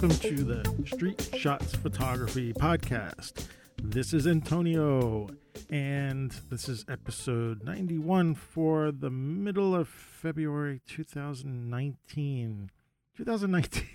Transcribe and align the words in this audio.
Welcome 0.00 0.18
to 0.20 0.44
the 0.44 0.86
Street 0.86 1.28
Shots 1.36 1.74
Photography 1.74 2.52
Podcast. 2.52 3.48
This 3.82 4.14
is 4.14 4.28
Antonio, 4.28 5.28
and 5.70 6.30
this 6.48 6.68
is 6.68 6.84
episode 6.88 7.64
91 7.64 8.36
for 8.36 8.92
the 8.92 9.10
middle 9.10 9.74
of 9.74 9.88
February 9.88 10.82
2019. 10.86 12.70
2019. 13.16 13.86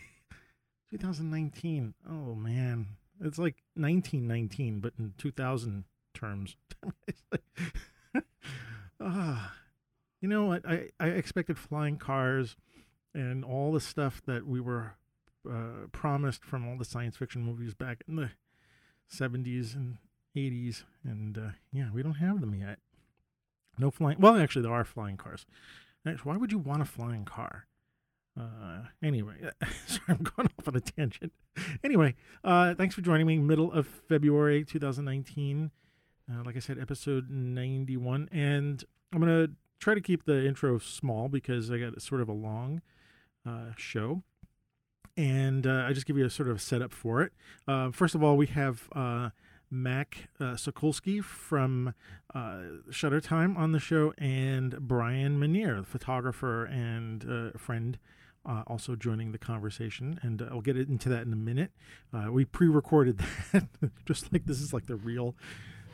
2019. 0.91 1.93
Oh, 2.05 2.35
man. 2.35 2.87
It's 3.21 3.37
like 3.37 3.63
1919, 3.75 4.81
but 4.81 4.91
in 4.99 5.13
2000 5.17 5.85
terms. 6.13 6.57
ah, 8.99 9.53
you 10.19 10.27
know 10.27 10.47
what? 10.47 10.67
I, 10.67 10.89
I 10.99 11.07
expected 11.07 11.57
flying 11.57 11.95
cars 11.95 12.57
and 13.15 13.45
all 13.45 13.71
the 13.71 13.79
stuff 13.79 14.21
that 14.25 14.45
we 14.45 14.59
were 14.59 14.95
uh, 15.49 15.87
promised 15.91 16.43
from 16.43 16.67
all 16.67 16.77
the 16.77 16.85
science 16.85 17.17
fiction 17.17 17.43
movies 17.43 17.73
back 17.73 18.03
in 18.07 18.15
the 18.15 18.31
70s 19.11 19.75
and 19.75 19.97
80s. 20.35 20.83
And 21.03 21.37
uh, 21.37 21.51
yeah, 21.71 21.89
we 21.93 22.03
don't 22.03 22.15
have 22.15 22.41
them 22.41 22.55
yet. 22.55 22.79
No 23.77 23.91
flying. 23.91 24.19
Well, 24.19 24.37
actually, 24.37 24.63
there 24.63 24.73
are 24.73 24.85
flying 24.85 25.17
cars. 25.17 25.45
Why 26.23 26.37
would 26.37 26.51
you 26.51 26.59
want 26.59 26.81
a 26.81 26.85
flying 26.85 27.25
car? 27.25 27.67
Uh, 28.39 28.83
anyway, 29.01 29.35
sorry, 29.85 30.01
I'm 30.09 30.17
going 30.17 30.49
off 30.59 30.67
on 30.67 30.75
a 30.75 30.81
tangent. 30.81 31.31
Anyway, 31.83 32.15
uh, 32.43 32.73
thanks 32.75 32.95
for 32.95 33.01
joining 33.01 33.27
me. 33.27 33.37
Middle 33.37 33.71
of 33.71 33.87
February 33.87 34.65
2019. 34.65 35.71
Uh, 36.31 36.43
like 36.43 36.55
I 36.55 36.59
said, 36.59 36.79
episode 36.79 37.29
91. 37.29 38.29
And 38.31 38.83
I'm 39.13 39.21
going 39.21 39.47
to 39.47 39.53
try 39.79 39.93
to 39.93 40.01
keep 40.01 40.25
the 40.25 40.45
intro 40.45 40.77
small 40.79 41.29
because 41.29 41.69
I 41.69 41.77
got 41.77 42.01
sort 42.01 42.21
of 42.21 42.29
a 42.29 42.33
long 42.33 42.81
uh, 43.47 43.71
show. 43.77 44.23
And 45.15 45.67
uh, 45.67 45.85
I 45.87 45.93
just 45.93 46.05
give 46.05 46.17
you 46.17 46.25
a 46.25 46.29
sort 46.29 46.49
of 46.49 46.61
setup 46.61 46.91
for 46.91 47.21
it. 47.21 47.33
Uh, 47.67 47.91
first 47.91 48.15
of 48.15 48.23
all, 48.23 48.35
we 48.35 48.47
have 48.47 48.89
uh, 48.93 49.29
Mac 49.69 50.29
uh, 50.39 50.53
Sokulski 50.53 51.23
from 51.23 51.93
uh, 52.33 52.61
Shutter 52.89 53.21
Time 53.21 53.55
on 53.55 53.73
the 53.73 53.79
show, 53.79 54.13
and 54.17 54.79
Brian 54.79 55.39
Minier, 55.39 55.77
the 55.77 55.83
photographer 55.83 56.65
and 56.65 57.53
uh, 57.53 57.57
friend, 57.57 57.99
also 58.67 58.95
joining 58.95 59.31
the 59.31 59.37
conversation. 59.37 60.19
And 60.23 60.41
I'll 60.41 60.61
get 60.61 60.77
into 60.77 61.09
that 61.09 61.25
in 61.25 61.31
a 61.31 61.37
minute. 61.37 61.71
We 62.29 62.45
pre-recorded 62.45 63.19
that, 63.51 63.67
just 64.05 64.33
like 64.33 64.45
this 64.45 64.59
is 64.59 64.73
like 64.73 64.87
the 64.87 64.95
real, 64.95 65.35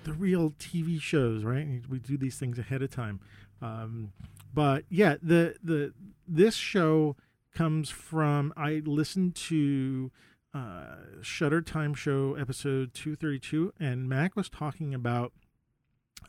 the 0.06 0.14
real 0.14 0.52
TV 0.52 1.00
shows, 1.02 1.44
right? 1.44 1.68
We 1.90 2.00
do 2.00 2.18
these 2.18 2.38
things 2.38 2.58
ahead 2.58 2.82
of 2.82 2.90
time. 2.90 3.20
Um, 3.62 4.14
but 4.54 4.86
yeah, 4.90 5.16
the 5.22 5.56
the 5.64 5.94
this 6.28 6.56
show 6.56 7.16
comes 7.54 7.90
from 7.90 8.54
I 8.56 8.82
listened 8.86 9.36
to 9.36 10.12
uh, 10.54 10.96
Shutter 11.22 11.62
Time 11.62 11.94
Show 11.94 12.36
episode 12.36 12.94
232, 12.94 13.74
and 13.80 14.10
Mac 14.10 14.36
was 14.36 14.50
talking 14.50 14.94
about 14.94 15.34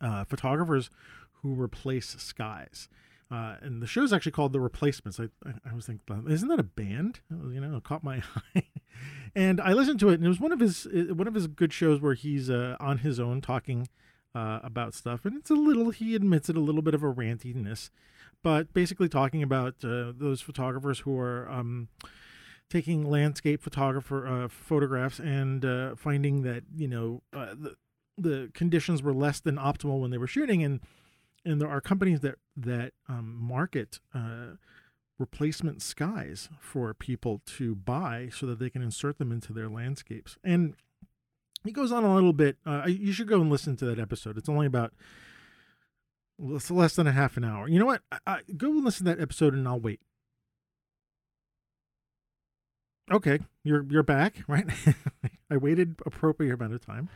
uh, 0.01 0.25
photographers 0.25 0.91
who 1.43 1.55
replace 1.55 2.09
skies. 2.19 2.89
Uh, 3.31 3.55
and 3.61 3.81
the 3.81 3.87
show 3.87 4.03
is 4.03 4.13
actually 4.13 4.33
called 4.33 4.53
The 4.53 4.61
Replacements. 4.61 5.21
I, 5.21 5.29
I, 5.49 5.71
I 5.71 5.75
was 5.75 5.87
thinking, 5.87 6.27
isn't 6.29 6.49
that 6.49 6.59
a 6.59 6.65
band? 6.65 7.21
You 7.31 7.61
know, 7.61 7.77
it 7.77 7.85
caught 7.85 8.03
my 8.03 8.23
eye. 8.57 8.65
and 9.37 9.61
I 9.61 9.73
listened 9.73 10.01
to 10.01 10.09
it, 10.09 10.15
and 10.15 10.25
it 10.25 10.29
was 10.29 10.41
one 10.41 10.53
of 10.53 10.59
his 10.59 10.87
one 10.93 11.29
of 11.29 11.35
his 11.35 11.47
good 11.47 11.73
shows 11.73 12.01
where 12.01 12.15
he's 12.15 12.51
uh, 12.51 12.77
on 12.81 12.99
his 12.99 13.21
own 13.21 13.41
talking 13.41 13.89
uh, 14.35 14.61
about 14.63 14.95
stuff, 14.95 15.25
and 15.25 15.37
it's 15.37 15.51
a 15.51 15.55
little. 15.55 15.91
He 15.91 16.15
admits 16.15 16.49
it 16.49 16.57
a 16.57 16.61
little 16.61 16.83
bit 16.83 16.95
of 16.95 17.03
a 17.03 17.13
rantiness, 17.13 17.91
but 18.43 18.73
basically 18.73 19.09
talking 19.09 19.43
about 19.43 19.75
uh, 19.85 20.13
those 20.17 20.41
photographers 20.41 21.01
who 21.01 21.19
are 21.19 21.49
um, 21.51 21.89
taking 22.69 23.11
landscape 23.11 23.61
photographer 23.61 24.27
uh, 24.27 24.49
photographs 24.49 25.19
and 25.19 25.65
uh, 25.65 25.95
finding 25.97 26.43
that 26.43 26.63
you 26.77 26.89
know 26.89 27.23
uh, 27.33 27.55
the 27.55 27.77
the 28.17 28.51
conditions 28.55 29.03
were 29.03 29.15
less 29.15 29.41
than 29.41 29.57
optimal 29.57 30.01
when 30.01 30.11
they 30.11 30.19
were 30.19 30.27
shooting, 30.27 30.63
and 30.63 30.81
and 31.45 31.61
there 31.61 31.69
are 31.69 31.81
companies 31.81 32.21
that 32.21 32.37
that 32.57 32.93
um, 33.09 33.37
market 33.41 34.01
uh, 34.15 34.57
replacement 35.19 35.83
skies 35.83 36.49
for 36.61 36.95
people 36.95 37.43
to 37.45 37.75
buy 37.75 38.31
so 38.33 38.47
that 38.47 38.59
they 38.59 38.71
can 38.71 38.83
insert 38.83 39.19
them 39.19 39.31
into 39.33 39.53
their 39.53 39.69
landscapes. 39.69 40.39
And 40.43 40.75
he 41.65 41.73
goes 41.73 41.93
on 41.93 42.05
a 42.05 42.15
little 42.15 42.33
bit. 42.33 42.57
Uh, 42.65 42.85
you 42.87 43.13
should 43.13 43.29
go 43.29 43.41
and 43.41 43.51
listen 43.51 43.77
to 43.77 43.85
that 43.87 43.99
episode. 43.99 44.39
It's 44.39 44.49
only 44.49 44.67
about 44.67 44.93
it's 46.43 46.71
less 46.71 46.97
than 46.97 47.07
a 47.07 47.13
half 47.13 47.37
an 47.37 47.45
hour. 47.45 47.69
You 47.69 47.79
know 47.79 47.87
what? 47.87 48.03
I, 48.11 48.19
I, 48.27 48.41
go 48.57 48.69
and 48.71 48.85
listen 48.85 49.07
to 49.07 49.15
that 49.15 49.23
episode, 49.23 49.55
and 49.55 49.67
I'll 49.69 49.81
wait. 49.81 50.01
Okay, 53.11 53.41
you're 53.65 53.85
you're 53.91 54.03
back, 54.03 54.37
right? 54.49 54.67
I 55.51 55.57
waited 55.57 55.97
appropriate 56.07 56.55
amount 56.55 56.75
of 56.75 56.85
time. 56.85 57.09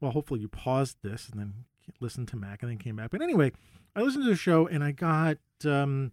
Well, 0.00 0.10
hopefully 0.10 0.40
you 0.40 0.48
paused 0.48 0.96
this 1.02 1.28
and 1.28 1.38
then 1.38 1.54
listened 2.00 2.28
to 2.28 2.36
Mac 2.36 2.62
and 2.62 2.70
then 2.70 2.78
came 2.78 2.96
back. 2.96 3.10
But 3.10 3.22
anyway, 3.22 3.52
I 3.94 4.00
listened 4.00 4.24
to 4.24 4.30
the 4.30 4.36
show 4.36 4.66
and 4.66 4.82
I 4.82 4.90
got 4.92 5.38
um, 5.64 6.12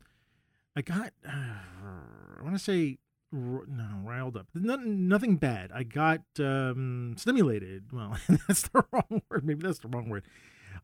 I 0.76 0.82
got 0.82 1.14
uh, 1.26 1.32
I 2.40 2.44
want 2.44 2.56
to 2.56 2.64
say 2.64 2.98
no 3.32 3.88
riled 4.04 4.38
up. 4.38 4.48
Nothing, 4.54 5.08
nothing 5.08 5.38
bad. 5.38 5.72
I 5.74 5.84
got 5.84 6.22
um 6.40 7.16
stimulated. 7.18 7.92
Well 7.92 8.18
that's 8.48 8.64
the 8.70 8.84
wrong 8.92 9.22
word. 9.30 9.46
Maybe 9.46 9.62
that's 9.62 9.80
the 9.80 9.88
wrong 9.88 10.10
word. 10.10 10.24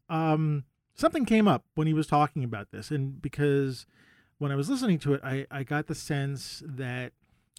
Um 0.10 0.66
something 0.96 1.26
came 1.26 1.48
up 1.48 1.66
when 1.76 1.88
he 1.88 1.94
was 1.94 2.08
talking 2.08 2.44
about 2.44 2.72
this 2.72 2.90
and 2.90 3.22
because 3.22 3.86
when 4.38 4.50
i 4.50 4.56
was 4.56 4.70
listening 4.70 4.98
to 4.98 5.14
it 5.14 5.20
i 5.26 5.46
i 5.52 5.62
got 5.62 5.88
the 5.88 5.96
sense 5.96 6.64
that 6.66 7.12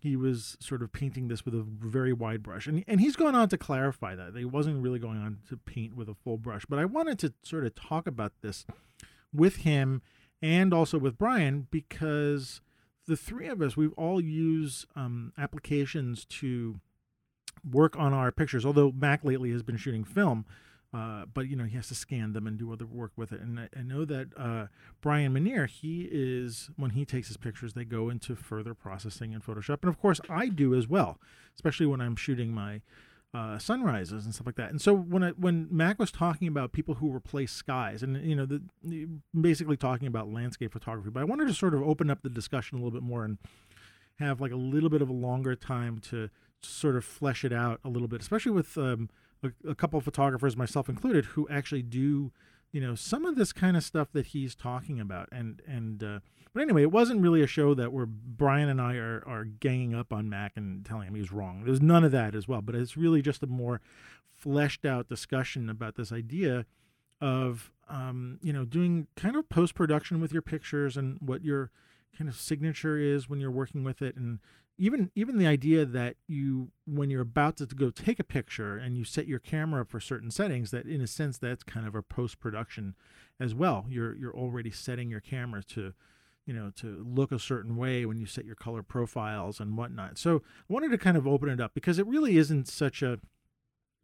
he 0.02 0.16
was 0.16 0.56
sort 0.60 0.82
of 0.82 0.92
painting 0.92 1.28
this 1.28 1.44
with 1.44 1.54
a 1.54 1.62
very 1.62 2.12
wide 2.12 2.42
brush. 2.42 2.66
And 2.66 2.84
and 2.86 3.00
he's 3.00 3.16
going 3.16 3.34
on 3.34 3.48
to 3.48 3.58
clarify 3.58 4.14
that 4.14 4.36
he 4.36 4.44
wasn't 4.44 4.82
really 4.82 4.98
going 4.98 5.18
on 5.18 5.38
to 5.48 5.56
paint 5.56 5.96
with 5.96 6.08
a 6.08 6.14
full 6.14 6.38
brush. 6.38 6.64
But 6.66 6.78
i 6.78 6.84
wanted 6.84 7.18
to 7.20 7.34
sort 7.42 7.66
of 7.66 7.74
talk 7.74 8.06
about 8.06 8.32
this 8.42 8.66
with 9.32 9.56
him 9.56 10.02
and 10.42 10.72
also 10.72 10.98
with 10.98 11.18
brian 11.18 11.66
because 11.70 12.60
the 13.06 13.16
three 13.16 13.48
of 13.48 13.62
us, 13.62 13.76
we've 13.76 13.92
all 13.94 14.20
used 14.20 14.86
um, 14.96 15.32
applications 15.38 16.24
to 16.26 16.80
work 17.68 17.96
on 17.96 18.12
our 18.12 18.30
pictures. 18.30 18.66
Although 18.66 18.92
Mac 18.92 19.24
lately 19.24 19.50
has 19.52 19.62
been 19.62 19.76
shooting 19.76 20.04
film, 20.04 20.44
uh, 20.92 21.24
but 21.32 21.48
you 21.48 21.56
know 21.56 21.64
he 21.64 21.76
has 21.76 21.88
to 21.88 21.94
scan 21.94 22.32
them 22.32 22.46
and 22.46 22.58
do 22.58 22.72
other 22.72 22.86
work 22.86 23.12
with 23.16 23.32
it. 23.32 23.40
And 23.40 23.58
I, 23.60 23.68
I 23.76 23.82
know 23.82 24.04
that 24.04 24.28
uh, 24.36 24.66
Brian 25.00 25.32
Minier, 25.32 25.66
he 25.66 26.08
is 26.10 26.70
when 26.76 26.90
he 26.90 27.04
takes 27.04 27.28
his 27.28 27.36
pictures, 27.36 27.74
they 27.74 27.84
go 27.84 28.08
into 28.08 28.34
further 28.34 28.74
processing 28.74 29.32
in 29.32 29.40
Photoshop, 29.40 29.78
and 29.82 29.90
of 29.90 30.00
course 30.00 30.20
I 30.28 30.48
do 30.48 30.74
as 30.74 30.88
well, 30.88 31.18
especially 31.54 31.86
when 31.86 32.00
I'm 32.00 32.16
shooting 32.16 32.52
my 32.52 32.82
uh, 33.34 33.58
sunrises 33.58 34.24
and 34.24 34.34
stuff 34.34 34.46
like 34.46 34.56
that. 34.56 34.70
And 34.70 34.80
so 34.80 34.94
when 34.94 35.22
I, 35.22 35.30
when 35.30 35.68
Mac 35.70 35.98
was 35.98 36.10
talking 36.10 36.48
about 36.48 36.72
people 36.72 36.94
who 36.94 37.14
replace 37.14 37.52
skies, 37.52 38.02
and 38.02 38.16
you 38.24 38.34
know, 38.34 38.46
the, 38.46 39.08
basically 39.38 39.76
talking 39.76 40.08
about 40.08 40.32
landscape 40.32 40.72
photography, 40.72 41.10
but 41.10 41.20
I 41.20 41.24
wanted 41.24 41.48
to 41.48 41.54
sort 41.54 41.74
of 41.74 41.82
open 41.82 42.10
up 42.10 42.22
the 42.22 42.30
discussion 42.30 42.78
a 42.78 42.80
little 42.80 42.98
bit 42.98 43.06
more 43.06 43.24
and 43.24 43.38
have 44.18 44.40
like 44.40 44.52
a 44.52 44.56
little 44.56 44.88
bit 44.88 45.02
of 45.02 45.08
a 45.08 45.12
longer 45.12 45.54
time 45.54 45.98
to 45.98 46.30
sort 46.62 46.96
of 46.96 47.04
flesh 47.04 47.44
it 47.44 47.52
out 47.52 47.80
a 47.84 47.88
little 47.88 48.08
bit, 48.08 48.20
especially 48.20 48.52
with 48.52 48.76
um, 48.78 49.10
a, 49.42 49.50
a 49.68 49.74
couple 49.74 49.98
of 49.98 50.04
photographers, 50.04 50.56
myself 50.56 50.88
included, 50.88 51.26
who 51.26 51.46
actually 51.48 51.82
do 51.82 52.32
you 52.72 52.80
know 52.80 52.94
some 52.94 53.24
of 53.24 53.36
this 53.36 53.52
kind 53.52 53.76
of 53.76 53.84
stuff 53.84 54.08
that 54.12 54.28
he's 54.28 54.54
talking 54.54 55.00
about 55.00 55.28
and 55.30 55.62
and 55.66 56.02
uh, 56.02 56.20
but 56.56 56.62
anyway 56.62 56.80
it 56.82 56.90
wasn't 56.90 57.20
really 57.20 57.42
a 57.42 57.46
show 57.46 57.74
that 57.74 57.92
where 57.92 58.06
brian 58.06 58.68
and 58.68 58.80
i 58.80 58.94
are 58.94 59.22
are 59.26 59.44
ganging 59.44 59.94
up 59.94 60.12
on 60.12 60.28
mac 60.28 60.52
and 60.56 60.86
telling 60.86 61.06
him 61.06 61.14
he's 61.14 61.30
wrong. 61.30 61.62
There's 61.64 61.82
none 61.82 62.02
of 62.02 62.12
that 62.12 62.34
as 62.34 62.48
well 62.48 62.62
but 62.62 62.74
it's 62.74 62.96
really 62.96 63.20
just 63.20 63.42
a 63.42 63.46
more 63.46 63.80
fleshed 64.34 64.84
out 64.84 65.08
discussion 65.08 65.68
about 65.68 65.96
this 65.96 66.12
idea 66.12 66.64
of 67.20 67.72
um, 67.88 68.38
you 68.42 68.52
know 68.52 68.64
doing 68.64 69.06
kind 69.16 69.36
of 69.36 69.48
post 69.48 69.74
production 69.74 70.20
with 70.20 70.32
your 70.32 70.42
pictures 70.42 70.96
and 70.96 71.18
what 71.20 71.44
your 71.44 71.70
kind 72.16 72.28
of 72.28 72.36
signature 72.36 72.98
is 72.98 73.28
when 73.28 73.40
you're 73.40 73.50
working 73.50 73.84
with 73.84 74.02
it. 74.02 74.16
And 74.16 74.38
even 74.78 75.10
even 75.14 75.38
the 75.38 75.46
idea 75.46 75.84
that 75.84 76.16
you 76.26 76.70
when 76.86 77.10
you're 77.10 77.22
about 77.22 77.56
to 77.58 77.66
go 77.66 77.90
take 77.90 78.18
a 78.18 78.24
picture 78.24 78.76
and 78.76 78.96
you 78.96 79.04
set 79.04 79.26
your 79.26 79.38
camera 79.38 79.82
up 79.82 79.90
for 79.90 80.00
certain 80.00 80.30
settings 80.30 80.70
that 80.70 80.86
in 80.86 81.00
a 81.00 81.06
sense 81.06 81.38
that's 81.38 81.62
kind 81.62 81.86
of 81.86 81.94
a 81.94 82.02
post 82.02 82.38
production 82.38 82.94
as 83.40 83.54
well. 83.54 83.86
You're 83.88 84.14
you're 84.16 84.36
already 84.36 84.70
setting 84.70 85.10
your 85.10 85.20
camera 85.20 85.62
to 85.70 85.94
you 86.46 86.54
know 86.54 86.70
to 86.76 87.04
look 87.06 87.32
a 87.32 87.38
certain 87.38 87.76
way 87.76 88.06
when 88.06 88.18
you 88.18 88.26
set 88.26 88.44
your 88.44 88.54
color 88.54 88.82
profiles 88.82 89.60
and 89.60 89.76
whatnot 89.76 90.16
so 90.16 90.42
i 90.68 90.72
wanted 90.72 90.90
to 90.90 90.98
kind 90.98 91.16
of 91.16 91.26
open 91.26 91.48
it 91.48 91.60
up 91.60 91.74
because 91.74 91.98
it 91.98 92.06
really 92.06 92.36
isn't 92.36 92.68
such 92.68 93.02
a 93.02 93.18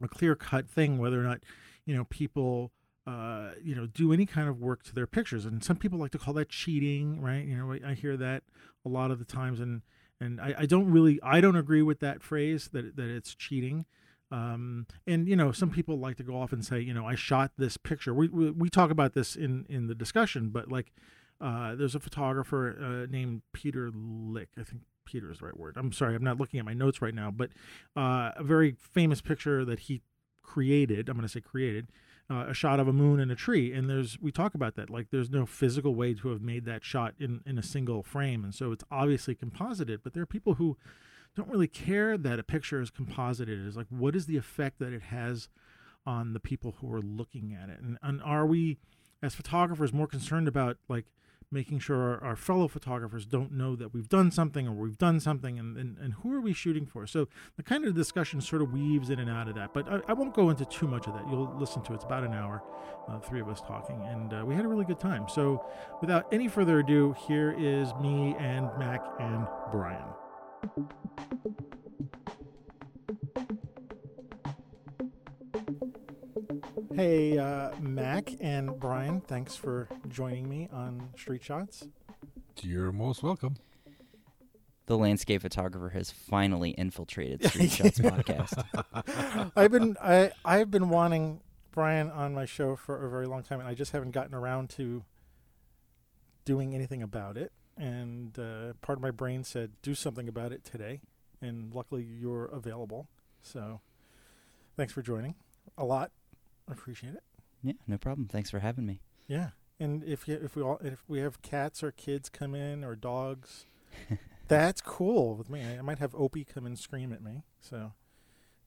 a 0.03 0.09
clear 0.09 0.35
cut 0.35 0.69
thing 0.69 0.99
whether 0.99 1.21
or 1.21 1.25
not 1.25 1.41
you 1.87 1.95
know 1.95 2.05
people 2.05 2.73
uh, 3.07 3.51
you 3.63 3.75
know, 3.75 3.87
do 3.87 4.13
any 4.13 4.27
kind 4.27 4.49
of 4.49 4.61
work 4.61 4.85
to 4.85 4.95
their 4.95 5.07
pictures. 5.07 5.45
And 5.45 5.63
some 5.63 5.77
people 5.77 5.99
like 5.99 6.13
to 6.13 6.19
call 6.19 6.35
that 6.35 6.49
cheating, 6.49 7.21
right? 7.21 7.45
You 7.45 7.57
know, 7.57 7.77
I 7.85 7.95
hear 7.95 8.17
that 8.17 8.45
a 8.85 8.89
lot 8.89 9.11
of 9.11 9.19
the 9.19 9.25
times, 9.25 9.59
and 9.61 9.83
and 10.21 10.41
I, 10.41 10.55
I 10.59 10.67
don't 10.67 10.91
really 10.91 11.19
I 11.23 11.41
don't 11.41 11.57
agree 11.57 11.83
with 11.83 12.01
that 12.01 12.23
phrase 12.23 12.69
that 12.73 12.97
that 12.97 13.09
it's 13.09 13.35
cheating. 13.35 13.87
Um, 14.31 14.87
and 15.07 15.29
you 15.29 15.37
know, 15.37 15.53
some 15.53 15.71
people 15.71 15.99
like 15.99 16.17
to 16.19 16.23
go 16.23 16.37
off 16.37 16.53
and 16.53 16.65
say, 16.65 16.81
you 16.81 16.95
know, 16.95 17.07
I 17.07 17.17
shot 17.17 17.53
this 17.59 17.77
picture. 17.77 18.15
We 18.15 18.29
we, 18.29 18.51
we 18.51 18.71
talk 18.71 18.91
about 18.91 19.15
this 19.15 19.35
in 19.35 19.67
in 19.69 19.89
the 19.89 19.95
discussion, 19.95 20.51
but 20.51 20.71
like, 20.71 20.93
uh, 21.43 21.75
there's 21.75 21.95
a 21.95 22.01
photographer 22.01 22.77
uh, 22.81 23.11
named 23.11 23.43
Peter 23.53 23.91
Lik. 23.93 24.49
I 24.59 24.63
think 24.63 24.83
Peter 25.05 25.31
is 25.31 25.39
the 25.39 25.47
right 25.47 25.59
word. 25.59 25.77
I'm 25.77 25.93
sorry, 25.93 26.15
I'm 26.15 26.23
not 26.23 26.39
looking 26.39 26.61
at 26.61 26.65
my 26.65 26.75
notes 26.75 27.03
right 27.03 27.15
now, 27.15 27.31
but 27.31 27.51
uh, 27.97 28.31
a 28.37 28.45
very 28.45 28.77
famous 28.79 29.21
picture 29.21 29.65
that 29.65 29.81
he 29.81 30.03
created. 30.43 31.09
I'm 31.09 31.17
going 31.17 31.27
to 31.27 31.33
say 31.33 31.41
created. 31.41 31.89
Uh, 32.31 32.47
a 32.49 32.55
shot 32.55 32.79
of 32.79 32.87
a 32.87 32.93
moon 32.93 33.19
and 33.19 33.31
a 33.33 33.35
tree 33.35 33.75
and 33.75 33.91
there's 33.91 34.19
we 34.19 34.31
talk 34.31 34.55
about 34.55 34.77
that 34.77 34.89
like 34.89 35.09
there's 35.11 35.29
no 35.29 35.45
physical 35.45 35.95
way 35.95 36.15
to 36.15 36.29
have 36.29 36.41
made 36.41 36.65
that 36.65 36.83
shot 36.83 37.13
in 37.19 37.41
in 37.45 37.59
a 37.59 37.63
single 37.63 38.03
frame 38.03 38.45
and 38.45 38.55
so 38.55 38.71
it's 38.71 38.85
obviously 38.93 39.35
composited 39.35 40.01
but 40.03 40.15
there 40.15 40.23
are 40.23 40.27
people 40.27 40.55
who 40.55 40.77
don't 41.37 41.51
really 41.51 41.67
care 41.67 42.17
that 42.17 42.39
a 42.39 42.43
picture 42.43 42.81
is 42.81 42.91
composited 42.91 43.67
it's 43.67 43.77
like 43.77 43.89
what 43.91 44.15
is 44.15 44.27
the 44.27 44.37
effect 44.37 44.79
that 44.79 44.95
it 44.95 45.03
has 45.03 45.49
on 46.07 46.33
the 46.33 46.41
people 46.41 46.77
who 46.81 46.91
are 46.91 47.03
looking 47.03 47.53
at 47.61 47.69
it 47.69 47.81
and, 47.81 47.99
and 48.03 48.23
are 48.23 48.47
we 48.47 48.79
as 49.21 49.35
photographers 49.35 49.93
more 49.93 50.07
concerned 50.07 50.49
about 50.49 50.79
like 50.89 51.07
making 51.53 51.79
sure 51.79 51.97
our, 51.97 52.25
our, 52.25 52.37
fellow 52.37 52.67
photographers 52.67 53.27
don't 53.27 53.53
know 53.53 53.77
that 53.77 53.93
we've 53.93 54.09
done 54.09 54.31
something 54.31 54.67
or 54.67 54.73
we've 54.73 54.99
done 54.99 55.21
something 55.21 55.59
and, 55.59 55.77
and, 55.77 55.99
and 55.99 56.15
who 56.15 56.35
are 56.35 56.41
we 56.41 56.53
shooting 56.53 56.87
for? 56.87 57.07
So 57.07 57.29
the 57.57 57.63
kind 57.63 57.85
of 57.85 57.95
discussion 57.95 58.41
sort 58.41 58.63
of 58.63 58.73
weaves 58.73 59.11
in 59.11 59.19
and 59.19 59.31
out 59.31 59.49
of 59.49 59.55
that 59.57 59.75
but 59.75 59.89
i, 59.89 60.01
I 60.09 60.13
won't 60.15 60.35
go 60.35 60.51
into 60.51 60.65
too 60.65 60.89
much 60.89 61.07
of 61.07 61.15
that. 61.15 61.29
You'll 61.29 61.55
listen 61.57 61.83
to 61.83 61.93
it. 61.93 61.97
it's 61.97 62.05
about 62.05 62.25
an 62.25 62.33
hour 62.33 62.63
uh, 63.09 63.19
three 63.21 63.41
of 63.41 63.49
us 63.49 63.61
talking 63.61 64.01
and 64.07 64.33
uh, 64.33 64.45
we 64.45 64.55
had 64.55 64.65
a 64.65 64.69
really 64.69 64.85
good 64.85 65.01
time. 65.01 65.27
So 65.29 65.65
without 66.01 66.27
any 66.33 66.49
further 66.49 66.81
ado 66.81 67.15
here 67.27 67.55
is 67.59 67.93
me 68.01 68.35
and 68.39 68.69
mac 68.79 69.05
and 69.21 69.47
brian 69.71 70.05
Hey, 76.95 77.39
uh, 77.39 77.71
Mac 77.81 78.35
and 78.41 78.79
Brian, 78.79 79.23
thanks 79.23 79.57
for 79.57 79.89
joining 80.09 80.47
me 80.47 80.69
on 80.71 81.09
Street 81.17 81.43
Shots. 81.43 81.89
You're 82.61 82.93
most 82.93 83.23
welcome. 83.23 83.57
The 84.87 84.99
landscape 84.99 85.41
photographer 85.41 85.89
has 85.89 86.11
finally 86.11 86.71
infiltrated 86.71 87.45
Street 87.49 87.71
Shots 87.71 87.99
podcast. 87.99 89.53
I've 89.57 89.71
been 89.71 89.97
I 90.03 90.33
I've 90.45 90.71
been 90.71 90.91
wanting 90.91 91.41
Brian 91.71 92.11
on 92.11 92.35
my 92.35 92.45
show 92.45 92.77
for 92.77 93.07
a 93.07 93.09
very 93.09 93.27
long 93.27 93.43
time, 93.43 93.61
and 93.61 93.69
I 93.69 93.73
just 93.73 93.93
haven't 93.93 94.11
gotten 94.11 94.35
around 94.35 94.69
to 94.71 95.05
doing 96.45 96.75
anything 96.75 97.03
about 97.03 97.39
it. 97.39 97.53
And 97.79 98.39
uh, 98.39 98.75
part 98.83 98.99
of 98.99 99.03
my 99.03 99.11
brain 99.13 99.45
said, 99.45 99.73
"Do 99.81 99.95
something 99.95 100.29
about 100.29 100.53
it 100.53 100.63
today." 100.63 101.01
And 101.41 101.73
luckily, 101.73 102.05
you're 102.05 102.45
available. 102.47 103.09
So, 103.43 103.81
thanks 104.77 104.93
for 104.93 105.01
joining. 105.01 105.37
A 105.79 105.85
lot 105.85 106.11
I 106.22 106.22
appreciate 106.69 107.15
it. 107.15 107.23
Yeah, 107.63 107.75
no 107.87 107.99
problem. 107.99 108.29
Thanks 108.29 108.51
for 108.51 108.59
having 108.59 108.87
me. 108.87 109.01
Yeah, 109.27 109.51
and 109.79 110.03
if 110.05 110.27
you, 110.27 110.39
if 110.43 110.57
we 110.57 110.63
all 110.63 110.79
if 110.83 111.05
we 111.09 111.21
have 111.21 111.43
cats 111.43 111.83
or 111.83 111.93
kids 111.93 112.29
come 112.29 112.55
in 112.55 112.85
or 112.85 112.97
dogs, 112.97 113.67
that's 114.49 114.81
cool 114.81 115.37
with 115.37 115.49
me. 115.49 115.63
I, 115.65 115.79
I 115.79 115.83
might 115.83 115.99
have 115.99 116.15
Opie 116.15 116.45
come 116.45 116.67
and 116.67 116.79
scream 116.79 117.13
at 117.13 117.23
me. 117.23 117.45
So, 117.61 117.93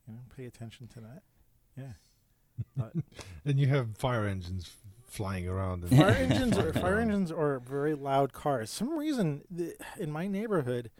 you 0.06 0.14
know, 0.14 0.20
pay 0.36 0.46
attention 0.46 0.88
to 0.88 1.00
that. 1.00 1.22
Yeah. 1.76 2.90
and 3.44 3.60
you 3.60 3.66
have 3.66 3.96
fire 3.96 4.26
engines 4.26 4.70
flying 5.06 5.48
around. 5.48 5.88
fire 5.88 6.10
engines 6.10 6.58
or 6.58 6.72
fire 6.72 6.98
engines 6.98 7.30
are 7.30 7.58
very 7.60 7.94
loud 7.94 8.32
cars. 8.32 8.70
Some 8.70 8.98
reason 8.98 9.42
the, 9.50 9.74
in 9.98 10.10
my 10.10 10.26
neighborhood, 10.26 10.90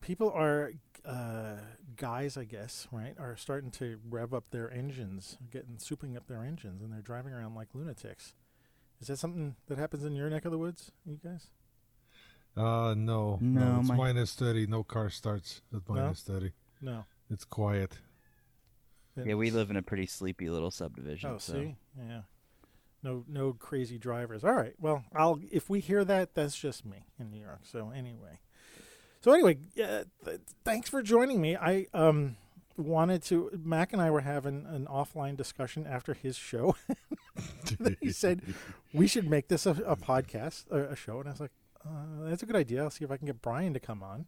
people 0.00 0.30
are 0.30 0.72
uh, 1.04 1.56
guys, 2.00 2.38
I 2.38 2.44
guess, 2.44 2.88
right, 2.90 3.14
are 3.18 3.36
starting 3.36 3.70
to 3.72 3.98
rev 4.08 4.32
up 4.32 4.44
their 4.50 4.72
engines, 4.72 5.36
getting 5.52 5.76
souping 5.76 6.16
up 6.16 6.26
their 6.26 6.42
engines, 6.42 6.80
and 6.80 6.90
they're 6.90 7.02
driving 7.02 7.34
around 7.34 7.54
like 7.54 7.68
lunatics. 7.74 8.32
Is 9.02 9.08
that 9.08 9.18
something 9.18 9.54
that 9.68 9.76
happens 9.76 10.02
in 10.04 10.16
your 10.16 10.30
neck 10.30 10.46
of 10.46 10.50
the 10.50 10.58
woods, 10.58 10.92
you 11.04 11.20
guys? 11.22 11.48
Uh, 12.56 12.94
no, 12.96 13.38
no, 13.40 13.74
no 13.74 13.80
it's 13.80 13.90
minus 13.90 14.34
thirty. 14.34 14.66
No 14.66 14.82
car 14.82 15.10
starts 15.10 15.60
at 15.74 15.82
minus 15.88 16.26
no? 16.26 16.34
thirty. 16.34 16.52
No, 16.80 17.04
it's 17.30 17.44
quiet. 17.44 17.98
yeah, 19.22 19.34
we 19.34 19.50
live 19.50 19.70
in 19.70 19.76
a 19.76 19.82
pretty 19.82 20.06
sleepy 20.06 20.48
little 20.48 20.70
subdivision. 20.70 21.32
Oh, 21.34 21.38
so. 21.38 21.52
see, 21.52 21.76
yeah, 21.98 22.22
no, 23.02 23.24
no 23.28 23.52
crazy 23.52 23.98
drivers. 23.98 24.42
All 24.42 24.54
right, 24.54 24.74
well, 24.80 25.04
I'll 25.14 25.38
if 25.52 25.68
we 25.68 25.80
hear 25.80 26.02
that, 26.06 26.34
that's 26.34 26.56
just 26.56 26.86
me 26.86 27.04
in 27.18 27.30
New 27.30 27.40
York. 27.40 27.60
So 27.64 27.92
anyway, 27.94 28.40
so 29.20 29.32
anyway, 29.32 29.58
uh, 29.82 30.04
th- 30.24 30.40
thanks 30.64 30.88
for 30.88 31.02
joining 31.02 31.40
me. 31.40 31.56
I 31.56 31.86
um 31.92 32.36
wanted 32.76 33.22
to. 33.24 33.50
Mac 33.62 33.92
and 33.92 34.00
I 34.00 34.10
were 34.10 34.22
having 34.22 34.66
an 34.66 34.86
offline 34.86 35.36
discussion 35.36 35.86
after 35.86 36.14
his 36.14 36.36
show. 36.36 36.76
he 38.00 38.12
said 38.12 38.42
we 38.92 39.06
should 39.06 39.28
make 39.28 39.48
this 39.48 39.66
a, 39.66 39.70
a 39.86 39.96
podcast, 39.96 40.70
a, 40.70 40.92
a, 40.92 40.96
show, 40.96 41.20
and 41.20 41.28
I 41.28 41.32
was 41.32 41.40
like, 41.40 41.52
uh, 41.84 42.28
"That's 42.28 42.42
a 42.42 42.46
good 42.46 42.56
idea. 42.56 42.82
I'll 42.82 42.90
see 42.90 43.04
if 43.04 43.10
I 43.10 43.16
can 43.16 43.26
get 43.26 43.42
Brian 43.42 43.74
to 43.74 43.80
come 43.80 44.02
on." 44.02 44.26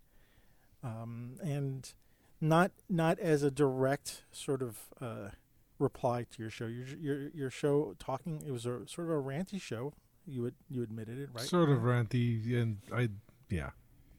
Um, 0.83 1.37
and 1.43 1.93
not 2.41 2.73
not 2.89 3.19
as 3.19 3.43
a 3.43 3.51
direct 3.51 4.25
sort 4.33 4.63
of 4.63 4.79
uh, 5.01 5.31
reply 5.79 6.27
to 6.31 6.43
your 6.43 6.51
show. 6.51 6.67
Your 6.67 6.87
your 6.87 7.29
your 7.29 7.51
show 7.51 7.95
talking. 7.99 8.43
It 8.47 8.51
was 8.53 8.67
a 8.67 8.87
sort 8.87 9.09
of 9.09 9.15
a 9.15 9.23
ranty 9.23 9.61
show. 9.61 9.95
You 10.27 10.43
would 10.43 10.55
you 10.69 10.83
admitted 10.83 11.19
it, 11.19 11.31
right? 11.33 11.45
Sort 11.45 11.71
of 11.71 11.79
ranty, 11.81 12.61
and 12.61 12.79
I 12.95 13.09
yeah. 13.49 13.71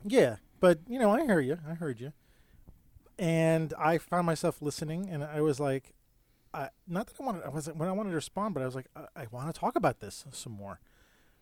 Yeah, 0.06 0.38
but 0.64 0.80
you 0.88 0.98
know, 0.98 1.12
I 1.12 1.26
hear 1.26 1.42
you. 1.42 1.60
I 1.70 1.74
heard 1.74 2.00
you. 2.00 2.14
And 3.20 3.74
I 3.78 3.98
found 3.98 4.26
myself 4.26 4.62
listening, 4.62 5.10
and 5.10 5.22
I 5.22 5.42
was 5.42 5.60
like, 5.60 5.92
I, 6.54 6.70
not 6.88 7.08
that 7.08 7.20
I 7.20 7.26
wanted, 7.26 7.44
I 7.44 7.50
wasn't 7.50 7.76
when 7.76 7.90
I 7.90 7.92
wanted 7.92 8.12
to 8.12 8.16
respond, 8.16 8.54
but 8.54 8.64
I 8.64 8.66
was 8.66 8.74
like, 8.74 8.86
I, 8.96 9.24
I 9.24 9.28
want 9.30 9.54
to 9.54 9.60
talk 9.60 9.76
about 9.76 10.00
this 10.00 10.24
some 10.32 10.54
more, 10.54 10.80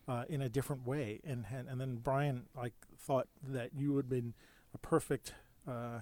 uh, 0.07 0.23
in 0.27 0.41
a 0.41 0.49
different 0.49 0.87
way. 0.87 1.21
And, 1.23 1.45
and 1.55 1.69
and 1.69 1.79
then 1.79 1.97
Brian 1.97 2.47
like 2.57 2.73
thought 2.97 3.27
that 3.47 3.75
you 3.75 3.93
would 3.93 4.05
have 4.05 4.09
been 4.09 4.33
a 4.73 4.79
perfect 4.79 5.35
uh, 5.67 5.99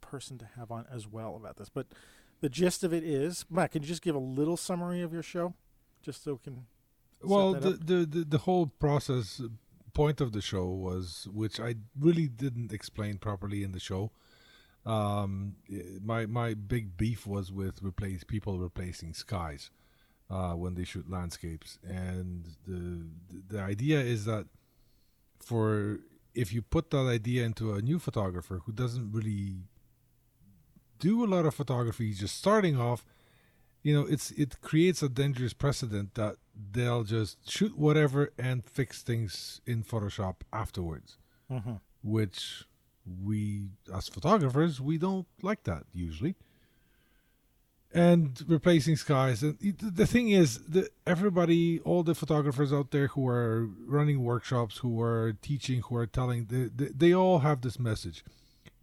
person 0.00 0.38
to 0.38 0.48
have 0.56 0.70
on 0.70 0.86
as 0.90 1.06
well 1.06 1.36
about 1.36 1.58
this. 1.58 1.68
But 1.68 1.88
the 2.40 2.48
gist 2.48 2.82
of 2.82 2.94
it 2.94 3.04
is, 3.04 3.44
Matt, 3.50 3.72
can 3.72 3.82
you 3.82 3.88
just 3.88 4.00
give 4.00 4.14
a 4.14 4.18
little 4.18 4.56
summary 4.56 5.02
of 5.02 5.12
your 5.12 5.22
show, 5.22 5.52
just 6.00 6.24
so 6.24 6.32
we 6.32 6.38
can. 6.38 6.64
Well, 7.22 7.52
the, 7.52 7.72
the, 7.72 8.06
the 8.06 8.24
the 8.24 8.38
whole 8.38 8.68
process 8.68 9.38
point 9.94 10.20
of 10.20 10.32
the 10.32 10.40
show 10.40 10.66
was, 10.66 11.28
which 11.32 11.60
I 11.60 11.76
really 11.98 12.28
didn't 12.28 12.72
explain 12.72 13.18
properly 13.18 13.62
in 13.62 13.72
the 13.72 13.80
show. 13.80 14.12
Um, 14.84 15.56
my 16.02 16.26
my 16.26 16.54
big 16.54 16.96
beef 16.96 17.26
was 17.26 17.52
with 17.52 17.82
replace 17.82 18.24
people 18.24 18.58
replacing 18.58 19.14
skies 19.14 19.70
uh, 20.28 20.54
when 20.54 20.74
they 20.74 20.84
shoot 20.84 21.08
landscapes, 21.08 21.78
and 21.84 22.48
the 22.66 23.06
the 23.48 23.60
idea 23.60 24.00
is 24.00 24.24
that 24.24 24.46
for 25.38 26.00
if 26.34 26.52
you 26.52 26.62
put 26.62 26.90
that 26.90 27.06
idea 27.06 27.44
into 27.44 27.74
a 27.74 27.82
new 27.82 27.98
photographer 27.98 28.62
who 28.64 28.72
doesn't 28.72 29.12
really 29.12 29.56
do 30.98 31.24
a 31.24 31.26
lot 31.26 31.44
of 31.44 31.54
photography, 31.54 32.12
just 32.12 32.36
starting 32.36 32.80
off, 32.80 33.04
you 33.82 33.94
know, 33.94 34.06
it's 34.06 34.30
it 34.32 34.60
creates 34.60 35.02
a 35.02 35.08
dangerous 35.08 35.52
precedent 35.52 36.14
that 36.14 36.36
they'll 36.72 37.04
just 37.04 37.50
shoot 37.50 37.76
whatever 37.76 38.32
and 38.38 38.64
fix 38.64 39.02
things 39.02 39.60
in 39.66 39.82
Photoshop 39.82 40.36
afterwards, 40.52 41.18
mm-hmm. 41.50 41.74
which 42.02 42.64
we 43.04 43.70
as 43.92 44.08
photographers 44.08 44.80
we 44.80 44.98
don't 44.98 45.26
like 45.42 45.64
that 45.64 45.84
usually. 45.92 46.36
And 47.94 48.42
replacing 48.48 48.96
skies, 48.96 49.42
and 49.42 49.58
the 49.60 50.06
thing 50.06 50.30
is 50.30 50.60
that 50.60 50.88
everybody, 51.06 51.78
all 51.80 52.02
the 52.02 52.14
photographers 52.14 52.72
out 52.72 52.90
there 52.90 53.08
who 53.08 53.28
are 53.28 53.68
running 53.86 54.24
workshops, 54.24 54.78
who 54.78 54.98
are 55.02 55.34
teaching, 55.42 55.82
who 55.82 55.96
are 55.96 56.06
telling, 56.06 56.46
they, 56.46 56.70
they, 56.74 56.90
they 56.90 57.14
all 57.14 57.40
have 57.40 57.60
this 57.60 57.78
message: 57.78 58.24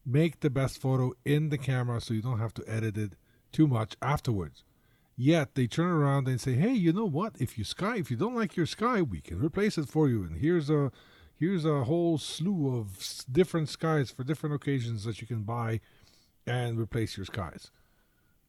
make 0.06 0.42
the 0.42 0.52
best 0.52 0.80
photo 0.80 1.14
in 1.26 1.50
the 1.50 1.58
camera, 1.58 2.00
so 2.00 2.14
you 2.14 2.22
don't 2.22 2.38
have 2.38 2.54
to 2.54 2.64
edit 2.68 3.00
it 3.00 3.14
too 3.52 3.66
much 3.66 3.96
afterwards 4.00 4.64
Yet 5.22 5.56
they 5.56 5.68
turn 5.68 5.92
around 5.92 6.30
and 6.30 6.40
say, 6.40 6.54
"Hey, 6.54 6.72
you 6.72 6.94
know 6.94 7.04
what? 7.04 7.36
If 7.40 7.58
you 7.58 7.66
sky, 7.66 7.98
if 7.98 8.10
you 8.10 8.16
don't 8.16 8.36
like 8.36 8.56
your 8.56 8.66
sky, 8.66 9.02
we 9.02 9.20
can 9.20 9.38
replace 9.38 9.78
it 9.78 9.90
for 9.90 10.08
you. 10.08 10.24
And 10.24 10.38
here's 10.38 10.70
a 10.70 10.94
here's 11.36 11.66
a 11.66 11.84
whole 11.84 12.18
slew 12.18 12.78
of 12.78 13.26
different 13.30 13.68
skies 13.68 14.12
for 14.12 14.24
different 14.24 14.56
occasions 14.56 15.04
that 15.04 15.20
you 15.20 15.28
can 15.28 15.44
buy 15.44 15.82
and 16.48 16.80
replace 16.80 17.18
your 17.18 17.26
skies." 17.26 17.70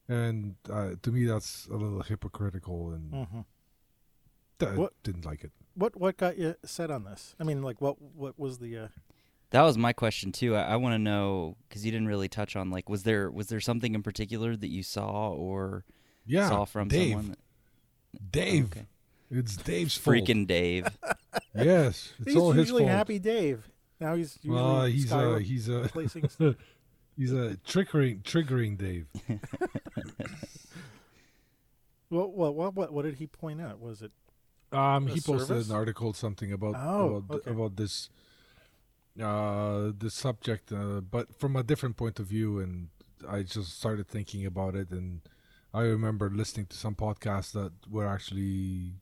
And 0.08 0.54
uh, 0.70 0.90
to 1.02 1.10
me, 1.10 1.24
that's 1.24 1.66
a 1.66 1.76
little 1.76 2.02
hypocritical, 2.02 2.92
and 2.92 3.12
mm-hmm. 3.12 4.76
what, 4.76 4.92
didn't 5.02 5.26
like 5.26 5.42
it. 5.42 5.50
What 5.74 5.96
what 5.96 6.18
got 6.18 6.38
you 6.38 6.54
set 6.64 6.92
on 6.92 7.02
this? 7.02 7.34
I 7.40 7.42
mean, 7.42 7.62
like, 7.64 7.80
what 7.80 8.00
what 8.00 8.38
was 8.38 8.58
the 8.58 8.78
uh... 8.78 8.88
That 9.50 9.62
was 9.62 9.76
my 9.76 9.92
question 9.92 10.30
too. 10.30 10.54
I, 10.54 10.62
I 10.62 10.76
want 10.76 10.94
to 10.94 11.00
know 11.00 11.56
because 11.68 11.84
you 11.84 11.90
didn't 11.90 12.06
really 12.06 12.28
touch 12.28 12.54
on 12.54 12.70
like 12.70 12.88
was 12.88 13.02
there 13.02 13.28
was 13.28 13.48
there 13.48 13.58
something 13.58 13.96
in 13.96 14.04
particular 14.04 14.54
that 14.54 14.68
you 14.68 14.84
saw 14.84 15.30
or 15.30 15.84
yeah, 16.30 16.48
saw 16.48 16.64
from 16.64 16.88
Dave. 16.88 17.10
someone. 17.12 17.28
That, 18.12 18.32
Dave. 18.32 18.64
Oh, 18.64 18.78
okay. 18.78 18.86
It's 19.30 19.56
Dave's 19.56 19.96
freaking 19.96 20.46
Dave. 20.46 20.86
yes, 21.54 22.12
it's 22.18 22.28
he's 22.28 22.36
all 22.36 22.52
his 22.52 22.64
usually 22.66 22.82
fault. 22.84 22.90
happy 22.92 23.18
Dave. 23.18 23.68
Now 24.00 24.14
he's 24.16 24.38
usually 24.42 24.60
well, 24.62 24.84
he's 24.86 25.12
a 25.12 25.38
he's 25.40 25.68
a 25.68 25.88
he's 27.16 27.32
a 27.32 27.56
triggering 27.66 28.22
triggering 28.22 28.76
Dave. 28.78 29.06
well, 32.10 32.30
what 32.30 32.54
what 32.54 32.74
what 32.74 32.92
what 32.92 33.04
did 33.04 33.16
he 33.16 33.26
point 33.26 33.60
out? 33.60 33.80
Was 33.80 34.02
it 34.02 34.12
Um, 34.72 35.06
he 35.06 35.20
posted 35.20 35.48
service? 35.48 35.68
an 35.68 35.74
article 35.76 36.12
something 36.12 36.52
about 36.52 36.74
Oh, 36.76 37.16
about, 37.16 37.40
okay. 37.40 37.50
about 37.50 37.76
this 37.76 38.08
uh 39.20 39.92
this 39.96 40.14
subject, 40.14 40.72
uh, 40.72 41.00
but 41.00 41.34
from 41.38 41.56
a 41.56 41.62
different 41.62 41.96
point 41.96 42.18
of 42.20 42.26
view, 42.26 42.58
and 42.58 42.88
I 43.28 43.42
just 43.42 43.78
started 43.78 44.06
thinking 44.08 44.46
about 44.46 44.74
it, 44.74 44.90
and 44.90 45.20
I 45.72 45.82
remember 45.82 46.28
listening 46.30 46.66
to 46.66 46.76
some 46.76 46.94
podcasts 46.94 47.52
that 47.52 47.72
were 47.88 48.06
actually 48.06 48.94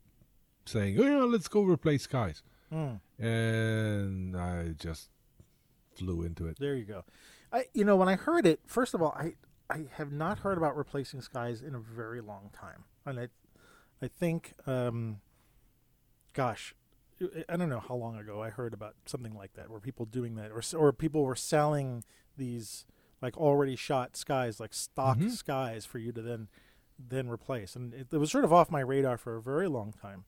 saying, 0.67 0.99
"Oh 1.01 1.05
yeah, 1.05 1.25
let's 1.25 1.49
go 1.49 1.63
replace 1.63 2.03
skies," 2.03 2.43
Hmm. 2.71 2.97
and 3.19 4.37
I 4.37 4.69
just 4.79 5.09
flew 5.95 6.23
into 6.23 6.47
it. 6.47 6.59
There 6.59 6.75
you 6.77 6.85
go. 6.85 7.05
I 7.53 7.67
you 7.73 7.85
know 7.85 7.97
when 7.97 8.09
I 8.09 8.17
heard 8.17 8.47
it, 8.47 8.61
first 8.67 8.93
of 8.95 9.01
all, 9.03 9.13
I 9.13 9.35
I 9.71 9.87
have 9.93 10.13
not 10.13 10.41
heard 10.41 10.59
about 10.59 10.77
replacing 10.77 11.21
skies 11.23 11.63
in 11.63 11.75
a 11.75 11.79
very 11.81 12.21
long 12.21 12.51
time, 12.53 12.85
and 13.07 13.19
I 13.19 13.29
I 14.03 14.09
think 14.09 14.53
um, 14.67 15.21
gosh, 16.35 16.75
I- 17.21 17.45
I 17.49 17.57
don't 17.57 17.69
know 17.71 17.81
how 17.81 17.95
long 17.95 18.17
ago 18.17 18.43
I 18.43 18.51
heard 18.51 18.75
about 18.75 18.95
something 19.07 19.35
like 19.35 19.55
that, 19.55 19.71
where 19.71 19.81
people 19.81 20.05
doing 20.07 20.35
that, 20.37 20.51
or 20.53 20.63
or 20.79 20.93
people 20.93 21.25
were 21.25 21.35
selling 21.37 22.05
these 22.37 22.85
like 23.23 23.37
already 23.37 23.77
shot 23.77 24.17
skies, 24.17 24.61
like 24.61 24.73
stock 24.75 25.19
Mhm. 25.19 25.31
skies, 25.33 25.85
for 25.87 25.99
you 25.99 26.13
to 26.13 26.23
then 26.23 26.49
then 26.99 27.29
replace, 27.29 27.77
and 27.77 27.95
it, 27.95 28.09
it 28.13 28.17
was 28.19 28.31
sort 28.31 28.45
of 28.45 28.53
off 28.53 28.71
my 28.71 28.81
radar 28.81 29.17
for 29.17 29.37
a 29.37 29.43
very 29.43 29.69
long 29.69 29.93
time. 29.93 30.25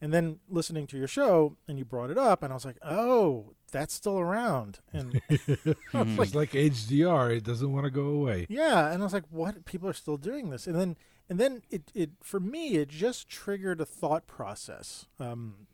And 0.00 0.12
then 0.12 0.38
listening 0.48 0.86
to 0.88 0.98
your 0.98 1.06
show, 1.08 1.56
and 1.66 1.78
you 1.78 1.84
brought 1.84 2.10
it 2.10 2.18
up, 2.18 2.42
and 2.42 2.52
I 2.52 2.54
was 2.56 2.64
like, 2.64 2.76
"Oh, 2.82 3.54
that's 3.72 3.94
still 3.94 4.18
around." 4.18 4.80
And 4.92 5.12
Mhm. 5.30 6.22
It's 6.22 6.34
like 6.34 6.54
HDR; 6.54 7.30
it 7.36 7.44
doesn't 7.44 7.72
want 7.72 7.84
to 7.84 7.90
go 7.90 8.06
away. 8.08 8.46
Yeah, 8.48 8.92
and 8.92 9.02
I 9.02 9.04
was 9.06 9.12
like, 9.12 9.24
"What? 9.30 9.64
People 9.64 9.88
are 9.88 9.92
still 9.94 10.16
doing 10.16 10.50
this?" 10.50 10.66
And 10.66 10.76
then, 10.76 10.96
and 11.28 11.38
then 11.40 11.62
it, 11.70 11.90
it 11.94 12.10
for 12.22 12.38
me, 12.38 12.76
it 12.76 12.88
just 12.88 13.28
triggered 13.28 13.80
a 13.80 13.86
thought 13.86 14.26
process. 14.26 15.06
Um, 15.18 15.66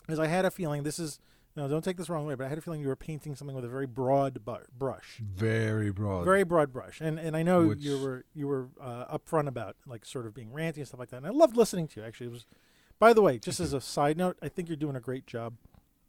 because 0.00 0.18
I 0.18 0.26
had 0.26 0.44
a 0.44 0.50
feeling 0.50 0.82
this 0.82 0.98
is, 0.98 1.18
no, 1.56 1.66
don't 1.68 1.82
take 1.82 1.96
this 1.96 2.08
wrong 2.10 2.26
way, 2.26 2.34
but 2.34 2.44
I 2.44 2.48
had 2.48 2.58
a 2.58 2.60
feeling 2.60 2.80
you 2.82 2.88
were 2.88 2.96
painting 2.96 3.34
something 3.34 3.56
with 3.56 3.64
a 3.64 3.68
very 3.68 3.86
broad 3.86 4.44
bu- 4.44 4.56
brush, 4.78 5.20
Very 5.20 5.90
broad. 5.90 6.24
very 6.24 6.44
broad 6.44 6.72
brush. 6.72 7.00
And 7.00 7.18
and 7.18 7.36
I 7.36 7.42
know 7.42 7.68
Which- 7.68 7.78
you 7.80 7.98
were 7.98 8.24
you 8.34 8.46
were 8.46 8.68
uh, 8.80 9.16
upfront 9.18 9.48
about 9.48 9.76
like 9.86 10.04
sort 10.04 10.26
of 10.26 10.34
being 10.34 10.50
ranty 10.50 10.76
and 10.78 10.86
stuff 10.86 11.00
like 11.00 11.08
that. 11.10 11.18
And 11.18 11.26
I 11.26 11.30
loved 11.30 11.56
listening 11.56 11.88
to 11.88 12.00
you. 12.00 12.06
Actually, 12.06 12.26
it 12.28 12.32
was. 12.32 12.46
By 12.98 13.12
the 13.12 13.20
way, 13.22 13.38
just 13.38 13.60
as 13.60 13.72
a 13.74 13.80
side 13.80 14.16
note, 14.16 14.38
I 14.40 14.48
think 14.48 14.68
you're 14.68 14.76
doing 14.76 14.96
a 14.96 15.00
great 15.00 15.26
job 15.26 15.54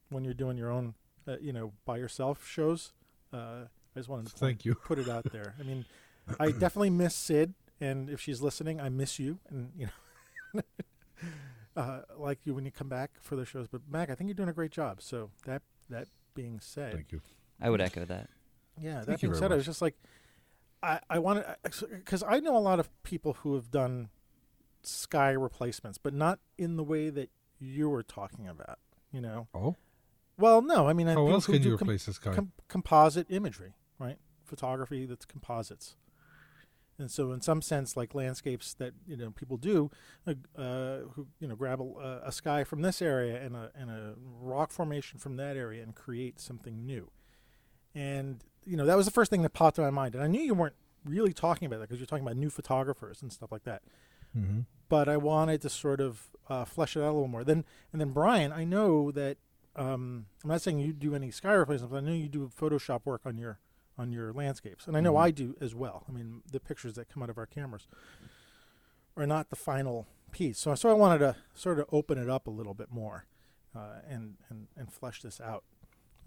when 0.10 0.24
you're 0.24 0.34
doing 0.34 0.58
your 0.58 0.72
own, 0.72 0.94
uh, 1.28 1.36
you 1.42 1.52
know, 1.52 1.74
by 1.86 1.98
yourself 1.98 2.48
shows. 2.48 2.94
Uh, 3.34 3.66
I 3.96 4.00
just 4.00 4.08
wanted 4.08 4.28
to 4.28 4.38
Thank 4.38 4.64
you. 4.64 4.76
put 4.76 4.98
it 4.98 5.10
out 5.10 5.26
there. 5.34 5.56
I 5.60 5.64
mean, 5.64 5.84
I 6.40 6.52
definitely 6.52 6.90
miss 6.92 7.14
Sid, 7.14 7.54
and 7.82 8.10
if 8.10 8.22
she's 8.22 8.42
listening, 8.42 8.80
I 8.80 8.88
miss 8.90 9.20
you, 9.20 9.40
and 9.50 9.72
you 9.78 9.88
know, 10.54 10.62
uh, 11.78 12.02
like 12.18 12.40
you 12.46 12.54
when 12.54 12.66
you 12.66 12.72
come 12.72 12.90
back 12.90 13.12
for 13.22 13.36
the 13.38 13.46
shows. 13.46 13.68
But 13.68 13.82
Mac, 13.90 14.10
I 14.10 14.16
think 14.16 14.28
you're 14.28 14.36
doing 14.36 14.50
a 14.50 14.54
great 14.54 14.72
job. 14.72 15.02
So 15.02 15.30
that 15.46 15.62
that 15.90 16.08
being 16.34 16.60
said, 16.60 16.94
Thank 16.94 17.12
you. 17.14 17.22
I 17.62 17.70
would 17.70 17.80
echo 17.82 18.04
that. 18.06 18.30
yeah, 18.80 18.96
that 19.00 19.06
Thank 19.06 19.22
you 19.24 19.30
being 19.30 19.40
very 19.40 19.50
said, 19.50 19.52
I 19.54 19.56
was 19.56 19.66
just 19.66 19.82
like, 19.82 19.96
I 20.84 21.00
I 21.10 21.20
wanted 21.20 21.46
because 21.64 22.24
I 22.24 22.40
know 22.40 22.58
a 22.58 22.60
lot 22.60 22.80
of 22.80 22.90
people 23.04 23.34
who 23.42 23.56
have 23.56 23.72
done 23.72 24.10
sky 24.84 25.32
replacements, 25.32 25.98
but 25.98 26.14
not 26.14 26.40
in 26.58 26.76
the 26.78 26.84
way 26.84 27.10
that 27.10 27.30
you 27.60 27.90
were 27.90 28.04
talking 28.04 28.48
about. 28.48 28.80
You 29.12 29.22
know, 29.22 29.48
Oh, 29.54 29.76
well, 30.38 30.62
no, 30.62 30.88
I 30.88 30.94
mean, 30.94 31.08
I 31.08 31.14
how 31.14 31.20
people 31.22 31.34
else 31.34 31.46
can 31.46 31.62
do 31.62 31.70
you 31.70 31.78
com- 31.78 31.88
replace 31.88 32.06
this 32.06 32.20
guy? 32.20 32.34
com- 32.34 32.52
composite 32.68 33.28
imagery, 33.30 33.74
right? 34.00 34.18
Photography 34.44 35.06
that's 35.06 35.26
composites. 35.26 35.96
And 37.00 37.12
so, 37.12 37.32
in 37.32 37.42
some 37.42 37.62
sense, 37.62 37.96
like 37.96 38.16
landscapes 38.16 38.74
that 38.76 38.94
you 39.08 39.18
know 39.18 39.32
people 39.32 39.58
do, 39.58 39.92
uh, 40.26 40.34
uh, 40.60 41.00
who 41.14 41.28
you 41.40 41.48
know 41.48 41.56
grab 41.56 41.80
a, 41.80 42.22
a 42.26 42.32
sky 42.32 42.64
from 42.64 42.82
this 42.82 43.02
area 43.02 43.40
and 43.42 43.56
a 43.56 43.72
and 43.76 43.90
a 43.90 44.16
rock 44.42 44.72
formation 44.72 45.20
from 45.20 45.38
that 45.38 45.56
area 45.56 45.84
and 45.84 45.94
create 45.94 46.40
something 46.40 46.86
new. 46.86 47.12
And 47.94 48.44
you 48.66 48.78
know 48.78 48.86
that 48.86 48.98
was 48.98 49.06
the 49.06 49.12
first 49.12 49.30
thing 49.30 49.44
that 49.44 49.54
popped 49.54 49.78
in 49.78 49.84
my 49.84 49.92
mind. 49.92 50.16
And 50.16 50.24
I 50.24 50.28
knew 50.28 50.42
you 50.42 50.56
weren't 50.56 50.76
really 51.06 51.34
talking 51.34 51.68
about 51.68 51.80
that 51.80 51.88
because 51.88 52.00
you're 52.00 52.08
talking 52.08 52.26
about 52.26 52.36
new 52.36 52.50
photographers 52.50 53.22
and 53.22 53.32
stuff 53.32 53.52
like 53.52 53.64
that 53.64 53.82
mm-hmm. 54.38 54.62
but 54.90 55.10
I 55.10 55.18
wanted 55.18 55.62
to 55.62 55.70
sort 55.70 56.02
of 56.02 56.28
uh, 56.50 56.66
flesh 56.66 56.96
it 56.96 57.02
out 57.02 57.12
a 57.12 57.14
little 57.14 57.28
more. 57.28 57.44
Then 57.44 57.66
and 57.92 58.02
then 58.02 58.12
Brian, 58.12 58.52
I 58.52 58.64
know 58.64 59.12
that 59.12 59.38
um, 59.76 60.26
I'm 60.44 60.50
not 60.50 60.62
saying 60.62 60.80
you 60.80 60.94
do 60.94 61.14
any 61.14 61.32
sky 61.32 61.54
replacements, 61.54 61.92
but 61.92 61.98
I 61.98 62.02
know 62.02 62.14
you 62.14 62.30
do 62.30 62.50
Photoshop 62.60 63.02
work 63.06 63.22
on 63.26 63.38
your 63.38 63.60
on 63.98 64.12
your 64.12 64.32
landscapes, 64.34 64.88
and 64.88 64.96
I 64.96 65.00
know 65.02 65.14
Mhm. 65.14 65.22
I 65.22 65.32
do 65.32 65.56
as 65.60 65.74
well. 65.74 66.04
I 66.08 66.12
mean, 66.12 66.42
the 66.52 66.60
pictures 66.60 66.94
that 66.96 67.10
come 67.10 67.24
out 67.24 67.30
of 67.30 67.38
our 67.38 67.46
cameras 67.48 67.88
are 69.16 69.26
not 69.28 69.50
the 69.50 69.56
final 69.56 70.06
piece, 70.32 70.60
so 70.60 70.76
so 70.76 70.90
I 70.90 70.94
wanted 70.94 71.20
to 71.20 71.36
sort 71.56 71.80
of 71.80 71.86
open 71.92 72.18
it 72.18 72.30
up 72.30 72.48
a 72.48 72.52
little 72.52 72.74
bit 72.74 72.92
more 72.92 73.26
uh, 73.76 74.00
and 74.08 74.36
and 74.50 74.68
and 74.76 74.92
flesh 74.92 75.22
this 75.22 75.42
out. 75.42 75.64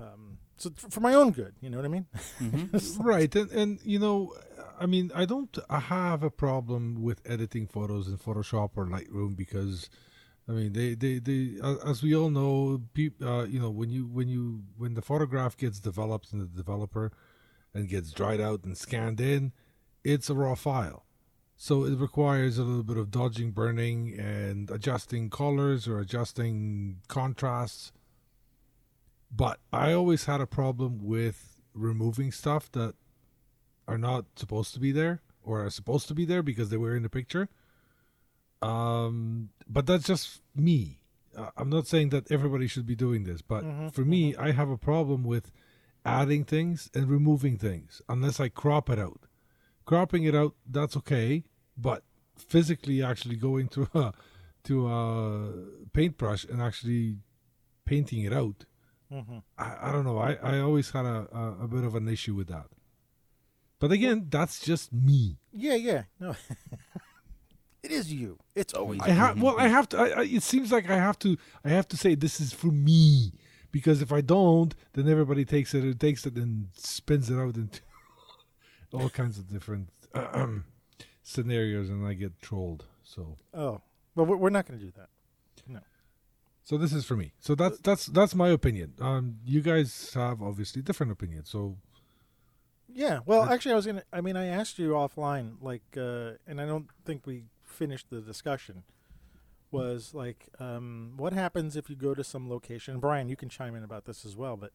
Um, 0.01 0.39
so 0.57 0.71
f- 0.77 0.91
for 0.91 1.01
my 1.01 1.13
own 1.15 1.31
good, 1.31 1.55
you 1.61 1.69
know 1.69 1.77
what 1.77 1.85
I 1.85 1.89
mean? 1.89 2.07
hmm 2.39 2.67
right 3.03 3.35
and 3.37 3.51
and 3.51 3.79
you 3.85 3.99
know 3.99 4.33
i 4.81 4.87
mean 4.87 5.11
i 5.15 5.27
don't 5.27 5.59
have 5.69 6.23
a 6.23 6.31
problem 6.31 7.03
with 7.03 7.21
editing 7.27 7.67
photos 7.67 8.09
in 8.09 8.17
photoshop 8.17 8.71
or 8.77 8.87
lightroom 8.87 9.37
because 9.37 9.91
i 10.49 10.53
mean 10.53 10.73
they 10.73 10.95
they, 10.95 11.19
they 11.19 11.61
uh, 11.63 11.77
as 11.87 12.03
we 12.03 12.17
all 12.17 12.31
know 12.31 12.81
peop, 12.95 13.15
uh, 13.23 13.45
you 13.45 13.61
know 13.61 13.69
when 13.71 13.91
you 13.91 14.07
when 14.07 14.27
you 14.29 14.63
when 14.79 14.95
the 14.95 15.03
photograph 15.03 15.55
gets 15.55 15.79
developed 15.81 16.33
in 16.33 16.39
the 16.39 16.47
developer 16.47 17.13
and 17.75 17.89
gets 17.89 18.13
dried 18.13 18.41
out 18.41 18.65
and 18.65 18.77
scanned 18.77 19.21
in 19.21 19.53
it's 20.05 20.29
a 20.31 20.35
raw 20.35 20.55
file 20.55 21.05
so 21.57 21.85
it 21.85 21.99
requires 21.99 22.57
a 22.59 22.63
little 22.65 22.83
bit 22.83 22.97
of 22.97 23.11
dodging 23.11 23.51
burning 23.51 24.19
and 24.19 24.71
adjusting 24.71 25.29
colors 25.31 25.87
or 25.87 25.99
adjusting 25.99 26.97
contrasts 27.09 27.93
but 29.35 29.61
I 29.73 29.93
always 29.93 30.25
had 30.25 30.41
a 30.41 30.47
problem 30.47 30.99
with 31.03 31.61
removing 31.75 32.33
stuff 32.33 32.71
that 32.73 32.95
are 33.87 33.99
not 33.99 34.25
supposed 34.37 34.75
to 34.75 34.81
be 34.81 34.91
there 34.91 35.23
or 35.45 35.65
are 35.65 35.71
supposed 35.71 36.09
to 36.09 36.15
be 36.15 36.25
there 36.25 36.43
because 36.43 36.71
they 36.71 36.77
were 36.77 36.97
in 36.97 37.05
the 37.05 37.09
picture. 37.09 37.49
Um, 38.63 39.51
but 39.69 39.87
that's 39.87 40.05
just 40.05 40.43
me. 40.55 40.99
I'm 41.57 41.71
not 41.71 41.87
saying 41.87 42.09
that 42.11 42.31
everybody 42.31 42.67
should 42.67 42.87
be 42.87 42.97
doing 42.97 43.23
this, 43.25 43.41
but 43.41 43.65
Mhm, 43.65 43.93
for 43.93 44.05
me, 44.05 44.35
I 44.37 44.51
have 44.51 44.69
a 44.69 44.77
problem 44.77 45.23
with 45.23 45.53
adding 46.05 46.45
things 46.45 46.91
and 46.95 47.09
removing 47.09 47.57
things 47.57 48.03
unless 48.09 48.41
I 48.41 48.49
crop 48.49 48.91
it 48.91 48.99
out. 48.99 49.27
Cropping 49.85 50.25
it 50.25 50.35
out, 50.35 50.55
that's 50.69 50.97
okay, 50.97 51.45
but 51.77 52.05
physically 52.37 53.03
actually 53.03 53.37
going 53.37 53.69
to 53.69 53.89
a 53.95 54.13
to 54.65 54.89
a 54.89 55.53
paintbrush 55.93 56.45
and 56.45 56.61
actually 56.61 57.17
painting 57.87 58.23
it 58.23 58.33
out 58.33 58.67
Mm-hmm. 59.13 59.39
I, 59.59 59.89
I 59.89 59.93
don't 59.93 60.05
know. 60.05 60.19
I, 60.19 60.35
I 60.43 60.61
always 60.61 60.91
had 60.91 61.05
a, 61.05 61.27
a, 61.33 61.65
a 61.65 61.69
bit 61.69 61.85
of 61.85 61.95
an 61.95 62.09
issue 62.09 62.35
with 62.35 62.49
that. 62.49 62.67
But 63.81 63.93
again, 63.93 64.27
that's 64.31 64.61
just 64.61 64.93
me. 64.93 65.39
Yeah, 65.53 65.75
yeah, 65.75 66.03
no, 66.21 66.37
it 67.83 67.91
is 67.91 68.13
you. 68.13 68.39
It's 68.55 68.75
always 68.75 69.01
I 69.01 69.11
have 69.11 69.41
well, 69.41 69.59
I 69.59 69.69
have 69.69 69.89
to. 69.91 69.99
I, 69.99 70.09
I, 70.09 70.23
it 70.25 70.43
seems 70.43 70.71
like 70.71 70.89
I 70.91 70.97
have 70.97 71.19
to. 71.21 71.39
I 71.65 71.71
have 71.71 71.89
to 71.89 71.97
say 71.97 72.15
this 72.15 72.41
is 72.41 72.53
for 72.53 72.67
me 72.69 73.33
because 73.73 74.03
if 74.03 74.13
I 74.13 74.21
don't, 74.21 74.75
then 74.93 75.09
everybody 75.09 75.45
takes 75.45 75.75
it. 75.75 75.83
and 75.85 75.99
takes 75.99 76.27
it 76.27 76.35
and 76.37 76.69
spins 76.77 77.31
it 77.31 77.39
out 77.39 77.57
into 77.57 77.81
all 78.93 79.09
kinds 79.11 79.39
of 79.39 79.49
different 79.53 79.89
scenarios, 81.23 81.89
and 81.89 82.07
I 82.07 82.15
get 82.15 82.41
trolled. 82.41 82.85
So, 83.05 83.37
Oh, 83.55 83.81
well, 84.15 84.27
we're 84.27 84.51
not 84.51 84.67
going 84.67 84.79
to 84.79 84.85
do 84.85 84.93
that. 84.97 85.09
No. 85.67 85.81
So 86.65 86.77
this 86.79 86.93
is 86.93 87.05
for 87.05 87.17
me. 87.17 87.33
So 87.41 87.55
that's 87.55 87.79
that's 87.81 88.07
that's 88.07 88.35
my 88.35 88.49
opinion. 88.49 88.95
Um, 89.01 89.37
you 89.45 89.61
guys 89.61 90.13
have 90.15 90.41
obviously 90.43 90.83
different 90.83 91.11
opinions. 91.13 91.49
So 91.51 91.77
Yeah. 92.93 93.21
Well, 93.27 93.45
That- 93.45 93.53
actually, 93.53 93.73
I 93.73 93.77
was 93.77 93.87
gonna. 93.87 94.05
I 94.13 94.21
mean, 94.21 94.37
I 94.37 94.47
asked 94.47 94.79
you 94.79 94.91
offline, 94.91 95.57
like, 95.61 95.83
uh, 95.97 96.33
and 96.47 96.61
I 96.61 96.67
don't 96.67 96.87
think 97.05 97.27
we 97.27 97.45
finished 97.65 98.11
the 98.11 98.21
discussion. 98.21 98.83
Was 99.73 100.15
like, 100.15 100.49
um, 100.59 101.13
what 101.17 101.33
happens 101.33 101.77
if 101.77 101.89
you 101.89 101.97
go 101.97 102.15
to 102.15 102.25
some 102.25 102.49
location? 102.49 102.99
Brian, 102.99 103.29
you 103.29 103.37
can 103.37 103.49
chime 103.49 103.75
in 103.77 103.85
about 103.85 104.05
this 104.05 104.25
as 104.27 104.37
well. 104.37 104.57
But 104.57 104.73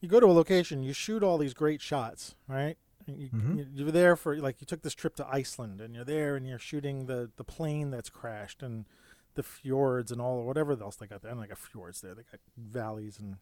you 0.00 0.08
go 0.08 0.18
to 0.18 0.26
a 0.26 0.32
location, 0.32 0.82
you 0.82 0.92
shoot 0.92 1.22
all 1.22 1.36
these 1.38 1.54
great 1.54 1.80
shots, 1.80 2.34
right? 2.48 2.76
You, 3.06 3.28
Mhm. 3.30 3.56
you, 3.58 3.66
you're 3.72 3.90
there 3.90 4.16
for 4.16 4.36
like 4.36 4.60
you 4.60 4.66
took 4.66 4.82
this 4.82 4.94
trip 4.94 5.14
to 5.16 5.26
Iceland, 5.26 5.80
and 5.80 5.94
you're 5.94 6.04
there, 6.04 6.36
and 6.36 6.46
you're 6.46 6.58
shooting 6.58 7.06
the 7.06 7.30
the 7.36 7.44
plane 7.44 7.90
that's 7.90 8.08
crashed 8.08 8.62
and 8.62 8.86
the 9.34 9.42
fjords 9.42 10.12
and 10.12 10.20
all 10.20 10.38
the 10.38 10.44
whatever 10.44 10.72
else 10.80 10.96
they 10.96 11.06
got 11.06 11.20
there. 11.22 11.30
I 11.30 11.34
don't 11.34 11.48
got 11.48 11.58
fjords 11.58 12.00
there. 12.00 12.14
They 12.14 12.22
got 12.22 12.40
valleys 12.56 13.18
and 13.18 13.36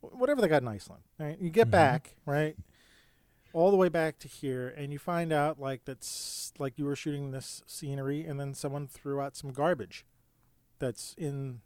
whatever 0.00 0.40
they 0.40 0.48
got 0.48 0.62
in 0.62 0.68
Iceland. 0.68 1.02
Right? 1.18 1.38
You 1.38 1.50
get 1.50 1.68
Mhm. 1.68 1.72
back, 1.72 2.14
right? 2.24 2.56
All 3.52 3.70
the 3.70 3.76
way 3.76 3.88
back 3.88 4.18
to 4.20 4.28
here, 4.28 4.68
and 4.76 4.92
you 4.92 4.98
find 4.98 5.32
out 5.32 5.60
like 5.60 5.84
that's 5.84 6.52
like 6.58 6.78
you 6.78 6.84
were 6.84 6.96
shooting 6.96 7.30
this 7.30 7.62
scenery, 7.66 8.24
and 8.24 8.38
then 8.38 8.54
someone 8.54 8.86
threw 8.86 9.20
out 9.20 9.36
some 9.36 9.52
garbage 9.52 10.04
that's 10.78 11.14
in 11.18 11.60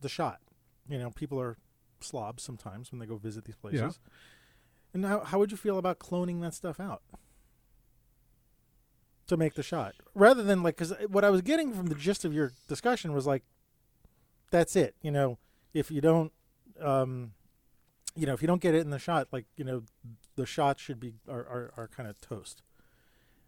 the 0.00 0.08
shot. 0.08 0.40
You 0.88 0.98
know, 0.98 1.10
people 1.10 1.40
are 1.40 1.56
slobs 2.00 2.42
sometimes 2.42 2.90
when 2.90 2.98
they 2.98 3.06
go 3.06 3.16
visit 3.16 3.44
these 3.44 3.56
places. 3.56 3.80
Yeah. 3.80 4.12
And 4.94 5.04
how 5.04 5.20
how 5.20 5.38
would 5.38 5.50
you 5.50 5.56
feel 5.56 5.78
about 5.78 5.98
cloning 5.98 6.40
that 6.40 6.54
stuff 6.54 6.80
out 6.80 7.02
to 9.26 9.36
make 9.36 9.54
the 9.54 9.62
shot, 9.62 9.94
rather 10.14 10.42
than 10.42 10.62
like 10.62 10.76
because 10.76 10.92
what 11.08 11.24
I 11.24 11.30
was 11.30 11.42
getting 11.42 11.72
from 11.72 11.86
the 11.86 11.94
gist 11.94 12.24
of 12.24 12.32
your 12.32 12.52
discussion 12.66 13.12
was 13.12 13.26
like 13.26 13.44
that's 14.50 14.74
it. 14.74 14.94
You 15.02 15.10
know, 15.10 15.38
if 15.72 15.90
you 15.90 16.00
don't, 16.00 16.32
um, 16.80 17.32
you 18.16 18.26
know, 18.26 18.32
if 18.32 18.42
you 18.42 18.48
don't 18.48 18.60
get 18.60 18.74
it 18.74 18.80
in 18.80 18.90
the 18.90 18.98
shot, 18.98 19.28
like 19.32 19.46
you 19.56 19.64
know, 19.64 19.82
the 20.40 20.46
shots 20.46 20.80
should 20.82 20.98
be 20.98 21.12
are 21.28 21.40
are, 21.40 21.72
are 21.76 21.88
kind 21.88 22.08
of 22.08 22.20
toast. 22.20 22.62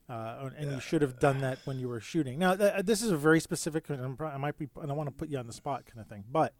Uh, 0.08 0.50
and 0.58 0.70
you 0.72 0.80
should 0.80 1.00
have 1.00 1.18
done 1.18 1.40
that 1.40 1.58
when 1.64 1.78
you 1.78 1.88
were 1.88 2.00
shooting. 2.00 2.38
Now, 2.38 2.54
th- 2.54 2.84
this 2.84 3.02
is 3.02 3.10
a 3.12 3.16
very 3.16 3.40
specific. 3.40 3.90
I 3.90 4.36
might 4.36 4.58
be. 4.58 4.68
I 4.82 4.84
don't 4.86 4.96
want 4.96 5.08
to 5.08 5.14
put 5.14 5.30
you 5.30 5.38
on 5.38 5.46
the 5.46 5.52
spot, 5.54 5.86
kind 5.86 6.00
of 6.00 6.06
thing. 6.06 6.24
But, 6.30 6.52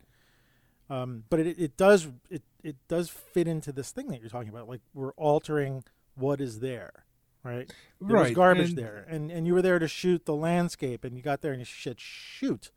um, 0.88 1.24
but 1.28 1.40
it, 1.40 1.58
it 1.58 1.76
does 1.76 2.08
it 2.30 2.42
it 2.62 2.76
does 2.88 3.10
fit 3.10 3.46
into 3.46 3.70
this 3.72 3.90
thing 3.90 4.06
that 4.08 4.20
you're 4.20 4.30
talking 4.30 4.48
about. 4.48 4.68
Like 4.68 4.80
we're 4.94 5.12
altering 5.14 5.84
what 6.14 6.40
is 6.40 6.60
there, 6.60 7.04
right? 7.44 7.70
There 8.00 8.16
was 8.16 8.30
garbage 8.32 8.70
and- 8.70 8.78
there, 8.78 9.04
and 9.08 9.30
and 9.30 9.46
you 9.46 9.52
were 9.54 9.62
there 9.62 9.78
to 9.80 9.88
shoot 9.88 10.24
the 10.24 10.36
landscape, 10.36 11.04
and 11.04 11.14
you 11.16 11.22
got 11.22 11.42
there 11.42 11.52
and 11.52 11.60
you 11.60 11.66
said, 11.66 12.00
"Shoot, 12.00 12.70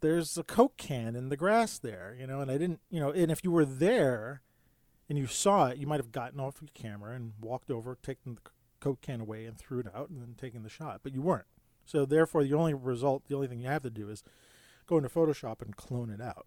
there's 0.00 0.38
a 0.38 0.44
coke 0.44 0.76
can 0.78 1.16
in 1.16 1.28
the 1.28 1.36
grass 1.36 1.76
there," 1.78 2.16
you 2.18 2.26
know. 2.26 2.40
And 2.40 2.50
I 2.50 2.56
didn't, 2.56 2.80
you 2.88 3.00
know, 3.00 3.10
and 3.10 3.30
if 3.30 3.44
you 3.44 3.50
were 3.50 3.66
there, 3.66 4.42
and 5.10 5.18
you 5.18 5.26
saw 5.26 5.66
it, 5.66 5.76
you 5.76 5.86
might 5.86 5.98
have 6.00 6.12
gotten 6.12 6.40
off 6.40 6.62
your 6.62 6.70
camera 6.72 7.14
and 7.14 7.32
walked 7.40 7.70
over, 7.70 7.98
taken 8.02 8.36
the 8.36 8.40
coke 8.80 9.02
can 9.02 9.20
away, 9.20 9.44
and 9.44 9.58
threw 9.58 9.80
it 9.80 9.86
out, 9.94 10.08
and 10.08 10.22
then 10.22 10.34
taken 10.38 10.62
the 10.62 10.68
shot. 10.70 11.00
But 11.02 11.12
you 11.12 11.20
weren't. 11.20 11.44
So 11.84 12.06
therefore, 12.06 12.44
the 12.44 12.54
only 12.54 12.72
result, 12.72 13.24
the 13.28 13.34
only 13.34 13.48
thing 13.48 13.58
you 13.60 13.66
have 13.66 13.82
to 13.82 13.90
do 13.90 14.08
is 14.08 14.22
go 14.86 14.96
into 14.96 15.08
Photoshop 15.10 15.60
and 15.60 15.76
clone 15.76 16.08
it 16.10 16.20
out, 16.22 16.46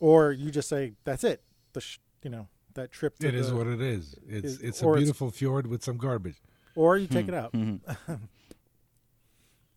or 0.00 0.32
you 0.32 0.50
just 0.50 0.68
say, 0.68 0.94
"That's 1.04 1.24
it." 1.24 1.42
The 1.72 1.80
sh- 1.80 1.98
you 2.22 2.30
know 2.30 2.48
that 2.74 2.92
trip. 2.92 3.18
To 3.18 3.26
It 3.28 3.34
is 3.34 3.50
the- 3.50 3.56
what 3.56 3.66
it 3.66 3.80
is. 3.80 4.14
It's 4.26 4.46
is- 4.46 4.60
it's 4.60 4.82
or 4.82 4.92
a 4.94 4.96
it's- 4.98 5.04
beautiful 5.04 5.30
fjord 5.30 5.66
with 5.66 5.82
some 5.82 5.96
garbage. 5.98 6.40
or 6.76 6.96
you 6.96 7.06
take 7.06 7.26
Hmm. 7.26 7.32
it 7.32 7.34
out. 7.34 7.52
Mhm. 7.52 7.80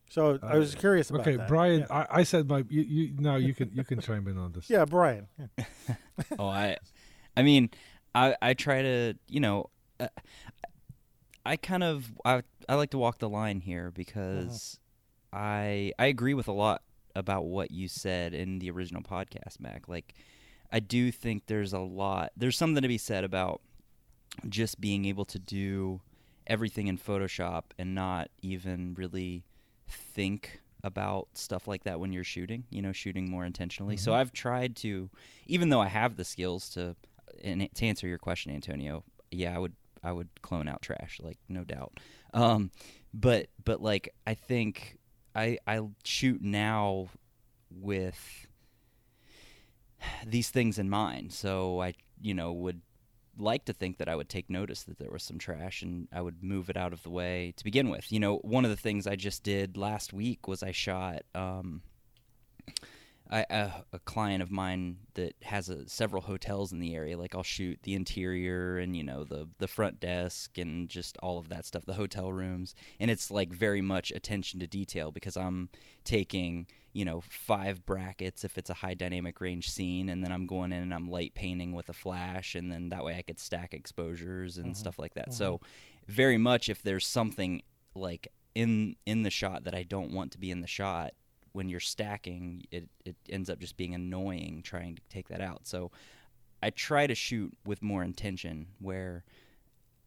So 0.08 0.38
I 0.42 0.56
was 0.56 0.74
curious 0.74 1.10
about 1.10 1.22
Okay, 1.22 1.36
that. 1.36 1.48
Brian, 1.48 1.80
Yeah, 1.80 1.86
I, 2.10 2.20
I 2.20 2.22
said 2.22 2.48
my 2.48 2.64
you, 2.70 2.82
you 2.82 3.14
now 3.18 3.36
you 3.36 3.52
can 3.54 3.70
you 3.74 3.84
can 3.84 4.00
chime 4.00 4.26
in 4.28 4.38
on 4.38 4.52
this. 4.52 4.70
yeah 4.70 4.84
Brian. 4.84 5.26
Yeah. 5.58 5.64
oh, 6.38 6.46
I, 6.48 6.76
I 7.36 7.42
mean, 7.42 7.70
I 8.14 8.36
I 8.40 8.54
try 8.54 8.82
to 8.82 9.14
you 9.28 9.40
know, 9.40 9.70
uh, 10.00 10.08
I 11.44 11.56
kind 11.56 11.82
of 11.82 12.12
I 12.24 12.42
I 12.68 12.74
like 12.74 12.90
to 12.90 12.98
walk 12.98 13.18
the 13.18 13.28
line 13.28 13.60
here 13.60 13.90
because 13.90 14.78
I 15.32 15.92
I 15.98 16.06
agree 16.06 16.34
with 16.34 16.48
a 16.48 16.52
lot 16.52 16.82
about 17.14 17.46
what 17.46 17.70
you 17.70 17.88
said 17.88 18.34
in 18.34 18.58
the 18.58 18.70
original 18.70 19.02
podcast, 19.02 19.58
Mac. 19.58 19.88
Like, 19.88 20.14
I 20.70 20.80
do 20.80 21.10
think 21.10 21.46
there's 21.46 21.72
a 21.72 21.78
lot. 21.78 22.32
There's 22.36 22.56
something 22.58 22.82
to 22.82 22.88
be 22.88 22.98
said 22.98 23.24
about 23.24 23.62
just 24.48 24.80
being 24.80 25.06
able 25.06 25.24
to 25.24 25.38
do 25.38 26.00
everything 26.46 26.86
in 26.88 26.98
Photoshop 26.98 27.64
and 27.78 27.94
not 27.94 28.28
even 28.42 28.94
really 28.94 29.44
think 29.88 30.60
about 30.84 31.28
stuff 31.34 31.66
like 31.66 31.84
that 31.84 31.98
when 31.98 32.12
you're 32.12 32.22
shooting, 32.24 32.64
you 32.70 32.82
know, 32.82 32.92
shooting 32.92 33.28
more 33.30 33.44
intentionally. 33.44 33.96
So 33.96 34.14
I've 34.14 34.32
tried 34.32 34.76
to 34.76 35.10
even 35.46 35.70
though 35.70 35.80
I 35.80 35.88
have 35.88 36.16
the 36.16 36.24
skills 36.24 36.68
to 36.70 36.94
and 37.42 37.68
to 37.74 37.86
answer 37.86 38.06
your 38.06 38.18
question, 38.18 38.52
Antonio, 38.52 39.04
yeah, 39.30 39.54
I 39.54 39.58
would 39.58 39.74
I 40.02 40.12
would 40.12 40.28
clone 40.42 40.68
out 40.68 40.82
trash, 40.82 41.20
like 41.22 41.38
no 41.48 41.64
doubt. 41.64 41.98
Um 42.32 42.70
but 43.12 43.48
but 43.64 43.80
like 43.80 44.14
I 44.26 44.34
think 44.34 44.98
I 45.34 45.58
I 45.66 45.80
shoot 46.04 46.42
now 46.42 47.08
with 47.70 48.46
these 50.26 50.50
things 50.50 50.78
in 50.78 50.88
mind. 50.88 51.32
So 51.32 51.80
I 51.80 51.94
you 52.20 52.34
know 52.34 52.52
would 52.52 52.80
like 53.38 53.64
to 53.66 53.72
think 53.72 53.98
that 53.98 54.08
I 54.08 54.16
would 54.16 54.28
take 54.28 54.48
notice 54.48 54.84
that 54.84 54.98
there 54.98 55.10
was 55.10 55.22
some 55.22 55.38
trash 55.38 55.82
and 55.82 56.08
I 56.12 56.22
would 56.22 56.42
move 56.42 56.70
it 56.70 56.76
out 56.76 56.92
of 56.92 57.02
the 57.02 57.10
way 57.10 57.52
to 57.56 57.64
begin 57.64 57.90
with. 57.90 58.10
You 58.10 58.20
know, 58.20 58.36
one 58.38 58.64
of 58.64 58.70
the 58.70 58.76
things 58.76 59.06
I 59.06 59.16
just 59.16 59.42
did 59.42 59.76
last 59.76 60.12
week 60.12 60.48
was 60.48 60.62
I 60.62 60.72
shot 60.72 61.22
um, 61.34 61.82
I, 63.30 63.44
a, 63.50 63.70
a 63.92 63.98
client 63.98 64.42
of 64.42 64.50
mine 64.50 64.98
that 65.14 65.34
has 65.42 65.68
a, 65.68 65.88
several 65.88 66.22
hotels 66.22 66.72
in 66.72 66.78
the 66.78 66.94
area. 66.94 67.18
Like 67.18 67.34
I'll 67.34 67.42
shoot 67.42 67.78
the 67.82 67.94
interior 67.94 68.78
and 68.78 68.96
you 68.96 69.02
know 69.02 69.24
the 69.24 69.48
the 69.58 69.66
front 69.68 70.00
desk 70.00 70.58
and 70.58 70.88
just 70.88 71.16
all 71.18 71.38
of 71.38 71.48
that 71.48 71.66
stuff, 71.66 71.84
the 71.84 71.94
hotel 71.94 72.32
rooms, 72.32 72.74
and 73.00 73.10
it's 73.10 73.30
like 73.30 73.52
very 73.52 73.80
much 73.80 74.12
attention 74.12 74.60
to 74.60 74.66
detail 74.66 75.10
because 75.10 75.36
I'm 75.36 75.68
taking 76.04 76.66
you 76.92 77.04
know 77.04 77.22
five 77.28 77.84
brackets 77.84 78.44
if 78.44 78.56
it's 78.56 78.70
a 78.70 78.74
high 78.74 78.94
dynamic 78.94 79.40
range 79.40 79.70
scene, 79.70 80.08
and 80.08 80.22
then 80.22 80.32
I'm 80.32 80.46
going 80.46 80.72
in 80.72 80.82
and 80.82 80.94
I'm 80.94 81.10
light 81.10 81.34
painting 81.34 81.72
with 81.72 81.88
a 81.88 81.94
flash, 81.94 82.54
and 82.54 82.70
then 82.70 82.90
that 82.90 83.04
way 83.04 83.16
I 83.16 83.22
could 83.22 83.40
stack 83.40 83.74
exposures 83.74 84.56
and 84.56 84.66
mm-hmm. 84.66 84.74
stuff 84.74 84.98
like 84.98 85.14
that. 85.14 85.30
Mm-hmm. 85.30 85.38
So 85.38 85.60
very 86.06 86.38
much 86.38 86.68
if 86.68 86.82
there's 86.82 87.06
something 87.06 87.62
like 87.94 88.28
in 88.54 88.96
in 89.04 89.22
the 89.22 89.30
shot 89.30 89.64
that 89.64 89.74
I 89.74 89.82
don't 89.82 90.12
want 90.12 90.32
to 90.32 90.38
be 90.38 90.50
in 90.50 90.60
the 90.60 90.66
shot 90.66 91.12
when 91.56 91.68
you're 91.68 91.80
stacking 91.80 92.62
it 92.70 92.88
it 93.04 93.16
ends 93.30 93.48
up 93.48 93.58
just 93.58 93.76
being 93.76 93.94
annoying 93.94 94.60
trying 94.62 94.94
to 94.94 95.02
take 95.08 95.28
that 95.28 95.40
out. 95.40 95.66
So 95.66 95.90
I 96.62 96.70
try 96.70 97.06
to 97.06 97.14
shoot 97.14 97.56
with 97.64 97.82
more 97.82 98.02
intention 98.02 98.68
where 98.78 99.24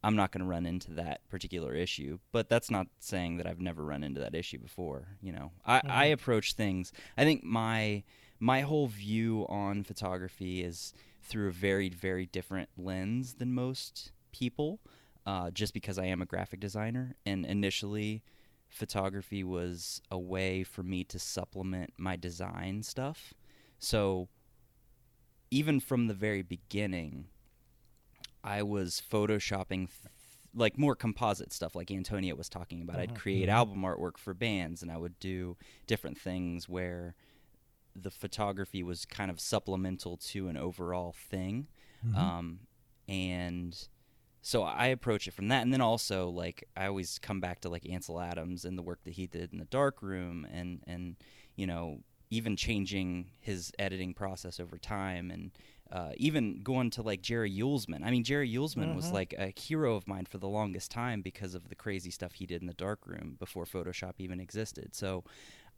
I'm 0.02 0.16
not 0.16 0.30
going 0.32 0.40
to 0.40 0.46
run 0.46 0.64
into 0.64 0.92
that 0.92 1.28
particular 1.28 1.74
issue 1.74 2.18
but 2.32 2.48
that's 2.48 2.70
not 2.70 2.86
saying 3.00 3.36
that 3.38 3.46
I've 3.46 3.60
never 3.60 3.84
run 3.84 4.04
into 4.04 4.20
that 4.20 4.34
issue 4.34 4.58
before 4.58 5.08
you 5.20 5.32
know. 5.32 5.50
I, 5.66 5.82
I 5.84 6.04
approach 6.06 6.54
things 6.54 6.92
I 7.18 7.24
think 7.24 7.42
my 7.42 8.04
my 8.38 8.60
whole 8.60 8.86
view 8.86 9.44
on 9.48 9.82
photography 9.82 10.62
is 10.62 10.94
through 11.22 11.48
a 11.48 11.52
very 11.52 11.88
very 11.88 12.26
different 12.26 12.68
lens 12.78 13.34
than 13.34 13.52
most 13.52 14.12
people 14.32 14.80
uh, 15.26 15.50
just 15.50 15.74
because 15.74 15.98
I 15.98 16.06
am 16.06 16.22
a 16.22 16.26
graphic 16.26 16.60
designer. 16.60 17.14
And 17.26 17.44
initially 17.44 18.22
photography 18.70 19.44
was 19.44 20.00
a 20.10 20.18
way 20.18 20.62
for 20.62 20.82
me 20.82 21.04
to 21.04 21.18
supplement 21.18 21.92
my 21.98 22.16
design 22.16 22.82
stuff. 22.82 23.34
So 23.78 24.28
even 25.50 25.80
from 25.80 26.06
the 26.06 26.14
very 26.14 26.42
beginning, 26.42 27.26
I 28.42 28.62
was 28.62 29.02
photoshopping 29.10 29.88
th- 29.88 30.12
like 30.54 30.78
more 30.78 30.94
composite 30.94 31.52
stuff 31.52 31.74
like 31.74 31.90
Antonio 31.90 32.34
was 32.34 32.48
talking 32.48 32.80
about. 32.80 32.98
I'd 32.98 33.10
uh-huh. 33.10 33.20
create 33.20 33.48
mm-hmm. 33.48 33.56
album 33.56 33.82
artwork 33.82 34.16
for 34.16 34.34
bands 34.34 34.82
and 34.82 34.90
I 34.90 34.96
would 34.96 35.18
do 35.18 35.56
different 35.86 36.18
things 36.18 36.68
where 36.68 37.14
the 37.94 38.10
photography 38.10 38.82
was 38.82 39.04
kind 39.04 39.30
of 39.30 39.40
supplemental 39.40 40.16
to 40.16 40.48
an 40.48 40.56
overall 40.56 41.12
thing. 41.12 41.66
Mm-hmm. 42.06 42.16
Um, 42.16 42.60
and 43.08 43.76
so 44.42 44.62
I 44.62 44.86
approach 44.86 45.28
it 45.28 45.34
from 45.34 45.48
that, 45.48 45.62
and 45.62 45.72
then 45.72 45.80
also 45.80 46.28
like 46.28 46.66
I 46.76 46.86
always 46.86 47.18
come 47.18 47.40
back 47.40 47.60
to 47.60 47.68
like 47.68 47.88
Ansel 47.88 48.20
Adams 48.20 48.64
and 48.64 48.78
the 48.78 48.82
work 48.82 49.00
that 49.04 49.14
he 49.14 49.26
did 49.26 49.52
in 49.52 49.58
the 49.58 49.66
dark 49.66 50.02
room, 50.02 50.46
and 50.52 50.82
and 50.86 51.16
you 51.56 51.66
know 51.66 52.00
even 52.30 52.56
changing 52.56 53.26
his 53.40 53.72
editing 53.78 54.14
process 54.14 54.60
over 54.60 54.78
time, 54.78 55.30
and 55.30 55.50
uh, 55.92 56.12
even 56.16 56.62
going 56.62 56.88
to 56.90 57.02
like 57.02 57.20
Jerry 57.20 57.50
Uelsmann. 57.50 58.04
I 58.04 58.10
mean, 58.10 58.24
Jerry 58.24 58.50
Uelsmann 58.50 58.94
was 58.94 59.10
like 59.10 59.34
a 59.36 59.52
hero 59.60 59.96
of 59.96 60.06
mine 60.06 60.24
for 60.24 60.38
the 60.38 60.48
longest 60.48 60.90
time 60.90 61.20
because 61.20 61.54
of 61.54 61.68
the 61.68 61.74
crazy 61.74 62.10
stuff 62.10 62.32
he 62.32 62.46
did 62.46 62.60
in 62.60 62.68
the 62.68 62.74
dark 62.74 63.00
room 63.06 63.36
before 63.38 63.64
Photoshop 63.64 64.14
even 64.18 64.38
existed. 64.38 64.94
So 64.94 65.24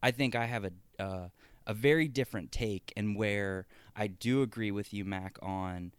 I 0.03 0.11
think 0.11 0.35
I 0.37 0.47
have 0.47 0.65
a 0.65 1.03
uh, 1.03 1.29
a 1.67 1.75
very 1.75 2.09
different 2.09 2.53
take, 2.53 2.93
and 2.97 3.17
where 3.17 3.67
I 3.97 4.07
do 4.07 4.43
agree 4.43 4.71
with 4.71 4.93
you, 4.93 5.05
Mac, 5.05 5.39
on 5.41 5.93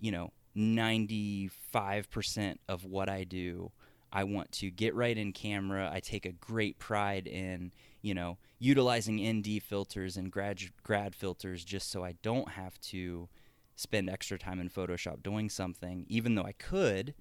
you 0.00 0.10
know 0.10 0.32
95% 0.56 2.58
of 2.68 2.84
what 2.84 3.08
I 3.08 3.24
do 3.24 3.72
I 4.12 4.24
want 4.24 4.52
to 4.52 4.70
get 4.70 4.94
right 4.94 5.16
in 5.16 5.32
camera. 5.32 5.90
I 5.92 6.00
take 6.00 6.26
a 6.26 6.32
great 6.32 6.78
pride 6.78 7.26
in, 7.26 7.72
you 8.02 8.14
know, 8.14 8.38
utilizing 8.58 9.20
ND 9.20 9.62
filters 9.62 10.16
and 10.16 10.30
grad 10.30 10.60
grad 10.82 11.14
filters 11.14 11.64
just 11.64 11.90
so 11.90 12.04
I 12.04 12.14
don't 12.22 12.50
have 12.50 12.80
to 12.82 13.28
spend 13.76 14.10
extra 14.10 14.38
time 14.38 14.60
in 14.60 14.68
Photoshop 14.68 15.22
doing 15.22 15.48
something, 15.48 16.06
even 16.08 16.34
though 16.34 16.44
I 16.44 16.52
could. 16.52 17.14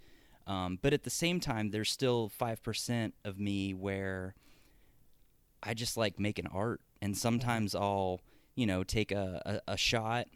Um, 0.47 0.79
but 0.81 0.93
at 0.93 1.03
the 1.03 1.11
same 1.11 1.39
time, 1.39 1.69
there's 1.69 1.91
still 1.91 2.29
five 2.29 2.63
percent 2.63 3.13
of 3.23 3.39
me 3.39 3.73
where 3.73 4.33
I 5.61 5.75
just 5.75 5.95
like 5.95 6.19
making 6.19 6.47
art, 6.47 6.81
and 7.01 7.15
sometimes 7.15 7.75
I'll, 7.75 8.21
you 8.55 8.65
know, 8.65 8.83
take 8.83 9.11
a, 9.11 9.61
a, 9.67 9.73
a 9.73 9.77
shot 9.77 10.27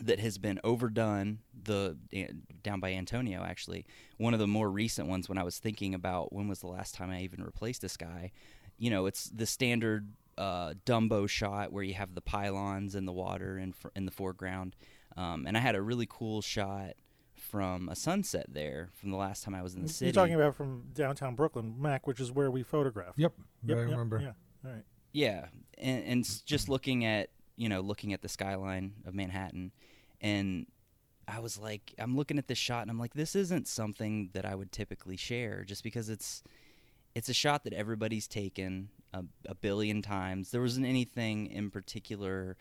that 0.00 0.20
has 0.20 0.38
been 0.38 0.60
overdone 0.62 1.38
the 1.64 1.96
eh, 2.12 2.28
down 2.62 2.80
by 2.80 2.92
Antonio 2.92 3.42
actually 3.42 3.86
one 4.18 4.34
of 4.34 4.40
the 4.40 4.46
more 4.46 4.70
recent 4.70 5.08
ones 5.08 5.28
when 5.28 5.38
I 5.38 5.42
was 5.42 5.58
thinking 5.58 5.94
about 5.94 6.32
when 6.32 6.48
was 6.48 6.60
the 6.60 6.66
last 6.68 6.94
time 6.94 7.10
I 7.10 7.22
even 7.22 7.42
replaced 7.42 7.82
this 7.82 7.96
guy 7.96 8.32
you 8.78 8.90
know 8.90 9.06
it's 9.06 9.24
the 9.24 9.46
standard 9.46 10.12
uh, 10.38 10.74
Dumbo 10.84 11.26
shot 11.26 11.72
where 11.72 11.82
you 11.82 11.94
have 11.94 12.14
the 12.14 12.20
pylons 12.20 12.94
in 12.94 13.06
the 13.06 13.12
water 13.12 13.58
in 13.58 13.72
fr- 13.72 13.88
in 13.96 14.04
the 14.04 14.12
foreground 14.12 14.76
um, 15.16 15.46
and 15.46 15.56
I 15.56 15.60
had 15.60 15.74
a 15.74 15.80
really 15.82 16.06
cool 16.08 16.42
shot 16.42 16.92
from 17.36 17.88
a 17.88 17.96
sunset 17.96 18.46
there 18.48 18.90
from 18.94 19.10
the 19.10 19.16
last 19.16 19.44
time 19.44 19.54
I 19.54 19.62
was 19.62 19.74
in 19.74 19.82
the 19.82 19.88
city 19.88 20.06
You're 20.06 20.12
talking 20.12 20.34
about 20.34 20.54
from 20.54 20.84
downtown 20.92 21.34
Brooklyn, 21.34 21.74
Mac, 21.78 22.06
which 22.06 22.20
is 22.20 22.32
where 22.32 22.50
we 22.50 22.62
photographed. 22.62 23.18
Yep, 23.18 23.32
Yep, 23.64 23.76
I 23.76 23.80
yep, 23.80 23.90
remember. 23.90 24.20
Yeah. 24.20 24.32
All 24.64 24.72
right. 24.72 24.84
Yeah, 25.12 25.46
and, 25.78 26.04
and 26.04 26.44
just 26.44 26.68
looking 26.68 27.04
at 27.04 27.30
you 27.56 27.68
know 27.68 27.80
looking 27.80 28.12
at 28.12 28.22
the 28.22 28.28
skyline 28.28 28.94
of 29.04 29.14
Manhattan, 29.14 29.72
and 30.20 30.66
I 31.28 31.40
was 31.40 31.58
like, 31.58 31.92
I'm 31.98 32.16
looking 32.16 32.38
at 32.38 32.46
this 32.46 32.58
shot, 32.58 32.82
and 32.82 32.90
I'm 32.90 32.98
like, 32.98 33.14
this 33.14 33.34
isn't 33.34 33.66
something 33.66 34.30
that 34.32 34.44
I 34.44 34.54
would 34.54 34.70
typically 34.72 35.16
share, 35.16 35.64
just 35.64 35.82
because 35.82 36.08
it's 36.08 36.42
it's 37.14 37.28
a 37.28 37.34
shot 37.34 37.64
that 37.64 37.72
everybody's 37.72 38.28
taken 38.28 38.90
a, 39.14 39.24
a 39.46 39.54
billion 39.54 40.02
times. 40.02 40.50
There 40.50 40.60
wasn't 40.60 40.86
anything 40.86 41.46
in 41.46 41.70
particular 41.70 42.56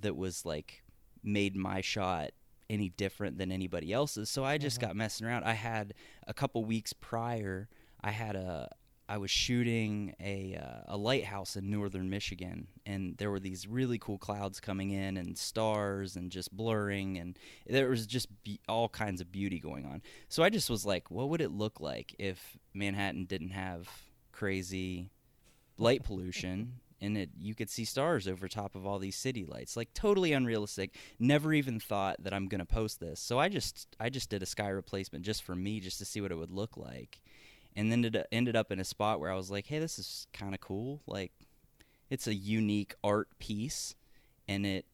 that 0.00 0.16
was 0.16 0.44
like 0.46 0.82
made 1.24 1.56
my 1.56 1.80
shot 1.80 2.30
any 2.70 2.90
different 2.90 3.38
than 3.38 3.50
anybody 3.50 3.92
else's. 3.92 4.30
So 4.30 4.44
I 4.44 4.56
just 4.58 4.78
Mhm. 4.78 4.82
got 4.82 4.96
messing 4.96 5.26
around. 5.26 5.42
I 5.44 5.54
had 5.54 5.94
a 6.28 6.34
couple 6.34 6.64
weeks 6.64 6.92
prior, 6.92 7.68
I 8.00 8.12
had 8.12 8.36
a 8.36 8.70
I 9.08 9.16
was 9.16 9.30
shooting 9.30 10.14
a 10.20 10.58
uh, 10.62 10.94
a 10.94 10.96
lighthouse 10.96 11.56
in 11.56 11.70
northern 11.70 12.10
Michigan, 12.10 12.68
and 12.84 13.16
there 13.16 13.30
were 13.30 13.40
these 13.40 13.66
really 13.66 13.98
cool 13.98 14.18
clouds 14.18 14.60
coming 14.60 14.90
in, 14.90 15.16
and 15.16 15.36
stars, 15.38 16.14
and 16.14 16.30
just 16.30 16.54
blurring, 16.54 17.16
and 17.16 17.38
there 17.66 17.88
was 17.88 18.06
just 18.06 18.28
be- 18.44 18.60
all 18.68 18.88
kinds 18.88 19.22
of 19.22 19.32
beauty 19.32 19.60
going 19.60 19.86
on. 19.86 20.02
So 20.28 20.42
I 20.42 20.50
just 20.50 20.68
was 20.68 20.84
like, 20.84 21.10
what 21.10 21.30
would 21.30 21.40
it 21.40 21.50
look 21.50 21.80
like 21.80 22.14
if 22.18 22.58
Manhattan 22.74 23.24
didn't 23.24 23.50
have 23.50 23.88
crazy 24.32 25.10
light 25.78 26.04
pollution? 26.04 26.74
And 27.00 27.16
it, 27.16 27.30
you 27.38 27.54
could 27.54 27.70
see 27.70 27.84
stars 27.84 28.26
over 28.26 28.48
top 28.48 28.74
of 28.74 28.84
all 28.84 28.98
these 28.98 29.14
city 29.14 29.44
lights, 29.44 29.76
like 29.76 29.94
totally 29.94 30.32
unrealistic. 30.32 30.96
Never 31.20 31.52
even 31.54 31.78
thought 31.78 32.16
that 32.24 32.34
I'm 32.34 32.48
gonna 32.48 32.64
post 32.64 32.98
this. 32.98 33.20
So 33.20 33.38
I 33.38 33.48
just, 33.48 33.86
I 34.00 34.10
just 34.10 34.30
did 34.30 34.42
a 34.42 34.46
sky 34.46 34.66
replacement 34.66 35.24
just 35.24 35.44
for 35.44 35.54
me, 35.54 35.78
just 35.78 35.98
to 35.98 36.04
see 36.04 36.20
what 36.20 36.32
it 36.32 36.34
would 36.34 36.50
look 36.50 36.76
like 36.76 37.20
and 37.76 37.90
then 37.92 38.04
it 38.04 38.26
ended 38.32 38.56
up 38.56 38.70
in 38.72 38.80
a 38.80 38.84
spot 38.84 39.20
where 39.20 39.30
I 39.32 39.36
was 39.36 39.50
like, 39.50 39.66
"Hey, 39.66 39.78
this 39.78 39.98
is 39.98 40.26
kind 40.32 40.54
of 40.54 40.60
cool. 40.60 41.02
Like, 41.06 41.32
it's 42.10 42.26
a 42.26 42.34
unique 42.34 42.94
art 43.04 43.28
piece, 43.38 43.94
and 44.48 44.66
it, 44.66 44.86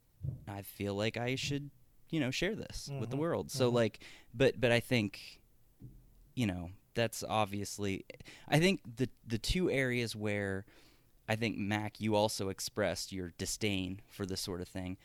I 0.48 0.62
feel 0.62 0.94
like 0.94 1.16
I 1.16 1.34
should, 1.36 1.70
you 2.10 2.20
know, 2.20 2.30
share 2.30 2.54
this 2.56 2.92
with 2.98 3.10
the 3.10 3.16
Mhm, 3.16 3.18
world." 3.18 3.50
So 3.50 3.68
mhm. 3.68 3.74
like, 3.74 4.00
but 4.34 4.60
but 4.60 4.72
I 4.72 4.80
think, 4.80 5.40
you 6.34 6.46
know, 6.46 6.70
that's 6.94 7.24
obviously, 7.28 8.04
I 8.48 8.58
think 8.58 8.80
the 8.96 9.08
the 9.26 9.38
two 9.38 9.70
areas 9.70 10.14
where 10.16 10.64
I 11.28 11.36
think 11.36 11.58
Mac, 11.58 12.00
you 12.00 12.16
also 12.16 12.48
expressed 12.48 13.12
your 13.12 13.32
disdain 13.38 14.00
for 14.10 14.26
this 14.26 14.40
sort 14.40 14.60
of 14.60 14.68
thing. 14.68 14.98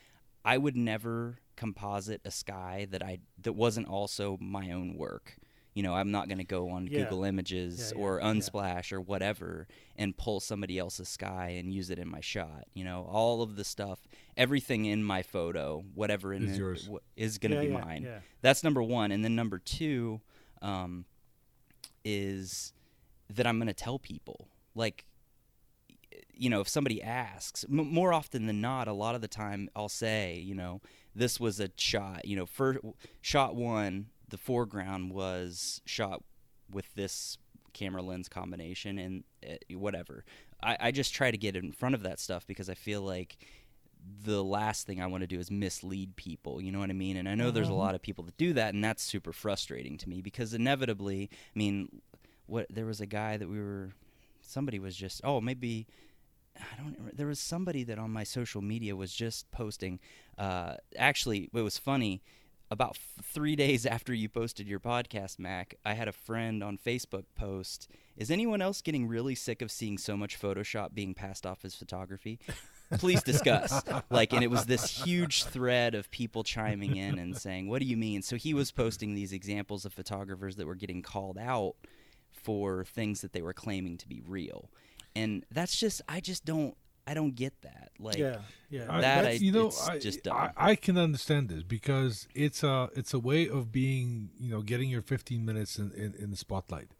I 0.44 0.58
would 0.58 0.76
never 0.76 1.38
composite 1.56 2.22
a 2.24 2.30
sky 2.30 2.86
that 2.90 3.02
I 3.02 3.20
that 3.42 3.54
wasn't 3.54 3.88
also 3.88 4.38
my 4.40 4.70
own 4.72 4.96
work. 4.96 5.36
You 5.74 5.82
know, 5.84 5.94
I'm 5.94 6.10
not 6.10 6.26
going 6.28 6.38
to 6.38 6.44
go 6.44 6.70
on 6.70 6.86
Yeah. 6.88 7.00
Google 7.04 7.24
Images 7.24 7.78
Yeah, 7.78 7.98
yeah, 7.98 8.04
or 8.04 8.18
yeah. 8.18 8.26
Unsplash 8.26 8.92
or 8.92 9.00
whatever 9.00 9.68
and 9.96 10.16
pull 10.16 10.40
somebody 10.40 10.78
else's 10.78 11.08
sky 11.08 11.50
and 11.58 11.72
use 11.72 11.90
it 11.90 11.98
in 11.98 12.08
my 12.08 12.20
shot. 12.20 12.64
You 12.74 12.84
know, 12.84 13.06
all 13.10 13.40
of 13.42 13.54
the 13.56 13.64
stuff, 13.64 14.00
everything 14.36 14.84
in 14.86 15.04
my 15.04 15.22
photo, 15.22 15.84
whatever 15.94 16.32
in 16.34 16.48
Is 16.48 16.58
it, 16.58 16.82
w- 16.84 17.00
is 17.16 17.38
going 17.38 17.52
to 17.52 17.56
Yeah, 17.58 17.62
be 17.62 17.68
yeah, 17.68 17.84
mine. 17.84 18.02
Yeah. 18.04 18.18
That's 18.42 18.64
number 18.64 18.82
one, 18.82 19.12
and 19.12 19.24
then 19.24 19.36
number 19.36 19.58
two 19.58 20.20
um, 20.60 21.04
is 22.04 22.72
that 23.28 23.46
I'm 23.46 23.58
going 23.58 23.68
to 23.68 23.74
tell 23.74 23.98
people. 23.98 24.48
Like, 24.74 25.04
you 26.34 26.50
know, 26.50 26.60
if 26.60 26.68
somebody 26.68 27.02
asks, 27.02 27.64
m- 27.70 27.92
more 27.92 28.12
often 28.12 28.46
than 28.46 28.60
not, 28.60 28.88
a 28.88 28.92
lot 28.92 29.14
of 29.14 29.20
the 29.20 29.28
time 29.28 29.68
I'll 29.76 29.88
say, 29.88 30.38
you 30.38 30.54
know, 30.54 30.80
this 31.14 31.38
was 31.38 31.60
a 31.60 31.70
shot. 31.76 32.24
You 32.26 32.36
know, 32.36 32.46
first 32.46 32.80
shot 33.20 33.54
one, 33.54 34.06
the 34.30 34.38
foreground 34.38 35.12
was 35.12 35.80
shot 35.84 36.22
with 36.70 36.94
this 36.94 37.38
camera 37.72 38.02
lens 38.02 38.28
combination 38.28 38.98
and 38.98 39.24
uh, 39.48 39.54
whatever. 39.78 40.24
I, 40.62 40.76
I 40.80 40.90
just 40.90 41.14
try 41.14 41.30
to 41.30 41.38
get 41.38 41.56
in 41.56 41.72
front 41.72 41.94
of 41.94 42.02
that 42.02 42.18
stuff 42.18 42.46
because 42.46 42.68
I 42.68 42.74
feel 42.74 43.02
like 43.02 43.36
the 44.24 44.42
last 44.42 44.86
thing 44.86 45.00
I 45.00 45.06
want 45.06 45.22
to 45.22 45.26
do 45.26 45.38
is 45.38 45.50
mislead 45.50 46.16
people. 46.16 46.60
You 46.60 46.72
know 46.72 46.78
what 46.80 46.90
I 46.90 46.94
mean? 46.94 47.16
And 47.16 47.28
I 47.28 47.34
know 47.34 47.50
there's 47.50 47.68
a 47.68 47.72
Mhm. 47.72 47.78
lot 47.78 47.94
of 47.94 48.02
people 48.02 48.24
that 48.24 48.36
do 48.36 48.52
that, 48.54 48.74
and 48.74 48.82
that's 48.82 49.02
super 49.02 49.32
frustrating 49.32 49.98
to 49.98 50.08
me 50.08 50.20
because 50.22 50.54
inevitably, 50.54 51.28
I 51.54 51.58
mean, 51.58 52.00
what 52.46 52.66
there 52.70 52.86
was 52.86 53.00
a 53.00 53.06
guy 53.06 53.36
that 53.36 53.48
we 53.48 53.58
were, 53.58 53.90
somebody 54.40 54.78
was 54.78 54.96
just, 54.96 55.20
oh, 55.24 55.40
maybe. 55.40 55.86
I 56.58 56.76
don't. 56.76 57.16
There 57.16 57.28
was 57.28 57.38
somebody 57.38 57.84
that 57.84 57.98
on 57.98 58.10
my 58.10 58.24
social 58.24 58.60
media 58.60 58.94
was 58.96 59.14
just 59.14 59.50
posting. 59.50 60.00
Uh, 60.36 60.74
actually, 60.96 61.48
it 61.54 61.60
was 61.62 61.78
funny. 61.78 62.22
About 62.72 62.90
f- 62.90 63.24
three 63.24 63.56
days 63.56 63.84
after 63.84 64.14
you 64.14 64.28
posted 64.28 64.68
your 64.68 64.78
podcast, 64.78 65.40
Mac, 65.40 65.74
I 65.84 65.94
had 65.94 66.06
a 66.06 66.12
friend 66.12 66.62
on 66.62 66.78
Facebook 66.78 67.24
post. 67.34 67.88
Is 68.16 68.30
anyone 68.30 68.62
else 68.62 68.80
getting 68.80 69.08
really 69.08 69.34
sick 69.34 69.60
of 69.60 69.72
seeing 69.72 69.98
so 69.98 70.16
much 70.16 70.40
Photoshop 70.40 70.94
being 70.94 71.12
passed 71.12 71.44
off 71.44 71.64
as 71.64 71.74
photography? 71.74 72.38
Please 72.98 73.24
discuss. 73.24 73.82
like, 74.10 74.32
and 74.32 74.44
it 74.44 74.50
was 74.50 74.66
this 74.66 75.04
huge 75.04 75.44
thread 75.44 75.96
of 75.96 76.12
people 76.12 76.44
chiming 76.44 76.94
in 76.96 77.18
and 77.18 77.36
saying, 77.36 77.68
"What 77.68 77.80
do 77.80 77.86
you 77.86 77.96
mean?" 77.96 78.22
So 78.22 78.36
he 78.36 78.54
was 78.54 78.70
posting 78.70 79.16
these 79.16 79.32
examples 79.32 79.84
of 79.84 79.92
photographers 79.92 80.54
that 80.56 80.66
were 80.66 80.76
getting 80.76 81.02
called 81.02 81.38
out 81.38 81.74
for 82.30 82.84
things 82.84 83.20
that 83.22 83.32
they 83.32 83.42
were 83.42 83.52
claiming 83.52 83.96
to 83.98 84.08
be 84.08 84.20
real, 84.24 84.70
and 85.16 85.44
that's 85.50 85.76
just 85.76 86.02
I 86.08 86.20
just 86.20 86.44
don't 86.44 86.76
I 87.10 87.14
don't 87.14 87.34
get 87.34 87.60
that. 87.62 87.90
Like, 87.98 88.18
yeah. 88.18 88.38
Yeah. 88.70 88.86
I- 88.88 89.00
That 89.00 89.26
I- 89.26 89.30
you 89.32 89.50
know, 89.50 89.66
it's 89.66 89.88
I, 89.88 89.98
just 89.98 90.22
dumb. 90.22 90.36
I, 90.36 90.50
I 90.56 90.74
can 90.76 90.96
understand 90.96 91.48
this 91.48 91.64
because 91.64 92.28
it's 92.34 92.62
a 92.62 92.88
it's 92.94 93.12
a 93.12 93.18
way 93.18 93.48
of 93.48 93.72
being, 93.72 94.30
you 94.38 94.50
know, 94.52 94.62
getting 94.62 94.88
your 94.88 95.02
15 95.02 95.44
minutes 95.44 95.76
in, 95.78 95.90
in, 95.92 96.14
in 96.14 96.30
the 96.30 96.36
spotlight. 96.36 96.90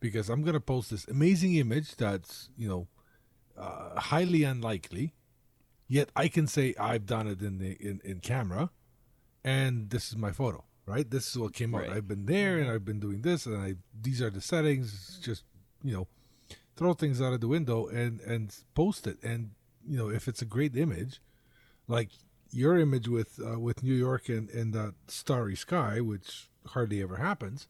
Because 0.00 0.28
I'm 0.28 0.42
gonna 0.42 0.60
post 0.60 0.90
this 0.90 1.08
amazing 1.08 1.54
image 1.54 1.96
that's 1.96 2.50
you 2.56 2.68
know 2.68 2.88
uh, 3.56 3.98
highly 3.98 4.44
unlikely, 4.44 5.14
yet 5.88 6.10
I 6.14 6.28
can 6.28 6.46
say 6.46 6.74
I've 6.78 7.06
done 7.06 7.26
it 7.26 7.40
in 7.40 7.58
the 7.58 7.72
in, 7.80 8.00
in 8.04 8.20
camera, 8.20 8.70
and 9.42 9.90
this 9.90 10.08
is 10.10 10.16
my 10.16 10.30
photo. 10.30 10.64
Right, 10.86 11.10
this 11.10 11.26
is 11.30 11.36
what 11.38 11.52
came 11.52 11.74
out. 11.74 11.82
Right. 11.82 11.90
I've 11.96 12.06
been 12.08 12.26
there 12.26 12.58
and 12.58 12.70
I've 12.70 12.84
been 12.84 13.00
doing 13.00 13.22
this, 13.22 13.44
and 13.46 13.56
I 13.60 13.74
these 14.00 14.22
are 14.22 14.30
the 14.30 14.40
settings. 14.40 14.92
It's 14.94 15.18
just 15.18 15.44
you 15.82 15.92
know, 15.94 16.06
throw 16.78 16.94
things 16.94 17.20
out 17.20 17.32
of 17.32 17.40
the 17.40 17.48
window 17.48 17.86
and 17.88 18.20
and 18.20 18.54
post 18.74 19.06
it. 19.06 19.18
And 19.22 19.50
you 19.86 19.96
know, 19.98 20.08
if 20.10 20.28
it's 20.28 20.42
a 20.42 20.46
great 20.46 20.76
image, 20.76 21.20
like 21.86 22.10
your 22.50 22.78
image 22.78 23.08
with 23.08 23.38
uh, 23.44 23.58
with 23.58 23.82
New 23.82 23.94
York 23.94 24.28
and 24.28 24.48
and 24.50 24.72
that 24.72 24.94
starry 25.08 25.56
sky, 25.56 26.00
which 26.00 26.48
hardly 26.68 27.02
ever 27.02 27.16
happens. 27.16 27.68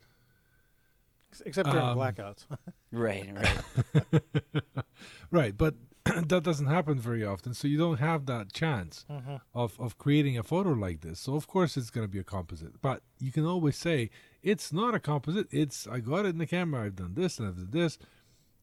Except 1.44 1.68
during 1.71 1.85
um, 1.87 1.99
blackouts. 1.99 2.47
right, 2.92 3.29
right. 3.35 4.23
right, 5.31 5.57
but 5.57 5.75
that 6.05 6.42
doesn't 6.42 6.66
happen 6.66 6.99
very 6.99 7.25
often, 7.25 7.53
so 7.55 7.68
you 7.68 7.77
don't 7.79 7.99
have 8.01 8.25
that 8.27 8.53
chance 8.53 9.05
Mhm. 9.11 9.40
of 9.55 9.79
of 9.79 9.99
creating 9.99 10.38
a 10.38 10.42
photo 10.42 10.71
like 10.71 11.01
this. 11.03 11.21
So 11.21 11.35
of 11.35 11.47
course 11.47 11.77
it's 11.77 11.90
going 11.90 12.07
to 12.07 12.11
be 12.11 12.18
a 12.18 12.25
composite, 12.25 12.81
but 12.81 13.03
you 13.21 13.31
can 13.31 13.44
always 13.44 13.77
say 13.77 14.11
it's 14.42 14.73
not 14.73 14.94
a 14.94 15.01
composite. 15.01 15.49
It's 15.51 15.87
I 15.87 16.01
got 16.01 16.25
it 16.25 16.31
in 16.31 16.38
the 16.38 16.47
camera. 16.47 16.85
I've 16.87 16.97
done 16.97 17.14
this 17.14 17.38
and 17.38 17.49
I've 17.49 17.57
done 17.57 17.71
this. 17.73 17.99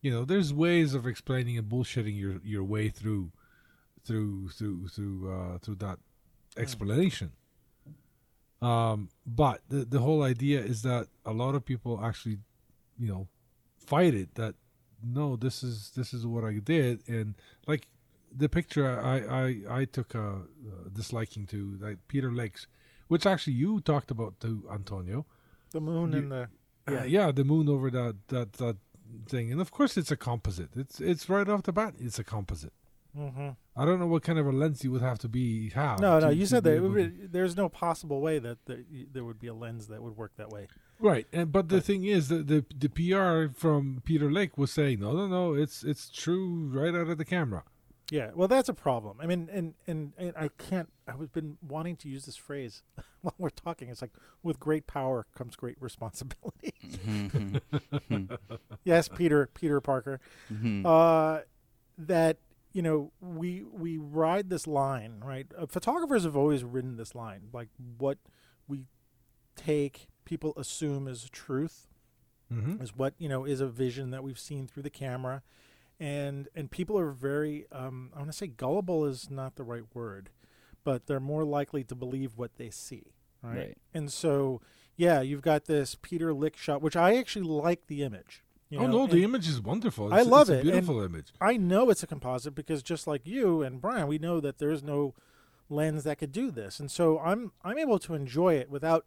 You 0.01 0.11
know, 0.11 0.25
there's 0.25 0.53
ways 0.53 0.93
of 0.93 1.07
explaining 1.07 1.57
and 1.57 1.67
bullshitting 1.69 2.17
your 2.19 2.39
your 2.43 2.63
way 2.63 2.89
through 2.89 3.31
through 4.03 4.49
through 4.49 4.87
through 4.89 5.31
uh, 5.31 5.57
through 5.59 5.75
that 5.75 5.99
explanation. 6.57 7.31
Um, 8.61 9.09
but 9.25 9.61
the 9.69 9.85
the 9.85 9.99
whole 9.99 10.23
idea 10.23 10.59
is 10.61 10.81
that 10.83 11.07
a 11.25 11.33
lot 11.33 11.55
of 11.55 11.65
people 11.65 11.99
actually, 12.03 12.37
you 12.97 13.07
know, 13.07 13.27
fight 13.77 14.13
it. 14.13 14.35
That 14.35 14.55
no, 15.03 15.35
this 15.35 15.63
is 15.63 15.91
this 15.95 16.13
is 16.13 16.25
what 16.25 16.43
I 16.43 16.59
did, 16.59 17.01
and 17.07 17.35
like 17.67 17.87
the 18.35 18.49
picture 18.49 18.87
I 18.99 19.17
I 19.69 19.79
I 19.81 19.85
took 19.85 20.13
a, 20.15 20.27
uh 20.29 20.89
disliking 20.93 21.45
to, 21.47 21.77
like 21.81 21.97
Peter 22.07 22.31
Lakes, 22.31 22.67
which 23.07 23.25
actually 23.25 23.53
you 23.53 23.81
talked 23.81 24.11
about 24.11 24.39
to 24.41 24.63
Antonio. 24.71 25.25
the 25.71 25.81
moon 25.81 26.11
You- 26.13 26.17
and 26.19 26.31
the 26.31 26.49
Yeah, 26.89 27.03
yeah, 27.17 27.31
the 27.31 27.43
moon 27.43 27.67
over 27.69 27.89
that 27.91 28.15
that 28.27 28.53
that 28.53 28.77
thing, 29.27 29.51
and 29.51 29.59
of 29.61 29.71
course 29.71 29.97
it's 29.97 30.11
a 30.11 30.17
composite. 30.17 30.69
It's 30.75 30.99
it's 30.99 31.29
right 31.29 31.47
off 31.47 31.63
the 31.63 31.73
bat, 31.73 31.95
it's 31.99 32.19
a 32.19 32.23
composite. 32.23 32.73
hmm 33.15 33.49
I 33.77 33.83
don't 33.85 33.99
know 33.99 34.07
what 34.07 34.23
kind 34.23 34.39
of 34.39 34.45
a 34.47 34.51
lens 34.51 34.83
you 34.83 34.91
would 34.91 35.01
have 35.01 35.19
to 35.19 35.27
be 35.29 35.69
have. 35.71 35.99
No, 35.99 36.19
no. 36.19 36.29
You 36.29 36.45
said 36.45 36.63
that 36.63 36.71
it 36.73 36.75
able 36.77 36.89
would 36.89 37.03
to- 37.03 37.09
be- 37.21 37.27
there's 37.27 37.55
no 37.57 37.67
possible 37.69 38.21
way 38.21 38.39
that 38.39 38.57
there, 38.65 38.83
there 39.11 39.23
would 39.25 39.39
be 39.39 39.47
a 39.47 39.53
lens 39.53 39.87
that 39.87 40.01
would 40.01 40.15
work 40.17 40.31
that 40.37 40.49
way. 40.49 40.67
Right, 40.99 41.27
and 41.33 41.51
but 41.51 41.67
the 41.69 41.77
But- 41.77 41.85
thing 41.85 42.03
is 42.05 42.27
that 42.29 42.47
the 42.47 42.65
the 42.83 42.89
PR 42.89 43.53
from 43.53 44.01
Peter 44.05 44.31
Lake 44.31 44.57
was 44.57 44.71
saying 44.71 44.99
no, 45.01 45.11
no, 45.13 45.27
no, 45.27 45.53
it's 45.53 45.83
it's 45.83 46.09
true 46.09 46.69
right 46.73 46.93
out 46.95 47.09
of 47.09 47.17
the 47.17 47.25
camera. 47.25 47.63
Yeah, 48.11 48.29
well, 48.35 48.47
that's 48.47 48.69
a 48.69 48.73
problem. 48.73 49.17
I 49.19 49.25
mean, 49.25 49.49
and 49.51 49.73
and, 49.87 50.13
and 50.17 50.33
I 50.37 50.49
can't. 50.59 50.89
I've 51.07 51.31
been 51.33 51.57
wanting 51.67 51.95
to 51.97 52.09
use 52.09 52.25
this 52.25 52.35
phrase 52.35 52.83
while 53.21 53.33
we're 53.37 53.49
talking. 53.49 53.89
It's 53.89 54.01
like 54.01 54.11
with 54.43 54.59
great 54.59 54.85
power 54.85 55.25
comes 55.35 55.55
great 55.55 55.77
responsibility. 55.81 56.73
Mhm, 57.07 57.59
yes, 58.83 59.07
Peter 59.07 59.47
Peter 59.53 59.81
Parker. 59.81 60.19
mhm. 60.53 60.85
Uh, 60.85 61.41
that 61.97 62.37
you 62.73 62.81
know 62.83 63.11
we 63.21 63.63
we 63.63 63.97
ride 63.97 64.49
this 64.49 64.67
line 64.67 65.21
right. 65.25 65.47
Uh, 65.57 65.65
photographers 65.65 66.25
have 66.25 66.35
always 66.35 66.63
ridden 66.63 66.97
this 66.97 67.15
line, 67.15 67.49
like 67.53 67.69
what 67.97 68.19
we 68.67 68.81
take 69.55 70.07
people 70.25 70.53
assume 70.57 71.07
is 71.07 71.29
truth 71.31 71.87
Mm-hmm. 72.53 72.79
is 72.83 72.95
what 72.95 73.15
you 73.17 73.27
know 73.27 73.43
is 73.43 73.59
a 73.59 73.65
vision 73.65 74.11
that 74.11 74.23
we've 74.23 74.37
seen 74.37 74.67
through 74.67 74.83
the 74.83 74.89
camera 74.91 75.41
and 75.99 76.47
and 76.55 76.69
people 76.71 76.97
are 76.99 77.11
very 77.11 77.65
um, 77.71 78.09
i 78.13 78.19
want 78.19 78.31
to 78.31 78.37
say 78.37 78.47
gullible 78.47 79.05
is 79.05 79.29
not 79.29 79.55
the 79.55 79.63
right 79.63 79.83
word 79.93 80.29
but 80.83 81.07
they're 81.07 81.19
more 81.19 81.43
likely 81.43 81.83
to 81.83 81.95
believe 81.95 82.33
what 82.37 82.55
they 82.57 82.69
see 82.69 83.13
right, 83.41 83.57
Right. 83.57 83.77
and 83.93 84.11
so 84.11 84.61
yeah 84.97 85.21
you've 85.21 85.41
got 85.41 85.65
this 85.65 85.95
Peter 86.01 86.33
Lik 86.33 86.55
shot 86.57 86.81
which 86.81 86.95
i 86.95 87.15
actually 87.15 87.45
like 87.47 87.87
the 87.87 88.03
image 88.03 88.43
You 88.69 88.79
oh 88.79 88.87
know? 88.87 88.91
no, 88.91 89.03
And 89.03 89.11
the 89.13 89.23
image 89.23 89.47
is 89.47 89.61
wonderful. 89.61 90.13
I 90.13 90.21
love 90.23 90.49
it's 90.49 90.49
a 90.49 90.53
it, 90.53 90.59
and- 90.61 90.71
beautiful 90.71 91.01
image. 91.01 91.27
I 91.39 91.55
know 91.57 91.89
it's 91.89 92.03
a 92.03 92.07
composite 92.07 92.55
because 92.55 92.81
just 92.83 93.05
like 93.07 93.25
you 93.25 93.61
and 93.61 93.79
Brian, 93.79 94.07
we 94.07 94.17
know 94.17 94.39
that 94.41 94.57
there's 94.57 94.81
no 94.83 95.13
lens 95.69 96.03
that 96.03 96.17
could 96.17 96.31
do 96.31 96.49
this, 96.51 96.79
and 96.79 96.89
so 96.91 97.19
I'm 97.19 97.51
I'm 97.63 97.77
able 97.77 97.99
to 97.99 98.13
enjoy 98.15 98.55
it 98.55 98.69
without 98.69 99.05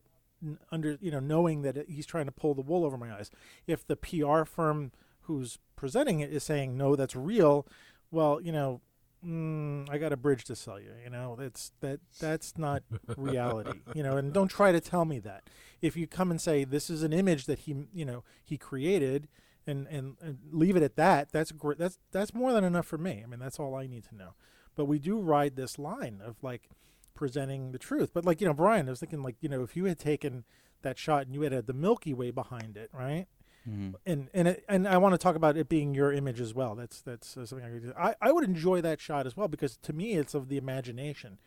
under 0.70 0.96
you 1.00 1.10
know 1.10 1.20
knowing 1.20 1.62
that 1.62 1.76
it, 1.76 1.86
he's 1.90 2.06
trying 2.06 2.26
to 2.26 2.32
pull 2.32 2.54
the 2.54 2.62
wool 2.62 2.84
over 2.84 2.96
my 2.96 3.12
eyes. 3.12 3.30
If 3.66 3.84
the 3.86 3.96
PR 3.96 4.44
firm 4.44 4.92
who's 5.28 5.58
presenting 5.76 6.20
it 6.20 6.32
is 6.32 6.42
saying 6.42 6.76
no, 6.76 6.96
that's 6.96 7.14
real, 7.14 7.66
well, 8.10 8.40
you 8.40 8.50
know, 8.50 8.80
mm, 9.24 9.88
I 9.90 9.98
got 9.98 10.12
a 10.12 10.16
bridge 10.16 10.44
to 10.46 10.56
sell 10.56 10.80
you. 10.80 10.90
You 11.04 11.10
know, 11.10 11.36
that's 11.38 11.70
that 11.80 12.00
that's 12.18 12.58
not 12.58 12.82
reality. 13.16 13.80
You 13.94 14.02
know, 14.02 14.16
and 14.16 14.32
don't 14.32 14.48
try 14.48 14.72
to 14.72 14.80
tell 14.80 15.04
me 15.04 15.18
that. 15.20 15.44
If 15.80 15.96
you 15.96 16.06
come 16.06 16.30
and 16.30 16.40
say 16.40 16.64
this 16.64 16.90
is 16.90 17.02
an 17.02 17.12
image 17.12 17.46
that 17.46 17.60
he 17.60 17.86
you 17.94 18.04
know 18.04 18.24
he 18.44 18.58
created. 18.58 19.28
And, 19.66 19.86
and, 19.88 20.16
and 20.22 20.38
leave 20.50 20.76
it 20.76 20.82
at 20.82 20.96
that. 20.96 21.30
That's 21.30 21.52
great. 21.52 21.76
That's 21.76 21.98
that's 22.10 22.32
more 22.32 22.54
than 22.54 22.64
enough 22.64 22.86
for 22.86 22.96
me. 22.96 23.20
I 23.22 23.26
mean, 23.26 23.38
that's 23.38 23.58
all 23.58 23.74
I 23.74 23.86
need 23.86 24.02
to 24.04 24.16
know. 24.16 24.30
But 24.74 24.86
we 24.86 24.98
do 24.98 25.20
ride 25.20 25.56
this 25.56 25.78
line 25.78 26.22
of 26.24 26.36
like 26.42 26.70
presenting 27.14 27.72
the 27.72 27.78
truth. 27.78 28.12
But 28.14 28.24
like 28.24 28.40
you 28.40 28.46
know, 28.46 28.54
Brian, 28.54 28.86
I 28.86 28.92
was 28.92 29.00
thinking 29.00 29.22
like 29.22 29.36
you 29.42 29.48
know, 29.50 29.62
if 29.62 29.76
you 29.76 29.84
had 29.84 29.98
taken 29.98 30.44
that 30.80 30.98
shot 30.98 31.26
and 31.26 31.34
you 31.34 31.42
had 31.42 31.52
had 31.52 31.66
the 31.66 31.74
Milky 31.74 32.14
Way 32.14 32.30
behind 32.30 32.78
it, 32.78 32.88
right? 32.94 33.26
Mhm. 33.68 33.94
and 34.06 34.30
and 34.32 34.48
it, 34.48 34.64
and 34.68 34.88
I 34.88 34.96
want 34.98 35.12
to 35.14 35.18
talk 35.18 35.36
about 35.36 35.56
it 35.56 35.68
being 35.68 35.94
your 35.94 36.12
image 36.12 36.40
as 36.40 36.54
well. 36.54 36.74
That's 36.74 37.00
that's 37.02 37.36
uh, 37.36 37.44
something 37.46 37.66
I 37.66 37.70
could 37.70 37.82
do. 37.82 37.92
I 37.98 38.14
I 38.20 38.32
would 38.32 38.44
enjoy 38.44 38.80
that 38.80 39.00
shot 39.00 39.26
as 39.26 39.36
well 39.36 39.48
because 39.48 39.76
to 39.78 39.92
me 39.92 40.14
it's 40.14 40.34
of 40.34 40.48
the 40.48 40.56
imagination, 40.56 41.38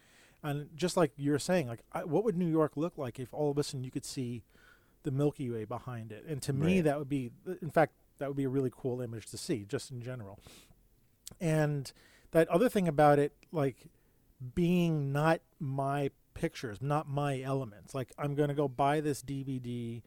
and 0.44 0.70
just 0.76 0.96
like 0.98 1.12
you're 1.18 1.40
saying, 1.40 1.68
like 1.68 1.82
I, 1.94 2.04
what 2.04 2.24
would 2.24 2.38
New 2.38 2.48
York 2.50 2.74
look 2.78 2.98
like 2.98 3.20
if 3.20 3.34
all 3.34 3.50
of 3.52 3.58
a 3.58 3.64
sudden 3.64 3.84
you 3.84 3.92
could 3.92 4.06
see 4.06 4.44
the 5.04 5.12
Milky 5.12 5.50
Way 5.50 5.66
behind 5.66 6.12
it? 6.12 6.26
And 6.28 6.42
to 6.44 6.54
me 6.54 6.76
Right. 6.76 6.84
that 6.86 7.00
would 7.00 7.10
be, 7.10 7.32
in 7.62 7.72
fact, 7.72 7.94
that 8.20 8.28
would 8.28 8.38
be 8.38 8.44
a 8.44 8.50
really 8.50 8.72
cool 8.76 9.02
image 9.02 9.26
to 9.28 9.38
see 9.38 9.66
just 9.66 9.90
in 9.92 10.02
general. 10.02 10.38
And 11.40 11.92
that 12.32 12.48
other 12.50 12.70
thing 12.70 12.88
about 12.88 13.20
it, 13.20 13.34
like 13.52 13.88
being 14.54 15.12
not 15.12 15.42
my 15.60 16.12
pictures, 16.34 16.82
not 16.82 17.08
my 17.10 17.42
elements. 17.42 17.94
Like 17.96 18.12
I'm 18.18 18.36
going 18.36 18.50
to 18.50 18.56
go 18.56 18.68
buy 18.68 19.02
this 19.02 19.22
DVD 19.22 20.02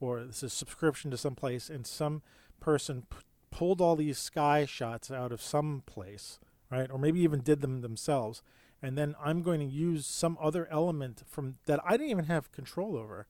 or 0.00 0.24
this 0.24 0.42
is 0.42 0.52
subscription 0.52 1.10
to 1.10 1.16
some 1.16 1.34
place 1.34 1.68
and 1.68 1.86
some 1.86 2.22
person 2.60 3.04
p- 3.10 3.18
pulled 3.50 3.80
all 3.80 3.96
these 3.96 4.18
sky 4.18 4.64
shots 4.64 5.10
out 5.10 5.32
of 5.32 5.40
some 5.42 5.82
place, 5.86 6.38
right? 6.70 6.90
Or 6.90 6.98
maybe 6.98 7.20
even 7.20 7.40
did 7.40 7.60
them 7.60 7.80
themselves. 7.80 8.42
And 8.82 8.96
then 8.96 9.14
I'm 9.22 9.42
going 9.42 9.60
to 9.60 9.66
use 9.66 10.06
some 10.06 10.38
other 10.40 10.68
element 10.70 11.22
from 11.26 11.56
that 11.66 11.80
I 11.84 11.92
didn't 11.92 12.10
even 12.10 12.24
have 12.26 12.52
control 12.52 12.96
over 12.96 13.26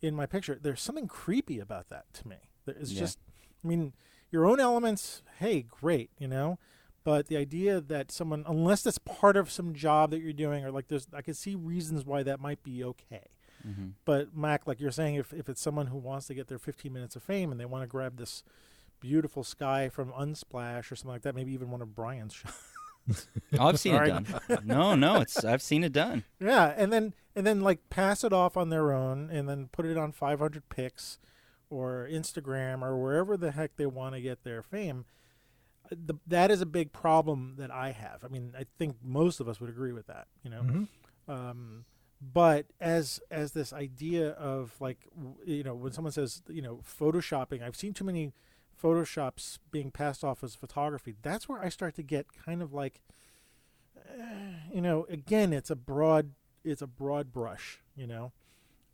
in 0.00 0.14
my 0.14 0.24
picture. 0.26 0.58
There's 0.60 0.80
something 0.80 1.08
creepy 1.08 1.58
about 1.58 1.88
that 1.90 2.12
to 2.14 2.28
me. 2.28 2.36
There- 2.64 2.76
It's 2.78 2.92
Yeah. 2.92 3.00
just, 3.00 3.18
I 3.62 3.68
mean, 3.68 3.92
your 4.30 4.46
own 4.46 4.60
elements, 4.60 5.22
hey, 5.38 5.62
great, 5.62 6.10
you 6.18 6.28
know, 6.28 6.58
but 7.04 7.26
the 7.26 7.36
idea 7.36 7.80
that 7.80 8.10
someone, 8.10 8.44
unless 8.46 8.82
that's 8.82 8.98
part 8.98 9.36
of 9.36 9.50
some 9.50 9.74
job 9.74 10.10
that 10.10 10.20
you're 10.20 10.32
doing, 10.32 10.64
or 10.64 10.70
like 10.70 10.88
there's, 10.88 11.06
I 11.12 11.22
can 11.22 11.34
see 11.34 11.54
reasons 11.54 12.04
why 12.04 12.22
that 12.22 12.38
might 12.40 12.62
be 12.62 12.84
okay. 12.84 13.24
Mhm. 13.68 13.92
But 14.04 14.34
Mac, 14.36 14.66
like 14.66 14.80
you're 14.80 14.90
saying, 14.90 15.16
if 15.16 15.32
if 15.32 15.48
it's 15.48 15.60
someone 15.60 15.88
who 15.88 15.98
wants 15.98 16.26
to 16.28 16.34
get 16.34 16.48
their 16.48 16.58
15 16.58 16.92
minutes 16.92 17.16
of 17.16 17.22
fame 17.22 17.50
and 17.52 17.60
they 17.60 17.64
want 17.66 17.82
to 17.82 17.86
grab 17.86 18.16
this 18.16 18.42
beautiful 19.00 19.44
sky 19.44 19.88
from 19.88 20.10
Unsplash 20.12 20.90
or 20.90 20.96
something 20.96 21.10
like 21.12 21.22
that, 21.22 21.34
maybe 21.34 21.52
even 21.52 21.70
one 21.70 21.82
of 21.82 21.94
Brian's 21.94 22.34
shots. 22.34 23.26
Oh, 23.58 23.68
I've 23.68 23.78
seen 23.80 23.94
Sorry. 23.94 24.10
it 24.10 24.24
done. 24.48 24.58
No, 24.64 24.94
no, 24.94 25.20
it's 25.20 25.42
I've 25.44 25.62
seen 25.62 25.82
it 25.84 25.92
done. 25.92 26.24
Yeah, 26.40 26.74
and 26.76 26.92
then 26.92 27.14
and 27.34 27.46
then 27.46 27.60
like 27.60 27.88
pass 27.90 28.24
it 28.24 28.32
off 28.32 28.56
on 28.56 28.68
their 28.70 28.92
own, 28.92 29.30
and 29.30 29.48
then 29.48 29.68
put 29.72 29.86
it 29.86 29.96
on 29.96 30.12
500px, 30.12 31.18
or 31.70 32.08
Instagram, 32.10 32.82
or 32.82 32.96
wherever 32.96 33.36
the 33.36 33.52
heck 33.52 33.76
they 33.76 33.86
want 33.86 34.14
to 34.14 34.20
get 34.20 34.42
their 34.44 34.62
fame. 34.62 35.04
Uh, 35.90 35.96
The, 36.06 36.14
that 36.26 36.50
is 36.50 36.60
a 36.60 36.66
big 36.66 36.92
problem 36.92 37.54
that 37.56 37.70
I 37.70 37.92
have. 37.92 38.24
I 38.24 38.28
mean, 38.28 38.52
I 38.58 38.64
think 38.78 38.96
most 39.02 39.40
of 39.40 39.48
us 39.48 39.58
would 39.60 39.70
agree 39.70 39.92
with 39.92 40.06
that. 40.08 40.26
You 40.42 40.50
know, 40.50 40.62
Mhm. 40.62 40.88
um, 41.28 41.84
but 42.20 42.66
as 42.80 43.20
as 43.30 43.52
this 43.52 43.72
idea 43.72 44.30
of 44.30 44.74
like 44.80 45.06
you 45.46 45.62
know 45.62 45.74
when 45.74 45.92
someone 45.92 46.12
says 46.12 46.42
you 46.48 46.62
know 46.62 46.80
photoshopping, 46.84 47.62
I've 47.62 47.76
seen 47.76 47.92
too 47.92 48.04
many 48.04 48.32
photoshops 48.82 49.58
being 49.70 49.90
passed 49.90 50.22
off 50.24 50.42
as 50.44 50.54
photography. 50.54 51.14
That's 51.22 51.48
where 51.48 51.60
I 51.60 51.68
start 51.68 51.94
to 51.96 52.02
get 52.02 52.26
kind 52.44 52.62
of 52.62 52.72
like 52.72 53.00
eh, 53.96 54.22
you 54.72 54.80
know 54.80 55.06
again 55.08 55.52
it's 55.52 55.70
a 55.70 55.76
broad 55.76 56.32
it's 56.64 56.82
a 56.82 56.86
broad 56.86 57.32
brush 57.32 57.80
you 57.96 58.06
know 58.06 58.32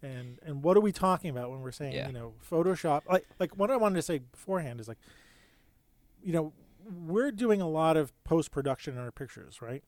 and 0.02 0.38
and 0.44 0.62
what 0.62 0.76
are 0.76 0.80
we 0.80 0.92
talking 0.92 1.30
about 1.30 1.50
when 1.50 1.60
we're 1.60 1.72
saying 1.72 1.94
Yeah. 1.94 2.06
you 2.08 2.12
know 2.12 2.34
photoshop 2.48 3.02
like 3.08 3.26
like 3.40 3.56
what 3.56 3.70
i 3.70 3.76
wanted 3.76 3.96
to 3.96 4.02
say 4.02 4.18
beforehand 4.18 4.80
is 4.80 4.86
like 4.88 4.98
you 6.22 6.32
know 6.32 6.52
we're 7.06 7.30
doing 7.32 7.60
a 7.62 7.68
lot 7.68 7.96
of 7.96 8.12
post 8.24 8.50
production 8.50 8.94
in 8.94 9.00
our 9.00 9.10
pictures 9.10 9.60
right 9.62 9.82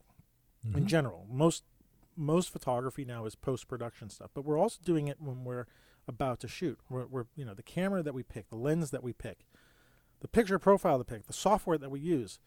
in 0.65 0.85
Mhm. 0.85 0.87
general 0.87 1.27
most 1.31 1.65
most 2.17 2.51
photography 2.51 3.05
now 3.05 3.25
is 3.27 3.35
post 3.35 3.69
production 3.69 4.11
stuff 4.11 4.31
but 4.35 4.45
we're 4.45 4.59
also 4.59 4.79
doing 4.85 5.09
it 5.09 5.21
when 5.21 5.45
we're 5.45 5.67
about 6.09 6.41
to 6.41 6.49
shoot. 6.49 6.79
We're, 6.89 7.07
we're 7.07 7.27
you 7.35 7.45
know 7.45 7.55
the 7.55 7.63
camera 7.63 8.03
that 8.03 8.15
we 8.15 8.23
pick 8.23 8.49
the 8.49 8.57
lens 8.57 8.91
that 8.91 9.03
we 9.03 9.13
pick 9.13 9.45
the 10.21 10.29
picture 10.29 10.59
profile 10.59 10.99
we 10.99 11.05
pick 11.05 11.27
the 11.27 11.33
software 11.33 11.79
that 11.79 11.91
we 11.91 12.01
use 12.01 12.39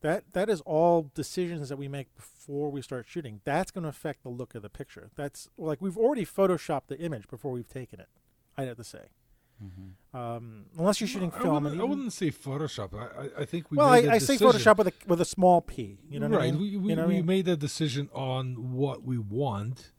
that 0.00 0.32
that 0.32 0.48
is 0.48 0.60
all 0.60 1.10
decisions 1.14 1.68
that 1.68 1.76
we 1.76 1.88
make 1.88 2.14
before 2.14 2.70
we 2.70 2.80
start 2.80 3.06
shooting. 3.08 3.40
That's 3.44 3.72
going 3.72 3.82
to 3.82 3.88
affect 3.88 4.22
the 4.22 4.28
look 4.28 4.54
of 4.54 4.62
the 4.62 4.70
picture. 4.70 5.10
That's 5.16 5.48
like 5.58 5.82
we've 5.82 5.98
already 5.98 6.24
photoshopped 6.24 6.86
the 6.86 6.98
image 7.00 7.28
before 7.28 7.50
we've 7.50 7.68
taken 7.68 7.98
it 8.00 8.08
i'd 8.58 8.68
have 8.68 8.76
to 8.76 8.84
say 8.84 9.06
Mhm. 9.62 10.16
um, 10.18 10.66
unless 10.78 11.00
you're 11.00 11.08
shooting 11.08 11.32
I 11.34 11.40
film 11.40 11.64
wouldn't, 11.64 11.80
I 11.80 11.84
wouldn't 11.84 12.12
say 12.12 12.30
Photoshop. 12.30 12.94
I, 12.94 13.22
I, 13.22 13.42
I 13.42 13.44
think 13.44 13.70
we 13.70 13.76
well 13.78 13.90
made 13.90 14.06
I, 14.06 14.12
a 14.12 14.14
I 14.14 14.18
say 14.18 14.36
photoshop 14.36 14.76
with 14.78 14.86
a 14.88 14.92
with 15.06 15.20
a 15.20 15.24
small 15.24 15.60
p 15.60 15.98
you 16.08 16.20
know 16.20 16.28
what 16.28 16.38
right. 16.38 16.48
I 16.48 16.52
mean? 16.52 16.60
We, 16.60 16.76
we, 16.76 16.90
you 16.90 16.96
know 16.96 17.06
we 17.08 17.14
mean? 17.16 17.26
made 17.26 17.48
a 17.48 17.56
decision 17.56 18.08
on 18.12 18.72
what 18.72 19.02
we 19.02 19.18
want, 19.18 19.90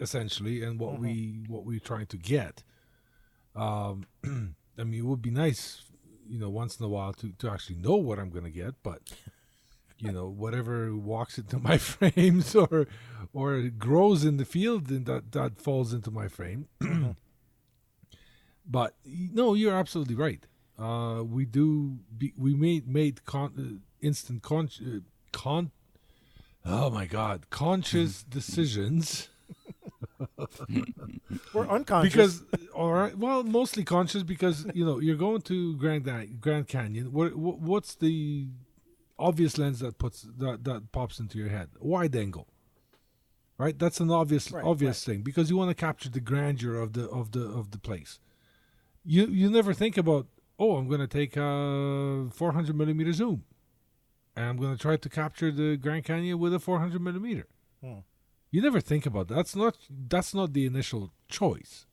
essentially, 0.00 0.62
and 0.62 0.78
what 0.78 0.94
Mhm. 0.94 0.98
we 1.00 1.44
what 1.48 1.64
we're 1.64 1.80
trying 1.80 2.06
to 2.06 2.16
get. 2.16 2.62
Um, 3.56 4.06
I 4.78 4.84
mean, 4.84 5.00
it 5.00 5.04
would 5.06 5.22
be 5.22 5.30
nice, 5.30 5.82
you 6.28 6.38
know, 6.38 6.48
once 6.50 6.78
in 6.78 6.84
a 6.84 6.88
while 6.88 7.12
to 7.14 7.32
to 7.40 7.50
actually 7.50 7.76
know 7.76 7.96
what 7.96 8.18
I'm 8.20 8.30
going 8.30 8.44
to 8.44 8.50
get, 8.50 8.74
but 8.84 9.00
you 9.98 10.12
know, 10.12 10.28
whatever 10.28 10.94
walks 10.94 11.38
into 11.38 11.58
my 11.70 11.76
frames 11.78 12.54
or 12.54 12.86
or 13.32 13.62
grows 13.62 14.24
in 14.24 14.36
the 14.36 14.44
field, 14.44 14.86
then 14.86 15.04
that 15.04 15.32
that 15.32 15.60
falls 15.60 15.92
into 15.92 16.12
my 16.12 16.28
frame. 16.28 16.68
But 18.68 18.94
no, 19.04 19.54
you're 19.54 19.74
absolutely 19.74 20.14
right. 20.14 20.44
Uh, 20.78 21.22
we 21.24 21.44
do. 21.44 21.98
Be, 22.16 22.32
we 22.36 22.54
made 22.54 22.86
made 22.86 23.24
con, 23.24 23.52
uh, 23.58 24.06
instant 24.06 24.42
con, 24.42 24.68
uh, 24.80 25.00
con. 25.32 25.70
Oh 26.64 26.90
my 26.90 27.06
God! 27.06 27.50
Conscious 27.50 28.22
decisions 28.28 29.28
we're 31.52 31.68
unconscious 31.68 32.12
because, 32.12 32.44
all 32.74 32.92
right. 32.92 33.16
Well, 33.16 33.42
mostly 33.44 33.84
conscious 33.84 34.22
because 34.22 34.66
you 34.74 34.84
know 34.84 34.98
you're 34.98 35.16
going 35.16 35.42
to 35.42 35.76
Grand 35.76 36.04
Grand 36.40 36.68
Canyon. 36.68 37.12
What, 37.12 37.36
what 37.36 37.58
what's 37.58 37.94
the 37.94 38.48
obvious 39.18 39.58
lens 39.58 39.80
that 39.80 39.98
puts 39.98 40.22
that 40.38 40.64
that 40.64 40.92
pops 40.92 41.18
into 41.18 41.38
your 41.38 41.48
head? 41.48 41.70
Wide 41.80 42.14
angle. 42.16 42.48
Right. 43.56 43.78
That's 43.78 43.98
an 44.00 44.10
obvious 44.10 44.52
Right, 44.52 44.64
obvious 44.64 45.04
thing 45.04 45.22
because 45.22 45.50
you 45.50 45.56
want 45.56 45.70
to 45.70 45.74
capture 45.74 46.08
the 46.08 46.20
grandeur 46.20 46.76
of 46.76 46.92
the 46.92 47.08
of 47.08 47.32
the 47.32 47.42
of 47.42 47.70
the 47.70 47.78
place. 47.78 48.20
You 49.14 49.26
you 49.40 49.48
never 49.50 49.72
think 49.72 49.96
about 49.96 50.26
oh 50.58 50.76
I'm 50.76 50.86
going 50.86 51.00
to 51.00 51.06
take 51.20 51.34
a 51.36 52.28
400 52.30 52.76
millimeter 52.76 53.12
zoom, 53.14 53.44
and 54.36 54.44
I'm 54.46 54.56
going 54.58 54.74
to 54.76 54.82
try 54.86 54.96
to 54.96 55.08
capture 55.08 55.50
the 55.50 55.76
Grand 55.78 56.04
Canyon 56.04 56.38
with 56.38 56.52
a 56.52 56.58
400 56.58 57.00
millimeter. 57.00 57.46
Hmm. 57.82 58.00
You 58.50 58.60
never 58.60 58.80
think 58.80 59.06
about 59.06 59.28
that. 59.28 59.34
That's 59.36 59.56
not 59.56 59.76
that's 60.08 60.34
not 60.34 60.52
the 60.52 60.66
initial 60.66 61.10
choice. 61.28 61.86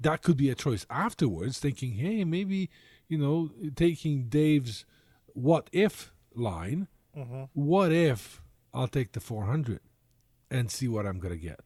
That 0.00 0.22
could 0.22 0.36
be 0.36 0.50
a 0.50 0.54
choice 0.54 0.86
afterwards, 0.88 1.58
thinking, 1.58 1.94
hey, 1.94 2.22
maybe 2.24 2.70
you 3.08 3.18
know, 3.18 3.50
taking 3.74 4.28
Dave's 4.28 4.84
what 5.34 5.68
if 5.72 6.12
line. 6.32 6.86
hmm 7.12 7.44
What 7.54 7.90
if 7.90 8.40
I'll 8.72 8.86
take 8.98 9.12
the 9.12 9.20
400 9.20 9.80
and 10.48 10.70
see 10.70 10.86
what 10.86 11.06
I'm 11.06 11.18
gonna 11.18 11.36
get? 11.50 11.60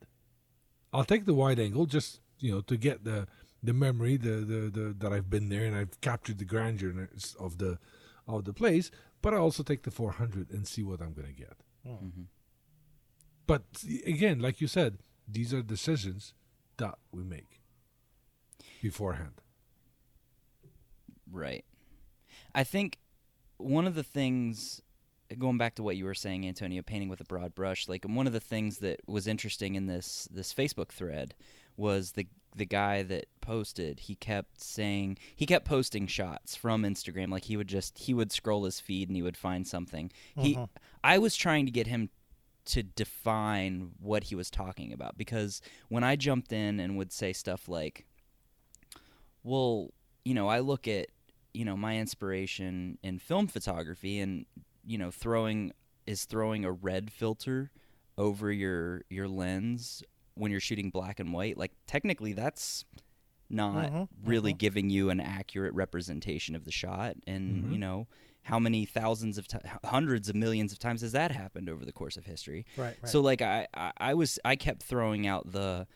I'll 0.93 1.05
take 1.05 1.27
the 1.27 1.35
wide 1.35 1.59
angle 1.59 1.85
just 1.85 2.21
you 2.39 2.51
know 2.53 2.63
to 2.63 2.77
get 2.79 3.05
the 3.05 3.27
the 3.63 3.73
memory, 3.73 4.17
the 4.17 4.37
the, 4.45 4.71
the 4.71 4.95
that 4.99 5.13
I've 5.13 5.31
been 5.31 5.49
there 5.49 5.65
and 5.65 5.77
I've 5.77 6.01
captured 6.01 6.39
the 6.39 6.45
grandeur 6.45 7.09
of 7.39 7.59
the 7.59 7.79
of 8.27 8.45
the 8.45 8.53
place. 8.53 8.91
But 9.21 9.35
I 9.35 9.37
also 9.37 9.63
take 9.63 9.83
the 9.85 9.91
400 9.93 10.51
and 10.51 10.67
see 10.67 10.83
what 10.83 11.01
I'm 11.01 11.13
gonna 11.13 11.33
get. 11.33 11.57
Mhm. 11.87 12.27
But 13.47 13.63
again, 14.07 14.41
like 14.41 14.61
you 14.61 14.67
said, 14.67 14.99
these 15.29 15.53
are 15.55 15.63
decisions 15.63 16.35
that 16.77 16.99
we 17.13 17.23
make 17.23 17.61
beforehand. 18.81 19.41
Right. 21.31 21.65
I 22.55 22.65
think 22.65 22.99
one 23.57 23.87
of 23.87 23.95
the 23.95 24.03
things 24.03 24.81
going 25.39 25.57
back 25.57 25.75
to 25.77 25.83
what 25.83 25.97
you 25.97 26.05
were 26.05 26.15
saying 26.15 26.47
Antonio 26.47 26.83
painting 26.83 27.09
with 27.09 27.21
a 27.21 27.25
broad 27.25 27.55
brush 27.55 27.89
like 27.89 28.05
one 28.05 28.27
of 28.27 28.35
the 28.35 28.41
things 28.41 28.79
that 28.79 29.01
was 29.07 29.27
interesting 29.27 29.77
in 29.77 29.87
this 29.87 30.29
this 30.31 30.53
Facebook 30.53 30.89
thread 30.89 31.35
was 31.75 32.13
the 32.13 32.27
the 32.55 32.67
guy 32.67 33.03
that 33.03 33.27
posted, 33.41 34.01
he 34.01 34.15
kept 34.15 34.61
saying 34.61 35.19
he 35.35 35.47
kept 35.47 35.65
posting 35.65 36.07
shots 36.07 36.55
from 36.55 36.83
Instagram. 36.83 37.31
Like 37.31 37.45
he 37.45 37.57
would 37.57 37.69
just 37.69 37.99
he 37.99 38.15
would 38.15 38.31
scroll 38.33 38.65
his 38.65 38.81
feed 38.81 39.09
and 39.09 39.17
he 39.17 39.23
would 39.23 39.37
find 39.37 39.67
something. 39.67 40.11
He 40.37 40.55
Mhm. 40.57 40.69
I 41.03 41.19
was 41.19 41.35
trying 41.37 41.67
to 41.67 41.73
get 41.73 41.87
him 41.87 42.11
to 42.67 42.83
define 42.83 43.93
what 43.99 44.25
he 44.25 44.35
was 44.35 44.51
talking 44.51 44.93
about 44.93 45.19
because 45.19 45.61
when 45.89 46.05
I 46.05 46.15
jumped 46.15 46.53
in 46.53 46.79
and 46.79 46.97
would 46.97 47.11
say 47.13 47.33
stuff 47.33 47.69
like, 47.69 48.07
"Well, 49.43 49.93
you 50.25 50.35
know, 50.35 50.49
I 50.49 50.61
look 50.61 50.87
at 50.87 51.09
you 51.55 51.65
know 51.65 51.77
my 51.77 51.99
inspiration 51.99 52.99
in 53.03 53.19
film 53.19 53.47
photography 53.47 54.19
and 54.21 54.47
you 54.85 54.97
know 54.99 55.11
throwing 55.11 55.73
is 56.07 56.25
throwing 56.25 56.65
a 56.65 56.73
red 56.73 57.13
filter 57.13 57.71
over 58.17 58.51
your 58.53 59.03
your 59.11 59.29
lens 59.29 60.03
when 60.35 60.51
you're 60.51 60.61
shooting 60.61 60.91
black 60.91 61.21
and 61.21 61.33
white 61.33 61.57
like 61.57 61.73
technically 61.87 62.33
that's 62.33 62.85
not 63.51 63.91
Mhm, 63.91 64.09
really 64.25 64.55
mhm. 64.55 64.59
giving 64.59 64.91
you 64.91 65.11
an 65.11 65.21
accurate 65.21 65.75
representation 65.75 66.55
of 66.55 66.65
the 66.65 66.73
shot 66.73 67.17
and 67.27 67.65
Mhm. 67.67 67.73
you 67.73 67.79
know 67.79 68.07
how 68.45 68.59
many 68.59 68.85
thousands 68.87 69.39
of 69.39 69.47
ti 69.47 69.59
hundreds 69.85 70.29
of 70.29 70.35
millions 70.35 70.73
of 70.73 70.79
times 70.79 71.03
has 71.03 71.13
that 71.13 71.31
happened 71.33 71.69
over 71.69 71.85
the 71.85 71.93
course 71.93 72.17
of 72.17 72.25
history 72.27 72.65
Right. 72.77 72.97
right. 73.03 73.09
so 73.09 73.21
like 73.21 73.43
I, 73.43 73.67
I 73.75 73.93
I 73.99 74.15
was 74.15 74.39
I 74.45 74.57
kept 74.57 74.83
throwing 74.83 75.27
out 75.27 75.53
the 75.53 75.87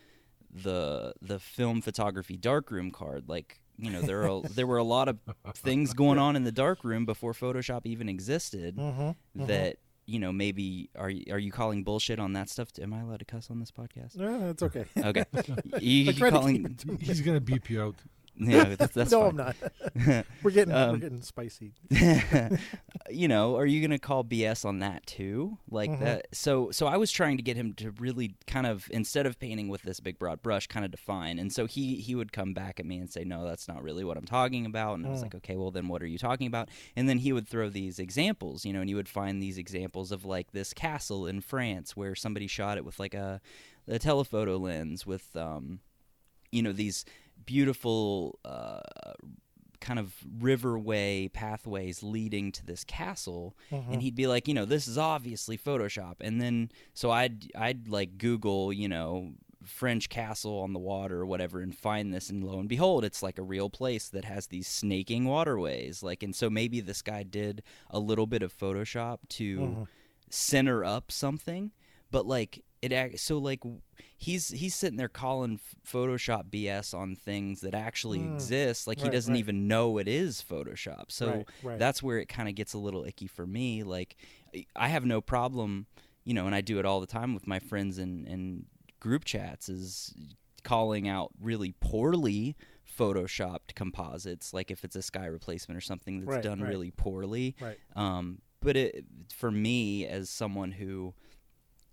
the 0.50 1.12
the 1.20 1.38
film 1.38 1.80
photography 1.80 2.36
darkroom 2.36 2.90
card 2.90 3.28
like 3.28 3.60
you 3.78 3.90
know 3.90 4.00
there 4.00 4.26
are 4.28 4.42
there 4.50 4.66
were 4.66 4.78
a 4.78 4.84
lot 4.84 5.08
of 5.08 5.18
things 5.54 5.92
going 5.92 6.18
on 6.18 6.36
in 6.36 6.44
the 6.44 6.52
darkroom 6.52 7.04
before 7.04 7.32
Photoshop 7.32 7.82
even 7.84 8.08
existed 8.08 8.76
Mhm, 8.76 9.16
mhm. 9.36 9.46
that 9.46 9.76
you 10.06 10.18
know 10.18 10.32
maybe 10.32 10.88
are 10.96 11.10
you, 11.10 11.24
are 11.32 11.38
you 11.38 11.52
calling 11.52 11.82
bullshit 11.84 12.18
on 12.18 12.32
that 12.34 12.48
stuff? 12.48 12.68
Am 12.80 12.92
I 12.92 13.00
allowed 13.00 13.18
to 13.18 13.24
cuss 13.24 13.50
on 13.50 13.58
this 13.60 13.70
podcast? 13.70 14.16
No, 14.16 14.50
it's 14.50 14.62
okay. 14.62 14.86
Okay, 14.96 15.24
you, 15.80 16.10
I 16.10 16.12
tried 16.12 16.30
to 16.30 16.36
calling 16.36 16.74
to 16.76 16.96
He's 17.00 17.20
gonna 17.20 17.40
beep 17.40 17.68
you 17.68 17.82
out. 17.82 17.96
yeah 18.50 18.74
that's, 18.76 18.94
that's 18.94 19.10
no, 19.12 19.20
fine. 19.20 19.30
I'm 19.30 19.36
not. 19.36 19.56
We're 20.42 20.50
getting 20.50 20.74
we're 20.74 20.80
Um, 20.90 20.98
getting 21.00 21.22
spicy. 21.22 21.72
you 23.10 23.28
know, 23.28 23.56
are 23.56 23.66
you 23.66 23.80
going 23.80 23.90
to 23.90 23.98
call 23.98 24.24
BS 24.24 24.64
on 24.64 24.80
that 24.80 25.06
too? 25.06 25.58
Like 25.70 25.90
Mhm. 25.90 26.00
that. 26.00 26.26
So, 26.32 26.70
so 26.70 26.86
I 26.86 26.96
was 26.96 27.10
trying 27.10 27.36
to 27.36 27.42
get 27.42 27.56
him 27.56 27.72
to 27.74 27.92
really 27.92 28.34
kind 28.46 28.66
of 28.66 28.88
instead 28.90 29.26
of 29.26 29.38
painting 29.38 29.68
with 29.68 29.82
this 29.82 30.00
big 30.00 30.18
broad 30.18 30.42
brush, 30.42 30.66
kind 30.66 30.84
of 30.84 30.90
define. 30.90 31.38
And 31.38 31.52
so 31.52 31.66
he 31.66 31.96
he 31.96 32.14
would 32.14 32.32
come 32.32 32.52
back 32.52 32.78
at 32.80 32.86
me 32.86 32.98
and 32.98 33.10
say, 33.10 33.24
"No, 33.24 33.44
that's 33.46 33.68
not 33.68 33.82
really 33.82 34.04
what 34.04 34.16
I'm 34.16 34.26
talking 34.26 34.66
about." 34.66 34.94
And 34.98 35.06
I 35.06 35.10
was 35.10 35.20
Mm. 35.20 35.22
like, 35.22 35.34
"Okay, 35.36 35.56
well 35.56 35.70
then, 35.70 35.88
what 35.88 36.02
are 36.02 36.06
you 36.06 36.18
talking 36.18 36.46
about?" 36.46 36.68
And 36.94 37.08
then 37.08 37.18
he 37.18 37.32
would 37.32 37.48
throw 37.48 37.68
these 37.70 37.98
examples, 37.98 38.64
you 38.64 38.72
know, 38.72 38.80
and 38.80 38.90
you 38.90 38.96
would 38.96 39.08
find 39.08 39.42
these 39.42 39.58
examples 39.58 40.12
of 40.12 40.24
like 40.24 40.52
this 40.52 40.72
castle 40.74 41.26
in 41.26 41.40
France 41.40 41.96
where 41.96 42.14
somebody 42.14 42.46
shot 42.46 42.76
it 42.76 42.84
with 42.84 42.98
like 43.00 43.14
a 43.14 43.40
a 43.88 43.98
telephoto 43.98 44.56
lens 44.58 45.06
with 45.06 45.34
um, 45.36 45.80
you 46.52 46.62
know, 46.62 46.72
these 46.72 47.04
beautiful 47.46 48.38
uh 48.44 48.80
kind 49.80 49.98
of 49.98 50.14
riverway 50.38 51.32
pathways 51.32 52.02
leading 52.02 52.50
to 52.50 52.64
this 52.64 52.82
castle. 52.84 53.56
Mhm. 53.70 53.92
and 53.92 54.02
he'd 54.02 54.14
be 54.16 54.26
like 54.26 54.48
you 54.48 54.54
know 54.54 54.64
this 54.64 54.88
is 54.88 54.98
obviously 54.98 55.56
photoshop. 55.56 56.16
And 56.20 56.40
then 56.40 56.70
so 56.94 57.10
i'd 57.10 57.50
i'd 57.56 57.88
like 57.88 58.18
google 58.18 58.72
you 58.72 58.88
know 58.88 59.32
french 59.64 60.08
castle 60.08 60.60
on 60.60 60.72
the 60.72 60.78
water 60.78 61.20
or 61.20 61.26
whatever 61.26 61.60
and 61.60 61.76
find 61.76 62.12
this. 62.12 62.30
And 62.30 62.42
lo 62.44 62.58
and 62.58 62.68
behold 62.68 63.04
it's 63.04 63.22
like 63.22 63.38
a 63.38 63.42
real 63.42 63.68
place 63.70 64.08
that 64.08 64.24
has 64.24 64.46
these 64.48 64.66
snaking 64.68 65.24
waterways. 65.24 66.02
Like 66.02 66.22
and 66.22 66.34
so 66.34 66.48
maybe 66.50 66.80
this 66.80 67.02
guy 67.02 67.22
did 67.22 67.62
a 67.90 67.98
little 67.98 68.26
bit 68.26 68.42
of 68.42 68.56
photoshop 68.56 69.18
to 69.30 69.58
Mhm. 69.58 69.86
center 70.30 70.84
up 70.84 71.12
something. 71.12 71.72
But 72.10 72.26
like 72.26 72.64
it 72.92 73.18
so 73.20 73.38
like 73.38 73.60
he's 74.16 74.48
he's 74.48 74.74
sitting 74.74 74.96
there 74.96 75.08
calling 75.08 75.58
photoshop 75.86 76.44
bs 76.50 76.92
on 76.92 77.14
things 77.16 77.60
that 77.60 77.74
actually 77.74 78.18
Mm. 78.20 78.34
exist 78.34 78.86
like 78.86 79.00
he 79.00 79.08
doesn't 79.10 79.32
right. 79.34 79.38
even 79.38 79.68
know 79.68 79.98
it 79.98 80.08
is 80.08 80.42
photoshop 80.48 81.10
so 81.10 81.28
Right, 81.30 81.46
right. 81.62 81.78
that's 81.78 82.02
where 82.02 82.18
it 82.18 82.28
kind 82.28 82.48
of 82.48 82.54
gets 82.54 82.72
a 82.74 82.78
little 82.78 83.04
icky 83.04 83.26
for 83.26 83.46
me 83.46 83.82
like 83.82 84.16
i 84.74 84.88
have 84.88 85.04
no 85.04 85.20
problem 85.20 85.86
you 86.24 86.34
know 86.34 86.46
and 86.46 86.54
i 86.54 86.60
do 86.60 86.78
it 86.78 86.84
all 86.86 87.00
the 87.00 87.06
time 87.06 87.34
with 87.34 87.46
my 87.46 87.58
friends 87.58 87.98
and 87.98 88.26
in 88.26 88.66
group 89.00 89.24
chats 89.24 89.68
is 89.68 90.14
calling 90.64 91.06
out 91.08 91.30
really 91.40 91.72
poorly 91.80 92.56
photoshopped 92.98 93.74
composites 93.74 94.52
like 94.54 94.70
if 94.70 94.82
it's 94.84 94.96
a 94.96 95.02
sky 95.02 95.26
replacement 95.26 95.76
or 95.76 95.80
something 95.80 96.20
that's 96.20 96.36
Right, 96.36 96.42
done 96.42 96.60
right. 96.60 96.68
really 96.70 96.90
poorly 96.90 97.54
Right. 97.60 97.78
um, 97.94 98.38
but 98.60 98.76
it 98.76 99.04
for 99.32 99.50
me 99.50 100.06
as 100.06 100.28
someone 100.30 100.72
who, 100.72 101.14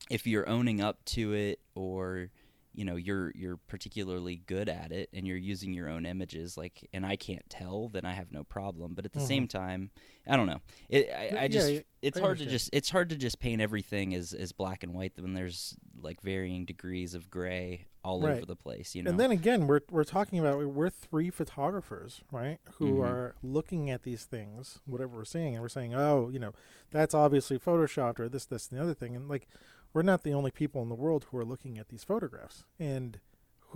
if 0.10 0.28
you're 0.28 0.48
owning 0.50 0.82
up 0.82 1.04
to 1.06 1.34
it 1.34 1.60
or 1.76 2.30
you 2.76 2.84
know 2.84 2.96
you're 2.96 3.32
you're 3.36 3.58
particularly 3.68 4.38
good 4.48 4.68
at 4.68 4.92
it 4.92 5.08
and 5.14 5.28
you're 5.28 5.38
using 5.38 5.74
your 5.74 5.88
own 5.90 6.06
images 6.08 6.58
like 6.58 6.90
and 6.92 7.06
I 7.06 7.16
can't 7.16 7.48
tell 7.48 7.88
then 7.90 8.04
I 8.04 8.14
have 8.14 8.32
no 8.32 8.44
problem 8.44 8.96
but 8.96 9.06
at 9.06 9.14
the 9.14 9.20
Mhm. 9.20 9.28
same 9.28 9.48
time 9.48 9.92
I 10.28 10.36
don't 10.36 10.48
know 10.48 10.60
it 10.90 11.08
I, 11.16 11.44
I 11.44 11.48
just 11.48 11.70
yeah, 11.72 11.80
it's 12.02 12.18
hard 12.20 12.40
to 12.40 12.46
just 12.48 12.72
it's 12.74 12.90
hard 12.90 13.10
to 13.10 13.16
just 13.16 13.40
paint 13.40 13.62
everything 13.62 14.16
as 14.16 14.34
as 14.34 14.52
black 14.54 14.82
and 14.84 14.94
white 14.94 15.14
when 15.20 15.34
there's 15.36 15.76
like 16.02 16.22
varying 16.22 16.66
degrees 16.66 17.14
of 17.14 17.30
gray 17.30 17.86
all 18.04 18.24
Right. 18.24 18.38
over 18.38 18.46
the 18.48 18.56
place 18.56 18.96
you 18.96 19.04
know 19.04 19.12
And 19.12 19.20
then 19.20 19.30
again, 19.32 19.68
we're 19.68 19.82
we're 19.92 20.04
talking 20.04 20.40
about 20.40 20.58
we're 20.68 20.90
three 20.90 21.30
photographers, 21.30 22.22
right? 22.32 22.58
Who 22.80 22.96
Mhm. 23.00 23.04
are 23.04 23.36
looking 23.44 23.90
at 23.92 24.02
these 24.04 24.24
things, 24.26 24.80
whatever 24.86 25.16
we're 25.18 25.26
seeing, 25.26 25.54
and 25.54 25.62
we're 25.62 25.70
saying, 25.70 25.94
oh, 25.94 26.30
you 26.30 26.40
know, 26.40 26.54
that's 26.92 27.14
obviously 27.14 27.60
photoshopped 27.60 28.20
or 28.20 28.28
this, 28.30 28.46
this, 28.46 28.68
and 28.70 28.80
the 28.80 28.84
other 28.84 28.94
thing, 28.96 29.16
and 29.16 29.30
like, 29.30 29.48
we're 29.94 30.02
not 30.02 30.24
the 30.24 30.34
only 30.34 30.52
people 30.52 30.82
in 30.82 30.90
the 30.90 30.96
world 30.96 31.28
who 31.30 31.38
are 31.38 31.46
looking 31.46 31.78
at 31.78 31.90
these 31.90 32.04
photographs 32.04 32.66
and 32.80 33.20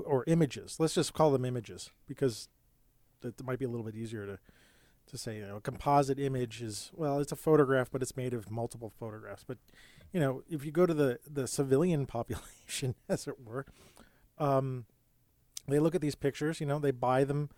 or 0.03 0.23
images. 0.27 0.79
Let's 0.79 0.95
just 0.95 1.13
call 1.13 1.31
them 1.31 1.45
images 1.45 1.91
because 2.07 2.49
that 3.21 3.43
might 3.43 3.59
be 3.59 3.65
a 3.65 3.69
little 3.69 3.85
bit 3.85 3.95
easier 3.95 4.25
to 4.25 4.39
to 5.07 5.17
say. 5.17 5.37
You 5.37 5.47
know, 5.47 5.55
a 5.57 5.61
composite 5.61 6.19
image 6.19 6.61
is 6.61 6.91
well, 6.93 7.19
it's 7.19 7.31
a 7.31 7.37
photograph, 7.37 7.89
but 7.91 8.01
it's 8.01 8.17
made 8.17 8.33
of 8.33 8.51
multiple 8.51 8.91
photographs. 8.99 9.43
But 9.43 9.57
you 10.11 10.19
know, 10.19 10.43
if 10.49 10.65
you 10.65 10.71
go 10.71 10.85
to 10.85 10.93
the 10.93 11.19
the 11.29 11.47
civilian 11.47 12.05
population, 12.07 12.95
as 13.07 13.27
it 13.27 13.35
were, 13.43 13.65
um, 14.37 14.85
they 15.67 15.79
look 15.79 15.95
at 15.95 16.01
these 16.01 16.15
pictures. 16.15 16.59
You 16.59 16.67
know, 16.67 16.79
they 16.79 16.91
buy 16.91 17.23
them, 17.23 17.49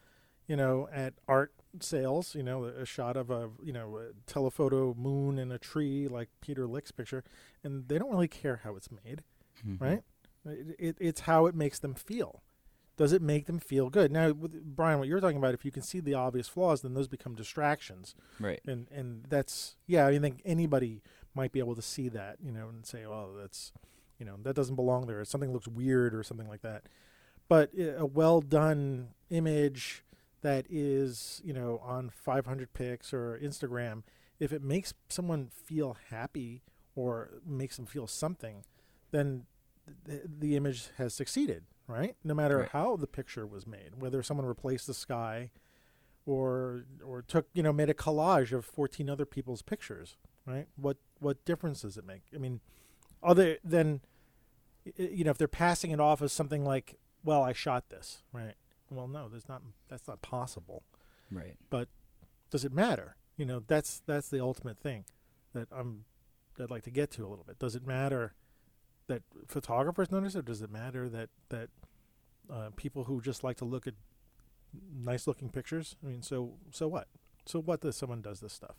you 0.50 0.58
know, 0.58 0.90
at 0.92 1.14
art 1.30 1.54
sales. 1.80 2.36
You 2.36 2.44
know, 2.44 2.66
a 2.66 2.86
shot 2.86 3.16
of 3.16 3.30
a 3.30 3.50
you 3.64 3.72
know 3.72 3.98
a 3.98 4.08
telephoto 4.30 4.94
moon 4.96 5.40
and 5.40 5.54
a 5.54 5.58
tree 5.58 6.08
like 6.10 6.28
Peter 6.42 6.68
Lik's 6.68 6.92
picture, 6.92 7.24
and 7.64 7.88
they 7.88 7.98
don't 7.98 8.12
really 8.12 8.28
care 8.28 8.60
how 8.66 8.76
it's 8.76 8.90
made, 8.92 9.24
Mhm. 9.66 9.80
right? 9.80 10.04
It, 10.46 10.76
it, 10.80 10.96
it's 11.00 11.22
how 11.22 11.46
it 11.46 11.56
makes 11.56 11.80
them 11.80 11.94
feel. 11.94 12.42
Does 12.98 13.14
it 13.14 13.22
make 13.22 13.46
them 13.46 13.60
feel 13.60 13.90
good? 13.90 14.12
Now, 14.12 14.32
with, 14.34 14.76
Brian, 14.76 15.00
what 15.00 15.08
you're 15.08 15.22
talking 15.22 15.38
about, 15.38 15.54
if 15.54 15.64
you 15.64 15.72
can 15.72 15.84
see 15.84 16.02
the 16.02 16.16
obvious 16.16 16.50
flaws, 16.50 16.82
then 16.82 16.94
those 16.96 17.08
become 17.08 17.34
distractions 17.36 18.14
right 18.42 18.60
and 18.66 18.88
and 18.92 19.24
that's 19.30 19.76
yeah 19.88 20.06
i 20.08 20.18
think 20.20 20.42
anybody 20.44 21.02
might 21.34 21.52
be 21.54 21.60
able 21.60 21.76
to 21.76 21.82
see 21.82 22.10
that 22.10 22.38
you 22.44 22.52
know 22.52 22.68
and 22.68 22.86
say 22.86 23.06
oh 23.06 23.30
that's 23.40 23.72
you 24.18 24.26
know 24.26 24.36
that 24.44 24.54
doesn't 24.56 24.76
belong 24.76 25.08
there 25.08 25.24
something 25.24 25.54
looks 25.54 25.68
weird 25.68 26.14
or 26.14 26.24
something 26.24 26.48
like 26.50 26.62
that 26.62 26.84
but 27.48 27.70
a 27.78 28.06
well 28.06 28.42
done 28.42 29.10
image 29.30 30.04
that 30.42 30.66
is 30.70 31.42
you 31.44 31.54
know 31.54 31.82
on 31.84 32.10
500px 32.26 33.14
or 33.14 33.40
instagram 33.44 34.04
if 34.40 34.54
it 34.54 34.62
makes 34.64 34.94
someone 35.10 35.50
feel 35.52 35.98
happy 36.10 36.64
or 36.96 37.30
makes 37.46 37.76
them 37.78 37.86
feel 37.86 38.08
something 38.08 38.64
then 39.12 39.46
the, 40.06 40.22
the 40.26 40.56
image 40.56 40.90
has 40.98 41.14
succeeded 41.14 41.64
right? 41.88 42.16
No 42.24 42.36
matter 42.36 42.60
Right. 42.60 42.70
how 42.70 42.96
the 42.96 43.08
picture 43.08 43.48
was 43.48 43.66
made 43.66 43.96
whether 44.00 44.22
someone 44.22 44.46
replaced 44.46 44.86
the 44.88 44.94
sky 44.94 45.50
or 46.26 46.84
or 47.04 47.22
took 47.24 47.48
you 47.54 47.64
know 47.64 47.74
made 47.74 47.90
a 47.90 47.94
collage 47.96 48.52
of 48.52 48.66
14 48.66 49.10
other 49.10 49.26
people's 49.26 49.62
pictures 49.62 50.16
right? 50.46 50.68
What 50.76 50.98
what 51.20 51.44
difference 51.46 51.82
does 51.82 51.98
it 51.98 52.06
make? 52.06 52.22
I 52.34 52.38
mean 52.38 52.60
other 53.24 53.58
than 53.64 54.02
you 54.96 55.24
know 55.24 55.32
if 55.32 55.38
they're 55.38 55.48
passing 55.48 55.92
it 55.92 56.00
off 56.00 56.22
as 56.22 56.32
something 56.32 56.64
like 56.64 56.96
well 57.24 57.44
i 57.44 57.52
shot 57.54 57.90
this 57.90 58.24
right 58.32 58.54
well 58.92 59.08
no 59.08 59.28
there's 59.30 59.48
not 59.48 59.62
that's 59.88 60.08
not 60.08 60.22
possible. 60.22 60.84
Right. 61.32 61.56
But 61.70 61.90
does 62.50 62.66
it 62.66 62.74
matter? 62.74 63.16
You 63.38 63.46
know 63.46 63.62
that's 63.66 64.02
that's 64.06 64.30
the 64.30 64.42
ultimate 64.42 64.80
thing 64.80 65.06
that 65.54 65.68
i'm 65.72 66.04
that 66.56 66.66
i'd 66.66 66.70
like 66.70 66.84
to 66.84 66.92
get 66.92 67.12
to 67.12 67.26
a 67.26 67.30
little 67.30 67.46
bit. 67.46 67.60
Does 67.60 67.76
it 67.76 67.86
matter 67.86 68.34
that 69.08 69.24
photographers 69.48 70.12
notice 70.12 70.36
it 70.36 70.46
does 70.46 70.62
it 70.62 70.72
matter 70.72 71.10
that 71.10 71.30
that 71.50 71.70
uh, 72.52 72.70
people 72.76 73.06
who 73.06 73.22
just 73.22 73.44
like 73.44 73.58
to 73.58 73.66
look 73.66 73.88
at 73.88 73.94
nice 74.94 75.28
looking 75.28 75.50
pictures? 75.50 75.96
I 76.04 76.08
mean 76.08 76.22
so 76.22 76.54
so 76.72 76.88
what? 76.88 77.08
So 77.46 77.60
what 77.60 77.84
if 77.84 77.96
someone 77.96 78.22
does 78.22 78.40
this 78.42 78.54
stuff? 78.54 78.76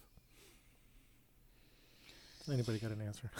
Anybody 2.50 2.78
got 2.78 2.90
an 2.90 3.00
answer? 3.02 3.30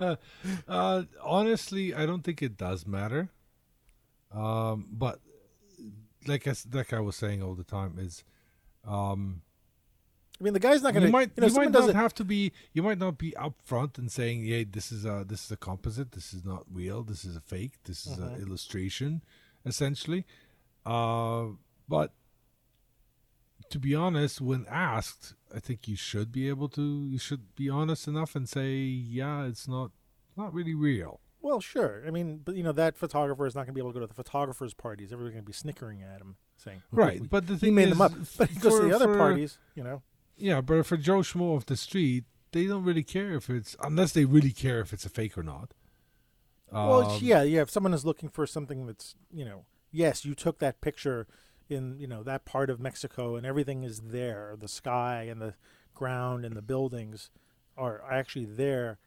Uh, 0.68 1.02
honestly, 1.22 1.94
I 1.94 2.06
don't 2.06 2.22
think 2.22 2.42
it 2.42 2.56
does 2.56 2.86
matter. 2.86 3.28
Um, 4.32 4.86
but 4.92 5.20
like 6.26 6.46
I, 6.46 6.54
like 6.72 6.92
I 6.92 7.00
was 7.00 7.16
saying 7.16 7.42
all 7.42 7.54
the 7.54 7.64
time 7.64 7.96
is, 7.98 8.24
um, 8.86 9.42
i 10.40 10.44
mean 10.44 10.52
the 10.54 10.60
guy's 10.60 10.82
not 10.82 10.92
going 10.94 11.02
you 11.02 11.08
to 11.08 11.12
might 11.12 11.30
you 11.36 11.40
know 11.42 11.46
you 11.48 11.54
might 11.54 11.70
not 11.72 11.94
have 11.94 12.14
to 12.14 12.24
be 12.24 12.52
you 12.72 12.82
might 12.82 12.98
not 12.98 13.18
be 13.18 13.32
upfront 13.32 13.98
and 13.98 14.10
saying, 14.10 14.44
"Yeah, 14.44 14.64
this 14.70 14.92
is 14.92 15.04
a 15.04 15.24
this 15.26 15.44
is 15.44 15.50
a 15.50 15.56
composite. 15.56 16.12
This 16.12 16.32
is 16.32 16.44
not 16.44 16.64
real. 16.72 17.02
This 17.02 17.24
is 17.24 17.36
a 17.36 17.40
fake. 17.40 17.82
This 17.84 18.06
is 18.06 18.16
Mhm. 18.18 18.34
an 18.34 18.40
illustration." 18.42 19.22
essentially. 19.66 20.24
Uh, 20.86 21.48
but 21.86 22.14
to 23.68 23.78
be 23.78 23.94
honest, 23.94 24.40
when 24.40 24.64
asked, 24.70 25.34
I 25.54 25.60
think 25.60 25.86
you 25.86 25.96
should 25.96 26.32
be 26.32 26.48
able 26.48 26.68
to. 26.70 27.04
You 27.06 27.18
should 27.18 27.54
be 27.54 27.68
honest 27.68 28.08
enough 28.08 28.34
and 28.34 28.48
say, 28.48 28.76
"Yeah, 28.78 29.44
it's 29.44 29.68
not 29.68 29.90
not 30.36 30.54
really 30.54 30.74
real." 30.74 31.20
Well, 31.42 31.60
sure. 31.60 32.02
I 32.06 32.10
mean, 32.10 32.40
but 32.44 32.54
you 32.54 32.62
know 32.62 32.72
that 32.72 32.96
photographer 32.96 33.46
is 33.46 33.54
not 33.54 33.62
going 33.62 33.68
to 33.68 33.74
be 33.74 33.80
able 33.80 33.90
to 33.90 33.94
go 33.94 34.00
to 34.00 34.06
the 34.06 34.14
photographers' 34.14 34.74
parties. 34.74 35.12
Everybody's 35.12 35.34
going 35.34 35.44
to 35.44 35.46
be 35.48 35.52
snickering 35.54 36.02
at 36.02 36.20
him, 36.20 36.36
saying, 36.56 36.82
Right, 36.90 37.20
"We- 37.22 37.28
but 37.28 37.46
the 37.46 37.56
thing 37.56 37.68
he 37.70 37.74
made 37.74 37.84
is, 37.88 37.90
them 37.90 38.02
up." 38.02 38.12
But 38.38 38.50
he 38.50 38.58
goes 38.60 38.78
to 38.80 38.86
the 38.86 38.94
other 38.94 39.06
for- 39.06 39.16
parties, 39.16 39.58
you 39.74 39.82
know. 39.82 40.02
Yeah, 40.36 40.60
but 40.60 40.84
for 40.86 40.96
Joe 40.96 41.18
Schmo 41.20 41.56
off 41.56 41.66
the 41.66 41.76
street, 41.76 42.24
they 42.52 42.66
don't 42.66 42.84
really 42.84 43.02
care 43.02 43.32
if 43.34 43.48
it's 43.50 43.76
unless 43.82 44.12
they 44.12 44.24
really 44.24 44.52
care 44.52 44.80
if 44.80 44.92
it's 44.92 45.04
a 45.06 45.10
fake 45.10 45.36
or 45.38 45.42
not. 45.42 45.72
well, 46.72 47.10
Um, 47.12 47.18
yeah, 47.22 47.42
yeah. 47.42 47.62
If 47.62 47.70
someone 47.70 47.94
is 47.94 48.04
looking 48.04 48.28
for 48.28 48.46
something 48.46 48.86
that's, 48.86 49.14
you 49.30 49.44
know, 49.44 49.64
yes, 49.90 50.24
you 50.24 50.34
took 50.34 50.58
that 50.60 50.80
picture 50.80 51.26
in, 51.68 51.98
you 51.98 52.06
know, 52.06 52.22
that 52.22 52.44
part 52.44 52.70
of 52.70 52.80
Mexico, 52.80 53.36
and 53.36 53.44
everything 53.46 53.82
is 53.82 54.00
there. 54.00 54.56
The 54.58 54.68
sky 54.68 55.22
and 55.24 55.40
the 55.40 55.54
ground 55.94 56.44
and 56.44 56.56
the 56.56 56.62
buildings 56.62 57.30
are 57.76 58.02
actually 58.10 58.44
there. 58.46 58.98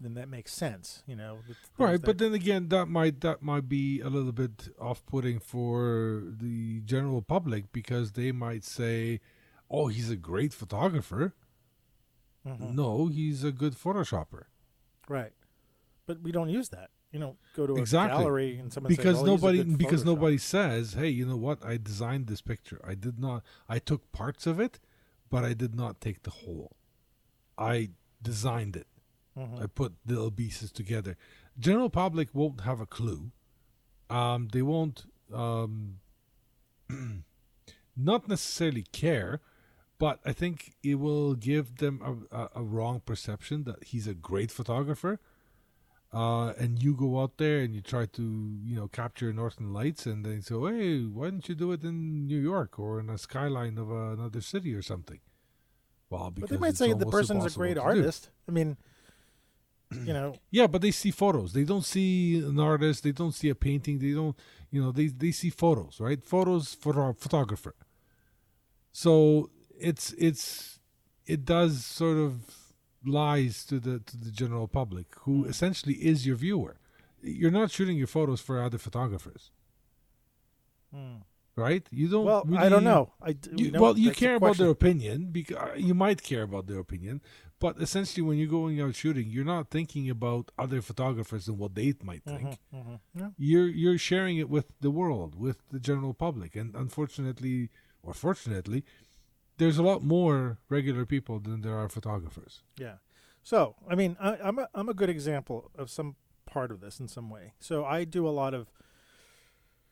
Then 0.00 0.14
that 0.14 0.28
makes 0.28 0.52
sense, 0.52 1.02
you 1.06 1.16
know. 1.16 1.38
Right, 1.76 2.00
but 2.00 2.18
then 2.18 2.32
again, 2.32 2.68
that 2.68 2.86
might 2.86 3.20
that 3.22 3.42
might 3.42 3.68
be 3.68 4.00
a 4.00 4.08
little 4.08 4.32
bit 4.32 4.68
off-putting 4.80 5.40
for 5.40 6.22
the 6.24 6.80
general 6.82 7.20
public 7.20 7.72
because 7.72 8.12
they 8.12 8.30
might 8.30 8.64
say, 8.64 9.20
"Oh, 9.68 9.88
he's 9.88 10.08
a 10.08 10.16
great 10.16 10.52
photographer." 10.52 11.34
Mhm. 12.46 12.74
No, 12.74 13.08
he's 13.08 13.42
a 13.42 13.50
good 13.50 13.74
photoshopper 13.74 14.44
right. 15.08 15.32
But 16.06 16.20
we 16.22 16.32
don't 16.32 16.48
use 16.48 16.68
that. 16.70 16.90
You 17.12 17.18
know, 17.18 17.36
go 17.54 17.66
to 17.66 17.74
a 17.74 17.78
Exactly. 17.78 18.18
gallery 18.18 18.58
and 18.58 18.72
someone 18.72 18.88
because 18.88 19.16
says, 19.16 19.22
"Oh, 19.22 19.26
nobody 19.26 19.62
because 19.64 20.04
nobody 20.04 20.36
says, 20.38 20.92
"Hey, 20.92 21.08
you 21.08 21.26
know 21.26 21.36
what? 21.36 21.64
I 21.64 21.78
designed 21.78 22.26
this 22.26 22.42
picture. 22.42 22.80
I 22.84 22.94
did 22.94 23.18
not. 23.18 23.42
I 23.68 23.78
took 23.78 24.12
parts 24.12 24.46
of 24.46 24.60
it, 24.60 24.78
but 25.30 25.44
I 25.44 25.54
did 25.54 25.74
not 25.74 26.00
take 26.00 26.22
the 26.22 26.30
whole. 26.30 26.76
I 27.56 27.90
designed 28.22 28.76
it. 28.76 28.86
Mhm. 29.38 29.62
I 29.62 29.66
put 29.66 29.94
little 30.06 30.30
pieces 30.30 30.72
together. 30.72 31.16
General 31.58 31.90
public 31.90 32.28
won't 32.34 32.62
have 32.62 32.80
a 32.80 32.86
clue. 32.86 33.30
Um, 34.10 34.48
they 34.48 34.62
won't 34.62 35.04
um, 35.32 36.00
not 37.96 38.28
necessarily 38.28 38.84
care, 38.92 39.40
but 39.98 40.20
I 40.24 40.32
think 40.32 40.74
it 40.82 40.96
will 40.96 41.34
give 41.34 41.76
them 41.76 42.00
a, 42.32 42.36
a, 42.36 42.50
a 42.56 42.62
wrong 42.62 43.00
perception 43.00 43.64
that 43.64 43.84
he's 43.84 44.06
a 44.06 44.14
great 44.14 44.50
photographer. 44.50 45.20
Uh, 46.10 46.54
and 46.58 46.82
you 46.82 46.94
go 46.94 47.20
out 47.20 47.36
there 47.36 47.58
and 47.60 47.74
you 47.74 47.82
try 47.82 48.06
to, 48.06 48.22
you 48.64 48.74
know, 48.74 48.88
capture 48.88 49.30
Northern 49.30 49.74
Lights, 49.74 50.06
and 50.06 50.24
they 50.24 50.40
say, 50.40 50.54
"Hey, 50.54 51.00
why 51.04 51.28
don't 51.28 51.46
you 51.46 51.54
do 51.54 51.70
it 51.72 51.84
in 51.84 52.26
New 52.26 52.40
York 52.40 52.78
or 52.78 52.98
in 52.98 53.10
a 53.10 53.18
skyline 53.18 53.76
of 53.76 53.90
another 53.90 54.40
city 54.40 54.74
or 54.74 54.80
something?" 54.80 55.20
Well, 56.08 56.30
because 56.30 56.48
But 56.48 56.54
they 56.56 56.60
might 56.66 56.76
say 56.78 56.94
the 56.94 57.04
person's 57.04 57.44
a 57.44 57.50
great 57.50 57.74
to 57.74 57.80
do. 57.80 57.80
artist. 57.82 58.30
I 58.48 58.52
mean, 58.52 58.78
you 59.90 60.12
know, 60.12 60.34
Yeah, 60.50 60.66
but 60.66 60.82
they 60.82 60.90
see 60.90 61.10
photos. 61.10 61.52
They 61.52 61.64
don't 61.64 61.84
see 61.84 62.38
an 62.38 62.58
artist. 62.60 63.02
They 63.04 63.12
don't 63.12 63.32
see 63.32 63.48
a 63.48 63.54
painting. 63.54 63.98
They 63.98 64.12
don't, 64.12 64.36
you 64.70 64.82
know, 64.82 64.92
they 64.92 65.06
they 65.08 65.32
see 65.32 65.50
photos, 65.50 66.00
right? 66.00 66.22
Photos 66.24 66.74
for 66.74 67.10
a 67.10 67.14
photographer. 67.14 67.74
So 68.92 69.50
it's 69.78 70.12
it's 70.18 70.80
it 71.26 71.44
does 71.44 71.84
sort 71.84 72.18
of 72.18 72.32
lies 73.04 73.64
to 73.66 73.78
the 73.80 74.00
to 74.00 74.16
the 74.16 74.30
general 74.30 74.68
public, 74.68 75.06
who 75.20 75.42
Hmm. 75.44 75.50
essentially 75.50 75.94
is 75.94 76.26
your 76.26 76.36
viewer. 76.36 76.76
You're 77.22 77.50
not 77.50 77.70
shooting 77.70 77.96
your 77.96 78.06
photos 78.06 78.40
for 78.40 78.62
other 78.62 78.78
photographers, 78.78 79.50
hmm. 80.92 81.16
right? 81.56 81.86
You 81.90 82.08
don't. 82.08 82.24
well, 82.24 82.44
I 82.56 82.68
don't 82.68 82.84
know. 82.84 83.12
i 83.20 83.36
you, 83.56 83.70
know, 83.72 83.80
well, 83.80 83.98
you 83.98 84.12
care 84.12 84.36
about 84.36 84.56
their 84.56 84.70
opinion 84.70 85.30
because 85.32 85.56
you 85.80 85.94
might 85.94 86.22
care 86.22 86.42
about 86.42 86.66
their 86.66 86.78
opinion, 86.78 87.20
but 87.60 87.80
essentially, 87.80 88.22
when 88.22 88.38
you're 88.38 88.46
going 88.48 88.80
out 88.80 88.94
shooting, 88.94 89.28
you're 89.30 89.44
not 89.44 89.70
thinking 89.70 90.08
about 90.08 90.50
other 90.58 90.80
photographers 90.80 91.48
and 91.48 91.58
what 91.58 91.74
they 91.74 91.92
might 92.02 92.22
think. 92.24 92.58
Mhm, 92.72 92.74
mhm. 92.74 93.00
Yeah. 93.14 93.30
You're 93.36 93.68
you're 93.68 93.98
sharing 93.98 94.36
it 94.38 94.48
with 94.48 94.66
the 94.80 94.90
world, 94.90 95.34
with 95.34 95.58
the 95.70 95.80
general 95.80 96.14
public, 96.14 96.54
and 96.56 96.74
unfortunately, 96.74 97.70
or 98.02 98.14
fortunately, 98.14 98.84
there's 99.56 99.78
a 99.78 99.82
lot 99.82 100.02
more 100.02 100.58
regular 100.68 101.04
people 101.04 101.40
than 101.40 101.62
there 101.62 101.76
are 101.76 101.88
photographers. 101.88 102.62
Yeah. 102.76 102.96
So, 103.42 103.74
I 103.88 103.94
mean, 103.94 104.16
I, 104.20 104.36
I'm 104.36 104.58
a, 104.58 104.68
I'm 104.74 104.88
a 104.88 104.94
good 104.94 105.08
example 105.10 105.70
of 105.76 105.90
some 105.90 106.16
part 106.46 106.70
of 106.70 106.80
this 106.80 107.00
in 107.00 107.08
some 107.08 107.28
way. 107.30 107.54
So, 107.58 107.84
I 107.84 108.04
do 108.04 108.26
a 108.28 108.30
lot 108.30 108.54
of 108.54 108.70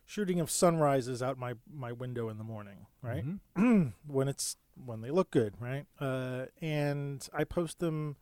shooting 0.07 0.41
of 0.41 0.51
sunrises 0.51 1.23
out 1.23 1.37
my 1.37 1.55
my 1.71 1.93
window 1.93 2.29
in 2.29 2.39
the 2.39 2.45
morning, 2.45 2.87
right? 3.03 3.25
Mhm. 3.57 3.93
when 4.07 4.29
it's 4.29 4.57
when 4.85 5.01
they 5.01 5.11
look 5.11 5.31
good, 5.31 5.55
right? 5.61 5.87
Uh, 6.01 6.47
and 6.61 7.29
I 7.33 7.45
post 7.45 7.81
them 7.81 8.17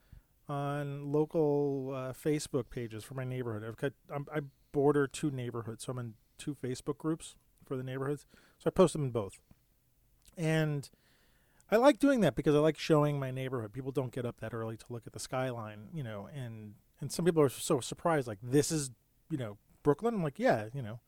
on 0.49 1.11
local 1.12 1.93
uh, 1.95 2.12
Facebook 2.12 2.70
pages 2.70 3.05
for 3.05 3.14
my 3.14 3.24
neighborhood. 3.24 3.64
I've 3.66 3.76
got 3.76 3.93
I'm, 4.12 4.26
I 4.35 4.41
border 4.72 5.07
two 5.07 5.30
neighborhoods, 5.30 5.85
so 5.85 5.93
I'm 5.93 5.99
in 5.99 6.14
two 6.39 6.55
Facebook 6.55 6.99
groups 6.99 7.37
for 7.64 7.76
the 7.76 7.82
neighborhoods. 7.82 8.26
So 8.59 8.68
I 8.68 8.70
post 8.70 8.95
them 8.95 9.05
in 9.05 9.11
both, 9.11 9.39
and 10.37 10.89
I 11.70 11.76
like 11.76 11.99
doing 11.99 12.20
that 12.20 12.35
because 12.35 12.55
I 12.55 12.59
like 12.59 12.78
showing 12.78 13.18
my 13.18 13.30
neighborhood. 13.30 13.72
People 13.72 13.93
don't 13.93 14.12
get 14.12 14.24
up 14.24 14.41
that 14.41 14.55
early 14.55 14.76
to 14.76 14.85
look 14.89 15.07
at 15.07 15.12
the 15.12 15.18
skyline, 15.20 15.89
you 15.93 16.03
know, 16.03 16.28
and 16.35 16.74
and 17.01 17.11
some 17.12 17.24
people 17.24 17.43
are 17.43 17.49
so 17.49 17.80
surprised, 17.80 18.26
like 18.26 18.39
this 18.43 18.70
is, 18.70 18.91
you 19.30 19.37
know, 19.37 19.59
Brooklyn. 19.82 20.14
I'm 20.14 20.22
like, 20.22 20.39
yeah, 20.39 20.66
you 20.72 20.82
know, 20.82 21.01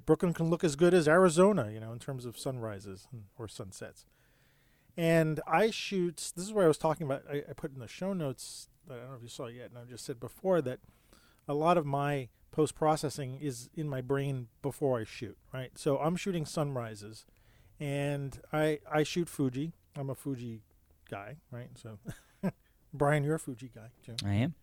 Brooklyn 0.00 0.32
can 0.32 0.48
look 0.50 0.64
as 0.64 0.76
good 0.76 0.94
as 0.94 1.06
Arizona, 1.06 1.70
you 1.70 1.80
know, 1.80 1.92
in 1.92 1.98
terms 1.98 2.24
of 2.24 2.38
sunrises 2.38 3.06
or 3.38 3.46
sunsets. 3.48 4.06
And 4.96 5.40
I 5.46 5.70
shoot. 5.70 6.32
This 6.36 6.44
is 6.44 6.52
where 6.52 6.64
I 6.64 6.68
was 6.68 6.78
talking 6.78 7.06
about. 7.06 7.22
I, 7.30 7.42
I 7.48 7.52
put 7.54 7.72
in 7.72 7.80
the 7.80 7.88
show 7.88 8.12
notes. 8.12 8.68
That 8.88 8.94
I 8.94 9.00
don't 9.02 9.10
know 9.10 9.16
if 9.16 9.22
you 9.22 9.28
saw 9.28 9.46
it 9.46 9.54
yet, 9.54 9.70
and 9.70 9.78
I 9.78 9.84
just 9.90 10.04
said 10.04 10.18
before 10.20 10.60
that 10.62 10.80
a 11.48 11.54
lot 11.54 11.78
of 11.78 11.86
my 11.86 12.28
post 12.50 12.74
processing 12.74 13.38
is 13.40 13.70
in 13.74 13.88
my 13.88 14.00
brain 14.02 14.48
before 14.60 14.98
I 15.00 15.04
shoot. 15.04 15.38
Right, 15.52 15.70
so 15.78 15.98
I'm 15.98 16.16
shooting 16.16 16.44
sunrises, 16.44 17.24
and 17.80 18.38
I 18.52 18.80
I 18.90 19.02
shoot 19.02 19.28
Fuji. 19.28 19.72
I'm 19.96 20.10
a 20.10 20.14
Fuji 20.14 20.62
guy, 21.10 21.36
right? 21.50 21.68
So, 21.76 21.98
Brian, 22.94 23.24
you're 23.24 23.36
a 23.36 23.38
Fuji 23.38 23.70
guy 23.74 23.88
too. 24.04 24.16
I 24.26 24.34
am. 24.34 24.54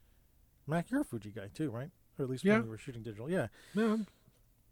Mac, 0.67 0.91
you're 0.91 1.01
a 1.01 1.05
Fuji 1.05 1.31
guy 1.31 1.49
too, 1.53 1.71
right? 1.71 1.89
Or 2.19 2.25
at 2.25 2.29
least 2.29 2.43
Yeah. 2.43 2.55
when 2.57 2.65
you 2.65 2.69
were 2.69 2.77
shooting 2.77 3.01
digital, 3.01 3.29
yeah. 3.31 3.47
Yeah, 3.73 3.97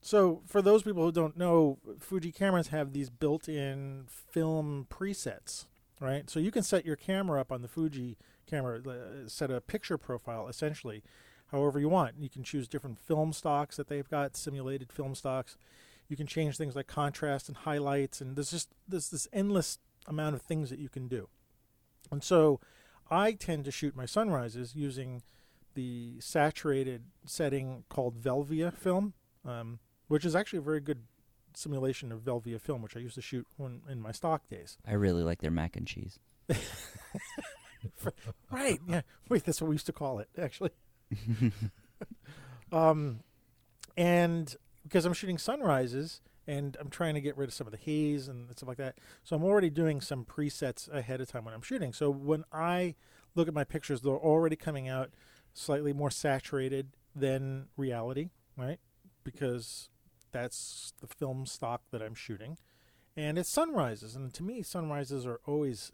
So, 0.01 0.41
for 0.45 0.61
those 0.61 0.83
people 0.83 1.03
who 1.03 1.11
don't 1.11 1.37
know, 1.37 1.79
Fuji 1.99 2.31
cameras 2.31 2.67
have 2.67 2.93
these 2.93 3.09
built-in 3.09 4.05
film 4.07 4.87
presets, 4.89 5.65
right? 5.99 6.29
So 6.29 6.39
you 6.39 6.51
can 6.51 6.63
set 6.63 6.85
your 6.85 6.95
camera 6.95 7.41
up 7.41 7.51
on 7.51 7.61
the 7.61 7.67
Fuji 7.67 8.17
camera, 8.45 8.79
uh, 8.87 9.27
set 9.27 9.51
a 9.51 9.59
picture 9.59 9.97
profile 9.97 10.47
essentially, 10.47 11.03
however 11.51 11.79
you 11.79 11.89
want. 11.89 12.15
You 12.19 12.29
can 12.29 12.43
choose 12.43 12.67
different 12.67 12.99
film 12.99 13.33
stocks 13.33 13.75
that 13.77 13.87
they've 13.87 14.09
got, 14.09 14.37
simulated 14.37 14.91
film 14.91 15.15
stocks. 15.15 15.57
You 16.07 16.15
can 16.15 16.27
change 16.27 16.57
things 16.57 16.75
like 16.75 16.87
contrast 16.87 17.49
and 17.49 17.57
highlights, 17.57 18.21
and 18.21 18.35
there's 18.35 18.51
just 18.51 18.69
there's 18.87 19.09
this 19.09 19.27
endless 19.33 19.79
amount 20.07 20.35
of 20.35 20.41
things 20.41 20.69
that 20.69 20.79
you 20.79 20.89
can 20.89 21.07
do. 21.07 21.27
And 22.11 22.23
so, 22.23 22.61
I 23.09 23.33
tend 23.33 23.65
to 23.65 23.71
shoot 23.71 23.95
my 23.95 24.05
sunrises 24.05 24.75
using 24.75 25.23
the 25.73 26.19
saturated 26.19 27.03
setting 27.25 27.83
called 27.89 28.21
Velvia 28.21 28.73
film. 28.73 29.13
Um, 29.45 29.79
which 30.08 30.26
is 30.26 30.36
actually 30.36 30.60
a 30.60 30.64
very 30.64 30.80
good 30.80 31.03
simulation 31.53 32.12
of 32.12 32.22
Velvia 32.22 32.62
film, 32.62 32.82
which 32.82 32.95
I 32.95 32.99
used 32.99 33.16
to 33.16 33.22
shoot 33.22 33.47
when 33.58 33.82
in 33.89 33.99
my 34.01 34.12
stock 34.12 34.47
days. 34.49 34.78
I 34.88 34.93
really 34.93 35.24
like 35.24 35.41
their 35.41 35.51
mac 35.51 35.76
and 35.76 35.88
cheese. 35.88 36.20
Right? 38.51 38.80
Yeah. 38.88 39.01
Wait, 39.30 39.43
that's 39.43 39.62
what 39.62 39.68
we 39.68 39.76
used 39.76 39.86
to 39.88 39.93
call 39.93 40.20
it, 40.20 40.30
actually. 40.38 40.72
um, 42.72 43.20
and 43.95 44.55
because 44.84 45.05
I'm 45.05 45.14
shooting 45.14 45.38
sunrises 45.38 46.22
and 46.47 46.78
I'm 46.80 46.89
trying 46.89 47.16
to 47.16 47.22
get 47.22 47.38
rid 47.38 47.49
of 47.49 47.53
some 47.53 47.68
of 47.68 47.72
the 47.72 47.78
haze 47.78 48.28
and 48.28 48.49
stuff 48.51 48.68
like 48.68 48.78
that, 48.78 48.97
so 49.24 49.36
I'm 49.36 49.43
already 49.43 49.70
doing 49.70 50.01
some 50.01 50.26
presets 50.26 50.91
ahead 50.91 51.22
of 51.22 51.30
time 51.30 51.45
when 51.45 51.53
I'm 51.53 51.62
shooting. 51.62 51.93
So 51.93 52.10
when 52.10 52.45
I 52.51 52.95
look 53.36 53.47
at 53.47 53.53
my 53.53 53.64
pictures, 53.64 54.01
they're 54.01 54.14
already 54.14 54.55
coming 54.55 54.88
out 54.88 55.12
slightly 55.53 55.91
more 55.93 56.12
saturated 56.12 56.89
than 57.16 57.68
reality, 57.76 58.30
right? 58.55 58.80
Because 59.24 59.89
that's 60.32 60.93
the 61.01 61.07
film 61.07 61.45
stock 61.45 61.82
that 61.91 62.01
I'm 62.01 62.15
shooting. 62.15 62.57
And 63.15 63.38
it's 63.38 63.49
sunrises. 63.49 64.15
And 64.15 64.34
to 64.34 64.43
me, 64.43 64.61
sunrises 64.61 65.25
are 65.25 65.39
always, 65.45 65.91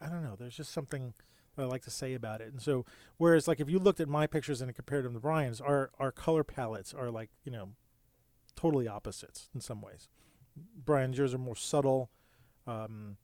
I 0.00 0.08
don't 0.08 0.22
know, 0.22 0.36
there's 0.38 0.56
just 0.56 0.72
something 0.72 1.14
that 1.56 1.62
I 1.62 1.66
like 1.66 1.82
to 1.82 1.90
say 1.90 2.14
about 2.14 2.40
it. 2.40 2.52
And 2.52 2.60
so, 2.60 2.84
whereas, 3.16 3.46
like, 3.46 3.60
if 3.60 3.68
you 3.68 3.78
looked 3.78 4.00
at 4.00 4.08
my 4.08 4.26
pictures 4.26 4.60
and 4.60 4.74
compared 4.74 5.04
them 5.04 5.14
to 5.14 5.20
Brian's, 5.20 5.60
our, 5.60 5.90
our 5.98 6.10
color 6.10 6.42
palettes 6.42 6.94
are 6.94 7.10
like, 7.10 7.30
you 7.44 7.52
know, 7.52 7.70
totally 8.56 8.88
opposites 8.88 9.50
in 9.54 9.60
some 9.60 9.82
ways. 9.82 10.08
Brian's, 10.84 11.18
yours 11.18 11.34
are 11.34 11.38
more 11.38 11.56
subtle, 11.56 12.10
um, 12.66 13.16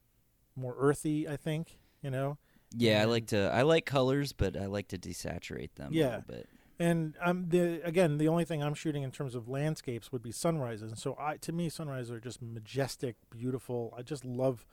more 0.55 0.75
earthy, 0.79 1.29
I 1.29 1.37
think, 1.37 1.79
you 2.03 2.11
know? 2.11 2.39
Yeah, 2.77 3.03
I 3.03 3.05
like 3.07 3.27
to. 3.29 3.51
I 3.53 3.63
like 3.63 3.85
colors, 3.85 4.33
but 4.33 4.57
I 4.57 4.67
like 4.67 4.89
to 4.89 4.99
desaturate 4.99 5.75
them 5.75 5.93
a 5.93 5.97
little 6.11 6.25
bit. 6.27 6.49
And 6.81 7.15
um, 7.21 7.51
the 7.51 7.83
again, 7.85 8.17
the 8.17 8.27
only 8.27 8.47
thing 8.47 8.63
I'm 8.63 8.73
shooting 8.73 9.03
in 9.03 9.11
terms 9.11 9.35
of 9.35 9.49
landscapes 9.49 10.11
would 10.13 10.23
be 10.23 10.33
sunrises. 10.33 10.91
And 10.91 10.99
so, 10.99 11.15
I 11.21 11.37
to 11.37 11.53
me, 11.53 11.69
sunrises 11.69 12.11
are 12.11 12.19
just 12.19 12.41
majestic, 12.41 13.17
beautiful. 13.29 13.95
I 13.97 14.01
just 14.01 14.25
love, 14.25 14.65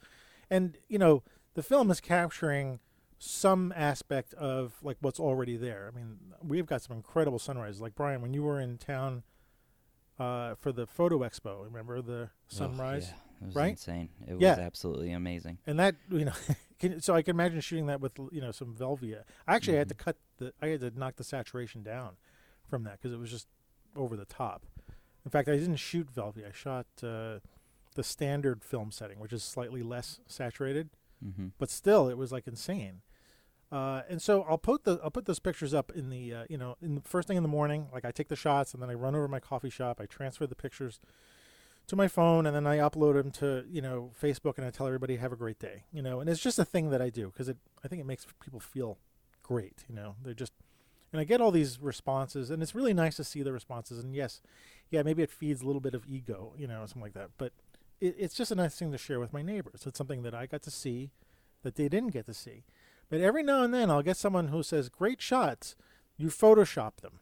and 0.49 0.77
you 0.87 0.97
know, 0.97 1.21
the 1.53 1.61
film 1.61 1.91
is 1.91 1.99
capturing 1.99 2.79
some 3.19 3.73
aspect 3.75 4.33
of 4.35 4.75
like 4.81 4.95
what's 5.01 5.19
already 5.19 5.57
there. 5.57 5.91
I 5.91 5.95
mean, 5.97 6.17
we've 6.41 6.65
got 6.65 6.81
some 6.81 6.95
incredible 6.95 7.39
sunrises. 7.39 7.81
Like 7.81 7.93
Brian, 7.93 8.21
when 8.21 8.33
you 8.33 8.43
were 8.43 8.61
in 8.61 8.77
town 8.77 9.23
uh, 10.17 10.55
for 10.55 10.71
the 10.71 10.87
photo 10.87 11.19
expo, 11.19 11.65
remember 11.65 12.01
the 12.01 12.29
sunrise? 12.47 13.09
Oh, 13.11 13.15
yeah. 13.17 13.26
It 13.41 13.45
was 13.47 13.55
right? 13.55 13.69
insane. 13.71 14.09
It 14.27 14.39
Yeah. 14.39 14.51
was 14.51 14.59
absolutely 14.59 15.11
amazing. 15.11 15.57
and 15.67 15.77
that 15.79 15.95
you 16.11 16.25
know 16.25 16.33
can, 16.79 17.01
so 17.01 17.13
i 17.15 17.21
can 17.21 17.35
imagine 17.35 17.59
shooting 17.61 17.87
that 17.87 17.99
with 18.01 18.13
you 18.31 18.39
know 18.41 18.51
some 18.51 18.73
velvia 18.75 19.23
i 19.47 19.55
actually 19.55 19.77
had 19.77 19.89
to 19.89 19.95
Mhm. 19.95 19.97
cut 19.99 20.17
the 20.37 20.53
i 20.61 20.67
had 20.67 20.79
to 20.81 20.91
knock 20.91 21.15
the 21.15 21.23
saturation 21.23 21.81
down 21.83 22.17
from 22.69 22.83
that 22.83 22.93
because 22.93 23.11
it 23.13 23.17
was 23.19 23.31
just 23.31 23.47
over 23.95 24.15
the 24.15 24.25
top 24.25 24.65
in 25.25 25.31
fact 25.31 25.47
i 25.49 25.55
didn't 25.57 25.77
shoot 25.77 26.07
velvia 26.13 26.49
i 26.49 26.51
shot 26.51 26.85
uh, 27.03 27.39
the 27.95 28.03
standard 28.03 28.63
film 28.63 28.91
setting 28.91 29.19
which 29.19 29.33
is 29.33 29.43
slightly 29.43 29.81
less 29.81 30.19
saturated 30.27 30.89
hmm 31.21 31.47
but 31.57 31.69
still 31.69 32.07
it 32.09 32.17
was 32.17 32.31
like 32.31 32.47
insane 32.47 33.01
uh, 33.71 34.03
and 34.07 34.21
so 34.21 34.43
I'll 34.43 34.57
put 34.57 34.85
the 34.85 34.97
I'll 35.03 35.11
put 35.11 35.25
those 35.25 35.39
pictures 35.39 35.73
up 35.73 35.91
in 35.93 36.09
the 36.09 36.33
uh, 36.33 36.43
you 36.49 36.57
know 36.57 36.77
in 36.81 36.95
the 36.95 37.01
first 37.01 37.27
thing 37.27 37.35
in 37.35 37.43
the 37.43 37.49
morning. 37.49 37.89
Like 37.91 38.05
I 38.05 38.11
take 38.11 38.29
the 38.29 38.35
shots 38.37 38.73
and 38.73 38.81
then 38.81 38.89
I 38.89 38.93
run 38.93 39.13
over 39.13 39.25
to 39.25 39.29
my 39.31 39.41
coffee 39.41 39.69
shop. 39.69 39.99
I 39.99 40.05
transfer 40.05 40.47
the 40.47 40.55
pictures 40.55 41.01
to 41.87 41.95
my 41.95 42.07
phone 42.07 42.45
and 42.45 42.55
then 42.55 42.67
I 42.67 42.77
upload 42.77 43.13
them 43.13 43.31
to 43.31 43.65
you 43.69 43.81
know 43.81 44.11
Facebook 44.21 44.57
and 44.57 44.65
I 44.65 44.69
tell 44.69 44.87
everybody 44.87 45.17
have 45.17 45.31
a 45.31 45.37
great 45.37 45.59
day. 45.59 45.83
You 45.91 46.01
know, 46.01 46.19
and 46.19 46.29
it's 46.29 46.41
just 46.41 46.59
a 46.59 46.65
thing 46.65 46.89
that 46.89 47.01
I 47.01 47.09
do 47.09 47.27
because 47.27 47.49
it 47.49 47.57
I 47.83 47.87
think 47.87 48.01
it 48.01 48.05
makes 48.05 48.25
people 48.43 48.59
feel 48.59 48.97
great. 49.43 49.83
You 49.87 49.95
know, 49.95 50.15
they're 50.23 50.33
just 50.33 50.53
and 51.11 51.21
I 51.21 51.23
get 51.23 51.41
all 51.41 51.51
these 51.51 51.79
responses 51.81 52.51
and 52.51 52.61
it's 52.61 52.75
really 52.75 52.93
nice 52.93 53.15
to 53.15 53.23
see 53.23 53.41
the 53.41 53.53
responses. 53.53 53.99
And 53.99 54.13
yes, 54.13 54.41
yeah, 54.89 55.03
maybe 55.03 55.23
it 55.23 55.31
feeds 55.31 55.61
a 55.61 55.65
little 55.65 55.81
bit 55.81 55.93
of 55.93 56.05
ego, 56.07 56.53
you 56.57 56.67
know, 56.67 56.85
something 56.85 57.01
like 57.01 57.13
that. 57.13 57.29
But 57.37 57.53
it, 58.01 58.15
it's 58.17 58.35
just 58.35 58.51
a 58.51 58.55
nice 58.55 58.75
thing 58.75 58.91
to 58.91 58.97
share 58.97 59.19
with 59.19 59.33
my 59.33 59.41
neighbors. 59.41 59.83
It's 59.85 59.97
something 59.97 60.23
that 60.23 60.35
I 60.35 60.45
got 60.45 60.63
to 60.63 60.71
see 60.71 61.11
that 61.63 61.75
they 61.75 61.89
didn't 61.89 62.11
get 62.11 62.25
to 62.25 62.33
see. 62.33 62.63
But 63.09 63.21
every 63.21 63.43
now 63.43 63.63
and 63.63 63.73
then 63.73 63.89
I'll 63.89 64.03
get 64.03 64.17
someone 64.17 64.49
who 64.49 64.63
says, 64.63 64.89
Great 64.89 65.21
shots, 65.21 65.75
you 66.17 66.27
Photoshop 66.27 66.97
them, 66.97 67.19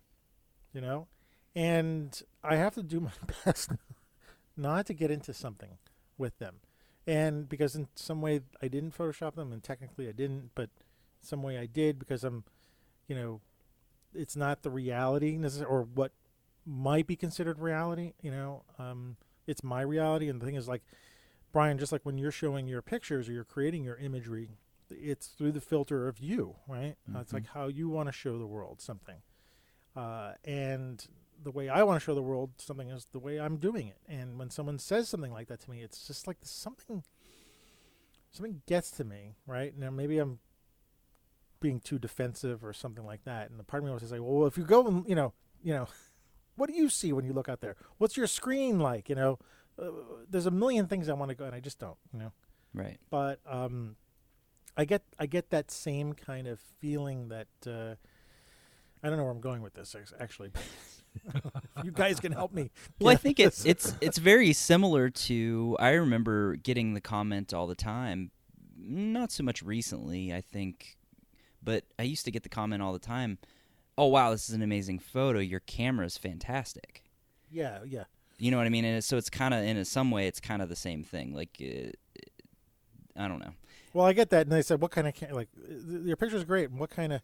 you 0.74 0.82
know? 0.82 1.08
And 1.56 2.22
I 2.44 2.56
have 2.56 2.74
to 2.76 2.84
do 2.84 3.00
my 3.02 3.12
best 3.46 3.72
not 4.58 4.86
to 4.88 4.94
get 4.94 5.12
into 5.12 5.34
something 5.34 5.78
with 6.18 6.38
them. 6.40 6.56
And 7.08 7.48
because 7.48 7.76
in 7.76 7.88
some 7.96 8.22
way 8.22 8.42
I 8.62 8.68
didn't 8.68 8.98
Photoshop 8.98 9.36
them, 9.36 9.52
and 9.52 9.64
technically 9.64 10.08
I 10.08 10.12
didn't, 10.12 10.52
but 10.56 10.70
some 11.22 11.44
way 11.44 11.58
I 11.58 11.66
did 11.66 12.00
because 12.00 12.24
I'm, 12.24 12.44
you 13.08 13.16
know, 13.16 13.42
it's 14.14 14.36
not 14.36 14.64
the 14.64 14.70
reality 14.70 15.38
necessarily, 15.38 15.74
or 15.76 15.84
what 15.84 16.12
might 16.66 17.06
be 17.06 17.16
considered 17.16 17.60
reality, 17.60 18.14
you 18.22 18.32
know? 18.32 18.64
Um, 18.80 19.18
it's 19.46 19.64
my 19.64 19.82
reality. 19.82 20.30
And 20.30 20.42
the 20.42 20.46
thing 20.46 20.56
is, 20.56 20.68
like, 20.68 20.82
Brian, 21.52 21.78
just 21.78 21.92
like 21.92 22.06
when 22.06 22.18
you're 22.18 22.32
showing 22.32 22.68
your 22.68 22.82
pictures 22.82 23.30
or 23.30 23.34
you're 23.34 23.44
creating 23.44 23.84
your 23.84 23.98
imagery, 23.98 24.50
it's 24.90 25.28
through 25.28 25.52
the 25.52 25.62
filter 25.62 26.08
of 26.08 26.20
you, 26.20 26.56
right? 26.68 26.96
Uh, 27.14 27.20
it's 27.20 27.32
Mhm. 27.32 27.36
like 27.36 27.48
how 27.48 27.68
you 27.68 27.90
want 27.90 28.08
to 28.08 28.12
show 28.14 28.38
the 28.38 28.48
world 28.48 28.82
something. 28.82 29.22
Uh, 29.96 30.34
and 30.44 31.08
the 31.46 31.52
way 31.52 31.70
I 31.70 31.84
want 31.84 32.02
to 32.02 32.04
show 32.04 32.14
the 32.16 32.22
world 32.22 32.50
something 32.58 32.90
is 32.90 33.08
the 33.14 33.20
way 33.20 33.40
I'm 33.40 33.56
doing 33.58 33.88
it. 33.88 34.00
And 34.10 34.38
when 34.38 34.50
someone 34.50 34.80
says 34.80 35.08
something 35.08 35.32
like 35.32 35.48
that 35.48 35.62
to 35.62 35.70
me, 35.72 35.82
it's 35.82 36.06
just 36.06 36.28
like 36.28 36.38
something 36.42 37.04
something 38.32 38.62
gets 38.68 38.92
to 38.92 39.06
me, 39.06 39.36
right? 39.48 39.78
Now 39.78 39.90
maybe 39.92 40.18
I'm 40.18 40.40
being 41.62 41.80
too 41.80 41.98
defensive 41.98 42.66
or 42.66 42.74
something 42.74 43.06
like 43.06 43.24
that. 43.24 43.50
And 43.50 43.58
the 43.60 43.64
part 43.64 43.84
of 43.84 43.90
me 43.90 43.98
to 43.98 44.06
say, 44.08 44.20
well, 44.20 44.46
if 44.46 44.58
you 44.58 44.66
go 44.66 44.86
and 44.88 45.08
you 45.08 45.16
know, 45.16 45.34
you 45.64 45.74
know, 45.74 45.88
what 46.56 46.68
do 46.70 46.76
you 46.76 46.90
see 46.90 47.14
when 47.14 47.26
you 47.26 47.32
look 47.34 47.48
out 47.48 47.62
there? 47.62 47.76
What's 47.98 48.18
your 48.18 48.28
screen 48.28 48.80
like? 48.80 49.08
You 49.08 49.16
know, 49.16 49.40
uh, 49.82 49.90
there's 50.30 50.46
a 50.48 50.52
million 50.52 50.88
things 50.88 51.08
I 51.08 51.14
want 51.14 51.30
to 51.30 51.36
go, 51.36 51.46
and 51.46 51.56
I 51.56 51.60
just 51.60 51.80
don't. 51.80 51.98
You 52.12 52.20
know, 52.20 52.32
Right. 52.74 52.98
but 53.10 53.40
um, 53.46 53.96
I 54.76 54.86
get 54.86 55.04
I 55.20 55.28
get 55.28 55.52
that 55.52 55.72
same 55.72 56.14
kind 56.14 56.48
of 56.48 56.60
feeling 56.60 57.30
that 57.30 57.48
uh, 57.68 57.96
I 59.04 59.08
don't 59.10 59.18
know 59.18 59.24
where 59.24 59.32
I'm 59.32 59.42
going 59.42 59.62
with 59.62 59.76
this 59.76 59.96
actually. 60.20 60.50
you 61.84 61.92
guys 61.92 62.20
can 62.20 62.32
help 62.32 62.54
me. 62.54 62.72
Well, 63.00 63.12
I 63.14 63.16
think 63.16 63.40
it's 63.40 63.66
it's 63.66 63.96
it's 64.02 64.18
very 64.18 64.54
similar 64.54 65.10
to. 65.10 65.76
I 65.80 65.92
remember 65.92 66.56
getting 66.56 66.94
the 66.94 67.02
comment 67.02 67.54
all 67.54 67.68
the 67.68 67.76
time. 67.76 68.32
Not 68.78 69.32
so 69.32 69.44
much 69.44 69.64
recently, 69.64 70.34
I 70.34 70.42
think, 70.42 70.98
but 71.64 71.86
I 71.98 72.04
used 72.04 72.26
to 72.26 72.32
get 72.32 72.44
the 72.44 72.50
comment 72.50 72.82
all 72.82 72.94
the 72.94 73.00
time. 73.00 73.38
Oh 73.98 74.08
wow, 74.08 74.32
this 74.32 74.50
is 74.50 74.56
an 74.56 74.62
amazing 74.62 75.00
photo. 75.00 75.40
Your 75.40 75.62
camera's 75.62 76.18
fantastic. 76.18 77.04
yeah 77.50 77.80
yeah 77.86 78.04
You 78.38 78.52
know 78.52 78.58
what 78.58 78.66
I 78.66 78.70
mean? 78.70 78.86
And 78.86 79.04
so 79.04 79.18
it's 79.18 79.30
kind 79.30 79.54
of 79.54 79.64
in 79.64 79.78
a, 79.78 79.86
some 79.86 80.12
way, 80.12 80.28
it's 80.28 80.40
kind 80.40 80.62
of 80.62 80.70
the 80.70 80.76
same 80.76 81.04
thing. 81.04 81.34
Like, 81.34 81.58
uh, 81.62 81.92
I 83.16 83.28
don't 83.28 83.40
know. 83.40 83.54
Well, 83.94 84.06
I 84.06 84.12
get 84.12 84.30
that, 84.32 84.42
and 84.42 84.52
they 84.52 84.62
said, 84.62 84.82
"What 84.82 84.92
kind 84.92 85.08
of 85.08 85.14
like 85.32 85.48
your 85.88 86.18
picture's 86.18 86.44
great? 86.44 86.70
And 86.70 86.78
what 86.78 86.90
kind 86.90 87.14
of 87.14 87.22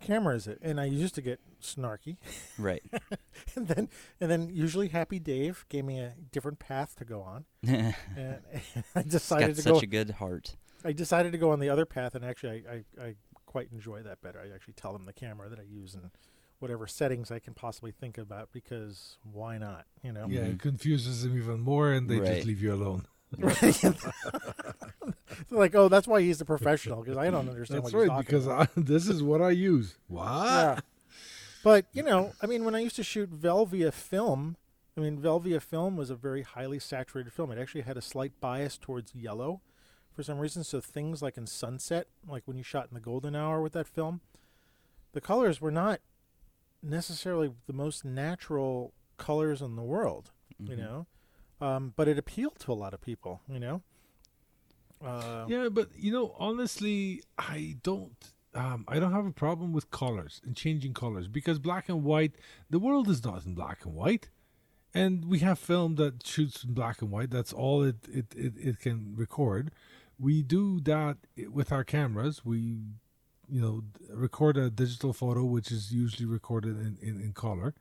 camera 0.00 0.34
is 0.34 0.46
it?" 0.46 0.58
And 0.62 0.80
I 0.80 0.84
used 0.86 1.14
to 1.16 1.22
get 1.22 1.40
snarky, 1.62 2.16
Right. 2.58 2.82
and 3.56 3.68
then 3.68 3.88
and 4.20 4.30
then 4.30 4.48
usually 4.52 4.88
Happy 4.88 5.18
Dave 5.18 5.64
gave 5.68 5.84
me 5.84 5.98
a 6.00 6.14
different 6.32 6.58
path 6.58 6.94
to 6.96 7.04
go 7.04 7.20
on, 7.22 7.44
and, 7.66 7.94
and 8.16 8.40
I 8.94 9.00
It's 9.00 9.10
decided 9.10 9.48
got 9.48 9.56
to 9.56 9.62
such 9.62 9.72
go. 9.74 9.78
a 9.80 9.86
good 9.86 10.10
heart. 10.12 10.56
I 10.84 10.92
decided 10.92 11.32
to 11.32 11.38
go 11.38 11.50
on 11.50 11.58
the 11.60 11.68
other 11.68 11.84
path, 11.86 12.14
and 12.14 12.24
actually, 12.24 12.64
I, 12.70 12.72
I, 13.02 13.06
I 13.08 13.14
quite 13.46 13.70
enjoy 13.72 14.02
that 14.02 14.20
better. 14.22 14.40
I 14.40 14.54
actually 14.54 14.74
tell 14.74 14.92
them 14.92 15.06
the 15.06 15.12
camera 15.12 15.48
that 15.48 15.58
I 15.58 15.64
use 15.64 15.94
and 15.94 16.10
whatever 16.60 16.86
settings 16.86 17.30
I 17.30 17.38
can 17.40 17.54
possibly 17.54 17.90
think 17.92 18.16
about 18.18 18.50
because 18.52 19.16
why 19.32 19.58
not? 19.58 19.86
You 20.02 20.12
know. 20.12 20.26
Yeah, 20.28 20.42
Mhm. 20.42 20.54
it 20.54 20.60
confuses 20.60 21.22
them 21.24 21.36
even 21.36 21.60
more, 21.60 21.92
and 21.92 22.08
they 22.08 22.20
Right. 22.20 22.34
just 22.36 22.46
leave 22.46 22.62
you 22.62 22.72
alone. 22.72 23.06
Like, 25.50 25.74
oh, 25.74 25.88
that's 25.88 26.06
why 26.08 26.20
he's 26.20 26.40
a 26.40 26.44
professional 26.44 27.02
because 27.02 27.16
I 27.16 27.30
don't 27.30 27.48
understand 27.48 27.84
That's 27.84 27.92
what 27.94 28.00
he's 28.02 28.08
right, 28.08 28.14
talking 28.24 28.38
because. 28.38 28.48
I, 28.48 28.66
this 28.76 29.08
is 29.08 29.22
what 29.22 29.40
I 29.40 29.50
use. 29.50 29.96
What? 30.08 30.24
Yeah. 30.26 30.80
But, 31.64 31.86
you 31.92 32.02
know, 32.02 32.32
I 32.42 32.46
mean, 32.46 32.64
when 32.64 32.74
I 32.74 32.80
used 32.80 32.96
to 32.96 33.02
shoot 33.02 33.30
Velvia 33.32 33.92
film, 33.92 34.56
I 34.96 35.00
mean, 35.00 35.18
Velvia 35.18 35.60
film 35.60 35.96
was 35.96 36.10
a 36.10 36.14
very 36.14 36.42
highly 36.42 36.78
saturated 36.78 37.32
film. 37.32 37.50
It 37.52 37.58
actually 37.58 37.82
had 37.82 37.96
a 37.96 38.02
slight 38.02 38.32
bias 38.40 38.78
towards 38.78 39.14
yellow 39.14 39.60
for 40.14 40.22
some 40.22 40.38
reason. 40.38 40.64
So 40.64 40.80
things 40.80 41.22
like 41.22 41.36
in 41.36 41.46
Sunset, 41.46 42.06
like 42.28 42.42
when 42.46 42.56
you 42.56 42.62
shot 42.62 42.88
in 42.90 42.94
the 42.94 43.00
golden 43.00 43.34
hour 43.36 43.60
with 43.60 43.72
that 43.72 43.86
film, 43.88 44.20
the 45.12 45.20
colors 45.20 45.60
were 45.60 45.70
not 45.70 46.00
necessarily 46.82 47.50
the 47.66 47.72
most 47.72 48.04
natural 48.04 48.92
colors 49.16 49.60
in 49.60 49.76
the 49.76 49.82
world, 49.82 50.30
you 50.58 50.76
Mhm. 50.76 50.78
know? 50.78 51.06
Um, 51.60 51.92
but 51.96 52.06
it 52.08 52.18
appealed 52.18 52.58
to 52.60 52.72
a 52.72 52.74
lot 52.74 52.94
of 52.94 53.00
people, 53.00 53.40
you 53.48 53.58
know? 53.58 53.82
Uh, 55.04 55.44
Yeah, 55.48 55.68
but 55.68 55.88
you 55.96 56.12
know, 56.12 56.34
honestly, 56.38 57.22
I 57.38 57.76
don't. 57.82 58.32
Um, 58.54 58.84
I 58.88 58.98
don't 58.98 59.12
have 59.12 59.26
a 59.26 59.30
problem 59.30 59.72
with 59.72 59.90
colors 59.90 60.40
and 60.44 60.56
changing 60.56 60.94
colors 60.94 61.28
because 61.28 61.58
black 61.58 61.88
and 61.88 62.02
white. 62.02 62.32
The 62.70 62.78
world 62.78 63.08
is 63.08 63.22
not 63.22 63.44
in 63.44 63.54
black 63.54 63.84
and 63.84 63.94
white, 63.94 64.30
and 64.94 65.26
we 65.26 65.40
have 65.40 65.58
film 65.58 65.96
that 65.96 66.26
shoots 66.26 66.64
in 66.64 66.72
black 66.72 67.02
and 67.02 67.10
white. 67.10 67.30
That's 67.30 67.52
all 67.52 67.82
it 67.82 67.96
it, 68.08 68.26
it, 68.34 68.52
it 68.56 68.80
can 68.80 69.14
record. 69.16 69.70
We 70.18 70.42
do 70.42 70.80
that 70.80 71.18
with 71.48 71.70
our 71.70 71.84
cameras. 71.84 72.44
We, 72.44 72.78
you 73.48 73.60
know, 73.60 73.82
record 74.10 74.56
a 74.56 74.68
digital 74.70 75.12
photo, 75.12 75.44
which 75.44 75.70
is 75.70 75.92
usually 75.92 76.26
recorded 76.26 76.76
in, 76.80 76.98
in, 77.00 77.20
in 77.20 77.32
color, 77.34 77.74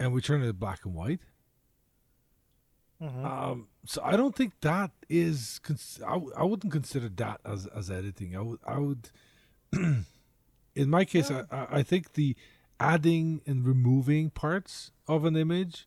and 0.00 0.12
we 0.12 0.20
turn 0.20 0.42
it 0.42 0.58
black 0.58 0.84
and 0.84 0.94
white. 0.94 1.20
Mhm. 3.00 3.24
Um, 3.24 3.68
so 3.84 4.02
I 4.02 4.16
don't 4.16 4.34
think 4.34 4.52
that 4.60 4.90
is. 5.08 5.60
Cons- 5.62 6.00
I, 6.06 6.12
w- 6.12 6.32
I 6.36 6.44
wouldn't 6.44 6.72
consider 6.72 7.08
that 7.08 7.40
as 7.44 7.66
as 7.66 7.90
editing. 7.90 8.36
I 8.36 8.40
would. 8.40 8.60
I 8.66 8.78
would. 8.78 9.10
in 9.72 10.90
my 10.90 11.04
case, 11.04 11.30
I, 11.30 11.44
I 11.50 11.66
I 11.78 11.82
think 11.82 12.14
the 12.14 12.36
adding 12.80 13.40
and 13.46 13.66
removing 13.66 14.30
parts 14.30 14.92
of 15.08 15.24
an 15.24 15.36
image, 15.36 15.86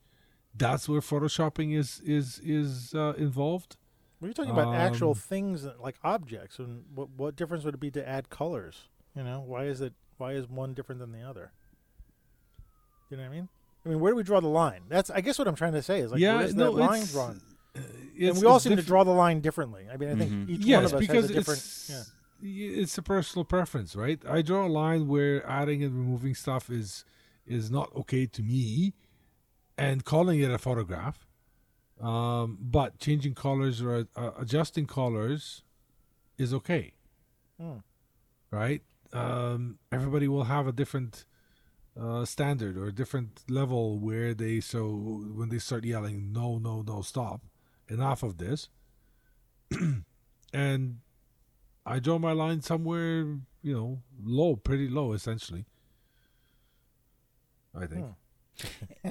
that's 0.54 0.88
where 0.88 1.00
photoshopping 1.00 1.74
is 1.76 2.00
is 2.04 2.40
is 2.44 2.94
uh, 2.94 3.14
involved. 3.16 3.76
Were 4.20 4.28
you 4.28 4.34
talking 4.34 4.52
about 4.52 4.74
actual 4.74 5.10
Um, 5.10 5.14
things 5.16 5.66
like 5.80 5.96
objects, 6.04 6.58
and 6.58 6.84
what 6.94 7.10
what 7.10 7.36
difference 7.36 7.64
would 7.64 7.74
it 7.74 7.80
be 7.80 7.90
to 7.92 8.08
add 8.08 8.30
colors? 8.30 8.88
You 9.16 9.24
know, 9.24 9.40
why 9.40 9.64
is 9.64 9.80
it 9.80 9.94
why 10.18 10.32
is 10.32 10.48
one 10.48 10.74
different 10.74 11.00
than 11.00 11.12
the 11.12 11.22
other? 11.22 11.52
You 13.10 13.16
know 13.16 13.24
what 13.24 13.30
I 13.30 13.34
mean? 13.34 13.48
I 13.84 13.88
mean, 13.88 14.00
where 14.00 14.12
do 14.12 14.16
we 14.16 14.22
draw 14.22 14.40
the 14.40 14.48
line? 14.48 14.82
That's 14.88 15.10
I 15.10 15.20
guess 15.20 15.38
what 15.38 15.48
I'm 15.48 15.54
trying 15.56 15.72
to 15.72 15.82
say 15.82 16.00
is 16.00 16.12
like 16.12 16.20
yeah, 16.20 16.36
where 16.36 16.44
is 16.46 16.54
no, 16.54 16.64
that 16.66 16.80
line 16.80 17.02
it's, 17.02 17.12
drawn? 17.12 17.40
uh, 17.76 17.80
And 18.20 18.36
we 18.40 18.46
all 18.46 18.56
it's 18.56 18.64
seem 18.64 18.76
to 18.76 18.82
draw 18.82 19.02
the 19.04 19.10
line 19.12 19.40
differently. 19.40 19.86
I 19.92 19.96
mean, 19.96 20.08
I 20.10 20.14
think 20.14 20.30
Mhm. 20.32 20.48
each 20.50 20.66
one 20.66 20.84
of 20.84 20.94
us 20.94 21.00
because 21.00 21.22
has 21.24 21.30
a 21.30 21.34
different. 21.34 21.58
it's 21.60 21.90
Yeah. 21.90 22.02
it's 22.80 22.98
a 22.98 23.02
personal 23.02 23.44
preference, 23.44 23.96
right? 23.96 24.20
I 24.28 24.42
draw 24.42 24.66
a 24.66 24.68
line 24.68 25.08
where 25.08 25.44
adding 25.46 25.82
and 25.82 25.94
removing 25.94 26.34
stuff 26.34 26.70
is 26.70 27.04
is 27.46 27.70
not 27.70 27.92
okay 27.96 28.24
to 28.26 28.42
me, 28.42 28.94
and 29.76 30.04
calling 30.04 30.38
it 30.40 30.50
a 30.50 30.58
photograph. 30.58 31.26
Um, 32.00 32.58
but 32.60 32.98
changing 32.98 33.34
colors 33.34 33.80
or 33.82 34.06
uh, 34.16 34.30
adjusting 34.38 34.86
colors 34.86 35.62
is 36.38 36.52
okay, 36.54 36.94
Hmm. 37.60 37.78
right? 38.50 38.82
Um, 39.12 39.78
everybody 39.92 40.26
will 40.26 40.44
have 40.44 40.66
a 40.66 40.72
different 40.72 41.26
uh, 42.00 42.24
standard 42.24 42.76
or 42.76 42.86
a 42.86 42.92
different 42.94 43.42
level 43.50 43.98
where 43.98 44.34
they 44.34 44.60
so 44.60 44.88
when 45.34 45.48
they 45.50 45.58
start 45.58 45.84
yelling 45.84 46.32
no 46.32 46.58
no 46.58 46.82
no 46.82 47.02
stop 47.02 47.42
enough 47.88 48.22
of 48.22 48.38
this 48.38 48.68
and 50.52 50.98
i 51.84 51.98
draw 51.98 52.18
my 52.18 52.32
line 52.32 52.60
somewhere 52.60 53.38
you 53.62 53.74
know 53.74 54.00
low 54.22 54.56
pretty 54.56 54.88
low 54.88 55.12
essentially 55.12 55.64
i 57.74 57.86
think 57.86 58.06
Hmm. 58.06 58.12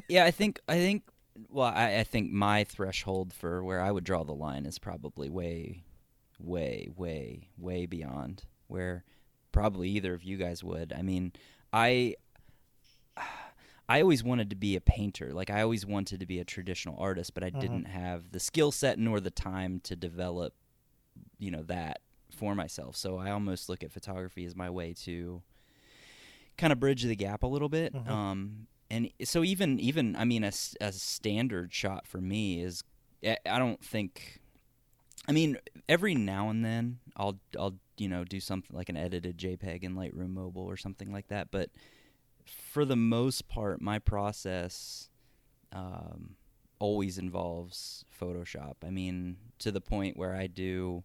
yeah, 0.08 0.26
I 0.26 0.32
think 0.32 0.60
I 0.68 0.76
think 0.76 1.04
well, 1.50 1.72
I, 1.74 2.00
I 2.00 2.04
think 2.04 2.32
my 2.32 2.64
threshold 2.64 3.34
for 3.34 3.64
where 3.64 3.82
I 3.82 3.92
would 3.92 4.04
draw 4.04 4.24
the 4.24 4.34
line 4.34 4.66
is 4.66 4.80
probably 4.80 5.30
way, 5.30 5.84
way, 6.40 6.90
way, 6.96 7.50
way 7.58 7.86
beyond 7.86 8.44
where 8.68 9.04
probably 9.52 9.90
either 9.90 10.14
of 10.14 10.24
you 10.24 10.38
guys 10.38 10.64
would. 10.64 10.94
I 10.94 11.02
mean, 11.02 11.32
I 11.74 12.16
I 13.89 14.01
always 14.01 14.24
wanted 14.24 14.49
to 14.51 14.55
be 14.55 14.76
a 14.76 14.82
painter. 14.82 15.34
Like 15.34 15.49
I 15.49 15.62
always 15.62 15.86
wanted 15.86 16.22
to 16.22 16.26
be 16.26 16.39
a 16.39 16.45
traditional 16.45 16.95
artist, 16.97 17.34
but 17.34 17.43
I 17.43 17.49
didn't 17.49 17.86
have 17.86 18.32
the 18.32 18.39
skill 18.39 18.72
set 18.72 18.97
nor 18.97 19.20
the 19.20 19.32
time 19.32 19.82
to 19.82 19.95
develop, 19.95 20.53
you 21.39 21.51
know, 21.51 21.64
that 21.64 21.99
for 22.34 22.55
myself. 22.55 22.95
So 22.95 23.18
I 23.18 23.32
almost 23.32 23.68
look 23.68 23.84
at 23.84 23.91
photography 23.91 24.45
as 24.45 24.55
my 24.55 24.70
way 24.70 24.93
to 25.03 25.41
kind 26.57 26.72
of 26.72 26.80
bridge 26.80 27.03
the 27.03 27.16
gap 27.16 27.43
a 27.43 27.47
little 27.47 27.68
bit. 27.68 27.93
Mhm. 27.93 28.07
Um, 28.07 28.68
and 28.89 29.09
so 29.24 29.43
even 29.43 29.80
even 29.80 30.16
I 30.16 30.26
mean 30.26 30.43
a 30.45 30.51
standard 30.51 31.74
shot 31.74 32.07
for 32.07 32.22
me 32.22 32.62
is 32.62 32.84
I 33.26 33.38
I 33.45 33.59
don't 33.59 33.84
think 33.84 34.39
I 35.28 35.32
mean 35.34 35.57
every 35.89 36.16
now 36.16 36.49
and 36.49 36.64
then 36.64 36.99
I'll 37.18 37.39
I'll 37.57 37.78
you 37.97 38.07
know 38.07 38.24
do 38.24 38.39
something 38.39 38.76
like 38.76 38.89
an 38.89 38.97
edited 38.97 39.38
JPEG 39.38 39.84
in 39.84 39.95
Lightroom 39.95 40.30
Mobile 40.34 40.64
or 40.64 40.78
something 40.78 41.12
like 41.12 41.28
that, 41.28 41.51
but 41.51 41.70
for 42.48 42.86
the 42.86 42.96
most 42.96 43.48
part, 43.48 43.82
my 43.82 44.00
process 44.00 45.10
um, 45.72 46.36
always 46.80 47.18
involves 47.18 48.06
Photoshop. 48.20 48.76
I 48.84 48.89
mean, 48.89 49.38
to 49.60 49.72
the 49.72 49.82
point 49.82 50.18
where 50.18 50.36
I 50.36 50.48
do, 50.48 51.04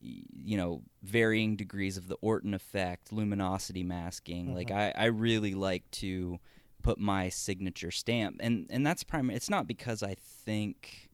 you 0.00 0.56
know, 0.56 0.82
varying 1.02 1.56
degrees 1.56 1.96
of 1.96 2.08
the 2.08 2.16
Orton 2.22 2.54
effect, 2.54 3.12
luminosity 3.12 3.82
masking. 3.82 4.54
Like 4.54 4.70
I, 4.70 4.92
I 4.96 5.04
really 5.06 5.54
like 5.54 5.90
to 5.92 6.38
put 6.82 6.98
my 6.98 7.28
signature 7.28 7.90
stamp, 7.90 8.36
and 8.40 8.66
and 8.70 8.86
that's 8.86 9.04
primary. 9.04 9.36
It's 9.36 9.50
not 9.50 9.66
because 9.66 10.02
I 10.02 10.14
think 10.14 11.10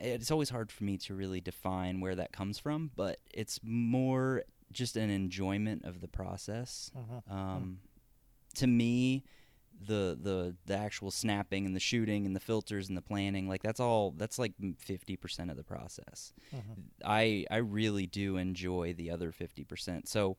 it's 0.00 0.30
always 0.30 0.50
hard 0.50 0.70
for 0.70 0.84
me 0.84 0.96
to 0.98 1.14
really 1.14 1.40
define 1.40 2.00
where 2.00 2.14
that 2.14 2.32
comes 2.32 2.58
from, 2.58 2.90
but 2.94 3.18
it's 3.32 3.58
more 3.62 4.44
just 4.72 4.96
an 4.96 5.10
enjoyment 5.10 5.84
of 5.84 6.00
the 6.00 6.08
process. 6.08 6.90
Mhm. 6.96 7.30
Um, 7.32 7.80
to 8.56 8.66
me, 8.66 9.24
the 9.86 10.16
the 10.20 10.56
the 10.66 10.76
actual 10.76 11.10
snapping 11.10 11.66
and 11.66 11.74
the 11.74 11.80
shooting 11.80 12.26
and 12.26 12.34
the 12.34 12.40
filters 12.40 12.88
and 12.88 12.96
the 12.96 13.02
planning, 13.02 13.48
like 13.48 13.62
that's 13.62 13.80
all 13.80 14.12
that's 14.12 14.38
like 14.38 14.52
fifty 14.78 15.16
percent 15.16 15.50
of 15.50 15.56
the 15.56 15.64
process. 15.64 16.32
Mhm. 16.54 16.84
I 17.04 17.46
I 17.50 17.56
really 17.56 18.06
do 18.06 18.36
enjoy 18.36 18.94
the 18.94 19.10
other 19.10 19.32
fifty 19.32 19.64
percent. 19.64 20.08
So 20.08 20.36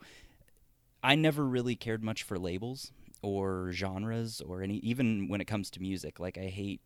I 1.04 1.16
never 1.16 1.46
really 1.46 1.76
cared 1.76 2.04
much 2.04 2.24
for 2.24 2.40
labels 2.40 2.92
or 3.22 3.72
genres 3.72 4.42
or 4.42 4.62
any 4.62 4.78
even 4.78 5.28
when 5.28 5.42
it 5.42 5.46
comes 5.46 5.70
to 5.72 5.82
music. 5.82 6.20
Like 6.20 6.38
I 6.38 6.46
hate 6.48 6.82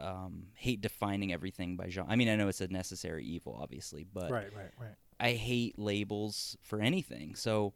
um, 0.00 0.48
hate 0.54 0.80
defining 0.80 1.32
everything 1.32 1.76
by 1.76 1.88
genre. 1.88 2.10
I 2.10 2.16
mean, 2.16 2.28
I 2.28 2.36
know 2.36 2.48
it's 2.48 2.60
a 2.60 2.68
necessary 2.68 3.24
evil, 3.24 3.58
obviously, 3.60 4.06
but 4.12 4.30
Right, 4.30 4.52
right, 4.54 4.70
right. 4.80 4.94
I 5.20 5.32
hate 5.32 5.78
labels 5.78 6.56
for 6.62 6.80
anything. 6.80 7.34
So 7.34 7.72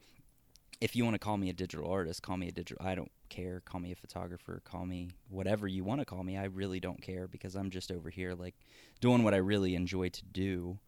if 0.81 0.97
you 0.97 1.05
want 1.05 1.15
to 1.15 1.19
call 1.19 1.37
me 1.37 1.51
a 1.51 1.53
digital 1.53 1.91
artist, 1.91 2.23
call 2.23 2.37
me 2.37 2.49
a 2.49 2.53
digital. 2.53 2.85
I 2.85 2.95
don't 2.95 3.11
care. 3.29 3.61
Call 3.65 3.81
me 3.81 3.93
a 3.93 3.95
photographer. 3.95 4.63
Call 4.65 4.87
me 4.87 5.11
whatever 5.29 5.69
you 5.69 5.85
want 5.85 6.01
to 6.01 6.05
call 6.05 6.23
me. 6.25 6.39
I 6.39 6.45
really 6.45 6.81
don't 6.81 7.03
care 7.03 7.29
because 7.29 7.55
I'm 7.55 7.71
just 7.71 7.93
over 7.93 8.09
here 8.09 8.35
like 8.35 8.55
doing 9.01 9.23
what 9.23 9.35
I 9.35 9.39
really 9.39 9.75
enjoy 9.75 10.09
to 10.09 10.25
do. 10.25 10.79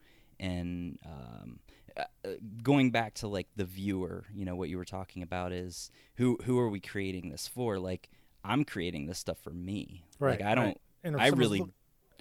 And 0.40 0.98
um, 1.04 1.60
uh, 1.96 2.04
uh, 2.24 2.30
going 2.62 2.90
back 2.90 3.14
to 3.14 3.28
like 3.28 3.48
the 3.56 3.64
viewer, 3.64 4.24
you 4.34 4.44
know 4.44 4.56
what 4.56 4.70
you 4.70 4.78
were 4.78 4.84
talking 4.84 5.22
about 5.22 5.52
is 5.52 5.90
who 6.16 6.38
who 6.44 6.58
are 6.58 6.68
we 6.70 6.80
creating 6.80 7.28
this 7.28 7.46
for? 7.46 7.78
Like 7.78 8.08
I'm 8.42 8.64
creating 8.64 9.06
this 9.06 9.18
stuff 9.18 9.38
for 9.38 9.50
me. 9.50 10.04
Right, 10.18 10.40
Like 10.40 10.48
I 10.48 10.54
don't. 10.54 10.78
right. 11.04 11.22
I 11.22 11.28
really. 11.28 11.64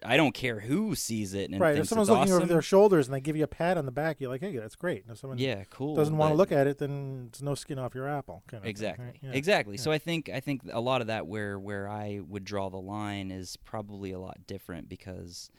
I 0.03 0.17
don't 0.17 0.33
care 0.33 0.59
who 0.59 0.95
sees 0.95 1.33
it 1.33 1.51
and 1.51 1.59
right. 1.59 1.77
If 1.77 1.87
someone's 1.87 2.09
looking 2.09 2.23
awesome. 2.23 2.43
over 2.43 2.45
their 2.45 2.61
shoulders 2.61 3.07
and 3.07 3.13
they 3.15 3.21
give 3.21 3.35
you 3.35 3.43
a 3.43 3.47
pat 3.47 3.77
on 3.77 3.85
the 3.85 3.91
back, 3.91 4.19
you're 4.19 4.29
like, 4.29 4.41
hey, 4.41 4.55
that's 4.57 4.75
great. 4.75 5.03
And 5.03 5.11
if 5.11 5.19
someone 5.19 5.37
yeah, 5.37 5.63
cool. 5.69 5.95
doesn't 5.95 6.17
want 6.17 6.31
to 6.31 6.35
look 6.35 6.51
at 6.51 6.67
it, 6.67 6.79
then 6.79 7.25
it's 7.29 7.41
no 7.41 7.55
skin 7.55 7.77
off 7.77 7.93
your 7.93 8.07
apple. 8.07 8.43
Kind 8.47 8.59
of 8.59 8.63
thing, 8.63 8.69
exactly 8.69 9.05
right? 9.05 9.17
Yeah. 9.21 9.31
exactly 9.33 9.75
yeah. 9.75 9.81
so 9.81 9.91
i 9.91 9.97
think 9.97 10.29
i 10.29 10.39
think 10.39 10.61
a 10.71 10.79
lot 10.79 11.01
of 11.01 11.07
that 11.07 11.27
where 11.27 11.59
where 11.59 11.87
i 11.89 12.19
would 12.27 12.43
draw 12.43 12.69
the 12.69 12.77
line 12.77 13.31
is 13.31 13.57
probably 13.57 14.11
a 14.11 14.19
lot 14.19 14.37
different 14.47 14.89
because 14.89 15.49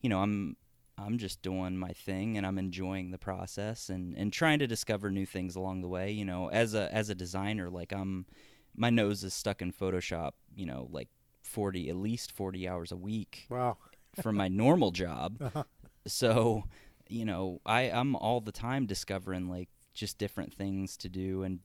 you 0.00 0.08
know 0.08 0.20
i'm 0.20 0.56
i'm 0.98 1.18
just 1.18 1.42
doing 1.42 1.76
my 1.76 1.90
thing 1.90 2.36
and 2.36 2.46
i'm 2.46 2.58
enjoying 2.58 3.10
the 3.10 3.18
process 3.18 3.88
and 3.88 4.16
and 4.16 4.32
trying 4.32 4.58
to 4.58 4.66
discover 4.66 5.10
new 5.10 5.26
things 5.26 5.56
along 5.56 5.80
the 5.82 5.88
way 5.88 6.10
you 6.10 6.24
know 6.24 6.48
as 6.50 6.74
a 6.74 6.92
as 6.94 7.10
a 7.10 7.14
designer 7.14 7.68
like 7.68 7.92
i'm 7.92 8.26
my 8.74 8.90
nose 8.90 9.22
is 9.24 9.34
stuck 9.34 9.60
in 9.60 9.72
photoshop 9.72 10.32
you 10.54 10.66
know 10.66 10.88
like 10.90 11.08
40 11.42 11.88
at 11.88 11.96
least 11.96 12.32
40 12.32 12.68
hours 12.68 12.92
a 12.92 12.96
week 12.96 13.46
Wow. 13.50 13.78
For 14.22 14.32
my 14.32 14.48
normal 14.48 14.90
job 14.90 15.36
Uh-huh. 15.40 15.64
so 16.06 16.64
you 17.08 17.24
know 17.24 17.60
i 17.66 17.82
i'm 17.82 18.14
all 18.16 18.40
the 18.40 18.52
time 18.52 18.86
discovering 18.86 19.48
like 19.48 19.68
just 19.94 20.18
different 20.18 20.54
things 20.54 20.96
to 20.96 21.08
do 21.08 21.42
and 21.42 21.60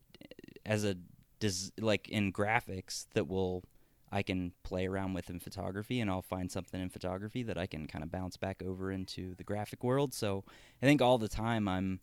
as 0.65 0.83
a 0.83 0.95
des- 1.39 1.71
like 1.79 2.09
in 2.09 2.31
graphics 2.33 3.05
that 3.13 3.27
will 3.27 3.63
i 4.11 4.21
can 4.23 4.51
play 4.63 4.87
around 4.87 5.13
with 5.13 5.29
in 5.29 5.39
photography 5.39 5.99
and 5.99 6.09
i'll 6.09 6.21
find 6.21 6.51
something 6.51 6.81
in 6.81 6.89
photography 6.89 7.43
that 7.43 7.57
i 7.57 7.65
can 7.67 7.87
kind 7.87 8.03
of 8.03 8.11
bounce 8.11 8.37
back 8.37 8.61
over 8.65 8.91
into 8.91 9.35
the 9.35 9.43
graphic 9.43 9.83
world 9.83 10.13
so 10.13 10.43
i 10.81 10.85
think 10.85 11.01
all 11.01 11.17
the 11.17 11.27
time 11.29 11.67
i'm 11.67 11.99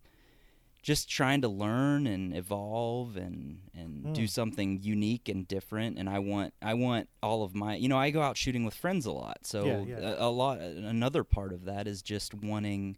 just 0.83 1.09
trying 1.09 1.41
to 1.41 1.49
learn 1.49 2.07
and 2.09 2.35
evolve 2.37 3.17
and 3.17 3.61
and 3.75 4.13
do 4.15 4.25
Mm. 4.25 4.29
something 4.29 4.81
unique 4.83 5.29
and 5.29 5.47
different 5.47 5.97
and 5.99 6.09
I 6.11 6.19
want 6.19 6.55
I 6.61 6.75
want 6.75 7.09
all 7.23 7.45
of 7.45 7.55
my 7.55 7.77
you 7.77 7.89
know 7.89 7.97
I 7.99 8.11
go 8.11 8.21
out 8.21 8.37
shooting 8.37 8.65
with 8.65 8.75
friends 8.75 9.07
a 9.07 9.13
lot 9.13 9.47
so 9.47 9.65
Yeah, 9.65 10.01
yeah. 10.01 10.15
A, 10.19 10.27
a 10.27 10.31
lot 10.31 10.59
another 10.61 11.23
part 11.25 11.53
of 11.53 11.65
that 11.67 11.87
is 11.87 12.03
just 12.03 12.35
wanting 12.35 12.97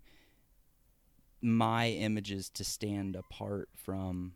my 1.41 1.89
images 1.91 2.49
to 2.51 2.65
stand 2.65 3.17
apart 3.17 3.69
from 3.77 4.35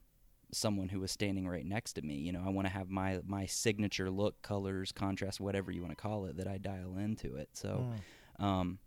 someone 0.53 0.89
who 0.89 1.03
is 1.03 1.11
standing 1.11 1.47
right 1.49 1.65
next 1.67 1.95
to 1.95 2.03
me 2.03 2.15
you 2.17 2.33
know 2.33 2.43
I 2.45 2.51
want 2.51 2.67
to 2.67 2.73
have 2.73 2.89
my 2.91 3.21
my 3.27 3.47
signature 3.47 4.11
look 4.11 4.41
colors 4.43 4.93
contrast 4.93 5.41
whatever 5.41 5.71
you 5.71 5.81
want 5.83 5.93
to 5.97 6.03
call 6.03 6.27
it 6.27 6.37
that 6.37 6.47
I 6.49 6.59
dial 6.59 6.97
into 6.99 7.37
it 7.37 7.49
so 7.55 7.87
Mm. 8.41 8.45
um, 8.45 8.79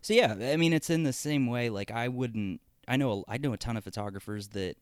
so 0.00 0.14
yeah, 0.14 0.34
I 0.40 0.56
mean, 0.56 0.72
it's 0.72 0.88
in 0.88 1.02
the 1.02 1.12
same 1.12 1.48
way. 1.48 1.68
Like 1.68 1.90
I 1.90 2.06
wouldn't. 2.06 2.60
I 2.88 2.96
know. 2.96 3.24
I 3.28 3.38
know 3.38 3.52
a 3.52 3.56
ton 3.56 3.76
of 3.76 3.84
photographers 3.84 4.48
that, 4.48 4.76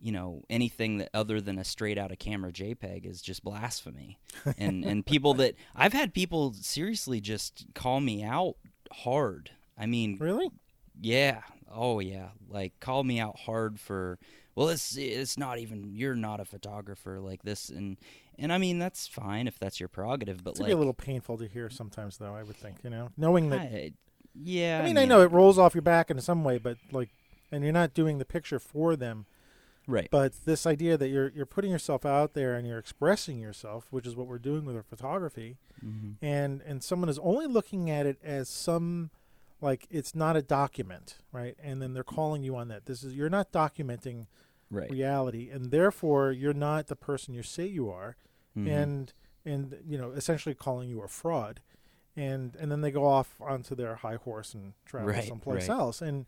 you 0.00 0.12
know, 0.12 0.42
anything 0.48 0.98
that 0.98 1.10
other 1.12 1.40
than 1.40 1.58
a 1.58 1.64
straight 1.64 1.98
out 1.98 2.12
of 2.12 2.18
camera 2.18 2.52
JPEG 2.52 3.04
is 3.04 3.20
just 3.20 3.42
blasphemy, 3.44 4.18
and 4.58 4.84
and 4.90 5.04
people 5.04 5.34
that 5.34 5.54
I've 5.74 5.92
had 5.92 6.14
people 6.14 6.52
seriously 6.54 7.20
just 7.20 7.66
call 7.74 8.00
me 8.00 8.22
out 8.22 8.54
hard. 8.92 9.50
I 9.78 9.86
mean, 9.86 10.16
Really? 10.20 10.50
yeah. 11.00 11.42
Oh 11.72 12.00
yeah. 12.00 12.28
Like 12.48 12.78
call 12.80 13.04
me 13.04 13.20
out 13.20 13.38
hard 13.40 13.78
for 13.78 14.18
well 14.56 14.68
it's 14.68 14.96
it's 14.96 15.38
not 15.38 15.58
even 15.58 15.84
you're 15.94 16.16
not 16.16 16.40
a 16.40 16.44
photographer 16.44 17.20
like 17.20 17.42
this 17.44 17.68
and 17.70 17.96
and 18.36 18.52
I 18.52 18.58
mean 18.58 18.78
that's 18.80 19.06
fine 19.06 19.46
if 19.46 19.58
that's 19.58 19.78
your 19.78 19.88
prerogative 19.88 20.42
but 20.42 20.50
It's 20.50 20.60
like 20.60 20.66
be 20.68 20.72
a 20.72 20.76
little 20.76 20.92
painful 20.92 21.38
to 21.38 21.46
hear 21.46 21.70
sometimes, 21.70 22.16
though. 22.18 22.34
I 22.34 22.42
would 22.42 22.56
think, 22.56 22.78
you 22.82 22.90
know, 22.90 23.10
knowing 23.16 23.50
that. 23.50 23.60
I, 23.60 23.92
yeah. 24.34 24.80
I 24.82 24.86
mean, 24.86 24.98
I 24.98 25.04
know 25.04 25.20
it 25.22 25.30
rolls 25.32 25.58
off 25.58 25.74
your 25.74 25.82
back 25.82 26.10
in 26.10 26.20
some 26.20 26.42
way, 26.44 26.58
but 26.58 26.76
like, 26.92 27.08
and 27.50 27.62
you're 27.64 27.72
not 27.72 27.94
doing 27.94 28.18
the 28.18 28.24
picture 28.24 28.58
for 28.58 28.96
them. 28.96 29.26
Right. 29.86 30.08
But 30.10 30.34
this 30.44 30.66
idea 30.66 30.96
that 30.96 31.08
you're 31.08 31.30
you're 31.30 31.46
putting 31.46 31.70
yourself 31.70 32.04
out 32.06 32.34
there 32.34 32.54
and 32.54 32.66
you're 32.66 32.78
expressing 32.78 33.38
yourself, 33.38 33.86
which 33.90 34.06
is 34.06 34.14
what 34.14 34.26
we're 34.28 34.38
doing 34.38 34.64
with 34.64 34.76
our 34.76 34.82
photography, 34.82 35.56
Mhm. 35.84 36.16
and 36.22 36.62
and 36.62 36.82
someone 36.84 37.08
is 37.08 37.18
only 37.20 37.46
looking 37.46 37.90
at 37.90 38.06
it 38.06 38.18
as 38.22 38.48
some 38.48 39.10
like 39.60 39.86
it's 39.90 40.14
not 40.14 40.36
a 40.36 40.42
document, 40.42 41.18
right? 41.32 41.56
And 41.62 41.82
then 41.82 41.92
they're 41.92 42.04
calling 42.04 42.42
you 42.42 42.56
on 42.56 42.68
that. 42.68 42.86
This 42.86 43.02
is 43.02 43.14
you're 43.14 43.28
not 43.30 43.52
documenting 43.52 44.26
Right. 44.70 44.88
reality, 44.90 45.50
and 45.50 45.72
therefore 45.72 46.30
you're 46.30 46.54
not 46.54 46.86
the 46.86 46.94
person 46.96 47.34
you 47.34 47.42
say 47.42 47.66
you 47.66 47.90
are, 47.90 48.16
Mhm. 48.56 48.68
and 48.68 49.12
and 49.44 49.82
you 49.84 49.98
know 49.98 50.12
essentially 50.12 50.54
calling 50.54 50.88
you 50.88 51.02
a 51.02 51.08
fraud, 51.08 51.60
and 52.14 52.54
and 52.56 52.70
then 52.70 52.80
they 52.82 52.90
go 52.92 53.06
off 53.06 53.40
onto 53.40 53.74
their 53.74 53.96
high 53.96 54.16
horse 54.16 54.54
and 54.54 54.74
travel 54.84 55.08
Right, 55.08 55.24
someplace 55.26 55.68
right. 55.68 55.74
else, 55.78 56.00
and 56.00 56.26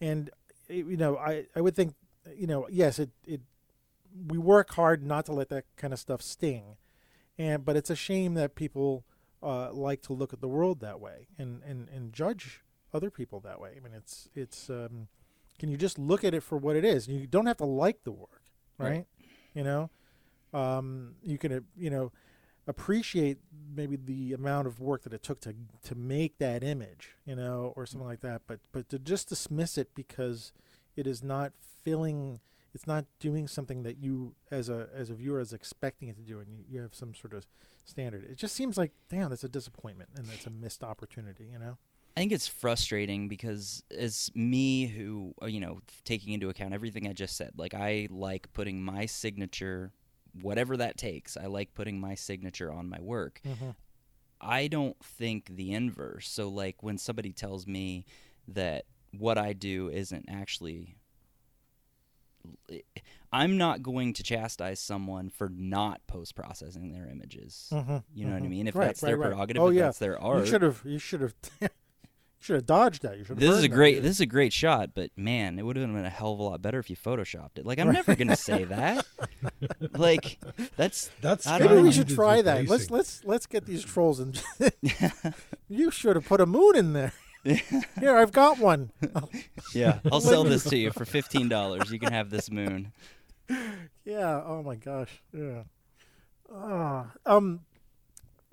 and 0.00 0.30
you 0.68 0.96
know 0.96 1.16
I 1.16 1.46
I 1.54 1.60
would 1.60 1.74
think 1.74 1.94
you 2.36 2.46
know 2.46 2.66
yes 2.70 2.98
it 2.98 3.10
it 3.26 3.40
we 4.28 4.38
work 4.38 4.72
hard 4.74 5.04
not 5.04 5.26
to 5.26 5.32
let 5.32 5.48
that 5.50 5.64
kind 5.76 5.92
of 5.92 5.98
stuff 5.98 6.22
sting, 6.22 6.76
and 7.38 7.64
but 7.64 7.76
it's 7.76 7.90
a 7.90 7.96
shame 7.96 8.34
that 8.34 8.54
people 8.54 9.04
uh, 9.42 9.72
like 9.72 10.02
to 10.02 10.12
look 10.12 10.32
at 10.32 10.40
the 10.40 10.48
world 10.48 10.80
that 10.80 11.00
way 11.00 11.28
and 11.38 11.62
and 11.62 11.88
and 11.88 12.12
judge 12.12 12.62
other 12.94 13.10
people 13.10 13.40
that 13.40 13.60
way. 13.60 13.72
I 13.76 13.80
mean 13.80 13.92
it's 13.94 14.28
it's 14.34 14.70
um, 14.70 15.08
can 15.58 15.68
you 15.68 15.76
just 15.76 15.98
look 15.98 16.24
at 16.24 16.34
it 16.34 16.42
for 16.42 16.58
what 16.58 16.76
it 16.76 16.84
is? 16.84 17.08
You 17.08 17.26
don't 17.26 17.46
have 17.46 17.58
to 17.58 17.64
like 17.64 18.04
the 18.04 18.12
work, 18.12 18.42
right? 18.78 18.88
Right. 18.90 19.06
You 19.54 19.64
know, 19.64 19.90
um, 20.52 21.14
you 21.22 21.38
can 21.38 21.52
uh, 21.52 21.60
you 21.76 21.90
know 21.90 22.12
appreciate 22.66 23.38
maybe 23.74 23.96
the 23.96 24.32
amount 24.32 24.66
of 24.66 24.80
work 24.80 25.02
that 25.02 25.12
it 25.12 25.22
took 25.22 25.40
to 25.40 25.54
to 25.84 25.94
make 25.94 26.38
that 26.38 26.62
image, 26.62 27.16
you 27.24 27.36
know, 27.36 27.72
or 27.76 27.86
something 27.86 28.08
like 28.08 28.20
that. 28.20 28.42
But 28.46 28.60
but 28.72 28.88
to 28.90 28.98
just 28.98 29.28
dismiss 29.28 29.78
it 29.78 29.94
because 29.94 30.52
it 30.96 31.06
is 31.06 31.22
not 31.22 31.52
filling, 31.84 32.40
it's 32.74 32.86
not 32.86 33.04
doing 33.20 33.46
something 33.46 33.82
that 33.84 33.98
you 33.98 34.34
as 34.50 34.68
a 34.68 34.88
as 34.94 35.10
a 35.10 35.14
viewer 35.14 35.40
is 35.40 35.52
expecting 35.52 36.08
it 36.08 36.16
to 36.16 36.22
do, 36.22 36.40
and 36.40 36.50
you, 36.50 36.64
you 36.68 36.80
have 36.80 36.94
some 36.94 37.14
sort 37.14 37.34
of 37.34 37.46
standard. 37.84 38.24
It 38.24 38.36
just 38.36 38.54
seems 38.54 38.76
like 38.76 38.92
damn, 39.08 39.30
that's 39.30 39.44
a 39.44 39.48
disappointment 39.48 40.10
and 40.16 40.26
that's 40.26 40.46
a 40.46 40.50
missed 40.50 40.82
opportunity, 40.82 41.48
you 41.52 41.58
know. 41.58 41.78
I 42.16 42.20
think 42.20 42.32
it's 42.32 42.48
frustrating 42.48 43.28
because 43.28 43.82
as 43.96 44.30
me 44.34 44.86
who 44.86 45.34
uh, 45.42 45.46
you 45.46 45.60
know 45.60 45.80
taking 46.04 46.32
into 46.32 46.48
account 46.48 46.72
everything 46.72 47.06
I 47.06 47.12
just 47.12 47.36
said, 47.36 47.52
like 47.56 47.74
I 47.74 48.08
like 48.10 48.52
putting 48.54 48.82
my 48.82 49.04
signature, 49.06 49.92
whatever 50.42 50.76
that 50.76 50.96
takes. 50.96 51.36
I 51.36 51.46
like 51.46 51.74
putting 51.74 52.00
my 52.00 52.14
signature 52.14 52.72
on 52.72 52.88
my 52.88 53.00
work. 53.00 53.40
Mm-hmm. 53.46 53.70
I 54.40 54.68
don't 54.68 54.96
think 55.02 55.56
the 55.56 55.72
inverse. 55.72 56.28
So 56.28 56.48
like 56.48 56.82
when 56.82 56.98
somebody 56.98 57.32
tells 57.32 57.66
me 57.66 58.04
that 58.48 58.84
what 59.16 59.38
I 59.38 59.52
do 59.52 59.88
isn't 59.88 60.26
actually 60.28 60.96
I'm 63.32 63.56
not 63.58 63.82
going 63.82 64.12
to 64.14 64.22
chastise 64.22 64.78
someone 64.78 65.30
for 65.30 65.48
not 65.48 66.00
post 66.06 66.34
processing 66.36 66.92
their 66.92 67.08
images. 67.08 67.68
Mm-hmm. 67.72 67.96
You 68.14 68.26
know 68.26 68.34
what 68.34 68.42
I 68.44 68.48
mean? 68.48 68.68
If 68.68 68.76
Right, 68.76 68.86
that's 68.86 69.02
right, 69.02 69.08
their 69.10 69.16
right. 69.18 69.30
prerogative, 69.30 69.62
Oh, 69.62 69.68
if 69.68 69.74
yeah. 69.74 69.82
that's 69.86 69.98
their 69.98 70.20
art. 70.22 70.40
You 70.40 70.46
should 70.46 70.62
have. 70.62 70.82
You 70.84 70.98
should 70.98 71.20
have. 71.22 71.34
should 72.46 72.54
have 72.56 72.66
dodged 72.66 73.02
that. 73.02 73.18
You 73.18 73.24
should. 73.24 73.38
this 73.38 73.54
is 73.54 73.64
a 73.64 73.68
great 73.68 74.02
this 74.02 74.12
is 74.12 74.20
a 74.20 74.26
great 74.26 74.52
shot, 74.52 74.90
but 74.94 75.10
man, 75.16 75.58
it 75.58 75.62
would 75.62 75.76
have 75.76 75.92
been 75.92 76.04
a 76.04 76.08
hell 76.10 76.32
of 76.32 76.38
a 76.38 76.42
lot 76.42 76.62
better 76.62 76.78
if 76.78 76.88
you 76.88 76.96
photoshopped 76.96 77.58
it. 77.58 77.66
Like 77.66 77.78
I'm 77.78 77.92
never 77.92 78.14
gonna 78.14 78.36
say 78.36 78.64
that. 78.64 79.04
like 79.92 80.38
that's 80.76 81.10
That's 81.20 81.46
I 81.46 81.58
Maybe 81.58 81.68
don't 81.68 81.76
we 81.78 81.82
know. 81.84 81.90
should 81.90 82.08
try 82.08 82.40
that. 82.42 82.68
Let's 82.68 82.90
let's 82.90 83.24
let's 83.24 83.46
get 83.46 83.66
these 83.66 83.84
trolls 83.84 84.20
and. 84.20 84.40
you 85.68 85.90
should 85.90 86.16
have 86.16 86.24
put 86.24 86.40
a 86.40 86.46
moon 86.46 86.76
in 86.76 86.92
there. 86.92 87.12
Here, 87.44 88.16
I've 88.16 88.32
got 88.32 88.58
one. 88.58 88.90
yeah. 89.74 90.00
I'll 90.10 90.20
sell 90.20 90.42
this 90.44 90.64
to 90.64 90.76
you 90.76 90.90
for 90.92 91.04
fifteen 91.04 91.48
dollars. 91.48 91.90
You 91.90 91.98
can 91.98 92.12
have 92.12 92.30
this 92.30 92.50
moon. 92.50 92.92
Yeah. 94.04 94.42
Oh 94.44 94.62
my 94.64 94.76
gosh. 94.76 95.20
Yeah. 95.32 95.62
Ah. 96.52 97.10
um, 97.26 97.60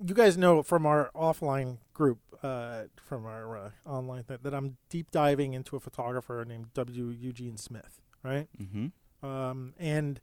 you 0.06 0.14
guys 0.14 0.36
know 0.36 0.62
from 0.62 0.86
our 0.86 1.10
offline 1.14 1.78
group, 1.92 2.18
uh, 2.42 2.82
from 2.96 3.24
our 3.26 3.56
uh, 3.56 3.70
online 3.86 4.24
thing, 4.24 4.38
that 4.42 4.54
I'm 4.54 4.76
deep 4.88 5.10
diving 5.10 5.54
into 5.54 5.76
a 5.76 5.80
photographer 5.80 6.44
named 6.46 6.72
W. 6.74 7.08
Eugene 7.08 7.56
Smith. 7.56 8.00
Right. 8.22 8.48
Mm-hmm. 8.60 9.26
um, 9.26 9.74
and 9.78 10.20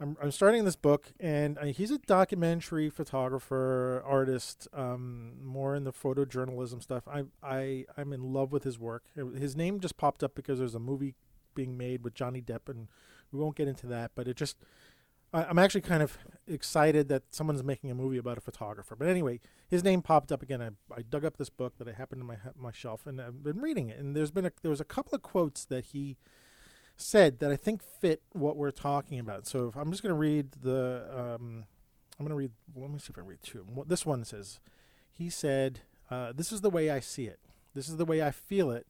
I'm, 0.00 0.16
I'm 0.22 0.30
starting 0.30 0.64
this 0.64 0.76
book, 0.76 1.12
and 1.18 1.58
uh, 1.58 1.64
he's 1.66 1.90
a 1.90 1.98
documentary 1.98 2.88
photographer, 2.88 4.02
artist, 4.06 4.68
um, 4.72 5.32
more 5.42 5.74
in 5.74 5.84
the 5.84 5.92
photojournalism 5.92 6.82
stuff. 6.82 7.08
I, 7.08 7.24
I, 7.42 7.84
I'm 7.96 8.12
in 8.12 8.32
love 8.32 8.52
with 8.52 8.62
his 8.62 8.78
work. 8.78 9.04
His 9.14 9.56
name 9.56 9.80
just 9.80 9.96
popped 9.96 10.22
up 10.22 10.34
because 10.34 10.58
there's 10.58 10.76
a 10.76 10.80
movie 10.80 11.14
being 11.54 11.76
made 11.76 12.04
with 12.04 12.14
Johnny 12.14 12.40
Depp, 12.40 12.68
and 12.68 12.88
we 13.32 13.40
won't 13.40 13.56
get 13.56 13.66
into 13.66 13.86
that, 13.88 14.12
but 14.14 14.28
it 14.28 14.36
just, 14.36 14.56
I'm 15.32 15.58
actually 15.58 15.82
kind 15.82 16.02
of 16.02 16.16
excited 16.46 17.08
that 17.08 17.22
someone's 17.30 17.62
making 17.62 17.90
a 17.90 17.94
movie 17.94 18.16
about 18.16 18.38
a 18.38 18.40
photographer. 18.40 18.96
But 18.96 19.08
anyway, 19.08 19.40
his 19.68 19.84
name 19.84 20.00
popped 20.00 20.32
up 20.32 20.42
again. 20.42 20.62
I, 20.62 20.70
I 20.94 21.02
dug 21.02 21.24
up 21.24 21.36
this 21.36 21.50
book 21.50 21.76
that 21.78 21.88
I 21.88 21.92
happened 21.92 22.22
in 22.22 22.26
my 22.26 22.36
my 22.56 22.72
shelf, 22.72 23.06
and 23.06 23.20
I've 23.20 23.42
been 23.42 23.60
reading 23.60 23.90
it. 23.90 23.98
And 23.98 24.16
there's 24.16 24.30
been 24.30 24.46
a, 24.46 24.52
there 24.62 24.70
was 24.70 24.80
a 24.80 24.84
couple 24.84 25.14
of 25.14 25.22
quotes 25.22 25.64
that 25.66 25.86
he 25.86 26.16
said 26.96 27.38
that 27.40 27.50
I 27.50 27.56
think 27.56 27.82
fit 27.82 28.22
what 28.32 28.56
we're 28.56 28.70
talking 28.70 29.18
about. 29.18 29.46
So 29.46 29.68
if 29.68 29.76
I'm 29.76 29.90
just 29.90 30.02
going 30.02 30.14
to 30.14 30.18
read 30.18 30.52
the, 30.62 31.06
um, 31.12 31.64
I'm 32.18 32.26
going 32.26 32.30
to 32.30 32.34
read. 32.34 32.52
Let 32.74 32.90
me 32.90 32.98
see 32.98 33.10
if 33.10 33.18
I 33.18 33.22
read 33.22 33.42
two. 33.42 33.66
This 33.86 34.06
one 34.06 34.24
says, 34.24 34.60
he 35.10 35.28
said, 35.28 35.80
uh, 36.10 36.32
"This 36.34 36.52
is 36.52 36.62
the 36.62 36.70
way 36.70 36.90
I 36.90 37.00
see 37.00 37.26
it. 37.26 37.38
This 37.74 37.88
is 37.88 37.98
the 37.98 38.06
way 38.06 38.22
I 38.22 38.30
feel 38.30 38.70
it, 38.70 38.86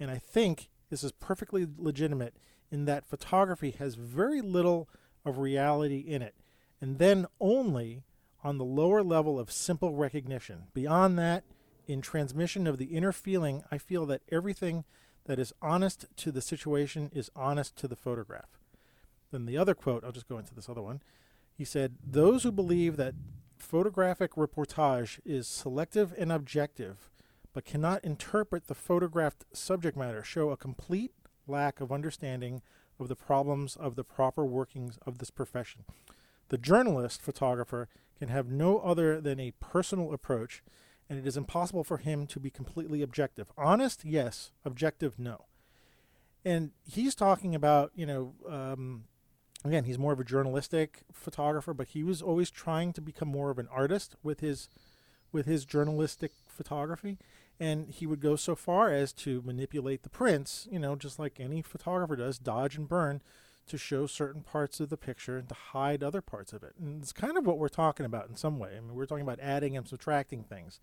and 0.00 0.10
I 0.10 0.16
think 0.16 0.70
this 0.88 1.04
is 1.04 1.12
perfectly 1.12 1.66
legitimate 1.76 2.36
in 2.70 2.86
that 2.86 3.04
photography 3.04 3.70
has 3.72 3.94
very 3.94 4.40
little 4.40 4.88
of 5.24 5.38
reality 5.38 5.98
in 5.98 6.22
it, 6.22 6.34
and 6.80 6.98
then 6.98 7.26
only 7.40 8.02
on 8.44 8.58
the 8.58 8.64
lower 8.64 9.02
level 9.02 9.38
of 9.38 9.52
simple 9.52 9.94
recognition. 9.94 10.64
Beyond 10.74 11.18
that, 11.18 11.44
in 11.86 12.00
transmission 12.00 12.66
of 12.66 12.78
the 12.78 12.86
inner 12.86 13.12
feeling, 13.12 13.62
I 13.70 13.78
feel 13.78 14.06
that 14.06 14.22
everything." 14.30 14.84
that 15.24 15.38
is 15.38 15.52
honest 15.62 16.06
to 16.16 16.32
the 16.32 16.40
situation 16.40 17.10
is 17.12 17.30
honest 17.36 17.76
to 17.76 17.88
the 17.88 17.96
photograph. 17.96 18.58
Then 19.30 19.46
the 19.46 19.56
other 19.56 19.74
quote, 19.74 20.04
I'll 20.04 20.12
just 20.12 20.28
go 20.28 20.38
into 20.38 20.54
this 20.54 20.68
other 20.68 20.82
one. 20.82 21.00
He 21.56 21.64
said, 21.64 21.96
Those 22.04 22.42
who 22.42 22.52
believe 22.52 22.96
that 22.96 23.14
photographic 23.56 24.32
reportage 24.32 25.20
is 25.24 25.46
selective 25.46 26.12
and 26.18 26.32
objective, 26.32 27.10
but 27.52 27.64
cannot 27.64 28.04
interpret 28.04 28.66
the 28.66 28.74
photographed 28.74 29.44
subject 29.52 29.96
matter, 29.96 30.24
show 30.24 30.50
a 30.50 30.56
complete 30.56 31.12
lack 31.52 31.80
of 31.80 31.92
understanding 31.92 32.62
of 32.98 33.08
the 33.08 33.16
problems 33.16 33.76
of 33.76 33.94
the 33.94 34.04
proper 34.04 34.44
workings 34.44 34.98
of 35.06 35.18
this 35.18 35.30
profession. 35.30 35.84
The 36.48 36.58
journalist 36.58 37.22
photographer 37.22 37.88
can 38.18 38.28
have 38.28 38.48
no 38.50 38.78
other 38.80 39.20
than 39.20 39.38
a 39.38 39.52
personal 39.60 40.12
approach 40.12 40.62
and 41.12 41.18
it 41.18 41.26
is 41.26 41.36
impossible 41.36 41.84
for 41.84 41.98
him 41.98 42.26
to 42.26 42.40
be 42.40 42.48
completely 42.48 43.02
objective. 43.02 43.52
Honest, 43.58 44.02
yes. 44.02 44.50
Objective, 44.64 45.18
no. 45.18 45.44
And 46.42 46.70
he's 46.84 47.14
talking 47.14 47.54
about, 47.54 47.92
you 47.94 48.06
know, 48.06 48.34
um, 48.48 49.04
again, 49.62 49.84
he's 49.84 49.98
more 49.98 50.14
of 50.14 50.20
a 50.20 50.24
journalistic 50.24 51.02
photographer, 51.12 51.74
but 51.74 51.88
he 51.88 52.02
was 52.02 52.22
always 52.22 52.50
trying 52.50 52.94
to 52.94 53.02
become 53.02 53.28
more 53.28 53.50
of 53.50 53.58
an 53.58 53.68
artist 53.70 54.16
with 54.22 54.40
his 54.40 54.68
with 55.32 55.44
his 55.44 55.66
journalistic 55.66 56.32
photography. 56.46 57.18
And 57.62 57.90
he 57.90 58.08
would 58.08 58.20
go 58.20 58.34
so 58.34 58.56
far 58.56 58.92
as 58.92 59.12
to 59.12 59.40
manipulate 59.46 60.02
the 60.02 60.08
prints, 60.08 60.66
you 60.68 60.80
know, 60.80 60.96
just 60.96 61.20
like 61.20 61.38
any 61.38 61.62
photographer 61.62 62.16
does, 62.16 62.40
dodge 62.40 62.76
and 62.76 62.88
burn, 62.88 63.22
to 63.68 63.78
show 63.78 64.08
certain 64.08 64.42
parts 64.42 64.80
of 64.80 64.88
the 64.88 64.96
picture 64.96 65.38
and 65.38 65.48
to 65.48 65.54
hide 65.54 66.02
other 66.02 66.20
parts 66.20 66.52
of 66.52 66.64
it. 66.64 66.72
And 66.80 67.00
it's 67.00 67.12
kind 67.12 67.38
of 67.38 67.46
what 67.46 67.58
we're 67.58 67.68
talking 67.68 68.04
about 68.04 68.28
in 68.28 68.34
some 68.34 68.58
way. 68.58 68.72
I 68.76 68.80
mean, 68.80 68.96
we're 68.96 69.06
talking 69.06 69.22
about 69.22 69.38
adding 69.38 69.76
and 69.76 69.86
subtracting 69.86 70.42
things. 70.42 70.80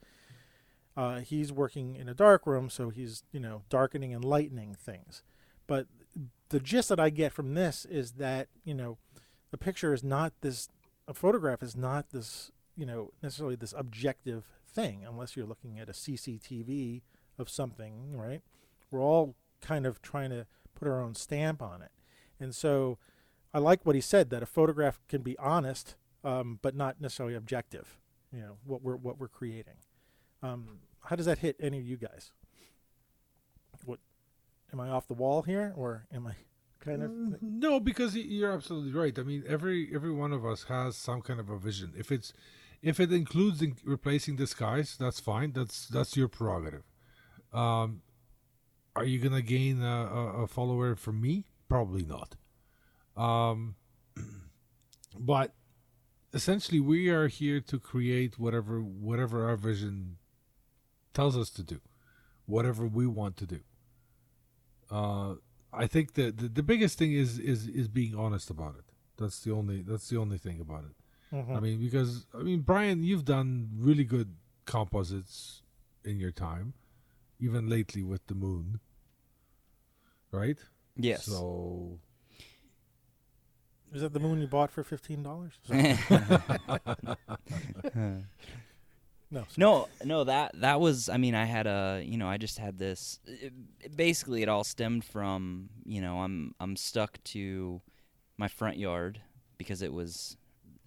Uh, 0.95 1.19
he's 1.19 1.51
working 1.51 1.97
in 1.97 2.07
a 2.07 2.13
dark 2.13 2.47
room, 2.47 2.69
so 2.69 2.89
he's 2.89 3.23
you 3.33 3.41
know 3.41 3.63
darkening 3.69 4.13
and 4.13 4.23
lightening 4.23 4.73
things. 4.73 5.21
But 5.67 5.87
the 6.47 6.61
gist 6.61 6.87
that 6.87 6.99
I 6.99 7.09
get 7.09 7.33
from 7.33 7.55
this 7.55 7.85
is 7.85 8.13
that 8.13 8.47
you 8.63 8.73
know 8.73 8.97
the 9.51 9.57
picture 9.57 9.93
is 9.93 10.03
not 10.03 10.31
this, 10.39 10.69
a 11.09 11.13
photograph 11.13 11.61
is 11.61 11.75
not 11.75 12.11
this 12.11 12.51
you 12.77 12.85
know 12.85 13.11
necessarily 13.21 13.57
this 13.57 13.73
objective 13.77 14.58
thing 14.69 15.03
unless 15.07 15.35
you're 15.35 15.45
looking 15.45 15.79
at 15.79 15.89
a 15.89 15.93
CCTV 15.93 17.01
of 17.37 17.49
something, 17.49 18.15
right? 18.15 18.41
We're 18.91 19.01
all 19.01 19.35
kind 19.61 19.85
of 19.85 20.01
trying 20.01 20.29
to 20.29 20.45
put 20.75 20.87
our 20.87 21.01
own 21.01 21.15
stamp 21.15 21.61
on 21.61 21.81
it, 21.81 21.91
and 22.39 22.55
so 22.55 22.97
I 23.53 23.59
like 23.59 23.85
what 23.85 23.95
he 23.95 24.01
said 24.01 24.29
that 24.29 24.43
a 24.43 24.45
photograph 24.45 24.99
can 25.07 25.21
be 25.21 25.37
honest, 25.37 25.95
um, 26.23 26.59
but 26.61 26.75
not 26.75 27.01
necessarily 27.01 27.35
objective. 27.35 27.99
You 28.31 28.41
know 28.41 28.57
what 28.63 28.83
we're 28.83 28.95
what 28.95 29.19
we're 29.19 29.27
creating. 29.27 29.77
Um, 30.43 30.79
how 31.05 31.15
does 31.15 31.25
that 31.25 31.39
hit 31.39 31.55
any 31.59 31.79
of 31.79 31.87
you 31.87 31.97
guys? 31.97 32.31
What 33.85 33.99
am 34.71 34.79
I 34.79 34.89
off 34.89 35.07
the 35.07 35.13
wall 35.13 35.41
here, 35.41 35.73
or 35.75 36.05
am 36.13 36.27
I 36.27 36.33
kind 36.79 37.01
of? 37.01 37.09
Mm, 37.09 37.37
no, 37.41 37.79
because 37.79 38.15
you're 38.15 38.51
absolutely 38.51 38.91
right. 38.91 39.17
I 39.17 39.23
mean, 39.23 39.43
every 39.47 39.89
every 39.93 40.11
one 40.11 40.31
of 40.31 40.45
us 40.45 40.63
has 40.63 40.95
some 40.95 41.21
kind 41.21 41.39
of 41.39 41.49
a 41.49 41.57
vision. 41.57 41.93
If 41.97 42.11
it's 42.11 42.33
if 42.81 42.99
it 42.99 43.11
includes 43.11 43.61
in 43.61 43.75
replacing 43.83 44.43
skies, 44.45 44.95
that's 44.97 45.19
fine. 45.19 45.51
That's 45.53 45.87
that's 45.87 46.15
your 46.15 46.27
prerogative. 46.27 46.83
Um, 47.53 48.01
are 48.95 49.05
you 49.05 49.19
gonna 49.19 49.41
gain 49.41 49.81
a, 49.81 49.87
a, 49.87 50.43
a 50.43 50.47
follower 50.47 50.95
from 50.95 51.21
me? 51.21 51.45
Probably 51.67 52.05
not. 52.05 52.35
Um, 53.17 53.75
but 55.19 55.53
essentially, 56.33 56.79
we 56.79 57.09
are 57.09 57.27
here 57.27 57.59
to 57.61 57.79
create 57.79 58.39
whatever 58.39 58.81
whatever 58.81 59.47
our 59.47 59.57
vision 59.57 60.17
tells 61.13 61.37
us 61.37 61.49
to 61.51 61.63
do, 61.63 61.81
whatever 62.45 62.87
we 62.87 63.05
want 63.07 63.35
to 63.37 63.45
do. 63.45 63.59
Uh, 64.89 65.35
I 65.71 65.85
think 65.85 66.13
that 66.13 66.37
the, 66.37 66.47
the 66.47 66.63
biggest 66.63 66.97
thing 66.97 67.13
is 67.13 67.39
is 67.39 67.67
is 67.67 67.87
being 67.87 68.15
honest 68.15 68.49
about 68.49 68.75
it. 68.75 68.85
That's 69.17 69.39
the 69.41 69.51
only 69.51 69.81
that's 69.81 70.09
the 70.09 70.17
only 70.17 70.37
thing 70.37 70.59
about 70.59 70.85
it. 70.85 70.95
Mhm. 71.31 71.55
I 71.55 71.59
mean, 71.59 71.79
because 71.79 72.25
I 72.33 72.39
mean, 72.43 72.61
Brian, 72.61 73.03
you've 73.03 73.25
done 73.25 73.69
really 73.77 74.03
good 74.03 74.35
composites 74.65 75.61
in 76.03 76.19
your 76.19 76.31
time, 76.31 76.73
even 77.39 77.69
lately 77.69 78.01
with 78.03 78.25
the 78.27 78.35
moon, 78.35 78.79
right? 80.31 80.57
Yes. 80.95 81.25
So 81.25 81.99
Is 83.91 84.01
that 84.01 84.13
the 84.13 84.19
moon 84.19 84.39
you 84.41 84.47
bought 84.47 84.71
for 84.71 84.83
fifteen 84.83 85.23
dollars? 85.23 85.53
no. 89.31 89.45
No, 89.57 89.87
no, 90.03 90.23
that 90.23 90.59
that 90.61 90.79
was. 90.79 91.09
I 91.09 91.17
mean, 91.17 91.35
I 91.35 91.45
had 91.45 91.67
a, 91.67 92.01
you 92.03 92.17
know, 92.17 92.27
I 92.27 92.37
just 92.37 92.57
had 92.57 92.77
this. 92.79 93.19
It, 93.25 93.53
basically, 93.95 94.41
it 94.41 94.49
all 94.49 94.63
stemmed 94.63 95.05
from, 95.05 95.69
you 95.85 96.01
know, 96.01 96.19
I'm 96.21 96.53
I'm 96.59 96.75
stuck 96.75 97.23
to 97.25 97.81
my 98.37 98.47
front 98.47 98.77
yard 98.77 99.21
because 99.57 99.81
it 99.81 99.93
was 99.93 100.37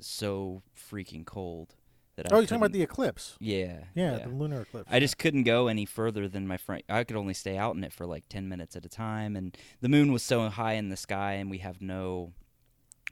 so 0.01 0.63
freaking 0.77 1.25
cold 1.25 1.75
that 2.17 2.31
Oh, 2.31 2.37
I 2.37 2.39
you're 2.41 2.47
talking 2.47 2.57
about 2.59 2.73
the 2.73 2.83
eclipse? 2.83 3.37
yeah 3.41 3.85
Yeah, 3.95 4.19
the 4.19 4.29
lunar 4.29 4.63
eclipse. 4.63 4.89
I 4.93 5.01
just 5.01 5.17
couldn't 5.19 5.45
go 5.45 5.69
any 5.69 5.85
further 5.87 6.29
than 6.29 6.47
my 6.47 6.57
front. 6.59 6.85
I 6.89 7.05
could 7.05 7.17
only 7.17 7.35
stay 7.35 7.57
out 7.57 7.75
in 7.77 7.85
it 7.85 7.93
for 7.93 8.07
like 8.07 8.29
10 8.29 8.49
minutes 8.49 8.77
at 8.77 8.85
a 8.85 8.89
time. 8.89 9.35
And 9.37 9.57
the 9.81 9.89
moon 9.89 10.13
was 10.13 10.23
so 10.23 10.49
high 10.49 10.75
in 10.75 10.89
the 10.91 10.97
sky, 10.97 11.33
and 11.35 11.51
we 11.51 11.59
have 11.59 11.81
no 11.81 12.33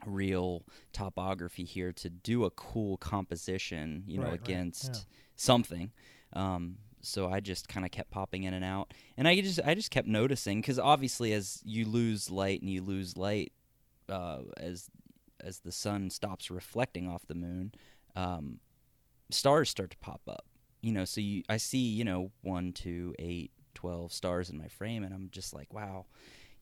real 0.06 0.64
topography 0.92 1.64
here 1.64 1.92
to 1.92 2.08
do 2.10 2.44
a 2.44 2.50
cool 2.50 2.96
composition, 2.96 4.04
you 4.06 4.18
know, 4.18 4.24
Right, 4.24 4.30
right, 4.32 4.40
against 4.40 4.94
yeah. 4.94 5.00
something. 5.36 5.92
Um, 6.32 6.78
so 7.02 7.30
I 7.30 7.40
just 7.40 7.68
kind 7.68 7.84
of 7.86 7.92
kept 7.92 8.10
popping 8.10 8.44
in 8.44 8.52
and 8.54 8.64
out, 8.64 8.92
and 9.16 9.26
I 9.26 9.40
just 9.40 9.58
I 9.64 9.74
just 9.74 9.90
kept 9.90 10.06
noticing 10.06 10.60
because 10.60 10.78
obviously 10.78 11.32
as 11.32 11.62
you 11.64 11.86
lose 11.86 12.30
light 12.30 12.60
and 12.60 12.70
you 12.70 12.82
lose 12.82 13.16
light 13.16 13.52
uh, 14.10 14.40
as 14.58 14.90
as 15.44 15.60
the 15.60 15.72
sun 15.72 16.10
stops 16.10 16.50
reflecting 16.50 17.08
off 17.08 17.26
the 17.26 17.34
moon, 17.34 17.72
um, 18.16 18.60
stars 19.30 19.68
start 19.70 19.90
to 19.90 19.98
pop 19.98 20.22
up. 20.28 20.44
You 20.80 20.92
know, 20.92 21.04
so 21.04 21.20
you 21.20 21.42
I 21.48 21.58
see 21.58 21.78
you 21.78 22.04
know 22.04 22.30
one, 22.42 22.72
two, 22.72 23.14
eight, 23.18 23.50
twelve 23.74 24.12
stars 24.12 24.48
in 24.50 24.56
my 24.58 24.68
frame, 24.68 25.02
and 25.04 25.12
I'm 25.14 25.28
just 25.30 25.52
like, 25.54 25.72
wow, 25.74 26.06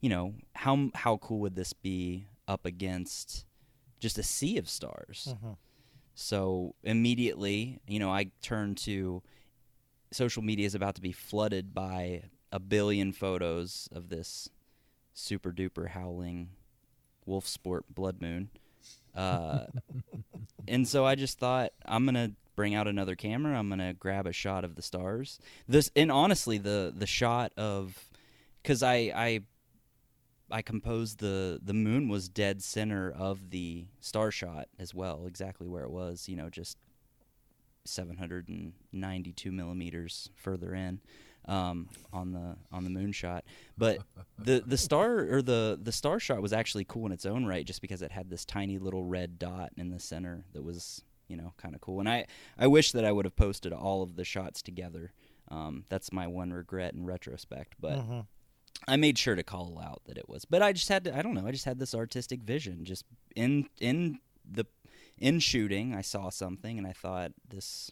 you 0.01 0.09
know 0.09 0.35
how 0.55 0.91
how 0.95 1.19
cool 1.19 1.41
would 1.41 1.55
this 1.55 1.73
be 1.73 2.27
up 2.49 2.67
against 2.67 3.45
just 4.01 4.19
a 4.19 4.23
sea 4.23 4.59
of 4.59 4.69
stars? 4.69 5.35
Mhm. 5.43 5.57
So 6.15 6.75
immediately, 6.83 7.79
you 7.87 8.01
know, 8.01 8.11
I 8.11 8.33
turn 8.43 8.75
to 8.77 9.23
social 10.11 10.43
media 10.43 10.67
is 10.67 10.75
about 10.75 10.97
to 10.97 11.01
be 11.01 11.13
flooded 11.13 11.73
by 11.75 12.23
a 12.51 12.59
billion 12.59 13.13
photos 13.13 13.89
of 13.93 14.09
this 14.09 14.49
super 15.15 15.53
duper 15.53 15.89
howling 15.91 16.49
wolf 17.27 17.47
sport 17.47 17.85
blood 17.95 18.21
moon. 18.21 18.51
Uh, 19.19 19.67
and 20.69 20.87
so 20.87 21.05
I 21.05 21.17
just 21.17 21.39
thought 21.39 21.73
I'm 21.85 22.05
gonna 22.05 22.33
bring 22.55 22.75
out 22.75 22.87
another 22.87 23.17
camera. 23.17 23.59
I'm 23.59 23.69
gonna 23.69 23.95
grab 23.95 24.27
a 24.27 24.33
shot 24.33 24.65
of 24.65 24.77
the 24.77 24.83
stars. 24.83 25.41
This 25.67 25.91
and 25.97 26.13
honestly, 26.13 26.59
the 26.59 26.93
the 26.97 27.07
shot 27.07 27.53
of 27.57 28.09
because 28.63 28.83
I 28.83 29.13
I 29.15 29.41
I 30.51 30.63
composed 30.63 31.19
the 31.19 31.61
the 31.63 31.75
moon 31.75 32.09
was 32.09 32.29
dead 32.29 32.63
center 32.63 33.11
of 33.11 33.51
the 33.51 33.87
star 34.01 34.31
shot 34.31 34.69
as 34.79 34.95
well, 34.95 35.27
exactly 35.27 35.67
where 35.67 35.85
it 35.85 35.91
was. 35.91 36.29
You 36.29 36.37
know, 36.37 36.49
just 36.49 36.79
792 37.85 39.51
millimeters 39.51 40.31
further 40.37 40.75
in 40.75 41.01
um, 41.49 41.89
on 42.13 42.33
the 42.33 42.57
on 42.71 42.85
the 42.85 42.91
moon 42.91 43.11
shot. 43.11 43.45
But 43.77 43.99
the 44.39 44.63
the 44.65 44.77
star 44.77 45.19
or 45.35 45.43
the 45.43 45.79
the 45.83 45.93
star 45.93 46.21
shot 46.21 46.41
was 46.43 46.53
actually 46.53 46.85
cool 46.85 47.07
in 47.07 47.13
its 47.13 47.27
own 47.27 47.45
right, 47.47 47.67
just 47.67 47.81
because 47.83 48.03
it 48.03 48.13
had 48.13 48.31
this 48.31 48.45
tiny 48.45 48.79
little 48.79 49.03
red 49.05 49.39
dot 49.39 49.71
in 49.77 49.91
the 49.91 49.99
center 49.99 50.45
that 50.53 50.63
was 50.63 51.03
you 51.27 51.37
know 51.37 51.53
kind 51.57 51.75
of 51.75 51.81
cool. 51.81 51.99
And 52.01 52.09
I 52.09 52.27
I 52.59 52.67
wish 52.67 52.93
that 52.93 53.05
I 53.05 53.11
would 53.13 53.25
have 53.25 53.37
posted 53.37 53.73
all 53.73 54.03
of 54.03 54.15
the 54.17 54.25
shots 54.25 54.63
together. 54.63 55.13
Um, 55.51 55.85
that's 55.89 56.13
my 56.13 56.27
one 56.27 56.53
regret 56.53 56.95
in 56.95 57.05
retrospect, 57.05 57.75
but. 57.81 57.99
Mhm. 57.99 58.27
I 58.87 58.95
made 58.95 59.19
sure 59.19 59.35
to 59.35 59.43
call 59.43 59.81
out 59.81 60.03
that 60.07 60.17
it 60.17 60.29
was, 60.29 60.45
but 60.45 60.63
I 60.63 60.73
just 60.73 60.89
had 60.89 61.03
to. 61.05 61.17
I 61.17 61.21
don't 61.21 61.35
know. 61.35 61.45
I 61.45 61.51
just 61.51 61.65
had 61.65 61.81
this 61.81 61.97
artistic 61.97 62.43
vision. 62.43 62.85
Just 62.85 63.05
in 63.35 63.69
in 63.81 64.21
the 64.49 64.67
in 65.19 65.41
shooting, 65.41 65.97
I 65.97 66.01
saw 66.03 66.31
something 66.31 66.79
and 66.79 66.87
I 66.87 66.93
thought 66.93 67.33
this. 67.49 67.91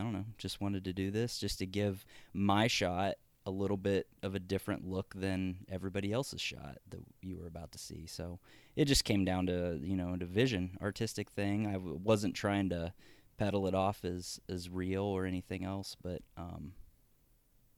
I 0.00 0.02
don't 0.02 0.12
know. 0.12 0.24
Just 0.38 0.60
wanted 0.60 0.84
to 0.84 0.92
do 0.92 1.10
this 1.10 1.38
just 1.38 1.58
to 1.58 1.66
give 1.66 2.04
my 2.32 2.66
shot 2.66 3.16
a 3.46 3.50
little 3.50 3.76
bit 3.76 4.06
of 4.22 4.34
a 4.34 4.38
different 4.38 4.86
look 4.86 5.14
than 5.14 5.58
everybody 5.68 6.12
else's 6.12 6.40
shot 6.40 6.78
that 6.90 7.00
you 7.22 7.36
were 7.38 7.46
about 7.46 7.72
to 7.72 7.78
see. 7.78 8.06
So 8.06 8.38
it 8.76 8.84
just 8.86 9.04
came 9.04 9.24
down 9.24 9.46
to 9.46 9.78
you 9.82 9.96
know 9.96 10.16
to 10.16 10.26
vision, 10.26 10.76
artistic 10.80 11.30
thing. 11.30 11.66
I 11.66 11.72
w- 11.74 12.00
wasn't 12.02 12.34
trying 12.34 12.68
to 12.70 12.92
peddle 13.38 13.66
it 13.66 13.74
off 13.74 14.04
as 14.04 14.40
as 14.48 14.68
real 14.68 15.02
or 15.04 15.24
anything 15.26 15.64
else, 15.64 15.96
but 16.02 16.22
um, 16.36 16.72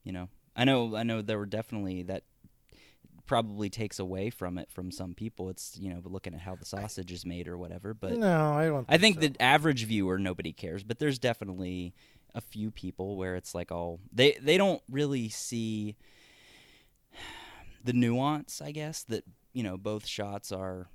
you 0.05 0.13
know, 0.13 0.29
I 0.57 0.65
know 0.65 0.97
I 0.97 1.03
know 1.03 1.23
there 1.23 1.39
were 1.39 1.47
definitely 1.47 2.03
that 2.05 2.25
probably 3.25 3.71
takes 3.71 3.99
away 3.99 4.31
from 4.31 4.59
it 4.59 4.69
from 4.71 4.91
some 4.91 5.15
people. 5.15 5.49
It's 5.49 5.79
you 5.79 5.91
know 5.91 6.01
looking 6.05 6.35
at 6.35 6.41
how 6.41 6.57
the 6.57 6.65
sausage 6.67 7.13
is 7.13 7.25
made 7.25 7.49
or 7.49 7.57
whatever. 7.57 7.95
But 7.95 8.19
no, 8.19 8.53
I 8.53 8.67
don't. 8.67 8.87
I 8.89 8.99
think 8.99 9.17
so. 9.23 9.29
the 9.29 9.41
average 9.41 9.85
viewer 9.87 10.19
nobody 10.19 10.53
cares, 10.53 10.83
but 10.83 10.99
there's 10.99 11.19
definitely 11.19 11.95
a 12.35 12.41
few 12.41 12.71
people 12.71 13.17
where 13.17 13.37
it's 13.37 13.55
like 13.55 13.71
all 13.73 14.01
they 14.13 14.39
they 14.41 14.57
don't 14.57 14.83
really 14.91 15.29
see 15.29 15.97
the 17.85 17.93
nuance, 17.93 18.61
I 18.61 18.73
guess, 18.73 19.05
that 19.05 19.25
you 19.53 19.63
know 19.63 19.77
both 19.77 20.07
shots 20.07 20.53
are 20.53 20.89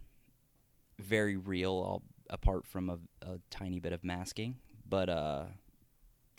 very 1.00 1.36
real 1.38 1.72
all 1.74 2.04
apart 2.30 2.66
from 2.66 2.90
a, 2.90 2.98
a 3.22 3.40
tiny 3.50 3.80
bit 3.80 3.94
of 3.94 4.04
masking. 4.04 4.56
But 4.90 5.10
uh 5.10 5.46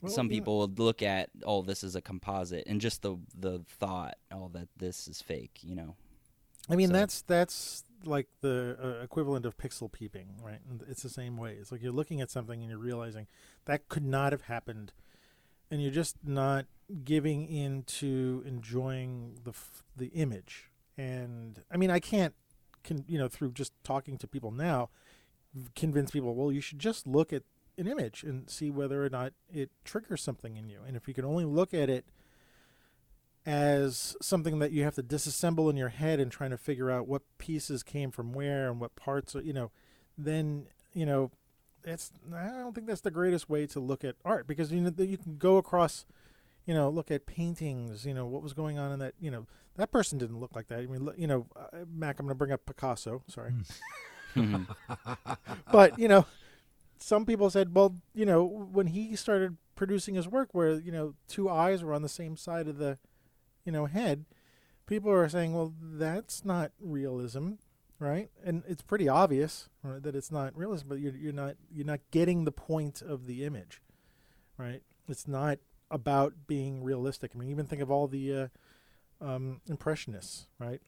Well, 0.03 0.13
some 0.13 0.27
know- 0.29 0.33
people 0.33 0.59
would 0.61 0.79
look 0.79 1.03
at 1.03 1.31
oh 1.45 1.63
this 1.63 1.85
is 1.85 1.95
a 1.97 2.01
composite 2.03 2.65
and 2.67 2.81
just 2.81 3.03
the 3.03 3.17
the 3.39 3.63
thought 3.79 4.17
oh 4.33 4.49
that 4.55 4.69
this 4.77 5.07
is 5.09 5.23
fake, 5.23 5.61
you 5.63 5.75
know. 5.77 5.97
I 6.69 6.77
mean, 6.77 6.89
So- 6.89 6.93
that's 6.95 7.23
that's 7.23 7.85
like 8.05 8.29
the 8.41 8.77
uh, 8.83 9.03
equivalent 9.03 9.45
of 9.47 9.57
pixel 9.57 9.91
peeping, 9.91 10.37
right? 10.43 10.61
And 10.69 10.83
It's 10.89 11.03
the 11.03 11.09
same 11.09 11.37
way. 11.37 11.57
It's 11.61 11.73
like 11.73 11.83
you're 11.83 11.93
looking 11.93 12.21
at 12.21 12.31
something 12.31 12.61
and 12.61 12.71
you're 12.71 12.79
realizing 12.79 13.27
that 13.65 13.89
could 13.89 14.05
not 14.05 14.33
have 14.33 14.43
happened, 14.43 14.93
and 15.71 15.83
you're 15.83 15.91
just 15.93 16.17
not 16.25 16.67
giving 17.05 17.47
into 17.47 18.43
enjoying 18.47 19.39
the 19.45 19.51
f- 19.51 19.83
the 19.97 20.07
image. 20.09 20.71
And 20.97 21.63
I 21.71 21.77
mean, 21.77 21.91
I 21.91 22.01
can't, 22.01 22.35
can 22.83 23.05
you 23.07 23.19
know, 23.19 23.29
through 23.29 23.53
just 23.53 23.73
talking 23.85 24.19
to 24.19 24.27
people 24.27 24.51
now, 24.51 24.91
convince 25.75 26.11
people. 26.11 26.35
Well, 26.35 26.53
you 26.53 26.61
should 26.61 26.79
just 26.79 27.07
look 27.07 27.33
at 27.33 27.43
an 27.77 27.87
image 27.87 28.25
and 28.25 28.51
see 28.51 28.71
whether 28.71 29.05
or 29.05 29.09
not 29.09 29.33
it 29.53 29.71
triggers 29.85 30.23
something 30.23 30.57
in 30.57 30.69
you. 30.69 30.81
And 30.87 30.97
if 30.97 31.07
you 31.07 31.15
can 31.15 31.25
only 31.25 31.45
look 31.45 31.73
at 31.73 31.89
it 31.89 32.07
as 33.49 34.15
something 34.21 34.59
that 34.59 34.73
you 34.73 34.85
have 34.85 34.95
to 34.97 35.03
disassemble 35.03 35.71
in 35.71 35.77
your 35.77 35.89
head 35.89 36.21
and 36.21 36.31
trying 36.31 36.51
to 36.51 36.59
figure 36.59 36.91
out 36.91 37.09
what 37.09 37.23
pieces 37.39 37.83
came 37.83 38.11
from 38.11 38.33
where 38.33 38.69
and 38.71 38.79
what 38.79 38.95
parts 38.95 39.35
are, 39.35 39.41
you 39.41 39.55
know, 39.55 39.71
then 40.19 40.67
you 40.93 41.07
know, 41.07 41.31
it's 41.85 42.13
I 42.35 42.49
don't 42.49 42.75
think 42.75 42.87
that's 42.87 43.01
the 43.01 43.11
greatest 43.11 43.49
way 43.49 43.67
to 43.69 43.81
look 43.81 44.05
at 44.05 44.17
art 44.25 44.47
because 44.47 44.71
you 44.71 44.81
know 44.83 44.93
you 44.99 45.17
can 45.17 45.39
go 45.39 45.57
across, 45.57 46.05
you 46.67 46.75
know, 46.75 46.91
look 46.91 47.11
at 47.11 47.25
paintings, 47.25 48.05
you 48.05 48.13
know, 48.13 48.27
what 48.27 48.43
was 48.43 48.53
going 48.53 48.79
on 48.79 48.93
in 48.93 48.99
that, 48.99 49.15
you 49.19 49.31
know, 49.31 49.47
that 49.77 49.91
person 49.93 50.19
didn't 50.19 50.41
look 50.41 50.55
like 50.55 50.67
that. 50.69 50.81
I 50.81 50.87
mean, 50.87 51.09
you 51.17 51.27
know, 51.27 51.47
uh, 51.57 51.85
Mac, 51.91 52.19
I'm 52.19 52.27
going 52.27 52.35
to 52.35 52.39
bring 52.39 52.53
up 52.53 52.67
Picasso. 52.67 53.23
Sorry, 53.29 53.53
Mhm. 54.35 54.67
but 55.73 55.99
you 55.99 56.09
know, 56.09 56.27
some 56.99 57.25
people 57.25 57.49
said, 57.49 57.75
well, 57.75 57.95
you 58.15 58.27
know, 58.27 58.45
when 58.45 58.89
he 58.89 59.17
started 59.17 59.57
producing 59.75 60.17
his 60.17 60.29
work, 60.29 60.51
where 60.53 60.73
you 60.75 60.93
know 60.93 61.15
two 61.29 61.49
eyes 61.49 61.83
were 61.83 61.95
on 61.95 62.03
the 62.03 62.09
same 62.09 62.37
side 62.37 62.69
of 62.69 62.77
the, 62.79 62.99
you 63.69 63.73
know, 63.73 63.85
head, 63.85 64.25
people 64.87 65.11
are 65.11 65.29
saying, 65.29 65.53
well, 65.53 65.75
that's 65.79 66.43
not 66.43 66.73
realism, 66.81 67.53
right? 67.99 68.31
And 68.43 68.63
it's 68.67 68.81
pretty 68.81 69.11
obvious 69.11 69.69
right, 69.83 70.03
that 70.03 70.17
it's 70.17 70.33
not 70.33 70.57
realism, 70.57 70.89
but 70.89 71.01
you're 71.01 71.15
you're 71.15 71.35
not 71.35 71.57
you're 71.71 71.85
not 71.85 72.01
getting 72.11 72.47
the 72.47 72.51
point 72.51 73.03
of 73.03 73.27
the 73.27 73.45
image, 73.45 73.83
right? 74.57 74.81
It's 75.07 75.29
not 75.29 75.59
about 75.91 76.33
being 76.47 76.83
realistic. 76.83 77.33
I 77.35 77.39
mean, 77.39 77.51
even 77.51 77.67
think 77.67 77.83
of 77.83 77.91
all 77.91 78.09
the 78.09 78.35
uh, 78.35 78.49
um, 79.21 79.61
impressionists, 79.69 80.47
right? 80.59 80.81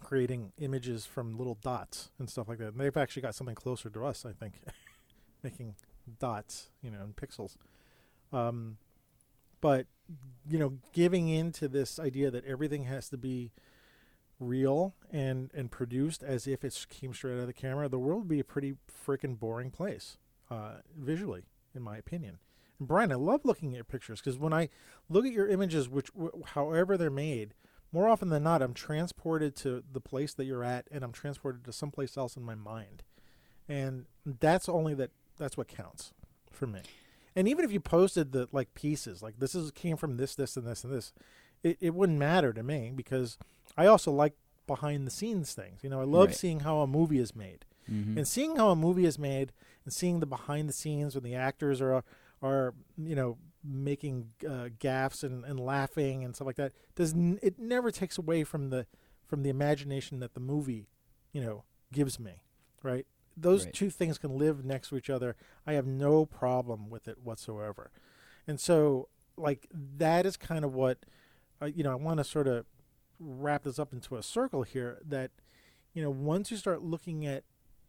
Creating 0.00 0.50
images 0.58 1.06
from 1.06 1.38
little 1.38 1.56
dots 1.62 2.10
and 2.18 2.28
stuff 2.28 2.48
like 2.48 2.58
that. 2.58 2.72
And 2.72 2.80
they've 2.80 2.96
actually 2.96 3.22
got 3.22 3.36
something 3.36 3.54
closer 3.54 3.90
to 3.90 4.04
us, 4.04 4.26
I 4.26 4.32
think, 4.32 4.54
making 5.44 5.76
dots, 6.18 6.70
you 6.82 6.90
know, 6.90 7.02
and 7.02 7.14
pixels. 7.14 7.54
Um, 8.32 8.78
but 9.60 9.86
you 10.48 10.58
know, 10.58 10.78
giving 10.92 11.28
into 11.28 11.68
this 11.68 11.98
idea 11.98 12.30
that 12.30 12.44
everything 12.44 12.84
has 12.84 13.08
to 13.10 13.16
be 13.16 13.52
real 14.40 14.94
and 15.10 15.50
and 15.54 15.70
produced 15.70 16.22
as 16.22 16.46
if 16.46 16.64
it 16.64 16.86
came 16.88 17.14
straight 17.14 17.34
out 17.34 17.40
of 17.40 17.46
the 17.46 17.52
camera, 17.52 17.88
the 17.88 17.98
world 17.98 18.22
would 18.22 18.28
be 18.28 18.40
a 18.40 18.44
pretty 18.44 18.74
freaking 18.90 19.38
boring 19.38 19.70
place, 19.70 20.18
uh, 20.50 20.76
visually, 20.98 21.44
in 21.74 21.82
my 21.82 21.96
opinion. 21.96 22.38
And 22.78 22.88
Brian, 22.88 23.12
I 23.12 23.16
love 23.16 23.42
looking 23.44 23.70
at 23.70 23.76
your 23.76 23.84
pictures 23.84 24.20
because 24.20 24.38
when 24.38 24.52
I 24.52 24.68
look 25.08 25.24
at 25.24 25.32
your 25.32 25.48
images, 25.48 25.88
which 25.88 26.10
wh- 26.20 26.48
however 26.50 26.96
they're 26.96 27.10
made, 27.10 27.54
more 27.92 28.08
often 28.08 28.30
than 28.30 28.42
not, 28.42 28.62
I'm 28.62 28.74
transported 28.74 29.54
to 29.56 29.84
the 29.92 30.00
place 30.00 30.34
that 30.34 30.44
you're 30.44 30.64
at, 30.64 30.88
and 30.90 31.04
I'm 31.04 31.12
transported 31.12 31.64
to 31.64 31.72
someplace 31.72 32.16
else 32.16 32.36
in 32.36 32.42
my 32.42 32.54
mind, 32.54 33.02
and 33.68 34.06
that's 34.24 34.68
only 34.68 34.94
that. 34.94 35.10
That's 35.38 35.56
what 35.56 35.68
counts 35.68 36.12
for 36.50 36.66
me. 36.66 36.80
And 37.34 37.48
even 37.48 37.64
if 37.64 37.72
you 37.72 37.80
posted 37.80 38.32
the 38.32 38.48
like 38.52 38.74
pieces, 38.74 39.22
like 39.22 39.38
this 39.38 39.54
is 39.54 39.70
came 39.70 39.96
from 39.96 40.16
this, 40.16 40.34
this, 40.34 40.56
and 40.56 40.66
this, 40.66 40.84
and 40.84 40.92
this, 40.92 41.12
it, 41.62 41.78
it 41.80 41.94
wouldn't 41.94 42.18
matter 42.18 42.52
to 42.52 42.62
me 42.62 42.92
because 42.94 43.38
I 43.76 43.86
also 43.86 44.10
like 44.12 44.34
behind 44.66 45.06
the 45.06 45.10
scenes 45.10 45.54
things. 45.54 45.82
You 45.82 45.90
know, 45.90 46.00
I 46.00 46.04
love 46.04 46.28
Right. 46.28 46.36
seeing 46.36 46.60
how 46.60 46.80
a 46.80 46.86
movie 46.86 47.18
is 47.18 47.34
made 47.34 47.64
Mhm. 47.90 48.16
and 48.16 48.28
seeing 48.28 48.56
how 48.56 48.70
a 48.70 48.76
movie 48.76 49.06
is 49.06 49.18
made 49.18 49.52
and 49.84 49.92
seeing 49.92 50.20
the 50.20 50.26
behind 50.26 50.68
the 50.68 50.72
scenes 50.72 51.14
when 51.14 51.24
the 51.24 51.34
actors 51.34 51.80
are 51.80 52.04
are 52.42 52.74
you 52.98 53.14
know 53.14 53.38
making 53.64 54.30
uh, 54.44 54.68
gaffes 54.78 55.22
and, 55.22 55.44
and 55.44 55.58
laughing 55.60 56.24
and 56.24 56.34
stuff 56.34 56.46
like 56.46 56.56
that 56.56 56.72
does 56.96 57.12
n- 57.12 57.38
it 57.42 57.58
never 57.58 57.90
takes 57.92 58.18
away 58.18 58.42
from 58.44 58.70
the 58.70 58.86
from 59.26 59.42
the 59.44 59.48
imagination 59.50 60.18
that 60.20 60.34
the 60.34 60.40
movie 60.40 60.88
you 61.32 61.40
know 61.40 61.64
gives 61.92 62.18
me 62.20 62.42
right 62.82 63.06
those 63.36 63.64
Right. 63.64 63.74
two 63.74 63.90
things 63.90 64.18
can 64.18 64.36
live 64.36 64.64
next 64.64 64.88
to 64.90 64.96
each 64.96 65.10
other. 65.10 65.36
I 65.66 65.74
have 65.74 65.86
no 65.86 66.26
problem 66.26 66.90
with 66.90 67.08
it 67.08 67.18
whatsoever. 67.22 67.90
And 68.46 68.58
so, 68.60 69.08
like 69.36 69.68
that 69.72 70.26
is 70.26 70.36
kind 70.36 70.64
of 70.64 70.74
what 70.74 70.98
uh, 71.60 71.66
you 71.66 71.82
know. 71.82 71.92
I 71.92 71.94
want 71.94 72.18
to 72.18 72.24
sort 72.24 72.48
of 72.48 72.66
wrap 73.18 73.62
this 73.62 73.78
up 73.78 73.92
into 73.92 74.16
a 74.16 74.22
circle 74.22 74.62
here. 74.64 74.98
That 75.06 75.30
you 75.94 76.02
know, 76.02 76.10
once 76.10 76.50
you 76.50 76.56
start 76.56 76.82
looking 76.82 77.24
at 77.26 77.44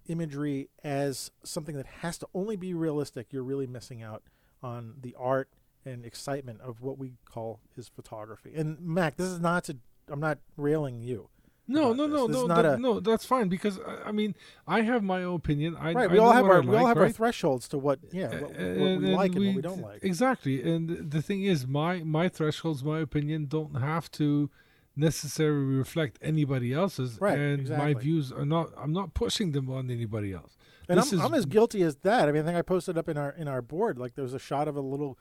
imagery 0.07 0.69
as 0.83 1.31
something 1.43 1.75
that 1.75 1.85
has 1.85 2.17
to 2.19 2.27
only 2.33 2.55
be 2.55 2.73
realistic, 2.73 3.27
you're 3.31 3.43
really 3.43 3.67
missing 3.67 4.01
out 4.03 4.23
on 4.61 4.95
the 5.01 5.15
art 5.17 5.49
and 5.85 6.05
excitement 6.05 6.61
of 6.61 6.81
what 6.81 6.97
we 6.97 7.13
call 7.25 7.59
is 7.75 7.87
photography. 7.87 8.53
And 8.55 8.79
Mac, 8.79 9.17
this 9.17 9.27
is 9.27 9.39
not 9.39 9.65
to. 9.65 9.77
I'm 10.09 10.19
not 10.19 10.39
railing 10.57 11.01
you. 11.01 11.29
No, 11.67 11.93
no, 11.93 12.05
no, 12.07 12.27
no, 12.27 12.43
is 12.45 12.49
a- 12.65 12.77
no. 12.77 12.99
That's 12.99 13.25
fine 13.25 13.47
because 13.47 13.79
I, 13.79 14.09
I 14.09 14.11
mean 14.11 14.35
I 14.67 14.81
have 14.81 15.01
my 15.03 15.23
own 15.23 15.35
opinion. 15.35 15.75
I, 15.77 15.93
right. 15.93 16.09
I 16.09 16.13
We 16.13 16.17
all 16.19 16.31
have 16.33 16.45
I 16.45 16.49
our 16.49 16.61
we 16.61 16.67
all 16.75 16.83
like, 16.83 16.87
have 16.87 16.97
our 16.97 17.09
thresholds 17.09 17.67
to 17.69 17.77
what 17.77 17.99
yeah 18.11 18.29
what, 18.41 18.51
what 18.51 18.59
we 18.59 19.15
like 19.15 19.31
and 19.31 19.35
what 19.35 19.39
we- 19.39 19.55
we 19.55 19.61
don't 19.61 19.81
like. 19.81 20.03
Exactly, 20.03 20.61
and 20.69 21.09
the 21.11 21.21
thing 21.21 21.43
is, 21.43 21.65
my 21.65 22.03
my 22.03 22.27
thresholds, 22.27 22.83
my 22.83 22.99
opinion, 22.99 23.45
don't 23.47 23.75
have 23.79 24.11
to 24.11 24.49
necessarily 24.95 25.75
reflect 25.75 26.19
anybody 26.21 26.73
else's, 26.73 27.19
Right, 27.19 27.37
and 27.37 27.61
exactly. 27.61 27.93
my 27.93 27.99
views 27.99 28.31
are 28.31 28.45
not. 28.45 28.69
I'm 28.77 28.93
not 28.93 29.13
pushing 29.13 29.51
them 29.51 29.69
on 29.69 29.89
anybody 29.89 30.33
else. 30.33 30.55
And 30.89 30.99
This 30.99 31.11
I'm, 31.13 31.19
is- 31.19 31.25
I'm 31.25 31.33
as 31.33 31.45
guilty 31.45 31.81
as 31.83 31.95
that. 31.97 32.27
I 32.27 32.31
mean, 32.31 32.43
I 32.43 32.45
think 32.45 32.57
I 32.57 32.61
posted 32.61 32.97
up 32.97 33.07
in 33.09 33.17
our 33.17 33.31
in 33.31 33.47
our 33.47 33.61
board 33.61 33.97
like 33.97 34.15
there 34.15 34.23
was 34.23 34.33
a 34.33 34.39
shot 34.39 34.67
of 34.67 34.75
a 34.75 34.81
little 34.81 35.17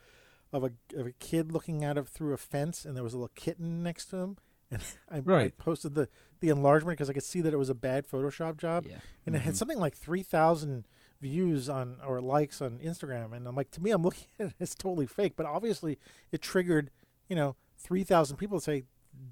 of 0.53 0.65
a 0.65 0.73
of 0.97 1.07
a 1.07 1.13
kid 1.13 1.53
looking 1.53 1.85
out 1.85 1.97
of 1.97 2.09
through 2.09 2.33
a 2.35 2.37
fence, 2.37 2.85
and 2.85 2.97
there 2.97 3.05
was 3.05 3.15
a 3.15 3.17
little 3.17 3.31
kitten 3.35 3.83
next 3.83 4.07
to 4.07 4.17
him. 4.17 4.37
And 4.73 4.83
I, 5.31 5.35
I 5.45 5.49
posted 5.51 5.95
the 5.95 6.09
the 6.41 6.49
enlargement 6.49 6.99
because 6.99 7.09
I 7.09 7.13
could 7.13 7.23
see 7.23 7.41
that 7.43 7.53
it 7.53 7.57
was 7.59 7.69
a 7.71 7.75
bad 7.75 8.09
Photoshop 8.09 8.57
job, 8.57 8.85
Yeah. 8.89 8.99
and 9.27 9.37
it 9.37 9.43
had 9.43 9.55
Mhm. 9.55 9.59
something 9.59 9.79
like 9.79 9.95
three 9.95 10.23
thousand 10.25 10.87
views 11.21 11.69
on 11.69 11.99
or 12.05 12.21
likes 12.21 12.61
on 12.61 12.79
Instagram. 12.81 13.33
And 13.33 13.47
I'm 13.47 13.55
like, 13.55 13.71
to 13.73 13.83
me, 13.83 13.91
I'm 13.93 14.03
looking 14.09 14.27
at 14.41 14.47
it, 14.49 14.55
it's 14.59 14.75
totally 14.75 15.07
fake, 15.07 15.35
but 15.37 15.47
obviously 15.47 15.99
it 16.33 16.43
triggered 16.43 16.91
you 17.29 17.37
know 17.37 17.55
three 17.79 18.03
thousand 18.03 18.39
people 18.39 18.59
to 18.59 18.65
say 18.65 18.85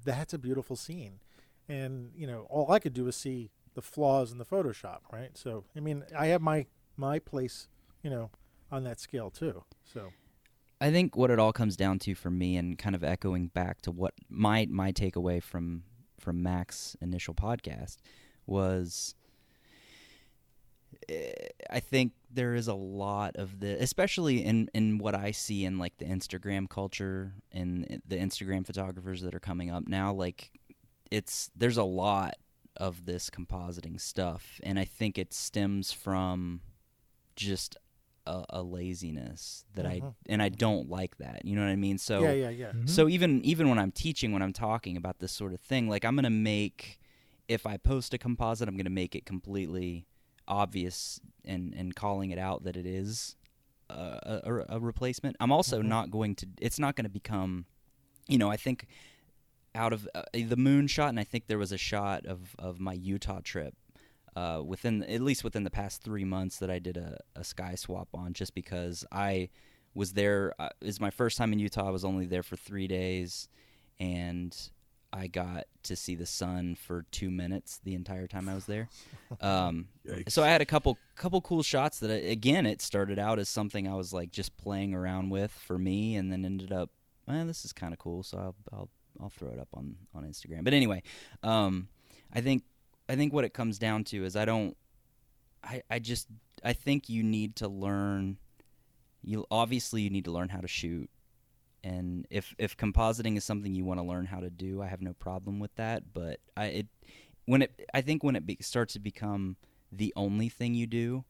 that's 0.05 0.33
a 0.33 0.37
beautiful 0.37 0.75
scene, 0.75 1.19
and 1.67 2.11
you 2.15 2.27
know 2.27 2.41
all 2.49 2.71
I 2.71 2.79
could 2.79 2.93
do 2.93 3.05
was 3.05 3.15
see 3.17 3.51
the 3.73 3.81
flaws 3.81 4.31
in 4.31 4.37
the 4.37 4.45
Photoshop, 4.45 4.99
right? 5.11 5.35
So 5.37 5.63
I 5.75 5.79
mean, 5.79 6.03
I 6.17 6.27
have 6.27 6.41
my 6.41 6.67
my 6.97 7.19
place, 7.19 7.67
you 8.03 8.09
know, 8.09 8.29
on 8.71 8.83
that 8.83 8.99
scale 8.99 9.29
too. 9.31 9.63
So 9.83 10.11
I 10.81 10.91
think 10.91 11.15
what 11.15 11.29
it 11.29 11.37
all 11.37 11.53
comes 11.53 11.77
down 11.77 11.99
to 11.99 12.15
for 12.15 12.31
me, 12.31 12.57
and 12.57 12.75
kind 12.75 12.95
of 12.95 13.03
echoing 13.03 13.47
back 13.47 13.81
to 13.83 13.91
what 13.91 14.15
my 14.27 14.67
my 14.69 14.91
takeaway 14.91 15.41
from 15.41 15.83
from 16.19 16.41
Mac's 16.41 16.97
initial 17.01 17.35
podcast 17.35 17.97
was, 18.47 19.13
eh, 21.07 21.31
I 21.69 21.79
think 21.79 22.13
there 22.31 22.55
is 22.55 22.67
a 22.67 22.73
lot 22.73 23.35
of 23.35 23.59
the, 23.59 23.81
especially 23.81 24.43
in 24.43 24.69
in 24.73 24.97
what 24.97 25.13
I 25.13 25.29
see 25.29 25.65
in 25.65 25.77
like 25.77 25.97
the 25.99 26.05
Instagram 26.05 26.67
culture 26.67 27.33
and 27.51 28.01
the 28.07 28.17
Instagram 28.17 28.65
photographers 28.65 29.21
that 29.21 29.35
are 29.35 29.39
coming 29.39 29.69
up 29.69 29.87
now. 29.87 30.11
Like, 30.11 30.49
it's 31.11 31.51
there's 31.55 31.77
a 31.77 31.83
lot 31.83 32.37
of 32.75 33.05
this 33.05 33.29
compositing 33.29 34.01
stuff, 34.01 34.59
and 34.63 34.79
I 34.79 34.85
think 34.85 35.19
it 35.19 35.31
stems 35.31 35.91
from 35.91 36.61
just 37.35 37.77
a, 38.27 38.45
a 38.49 38.61
laziness 38.63 39.65
that 39.75 39.85
I 39.85 39.99
Mhm. 40.01 40.13
and 40.29 40.41
I 40.41 40.49
don't 40.49 40.89
like 40.89 41.17
that. 41.17 41.43
You 41.45 41.55
know 41.55 41.61
what 41.63 41.69
I 41.71 41.75
mean? 41.75 41.97
So 41.97 42.21
yeah, 42.23 42.31
yeah, 42.33 42.49
yeah. 42.49 42.71
Mhm. 42.73 42.89
so 42.89 43.07
even 43.09 43.43
even 43.43 43.69
when 43.69 43.79
I'm 43.79 43.91
teaching, 43.91 44.31
when 44.31 44.41
I'm 44.41 44.53
talking 44.53 44.95
about 44.97 45.19
this 45.19 45.31
sort 45.31 45.53
of 45.53 45.59
thing, 45.61 45.89
like 45.89 46.05
I'm 46.05 46.15
gonna 46.15 46.29
make 46.29 46.99
if 47.47 47.65
I 47.65 47.77
post 47.77 48.13
a 48.13 48.17
composite, 48.17 48.67
I'm 48.69 48.77
gonna 48.77 48.89
make 48.89 49.15
it 49.15 49.25
completely 49.25 50.05
obvious 50.47 51.19
and 51.45 51.73
and 51.73 51.95
calling 51.95 52.31
it 52.31 52.37
out 52.39 52.63
that 52.63 52.75
it 52.77 52.85
is 52.85 53.35
a, 53.89 54.41
a, 54.43 54.75
a 54.75 54.79
replacement. 54.79 55.35
I'm 55.39 55.51
also 55.51 55.81
Mhm. 55.81 55.85
not 55.87 56.11
going 56.11 56.35
to. 56.35 56.47
It's 56.61 56.79
not 56.79 56.95
going 56.95 57.03
to 57.05 57.09
become, 57.09 57.65
you 58.27 58.37
know. 58.37 58.49
I 58.49 58.55
think 58.57 58.87
out 59.75 59.91
of 59.93 60.07
uh, 60.15 60.23
the 60.33 60.55
moon 60.55 60.87
shot, 60.87 61.09
and 61.09 61.19
I 61.19 61.23
think 61.25 61.47
there 61.47 61.57
was 61.57 61.71
a 61.71 61.77
shot 61.77 62.25
of 62.25 62.55
of 62.57 62.79
my 62.79 62.93
Utah 62.93 63.41
trip. 63.43 63.75
Uh, 64.35 64.61
within 64.65 65.03
at 65.03 65.21
least 65.21 65.43
within 65.43 65.63
the 65.63 65.69
past 65.69 66.03
three 66.03 66.23
months 66.23 66.57
that 66.59 66.71
I 66.71 66.79
did 66.79 66.95
a, 66.95 67.17
a 67.35 67.43
sky 67.43 67.75
swap 67.75 68.07
on, 68.13 68.33
just 68.33 68.55
because 68.55 69.05
I 69.11 69.49
was 69.93 70.13
there 70.13 70.53
uh, 70.57 70.69
is 70.79 70.99
my 70.99 71.09
first 71.09 71.37
time 71.37 71.51
in 71.51 71.59
Utah. 71.59 71.87
I 71.87 71.91
was 71.91 72.05
only 72.05 72.25
there 72.25 72.43
for 72.43 72.55
three 72.55 72.87
days, 72.87 73.49
and 73.99 74.55
I 75.13 75.27
got 75.27 75.65
to 75.83 75.95
see 75.95 76.15
the 76.15 76.25
sun 76.25 76.75
for 76.75 77.05
two 77.11 77.29
minutes 77.29 77.81
the 77.83 77.93
entire 77.93 78.27
time 78.27 78.47
I 78.47 78.55
was 78.55 78.65
there. 78.65 78.89
Um, 79.39 79.87
so 80.27 80.43
I 80.43 80.49
had 80.49 80.61
a 80.61 80.65
couple 80.65 80.97
couple 81.15 81.39
cool 81.39 81.63
shots 81.63 81.99
that 81.99 82.11
I, 82.11 82.15
again 82.15 82.65
it 82.65 82.81
started 82.81 83.17
out 83.17 83.39
as 83.39 83.47
something 83.47 83.87
I 83.87 83.95
was 83.95 84.13
like 84.13 84.29
just 84.29 84.57
playing 84.57 84.93
around 84.93 85.29
with 85.29 85.51
for 85.51 85.77
me, 85.77 86.17
and 86.17 86.31
then 86.31 86.43
ended 86.43 86.73
up, 86.73 86.89
man, 87.27 87.47
this 87.47 87.63
is 87.63 87.71
kind 87.71 87.93
of 87.93 87.99
cool. 87.99 88.23
So 88.23 88.37
I'll, 88.37 88.55
I'll 88.73 88.89
I'll 89.21 89.29
throw 89.29 89.49
it 89.49 89.59
up 89.59 89.69
on 89.73 89.95
on 90.13 90.23
Instagram. 90.23 90.65
But 90.65 90.73
anyway, 90.73 91.01
um, 91.43 91.87
I 92.33 92.41
think 92.41 92.63
I 93.09 93.15
think 93.15 93.33
what 93.33 93.43
it 93.43 93.53
comes 93.53 93.77
down 93.77 94.03
to 94.05 94.23
is 94.25 94.35
I 94.35 94.45
don't. 94.45 94.75
I, 95.63 95.83
I 95.89 95.99
just 95.99 96.27
I 96.63 96.73
think 96.73 97.09
you 97.09 97.23
need 97.23 97.57
to 97.57 97.67
learn 97.67 98.37
you 99.23 99.45
obviously 99.51 100.01
you 100.01 100.09
need 100.09 100.25
to 100.25 100.31
learn 100.31 100.49
how 100.49 100.59
to 100.59 100.67
shoot 100.67 101.09
and 101.83 102.25
if 102.29 102.55
if 102.57 102.77
compositing 102.77 103.37
is 103.37 103.43
something 103.43 103.73
you 103.73 103.85
want 103.85 103.99
to 103.99 104.05
learn 104.05 104.25
how 104.25 104.39
to 104.39 104.49
do 104.49 104.81
i 104.81 104.87
have 104.87 105.01
no 105.01 105.13
problem 105.13 105.59
with 105.59 105.73
that 105.75 106.13
but 106.13 106.39
i 106.57 106.65
it 106.65 106.87
when 107.45 107.61
it 107.61 107.87
i 107.93 108.01
think 108.01 108.23
when 108.23 108.35
it 108.35 108.45
be, 108.45 108.57
starts 108.61 108.93
to 108.93 108.99
become 108.99 109.55
the 109.91 110.13
only 110.15 110.49
thing 110.49 110.73
you 110.73 110.87
do 110.87 111.23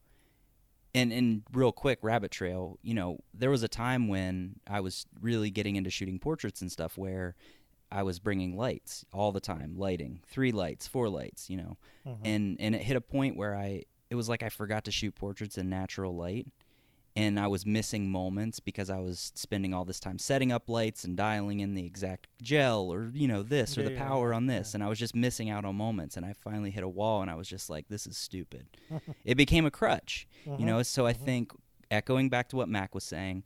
and 0.94 1.12
and 1.12 1.42
real 1.52 1.72
quick 1.72 1.98
rabbit 2.02 2.30
trail 2.30 2.78
you 2.82 2.94
know 2.94 3.18
there 3.34 3.50
was 3.50 3.62
a 3.62 3.68
time 3.68 4.08
when 4.08 4.56
i 4.66 4.80
was 4.80 5.06
really 5.20 5.50
getting 5.50 5.76
into 5.76 5.90
shooting 5.90 6.18
portraits 6.18 6.60
and 6.60 6.72
stuff 6.72 6.96
where 6.96 7.34
i 7.92 8.02
was 8.02 8.18
bringing 8.18 8.56
lights 8.56 9.04
all 9.12 9.30
the 9.32 9.40
time 9.40 9.74
lighting 9.76 10.20
three 10.26 10.50
lights 10.52 10.86
four 10.86 11.08
lights 11.08 11.48
you 11.50 11.56
know 11.56 11.76
Mhm. 12.06 12.18
and 12.24 12.56
and 12.60 12.74
it 12.74 12.82
hit 12.82 12.96
a 12.96 13.00
point 13.00 13.36
where 13.36 13.54
I 13.54 13.84
it 14.10 14.14
was 14.16 14.28
like 14.28 14.42
I 14.42 14.48
forgot 14.48 14.84
to 14.84 14.90
shoot 14.90 15.14
portraits 15.14 15.56
in 15.56 15.68
natural 15.70 16.14
light 16.16 16.48
and 17.14 17.38
I 17.38 17.46
was 17.46 17.64
missing 17.64 18.10
moments 18.10 18.58
because 18.58 18.90
I 18.90 18.98
was 18.98 19.32
spending 19.36 19.72
all 19.72 19.84
this 19.84 20.00
time 20.00 20.18
setting 20.18 20.50
up 20.50 20.68
lights 20.68 21.04
and 21.04 21.16
dialing 21.16 21.60
in 21.60 21.74
the 21.74 21.84
exact 21.86 22.26
gel 22.42 22.92
or 22.92 23.10
you 23.14 23.28
know 23.28 23.42
this 23.42 23.78
or 23.78 23.82
Yeah, 23.82 23.90
the 23.90 23.94
power 23.94 24.30
yeah, 24.30 24.36
on 24.36 24.46
this 24.46 24.72
yeah. 24.72 24.76
and 24.78 24.84
I 24.84 24.88
was 24.88 24.98
just 24.98 25.14
missing 25.14 25.48
out 25.48 25.64
on 25.64 25.76
moments 25.76 26.16
and 26.16 26.26
I 26.26 26.32
finally 26.32 26.70
hit 26.72 26.82
a 26.82 26.88
wall 26.88 27.22
and 27.22 27.30
I 27.30 27.34
was 27.36 27.48
just 27.48 27.70
like 27.70 27.86
this 27.88 28.06
is 28.06 28.16
stupid. 28.16 28.66
it 29.24 29.36
became 29.36 29.64
a 29.64 29.70
crutch, 29.70 30.26
you 30.44 30.52
Mhm. 30.52 30.64
know, 30.66 30.82
so 30.82 31.06
I 31.06 31.12
Mhm. 31.12 31.24
think 31.24 31.52
echoing 31.90 32.28
back 32.28 32.48
to 32.48 32.56
what 32.56 32.68
Mac 32.68 32.94
was 32.94 33.04
saying, 33.04 33.44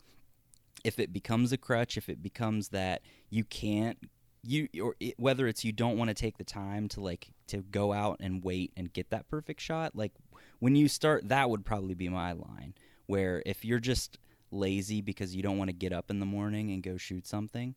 if 0.85 0.99
it 0.99 1.13
becomes 1.13 1.53
a 1.53 1.59
crutch, 1.59 1.97
if 1.99 2.09
it 2.09 2.23
becomes 2.23 2.69
that 2.71 3.03
you 3.29 3.45
can't 3.45 3.99
you 4.47 4.69
or 4.83 4.95
it, 5.01 5.15
whether 5.19 5.47
it's 5.47 5.65
you 5.65 5.73
don't 5.73 5.97
want 5.99 6.09
to 6.09 6.15
take 6.15 6.39
the 6.39 6.45
time 6.45 6.89
to 6.89 7.01
like 7.01 7.29
to 7.49 7.59
go 7.59 7.93
out 7.93 8.17
and 8.21 8.43
wait 8.45 8.73
and 8.77 8.93
get 8.93 9.11
that 9.11 9.29
perfect 9.29 9.61
shot 9.61 9.95
like 9.95 10.13
when 10.59 10.75
you 10.77 10.89
start 10.89 11.29
that 11.29 11.51
would 11.51 11.65
probably 11.65 11.95
be 11.95 12.09
my 12.09 12.33
line 12.33 12.75
where 13.07 13.43
if 13.47 13.65
you're 13.65 13.79
just 13.81 14.19
lazy 14.51 15.01
because 15.01 15.35
you 15.35 15.43
don't 15.43 15.59
want 15.59 15.69
to 15.69 15.75
get 15.75 15.93
up 15.93 16.11
in 16.11 16.19
the 16.21 16.27
morning 16.27 16.71
and 16.71 16.83
go 16.83 16.97
shoot 16.97 17.27
something 17.27 17.75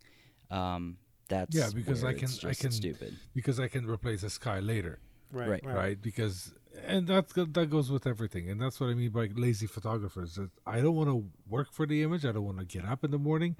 um 0.52 0.98
that's 1.28 1.56
Yeah, 1.56 1.70
because 1.74 2.04
I 2.04 2.14
can- 2.14 2.30
I 2.48 2.54
can- 2.56 2.72
stupid 2.72 3.16
because 3.36 3.60
I 3.60 3.68
can 3.68 3.86
replace 3.86 4.22
the 4.22 4.32
sky 4.32 4.60
later, 4.60 5.00
right, 5.32 5.48
right, 5.50 5.66
right, 5.66 5.76
right? 5.76 6.02
Because 6.02 6.54
and 6.86 7.06
that 7.08 7.30
that 7.54 7.70
goes 7.70 7.92
with 7.92 8.08
everything, 8.08 8.50
and 8.50 8.60
that's 8.60 8.80
what 8.80 8.90
I 8.90 8.96
mean 8.96 9.12
by 9.12 9.30
lazy 9.36 9.68
photographers. 9.68 10.36
That 10.36 10.50
I 10.66 10.82
don't 10.82 10.96
want 10.96 11.10
to 11.10 11.30
work 11.48 11.72
for 11.72 11.86
the 11.86 12.02
image. 12.02 12.26
I 12.26 12.32
don't 12.32 12.46
want 12.46 12.58
to 12.60 12.66
get 12.66 12.84
up 12.84 13.04
in 13.04 13.12
the 13.12 13.20
morning. 13.20 13.58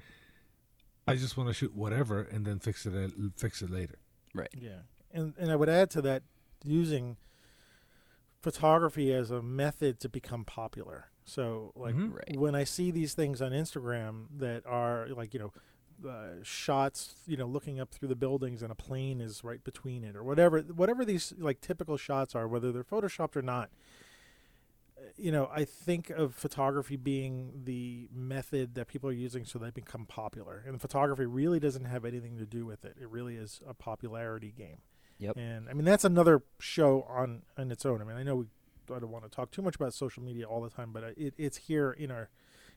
I 1.06 1.16
just 1.16 1.36
want 1.36 1.48
to 1.48 1.54
shoot 1.54 1.74
whatever 1.74 2.22
and 2.22 2.44
then 2.44 2.58
fix 2.58 2.86
it 2.86 3.12
fix 3.36 3.62
it 3.62 3.70
later. 3.70 3.98
Right. 4.34 4.48
Yeah, 4.56 4.80
and 5.12 5.34
and 5.38 5.50
I 5.50 5.56
would 5.56 5.68
add 5.68 5.90
to 5.90 6.02
that 6.02 6.22
using 6.64 7.16
photography 8.42 9.12
as 9.12 9.30
a 9.30 9.42
method 9.42 10.00
to 10.00 10.08
become 10.08 10.44
popular. 10.44 11.06
So 11.24 11.72
like 11.76 11.94
Mhm. 11.94 12.14
Right. 12.14 12.36
when 12.38 12.54
I 12.54 12.64
see 12.64 12.90
these 12.90 13.14
things 13.14 13.42
on 13.42 13.52
Instagram 13.52 14.26
that 14.38 14.64
are 14.66 15.08
like 15.08 15.34
you 15.34 15.40
know. 15.40 15.52
Uh, 16.02 16.42
shots, 16.42 17.14
you 17.26 17.36
know, 17.36 17.44
looking 17.46 17.78
up 17.78 17.90
through 17.90 18.08
the 18.08 18.16
buildings 18.16 18.62
and 18.62 18.72
a 18.72 18.74
plane 18.74 19.20
is 19.20 19.44
right 19.44 19.62
between 19.62 20.02
it, 20.02 20.16
or 20.16 20.24
whatever, 20.24 20.60
whatever 20.62 21.04
these 21.04 21.34
like 21.36 21.60
typical 21.60 21.98
shots 21.98 22.34
are, 22.34 22.48
whether 22.48 22.72
they're 22.72 22.82
photoshopped 22.82 23.36
or 23.36 23.42
not. 23.42 23.68
You 25.16 25.32
know, 25.32 25.50
I 25.52 25.64
think 25.64 26.10
of 26.10 26.34
photography 26.34 26.96
being 26.96 27.62
the 27.64 28.08
method 28.14 28.74
that 28.74 28.88
people 28.88 29.08
are 29.08 29.14
using 29.14 29.44
so 29.44 29.58
they 29.58 29.70
become 29.70 30.06
popular, 30.06 30.62
and 30.66 30.80
photography 30.80 31.26
really 31.26 31.60
doesn't 31.60 31.84
have 31.84 32.04
anything 32.04 32.38
to 32.38 32.46
do 32.46 32.66
with 32.66 32.84
it. 32.84 32.96
It 33.00 33.08
really 33.08 33.36
is 33.36 33.60
a 33.66 33.74
popularity 33.74 34.52
game. 34.56 34.78
Yep. 35.18 35.36
And 35.36 35.68
I 35.68 35.74
mean 35.74 35.84
that's 35.84 36.04
another 36.04 36.42
show 36.58 37.06
on 37.08 37.42
on 37.58 37.70
its 37.70 37.84
own. 37.84 38.00
I 38.00 38.04
mean 38.04 38.16
I 38.16 38.22
know 38.22 38.36
we 38.36 38.46
I 38.94 38.98
don't 38.98 39.10
want 39.10 39.24
to 39.24 39.30
talk 39.30 39.50
too 39.50 39.62
much 39.62 39.76
about 39.76 39.94
social 39.94 40.22
media 40.22 40.46
all 40.46 40.60
the 40.60 40.70
time, 40.70 40.90
but 40.92 41.04
uh, 41.04 41.08
it, 41.16 41.34
it's 41.36 41.56
here 41.56 41.92
in 41.92 42.10
our 42.10 42.30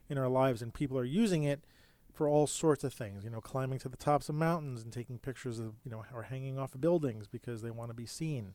in 0.08 0.18
our 0.18 0.28
lives, 0.28 0.62
and 0.62 0.72
people 0.72 0.98
are 0.98 1.04
using 1.04 1.44
it 1.44 1.64
for 2.12 2.28
all 2.28 2.46
sorts 2.46 2.84
of 2.84 2.92
things. 2.92 3.24
You 3.24 3.30
know, 3.30 3.40
climbing 3.40 3.78
to 3.80 3.88
the 3.88 3.96
tops 3.96 4.28
of 4.28 4.34
mountains 4.34 4.82
and 4.82 4.92
taking 4.92 5.18
pictures 5.18 5.58
of 5.58 5.74
you 5.84 5.90
know 5.90 6.04
or 6.14 6.22
hanging 6.24 6.58
off 6.58 6.74
of 6.74 6.80
buildings 6.80 7.26
because 7.26 7.62
they 7.62 7.70
want 7.70 7.90
to 7.90 7.94
be 7.94 8.06
seen. 8.06 8.54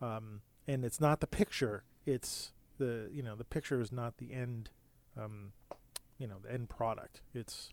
Um, 0.00 0.40
and 0.66 0.84
it's 0.84 1.00
not 1.00 1.20
the 1.20 1.26
picture; 1.26 1.84
it's 2.06 2.52
the 2.80 3.08
you 3.12 3.22
know 3.22 3.36
the 3.36 3.44
picture 3.44 3.80
is 3.80 3.92
not 3.92 4.16
the 4.16 4.32
end, 4.32 4.70
um, 5.16 5.52
you 6.18 6.26
know, 6.26 6.36
the 6.42 6.52
end 6.52 6.68
product. 6.68 7.20
It's 7.32 7.70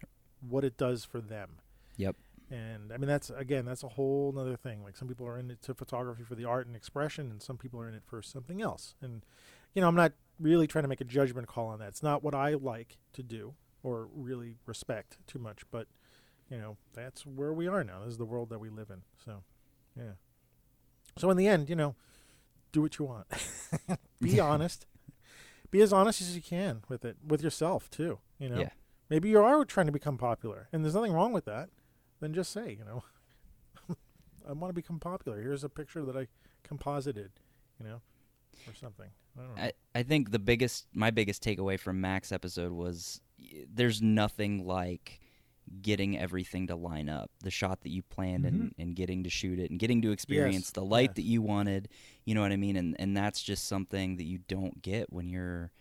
what 0.47 0.63
it 0.63 0.77
does 0.77 1.03
for 1.03 1.19
them. 1.19 1.57
Yep. 1.95 2.15
And 2.51 2.93
I 2.93 2.97
mean 2.97 3.07
that's 3.07 3.31
again 3.31 3.65
that's 3.65 3.83
a 3.83 3.87
whole 3.87 4.35
other 4.37 4.55
thing. 4.55 4.83
Like 4.83 4.95
some 4.95 5.07
people 5.07 5.25
are 5.25 5.39
in 5.39 5.49
it 5.49 5.61
to 5.63 5.73
photography 5.73 6.23
for 6.23 6.35
the 6.35 6.45
art 6.45 6.67
and 6.67 6.75
expression, 6.75 7.31
and 7.31 7.41
some 7.41 7.57
people 7.57 7.81
are 7.81 7.89
in 7.89 7.95
it 7.95 8.03
for 8.05 8.21
something 8.21 8.61
else. 8.61 8.93
And 9.01 9.25
you 9.73 9.81
know 9.81 9.87
I'm 9.87 9.95
not 9.95 10.13
really 10.39 10.67
trying 10.67 10.83
to 10.83 10.87
make 10.87 11.01
a 11.01 11.05
judgment 11.05 11.47
call 11.47 11.67
on 11.67 11.79
that. 11.79 11.87
It's 11.87 12.03
not 12.03 12.23
what 12.23 12.35
I 12.35 12.53
like 12.53 12.97
to 13.13 13.23
do 13.23 13.55
or 13.81 14.07
really 14.13 14.55
respect 14.65 15.17
too 15.25 15.39
much, 15.39 15.63
but 15.71 15.87
you 16.49 16.57
know 16.57 16.77
that's 16.93 17.25
where 17.25 17.53
we 17.53 17.67
are 17.67 17.83
now. 17.83 17.99
This 18.03 18.11
is 18.11 18.17
the 18.17 18.25
world 18.25 18.49
that 18.49 18.59
we 18.59 18.69
live 18.69 18.91
in. 18.91 19.01
So 19.25 19.43
yeah. 19.97 20.13
So 21.17 21.29
in 21.31 21.37
the 21.37 21.47
end, 21.47 21.69
you 21.69 21.75
know, 21.75 21.95
do 22.71 22.81
what 22.81 22.99
you 22.99 23.05
want. 23.05 23.27
Be 24.21 24.39
honest. 24.51 24.85
Be 25.71 25.81
as 25.81 25.91
honest 25.93 26.21
as 26.21 26.35
you 26.35 26.41
can 26.41 26.83
with 26.87 27.03
it, 27.05 27.17
with 27.25 27.41
yourself 27.41 27.89
too. 27.89 28.19
You 28.39 28.49
know, 28.49 28.59
Yeah. 28.59 28.69
maybe 29.09 29.29
you 29.29 29.39
are 29.41 29.65
trying 29.65 29.85
to 29.87 29.91
become 29.91 30.17
popular, 30.17 30.67
and 30.71 30.83
there's 30.83 30.95
nothing 30.95 31.13
wrong 31.13 31.33
with 31.33 31.45
that. 31.45 31.69
Then 32.19 32.33
just 32.33 32.51
say, 32.51 32.71
you 32.77 32.85
know, 32.85 33.03
I 34.47 34.53
want 34.53 34.69
to 34.69 34.73
become 34.73 34.99
popular. 34.99 35.41
Here's 35.41 35.63
a 35.63 35.69
picture 35.69 36.03
that 36.05 36.15
I 36.15 36.27
composited, 36.63 37.31
you 37.79 37.85
know, 37.85 38.01
or 38.67 38.73
something. 38.73 39.09
I 39.37 39.41
don't 39.41 39.55
know. 39.55 39.61
I, 39.61 39.71
I 39.93 40.03
think 40.03 40.31
the 40.31 40.39
biggest 40.39 40.87
my 40.93 41.11
biggest 41.11 41.43
takeaway 41.43 41.79
from 41.79 42.01
Mac's 42.01 42.31
episode 42.31 42.71
was 42.71 43.21
there's 43.71 44.01
nothing 44.01 44.65
like 44.65 45.19
getting 45.81 46.17
everything 46.17 46.67
to 46.67 46.75
line 46.75 47.09
up 47.09 47.29
the 47.43 47.51
shot 47.51 47.81
that 47.81 47.89
you 47.89 48.01
planned 48.01 48.45
and, 48.45 48.73
and 48.77 48.95
getting 48.95 49.23
to 49.23 49.29
shoot 49.29 49.59
it 49.59 49.69
and 49.69 49.79
getting 49.79 50.01
to 50.01 50.11
experience 50.11 50.71
the 50.71 50.83
light 50.83 51.09
yes. 51.09 51.15
that 51.15 51.23
you 51.23 51.41
wanted 51.41 51.89
you 52.25 52.33
know 52.33 52.41
what 52.41 52.51
i 52.51 52.55
mean 52.55 52.75
and 52.77 52.95
and 52.99 53.15
that's 53.15 53.41
just 53.41 53.67
something 53.67 54.17
that 54.17 54.23
you 54.23 54.39
don't 54.47 54.81
get 54.81 55.11
when 55.11 55.29
you're 55.29 55.71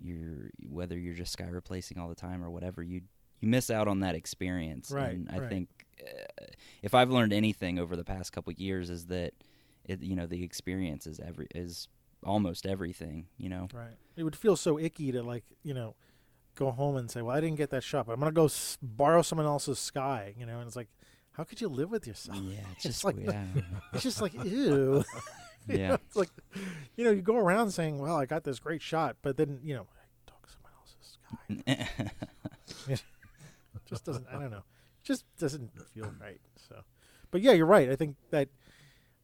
you're 0.00 0.50
whether 0.68 0.98
you're 0.98 1.14
just 1.14 1.32
sky 1.32 1.48
replacing 1.48 1.98
all 1.98 2.08
the 2.08 2.14
time 2.14 2.44
or 2.44 2.50
whatever 2.50 2.82
you 2.82 3.00
you 3.40 3.48
miss 3.48 3.70
out 3.70 3.88
on 3.88 4.00
that 4.00 4.14
experience 4.14 4.90
Right, 4.90 5.12
and 5.12 5.28
i 5.32 5.38
right. 5.38 5.48
think 5.48 5.68
uh, 6.00 6.44
if 6.82 6.94
i've 6.94 7.10
learned 7.10 7.32
anything 7.32 7.78
over 7.78 7.96
the 7.96 8.04
past 8.04 8.32
couple 8.32 8.50
of 8.50 8.58
years 8.58 8.90
is 8.90 9.06
that 9.06 9.32
it, 9.84 10.02
you 10.02 10.14
know 10.14 10.26
the 10.26 10.42
experience 10.42 11.06
is 11.06 11.18
every 11.18 11.46
is 11.54 11.88
almost 12.22 12.66
everything 12.66 13.26
you 13.38 13.48
know 13.48 13.68
Right. 13.72 13.96
It 14.16 14.24
would 14.24 14.36
feel 14.36 14.54
so 14.54 14.78
icky 14.78 15.12
to 15.12 15.22
like, 15.22 15.44
you 15.62 15.72
know, 15.72 15.94
go 16.60 16.70
home 16.70 16.96
and 16.96 17.10
say, 17.10 17.22
"Well, 17.22 17.36
I 17.36 17.40
didn't 17.40 17.56
get 17.56 17.70
that 17.70 17.82
shot, 17.82 18.06
but 18.06 18.12
I'm 18.12 18.20
gonna 18.20 18.32
go 18.32 18.44
s- 18.44 18.78
borrow 18.82 19.22
someone 19.22 19.46
else's 19.46 19.78
sky." 19.78 20.34
You 20.38 20.46
know, 20.46 20.58
and 20.60 20.66
it's 20.68 20.76
like, 20.76 20.88
how 21.32 21.44
could 21.44 21.60
you 21.60 21.68
live 21.68 21.90
with 21.90 22.06
yourself? 22.06 22.38
yeah 22.42 22.58
it's 22.76 22.84
It's 22.86 23.02
just 23.02 23.04
like 23.04 23.16
yeah 23.18 23.44
It's 23.94 24.02
just 24.04 24.20
like, 24.22 24.34
ew. 24.44 25.04
You 25.68 25.76
yeah 25.78 25.88
know, 25.90 25.94
it's 26.06 26.16
like, 26.16 26.30
you 26.96 27.04
know, 27.04 27.10
you 27.10 27.20
go 27.22 27.36
around 27.36 27.70
saying, 27.72 27.98
"Well, 27.98 28.16
I 28.16 28.24
got 28.26 28.44
this 28.44 28.58
great 28.58 28.80
shot," 28.82 29.16
but 29.22 29.36
then, 29.36 29.60
you 29.62 29.74
know, 29.74 29.86
I 29.92 30.04
took 30.26 30.48
someone 30.48 30.72
else's 30.80 31.18
sky. 32.88 33.04
Just 33.86 34.04
doesn't. 34.04 34.26
I 34.32 34.38
don't 34.38 34.50
know. 34.50 34.62
Just 35.02 35.24
doesn't 35.38 35.70
feel 35.94 36.12
right. 36.20 36.40
So, 36.68 36.76
but 37.30 37.40
yeah, 37.42 37.52
you're 37.52 37.66
right. 37.66 37.90
I 37.90 37.96
think 37.96 38.16
that 38.30 38.48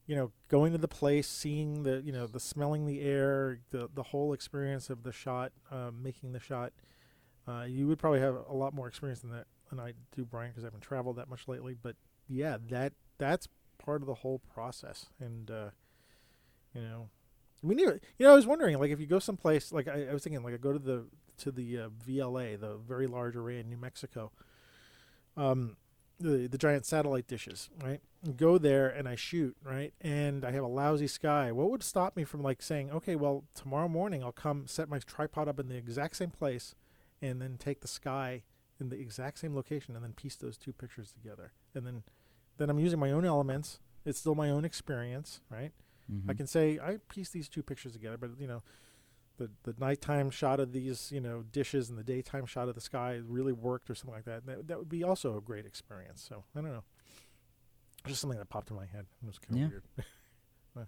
you 0.06 0.14
know, 0.14 0.30
going 0.48 0.70
to 0.72 0.78
the 0.78 0.86
place, 0.88 1.26
seeing 1.26 1.82
the, 1.82 2.00
you 2.04 2.12
know, 2.12 2.26
the 2.28 2.38
smelling 2.38 2.86
the 2.86 3.00
air, 3.00 3.58
the 3.70 3.88
the 3.92 4.02
whole 4.04 4.32
experience 4.32 4.90
of 4.90 5.02
the 5.02 5.12
shot, 5.12 5.52
um, 5.70 6.02
making 6.02 6.32
the 6.32 6.38
shot, 6.40 6.72
uh, 7.48 7.64
you 7.68 7.86
would 7.86 7.98
probably 7.98 8.20
have 8.20 8.36
a 8.48 8.54
lot 8.54 8.74
more 8.74 8.88
experience 8.88 9.20
than 9.20 9.30
that 9.30 9.46
than 9.70 9.80
I 9.80 9.92
do, 10.14 10.24
Brian, 10.24 10.50
because 10.50 10.64
I 10.64 10.68
haven't 10.68 10.80
traveled 10.82 11.16
that 11.16 11.28
much 11.28 11.48
lately. 11.48 11.74
But 11.80 11.96
yeah, 12.28 12.56
that 12.68 12.92
that's 13.18 13.48
part 13.78 14.02
of 14.02 14.06
the 14.06 14.14
whole 14.14 14.40
process, 14.52 15.06
and 15.20 15.50
uh, 15.50 15.70
you 16.74 16.82
know, 16.82 17.08
we 17.62 17.74
need. 17.74 17.86
You 18.18 18.26
know, 18.26 18.32
I 18.32 18.36
was 18.36 18.46
wondering, 18.46 18.78
like, 18.78 18.90
if 18.90 19.00
you 19.00 19.06
go 19.06 19.18
someplace, 19.18 19.72
like 19.72 19.88
I, 19.88 20.08
I 20.10 20.12
was 20.12 20.22
thinking, 20.22 20.42
like, 20.42 20.54
I 20.54 20.58
go 20.58 20.72
to 20.72 20.78
the 20.78 21.06
to 21.38 21.50
the 21.50 21.78
uh, 21.78 21.88
VLA, 22.06 22.58
the 22.58 22.76
Very 22.76 23.06
Large 23.06 23.36
Array 23.36 23.60
in 23.60 23.68
New 23.68 23.76
Mexico. 23.76 24.32
Um, 25.36 25.76
the 26.18 26.46
the 26.46 26.58
giant 26.58 26.86
satellite 26.86 27.26
dishes, 27.26 27.68
right? 27.82 28.00
Go 28.36 28.58
there 28.58 28.88
and 28.88 29.08
I 29.08 29.16
shoot, 29.16 29.56
right? 29.62 29.92
And 30.00 30.44
I 30.44 30.50
have 30.52 30.64
a 30.64 30.68
lousy 30.68 31.06
sky. 31.06 31.52
What 31.52 31.70
would 31.70 31.82
stop 31.82 32.16
me 32.16 32.24
from 32.24 32.42
like 32.42 32.62
saying, 32.62 32.90
okay, 32.90 33.16
well, 33.16 33.44
tomorrow 33.54 33.88
morning 33.88 34.24
I'll 34.24 34.32
come 34.32 34.66
set 34.66 34.88
my 34.88 34.98
tripod 34.98 35.48
up 35.48 35.60
in 35.60 35.68
the 35.68 35.76
exact 35.76 36.16
same 36.16 36.30
place, 36.30 36.74
and 37.22 37.40
then 37.40 37.56
take 37.58 37.80
the 37.80 37.88
sky 37.88 38.42
in 38.78 38.88
the 38.90 38.96
exact 39.00 39.38
same 39.38 39.54
location, 39.54 39.94
and 39.94 40.04
then 40.04 40.12
piece 40.12 40.36
those 40.36 40.56
two 40.58 40.72
pictures 40.72 41.12
together, 41.12 41.52
and 41.74 41.86
then 41.86 42.02
then 42.58 42.70
I'm 42.70 42.78
using 42.78 42.98
my 42.98 43.10
own 43.12 43.24
elements. 43.24 43.80
It's 44.04 44.18
still 44.18 44.34
my 44.34 44.50
own 44.50 44.64
experience, 44.64 45.40
right? 45.50 45.72
I 46.28 46.32
Mhm. 46.32 46.36
can 46.36 46.46
say 46.46 46.78
I 46.78 46.98
pieced 47.08 47.32
these 47.32 47.48
two 47.48 47.62
pictures 47.62 47.92
together, 47.92 48.16
but 48.16 48.30
you 48.38 48.46
know, 48.46 48.62
the 49.38 49.50
the 49.64 49.74
nighttime 49.78 50.30
shot 50.30 50.60
of 50.60 50.72
these 50.72 51.10
you 51.10 51.20
know 51.20 51.42
dishes 51.42 51.88
and 51.90 51.98
the 51.98 52.04
daytime 52.04 52.46
shot 52.46 52.68
of 52.68 52.74
the 52.74 52.80
sky 52.80 53.20
really 53.26 53.52
worked 53.52 53.90
or 53.90 53.94
something 53.94 54.14
like 54.14 54.24
that. 54.26 54.46
That 54.46 54.68
that 54.68 54.78
would 54.78 54.88
be 54.88 55.02
also 55.02 55.36
a 55.36 55.40
great 55.40 55.66
experience. 55.66 56.22
So 56.22 56.44
I 56.54 56.60
don't 56.60 56.70
know, 56.70 56.84
just 58.06 58.20
something 58.20 58.38
that 58.38 58.48
popped 58.48 58.70
in 58.70 58.76
my 58.76 58.86
head. 58.86 59.06
It 59.22 59.26
was 59.26 59.38
kind 59.38 59.58
Yeah. 59.58 59.64
of 59.66 59.70
weird. 59.72 59.84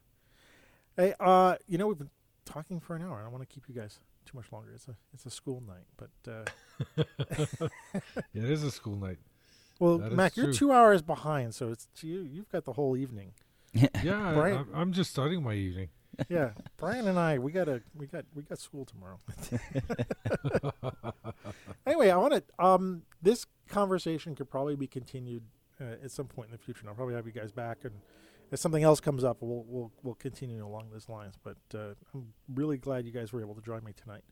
Hey, 0.97 1.15
uh, 1.21 1.55
you 1.69 1.79
know 1.79 1.87
we've 1.87 1.99
been 1.99 2.11
talking 2.45 2.81
for 2.81 2.97
an 2.97 3.03
hour. 3.03 3.19
I 3.21 3.23
don't 3.23 3.31
want 3.33 3.49
to 3.49 3.53
keep 3.55 3.69
you 3.69 3.75
guys 3.75 4.01
too 4.31 4.37
much 4.37 4.51
longer. 4.53 4.71
It's 4.75 4.89
a 4.89 4.97
it's 5.13 5.27
a 5.27 5.31
school 5.31 5.63
night, 5.67 5.87
but 5.97 6.11
uh, 6.31 6.45
Yeah, 8.33 8.43
it 8.45 8.51
is 8.51 8.63
a 8.63 8.71
school 8.71 8.97
night. 8.97 9.19
well, 9.79 9.99
That 9.99 10.13
is 10.13 10.17
Mac, 10.17 10.37
you're 10.37 10.53
two 10.53 10.73
hours 10.73 11.03
behind, 11.03 11.55
so 11.55 11.71
it's 11.71 11.89
you. 12.03 12.21
You've 12.21 12.49
got 12.51 12.65
the 12.65 12.73
whole 12.75 12.97
evening. 12.97 13.33
Yeah, 14.03 14.35
Right. 14.35 14.55
I, 14.55 14.59
I'm, 14.59 14.69
I'm 14.75 14.93
just 14.93 15.11
starting 15.11 15.43
my 15.43 15.55
evening. 15.55 15.89
yeah, 16.29 16.51
Brian 16.79 17.07
and 17.07 17.19
I, 17.19 17.39
we 17.39 17.53
got 17.53 17.69
a 17.69 17.81
we 17.95 18.07
got 18.07 18.25
we 18.35 18.43
got 18.43 18.59
school 18.59 18.85
tomorrow. 18.85 19.21
anyway, 21.87 22.11
I 22.11 22.17
want 22.17 22.35
to. 22.35 22.43
Um, 22.65 23.03
this 23.23 23.47
conversation 23.69 24.35
could 24.35 24.51
probably 24.51 24.75
be 24.75 24.87
continued 24.87 25.43
uh, 25.81 26.03
at 26.03 26.11
some 26.11 26.27
point 26.27 26.49
in 26.49 26.53
the 26.53 26.59
future. 26.59 26.81
And 26.81 26.89
I'll 26.89 26.95
probably 26.97 27.15
have 27.15 27.27
you 27.27 27.33
guys 27.33 27.53
back, 27.53 27.79
and 27.85 27.93
if 28.51 28.59
something 28.59 28.83
else 28.83 29.01
comes 29.01 29.25
up, 29.25 29.39
we'll 29.41 29.65
we'll 29.67 29.93
we'll 30.03 30.15
continue 30.15 30.65
along 30.67 30.91
those 30.93 31.09
lines. 31.09 31.35
But 31.43 31.57
uh, 31.75 31.95
I'm 32.15 32.33
really 32.55 32.79
glad 32.79 33.05
you 33.07 33.13
guys 33.13 33.33
were 33.33 33.41
able 33.41 33.55
to 33.55 33.63
join 33.63 33.85
me 33.85 33.93
tonight. 33.93 34.25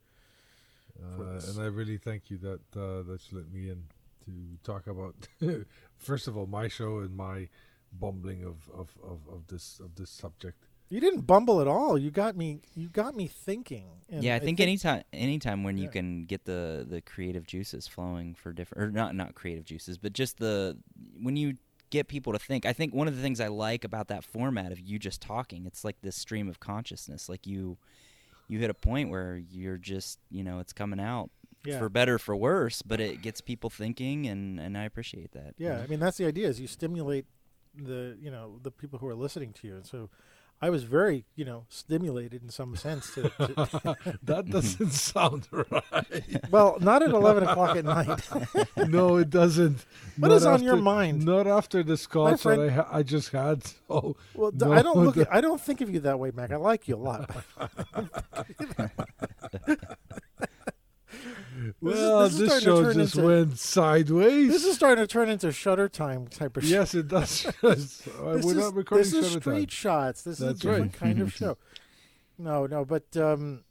Uh, 1.03 1.41
and 1.49 1.61
I 1.61 1.67
really 1.67 1.99
thank 1.99 2.31
you 2.31 2.39
that 2.39 2.61
uh, 2.77 3.03
that 3.03 3.21
you 3.31 3.39
let 3.39 3.51
me 3.53 3.69
in 3.71 3.85
to 4.25 4.33
talk 4.65 4.87
about 4.87 5.15
first 5.99 6.27
of 6.27 6.37
all 6.37 6.47
my 6.47 6.69
show 6.69 6.99
and 7.01 7.15
my 7.17 7.49
bumbling 7.93 8.43
of, 8.45 8.69
of, 8.75 8.91
of, 9.05 9.21
of 9.33 9.47
this 9.49 9.81
of 9.81 9.95
this 9.97 10.11
subject. 10.11 10.67
You 10.89 11.01
didn't 11.01 11.23
bumble 11.23 11.61
at 11.61 11.67
all. 11.67 11.99
You 11.99 12.13
got 12.13 12.37
me. 12.37 12.61
You 12.77 12.89
got 12.89 13.17
me 13.17 13.27
thinking. 13.27 13.87
And 14.09 14.23
yeah, 14.23 14.37
I 14.37 14.39
think, 14.39 14.61
anytime 14.61 15.03
anytime 15.13 15.65
when 15.65 15.77
Yeah. 15.77 15.85
you 15.85 15.91
can 15.91 16.25
get 16.27 16.45
the 16.45 16.87
the 16.89 17.01
creative 17.01 17.45
juices 17.47 17.89
flowing 17.89 18.35
for 18.35 18.53
different 18.53 18.85
or 18.85 18.91
not 18.93 19.15
not 19.17 19.35
creative 19.35 19.65
juices, 19.65 19.99
but 19.99 20.13
just 20.13 20.39
the 20.39 20.77
when 21.21 21.37
you 21.37 21.57
get 21.91 22.09
people 22.09 22.33
to 22.33 22.39
think. 22.39 22.67
I 22.67 22.73
think 22.73 22.95
one 22.95 23.09
of 23.09 23.17
the 23.17 23.23
things 23.23 23.41
I 23.41 23.49
like 23.49 23.85
about 23.85 24.09
that 24.09 24.25
format 24.25 24.73
of 24.73 24.81
you 24.81 24.99
just 24.99 25.21
talking, 25.21 25.67
it's 25.67 25.85
like 25.85 25.97
this 26.03 26.17
stream 26.17 26.49
of 26.49 26.61
consciousness. 26.61 27.29
Like 27.29 27.47
you 27.47 27.79
you 28.49 28.59
hit 28.61 28.71
a 28.71 28.75
point 28.75 29.11
where 29.11 29.37
you're 29.51 29.77
just, 29.77 30.19
you 30.31 30.45
know, 30.45 30.61
it's 30.61 30.73
coming 30.73 31.01
out 31.01 31.31
Yeah. 31.65 31.79
for 31.79 31.89
better 31.89 32.17
for 32.19 32.37
worse, 32.37 32.81
but 32.83 33.01
it 33.01 33.23
gets 33.23 33.41
people 33.41 33.71
thinking 33.71 34.27
and 34.27 34.61
and 34.61 34.77
I 34.79 34.85
appreciate 34.85 35.33
that. 35.33 35.55
Yeah. 35.59 35.81
I 35.83 35.87
mean 35.87 36.01
that's 36.01 36.17
the 36.19 36.27
idea 36.27 36.49
is 36.49 36.61
you 36.61 36.67
stimulate 36.67 37.27
the 37.75 38.17
you 38.21 38.31
know 38.31 38.59
the 38.63 38.71
people 38.71 38.99
who 38.99 39.07
are 39.09 39.15
listening 39.15 39.53
to 39.55 39.67
you, 39.69 39.75
and 39.77 39.87
so 39.87 40.09
I 40.61 40.71
was 40.71 40.85
very 40.85 41.25
you 41.37 41.45
know 41.45 41.65
stimulated 41.69 42.43
in 42.43 42.49
some 42.49 42.77
sense. 42.77 43.13
To, 43.15 43.23
to 43.29 43.97
that 44.23 44.49
doesn't 44.51 44.91
sound 44.93 45.49
right. 45.53 46.51
well, 46.51 46.79
not 46.81 47.03
at 47.03 47.11
eleven 47.11 47.45
o'clock 47.45 47.77
at 47.77 47.85
night. 47.85 48.21
no, 48.89 49.17
it 49.17 49.31
doesn't. 49.31 49.85
What 50.17 50.29
Not 50.29 50.35
is 50.37 50.47
on 50.47 50.63
your 50.63 50.77
mind? 50.77 51.25
Not 51.25 51.47
after 51.47 51.83
the 51.83 51.97
scotch 51.97 52.41
friend- 52.43 52.63
that 52.63 52.69
I, 52.71 52.73
ha- 52.73 52.89
I 52.91 53.03
just 53.03 53.31
had. 53.33 53.65
So 53.89 54.17
Well, 54.35 54.51
No, 54.55 54.73
I 54.73 54.83
don't 54.83 54.97
look. 55.05 55.15
the- 55.17 55.29
I 55.35 55.41
don't 55.41 55.61
think 55.61 55.81
of 55.83 55.91
you 55.91 56.01
that 56.01 56.19
way, 56.19 56.31
Mac. 56.35 56.51
I 56.53 56.57
like 56.57 56.89
you 56.89 56.97
a 56.97 56.99
lot. 56.99 57.31
Well, 61.81 62.21
this 62.25 62.33
is 62.35 62.39
this, 62.41 62.55
to 62.55 62.61
show 62.61 62.93
just 62.93 63.17
into- 63.17 63.27
went 63.27 63.59
sideways. 63.59 64.49
this 64.51 64.65
is 64.65 64.75
starting 64.77 65.03
to 65.03 65.07
turn 65.07 65.29
into 65.29 65.51
Shutter 65.53 65.89
Time 65.89 66.27
type 66.29 66.57
of 66.57 66.65
show. 66.65 66.71
yes, 66.81 66.95
it 66.95 67.09
does. 67.09 67.47
Uh, 67.63 67.75
this 67.75 68.09
We're 68.21 68.37
is, 68.39 68.55
not 68.55 68.75
recording 68.75 69.05
this 69.05 69.13
is 69.15 69.27
Shutter 69.29 69.41
street 69.41 69.61
Time. 69.61 69.67
shots. 69.69 70.23
This 70.23 70.39
That's 70.39 70.55
is 70.55 70.61
a 70.61 70.63
different 70.63 70.93
right. 70.93 71.01
kind 71.01 71.21
of 71.21 71.33
show. 71.41 71.57
No, 72.39 72.67
no, 72.67 72.85
but 72.85 73.17
um, 73.17 73.65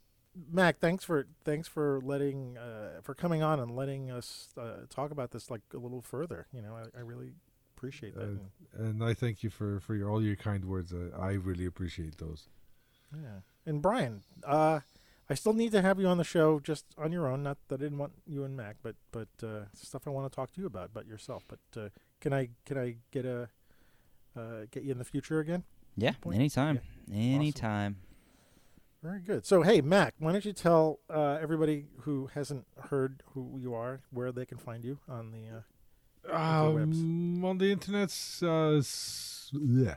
Mac, 0.52 0.78
thanks 0.80 1.04
for 1.04 1.26
thanks 1.44 1.68
for 1.68 2.00
letting 2.02 2.58
uh, 2.58 3.00
for 3.02 3.14
coming 3.14 3.42
on 3.42 3.60
and 3.60 3.74
letting 3.76 4.10
us 4.10 4.48
uh, 4.58 4.86
talk 4.90 5.10
about 5.10 5.30
this 5.30 5.50
like 5.50 5.62
a 5.72 5.78
little 5.78 6.02
further. 6.02 6.46
You 6.52 6.62
know, 6.62 6.74
I, 6.74 6.98
I 6.98 7.02
really 7.02 7.32
appreciate 7.76 8.14
that. 8.14 8.22
Uh, 8.22 8.26
and- 8.26 8.40
And 8.78 9.04
I 9.04 9.14
thank 9.14 9.42
you 9.42 9.48
for, 9.50 9.80
for 9.80 9.94
your, 9.94 10.10
all 10.10 10.22
your 10.22 10.36
kind 10.36 10.64
words. 10.64 10.92
I, 10.92 11.18
I 11.28 11.32
really 11.32 11.64
appreciate 11.66 12.18
those. 12.18 12.48
yeah, 13.14 13.40
and 13.64 13.80
Brian, 13.80 14.22
uh, 14.44 14.80
I 15.28 15.34
still 15.34 15.52
need 15.54 15.72
to 15.72 15.82
have 15.82 15.98
you 15.98 16.06
on 16.06 16.18
the 16.18 16.24
show 16.24 16.60
just 16.60 16.84
on 16.96 17.10
your 17.12 17.26
own. 17.26 17.42
Not 17.42 17.58
that 17.68 17.80
I 17.80 17.84
didn't 17.84 17.98
want 17.98 18.12
you 18.26 18.44
and 18.44 18.56
Mac, 18.56 18.76
but 18.82 18.94
but 19.12 19.28
uh, 19.42 19.64
stuff 19.74 20.02
I 20.06 20.10
want 20.10 20.30
to 20.30 20.34
talk 20.34 20.52
to 20.52 20.60
you 20.60 20.66
about, 20.66 20.86
about 20.86 21.06
yourself. 21.06 21.44
But 21.48 21.60
uh, 21.80 21.88
can 22.20 22.32
I 22.32 22.50
can 22.64 22.78
I 22.78 22.96
get 23.10 23.24
a 23.26 23.48
uh, 24.36 24.66
get 24.70 24.84
you 24.84 24.92
in 24.92 24.98
the 24.98 25.04
future 25.04 25.40
again? 25.40 25.64
Yeah, 25.96 26.12
point. 26.20 26.36
anytime. 26.36 26.80
Anytime. 27.12 27.96
Very 29.02 29.20
good. 29.20 29.46
So, 29.46 29.62
hey, 29.62 29.80
Mac, 29.80 30.14
why 30.18 30.32
don't 30.32 30.44
you 30.44 30.52
tell 30.52 30.98
uh, 31.08 31.38
everybody 31.40 31.86
who 32.00 32.28
hasn't 32.34 32.66
heard 32.90 33.22
who 33.34 33.56
you 33.58 33.72
are 33.74 34.00
where 34.10 34.32
they 34.32 34.44
can 34.44 34.58
find 34.58 34.84
you 34.84 34.98
on 35.08 35.30
the. 35.32 35.58
Uh, 35.58 36.36
Um, 36.36 37.44
on 37.44 37.58
the 37.58 37.70
internet, 37.70 38.10
uh, 38.42 38.78
s- 38.78 39.50
bleh. 39.54 39.96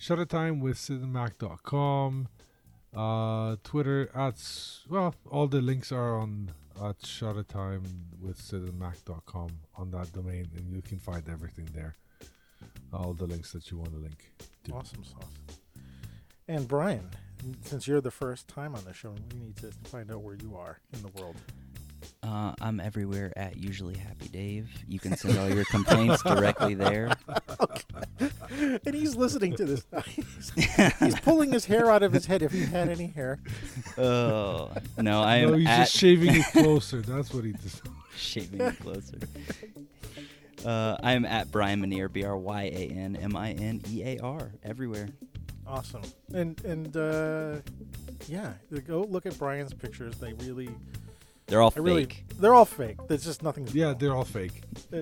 Shuttertime 0.00 0.60
with 0.60 0.78
sidandmac.com. 0.78 2.28
Uh, 2.96 3.56
Twitter 3.62 4.10
at 4.14 4.42
well, 4.88 5.14
all 5.30 5.46
the 5.46 5.60
links 5.60 5.92
are 5.92 6.16
on 6.16 6.50
at 6.82 6.98
Shuttertime 7.00 7.82
with 8.22 8.40
sidandmac.com 8.40 9.50
on 9.76 9.90
that 9.90 10.12
domain, 10.12 10.48
and 10.56 10.70
you 10.72 10.80
can 10.80 10.98
find 10.98 11.28
everything 11.28 11.68
there. 11.74 11.96
All 12.92 13.12
the 13.12 13.26
links 13.26 13.52
that 13.52 13.70
you 13.70 13.76
want 13.76 13.92
to 13.92 13.98
link. 13.98 14.32
to. 14.64 14.72
awesome 14.72 15.04
sauce. 15.04 15.24
And 16.48 16.66
Brian, 16.66 17.10
since 17.62 17.86
you're 17.86 18.00
the 18.00 18.10
first 18.10 18.48
time 18.48 18.74
on 18.74 18.84
the 18.84 18.94
show, 18.94 19.14
we 19.32 19.40
need 19.40 19.56
to 19.58 19.72
find 19.90 20.10
out 20.10 20.22
where 20.22 20.36
you 20.36 20.56
are 20.56 20.80
in 20.94 21.02
the 21.02 21.08
world. 21.20 21.36
Uh, 22.22 22.52
I'm 22.60 22.80
everywhere 22.80 23.32
at 23.36 23.56
usually 23.56 23.96
Happy 23.96 24.28
Dave. 24.28 24.68
You 24.88 24.98
can 24.98 25.16
send 25.16 25.38
all 25.38 25.48
your 25.48 25.64
complaints 25.66 26.22
directly 26.22 26.74
there. 26.74 27.16
and 28.50 28.94
he's 28.94 29.16
listening 29.16 29.54
to 29.56 29.64
this. 29.64 29.84
he's, 30.06 30.52
he's 30.98 31.20
pulling 31.20 31.52
his 31.52 31.64
hair 31.64 31.90
out 31.90 32.02
of 32.02 32.12
his 32.12 32.26
head 32.26 32.42
if 32.42 32.52
he 32.52 32.64
had 32.64 32.88
any 32.88 33.06
hair. 33.06 33.38
Oh 33.96 34.70
no, 34.98 35.22
I 35.22 35.36
am 35.36 35.50
no, 35.50 35.56
he's 35.56 35.68
at 35.68 35.78
just 35.78 35.96
shaving 35.96 36.34
it 36.34 36.46
closer. 36.46 37.00
That's 37.00 37.32
what 37.32 37.44
he 37.44 37.52
does. 37.52 37.80
shaving 38.16 38.60
it 38.60 38.78
closer. 38.80 39.18
Uh, 40.64 40.96
I 41.02 41.12
am 41.12 41.24
at 41.24 41.52
Brian 41.52 41.80
Minear, 41.80 42.08
B 42.08 42.24
R 42.24 42.36
Y 42.36 42.62
A 42.62 42.88
N 42.88 43.16
M 43.16 43.36
I 43.36 43.52
N 43.52 43.82
E 43.88 44.02
A 44.02 44.18
R, 44.18 44.52
everywhere. 44.64 45.08
Awesome. 45.66 46.02
And 46.32 46.62
and 46.64 46.96
uh, 46.96 47.56
yeah, 48.28 48.52
go 48.86 49.02
look 49.02 49.26
at 49.26 49.38
Brian's 49.38 49.74
pictures. 49.74 50.16
They 50.16 50.32
really, 50.34 50.70
They're 51.46 51.62
all 51.62 51.72
I 51.76 51.80
really, 51.80 52.04
fake. 52.04 52.24
they're 52.40 52.54
all 52.54 52.64
fake. 52.64 52.96
There's 53.08 53.24
just 53.24 53.42
nothing. 53.42 53.68
Yeah, 53.72 53.94
they're 53.96 54.14
all 54.14 54.24
fake. 54.24 54.62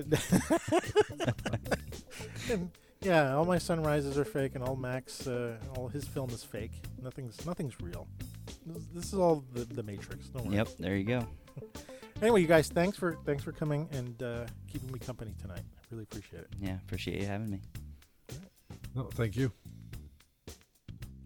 and 2.49 2.69
yeah, 3.01 3.35
all 3.35 3.45
my 3.45 3.57
sunrises 3.57 4.17
are 4.17 4.25
fake, 4.25 4.53
and 4.55 4.63
all 4.63 4.75
Mac's, 4.75 5.27
uh, 5.27 5.57
all 5.75 5.87
his 5.87 6.05
film 6.05 6.29
is 6.29 6.43
fake. 6.43 6.71
Nothing's 7.01 7.45
nothing's 7.45 7.79
real. 7.81 8.07
This, 8.65 8.83
this 8.93 9.05
is 9.13 9.15
all 9.15 9.43
the, 9.53 9.65
the 9.65 9.83
Matrix. 9.83 10.27
Don't 10.27 10.45
worry. 10.45 10.57
Yep, 10.57 10.69
there 10.79 10.95
you 10.95 11.05
go. 11.05 11.27
Anyway, 12.21 12.39
you 12.39 12.47
guys, 12.47 12.69
thanks 12.69 12.97
for 12.97 13.17
thanks 13.25 13.43
for 13.43 13.51
coming 13.51 13.89
and 13.91 14.23
uh, 14.23 14.45
keeping 14.71 14.89
me 14.89 14.97
company 14.99 15.33
tonight. 15.41 15.59
I 15.59 15.81
really 15.91 16.03
appreciate 16.03 16.43
it. 16.43 16.47
Yeah, 16.61 16.77
appreciate 16.77 17.19
you 17.19 17.27
having 17.27 17.51
me. 17.51 17.59
No, 18.95 19.09
thank 19.13 19.35
you. 19.35 19.51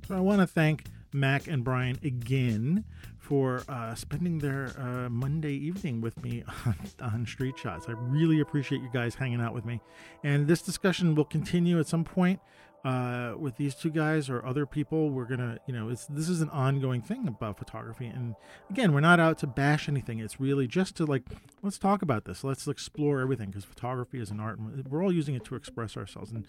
So 0.07 0.15
I 0.15 0.19
want 0.19 0.41
to 0.41 0.47
thank 0.47 0.85
Mac 1.13 1.45
and 1.47 1.63
Brian 1.63 1.99
again 2.03 2.85
for 3.29 3.61
uh, 3.69 3.93
spending 3.93 4.39
their 4.39 4.73
uh, 4.79 5.07
Monday 5.07 5.53
evening 5.53 6.01
with 6.01 6.19
me 6.23 6.43
on, 6.65 6.75
on 6.99 7.25
Street 7.27 7.55
Shots. 7.59 7.85
I 7.87 7.91
really 7.91 8.39
appreciate 8.39 8.81
you 8.81 8.89
guys 8.91 9.13
hanging 9.13 9.39
out 9.39 9.53
with 9.53 9.65
me. 9.65 9.79
And 10.23 10.47
this 10.47 10.63
discussion 10.63 11.13
will 11.13 11.25
continue 11.25 11.79
at 11.79 11.85
some 11.85 12.03
point 12.03 12.39
uh, 12.83 13.35
with 13.37 13.55
these 13.57 13.75
two 13.75 13.91
guys 13.91 14.31
or 14.31 14.43
other 14.43 14.65
people. 14.65 15.11
We're 15.11 15.25
gonna, 15.25 15.59
you 15.67 15.75
know, 15.75 15.89
it's 15.89 16.07
this 16.07 16.27
is 16.27 16.41
an 16.41 16.49
ongoing 16.49 17.03
thing 17.03 17.27
about 17.27 17.59
photography. 17.59 18.07
And 18.07 18.33
again, 18.71 18.93
we're 18.93 18.99
not 18.99 19.19
out 19.19 19.37
to 19.39 19.47
bash 19.47 19.87
anything. 19.87 20.17
It's 20.17 20.39
really 20.39 20.65
just 20.65 20.95
to 20.97 21.05
like, 21.05 21.21
let's 21.61 21.77
talk 21.77 22.01
about 22.01 22.25
this. 22.25 22.43
Let's 22.43 22.67
explore 22.67 23.21
everything 23.21 23.51
because 23.51 23.63
photography 23.63 24.19
is 24.19 24.31
an 24.31 24.39
art. 24.39 24.57
and 24.57 24.87
We're 24.87 25.03
all 25.03 25.13
using 25.13 25.35
it 25.35 25.45
to 25.45 25.55
express 25.55 25.95
ourselves. 25.95 26.31
And 26.31 26.47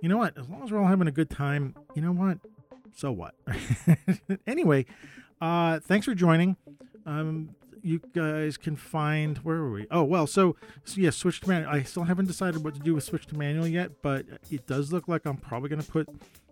you 0.00 0.08
know 0.08 0.16
what? 0.16 0.38
As 0.38 0.48
long 0.48 0.62
as 0.62 0.72
we're 0.72 0.78
all 0.80 0.88
having 0.88 1.06
a 1.06 1.12
good 1.12 1.28
time, 1.28 1.74
you 1.94 2.00
know 2.00 2.12
what? 2.12 2.38
so 2.96 3.12
what? 3.12 3.34
anyway, 4.46 4.86
uh, 5.40 5.80
thanks 5.80 6.06
for 6.06 6.14
joining. 6.14 6.56
Um, 7.06 7.50
you 7.82 8.00
guys 8.14 8.56
can 8.56 8.76
find 8.76 9.38
where 9.38 9.58
were 9.58 9.72
we? 9.72 9.86
Oh 9.90 10.02
well, 10.04 10.26
so, 10.26 10.56
so 10.84 11.00
yeah, 11.00 11.10
switch 11.10 11.40
to 11.40 11.48
manual. 11.48 11.70
I 11.70 11.82
still 11.82 12.04
haven't 12.04 12.26
decided 12.26 12.64
what 12.64 12.74
to 12.74 12.80
do 12.80 12.94
with 12.94 13.04
switch 13.04 13.26
to 13.26 13.36
manual 13.36 13.66
yet, 13.66 14.02
but 14.02 14.24
it 14.50 14.66
does 14.66 14.92
look 14.92 15.06
like 15.06 15.26
I'm 15.26 15.36
probably 15.36 15.68
going 15.68 15.82
to 15.82 15.90
put 15.90 16.08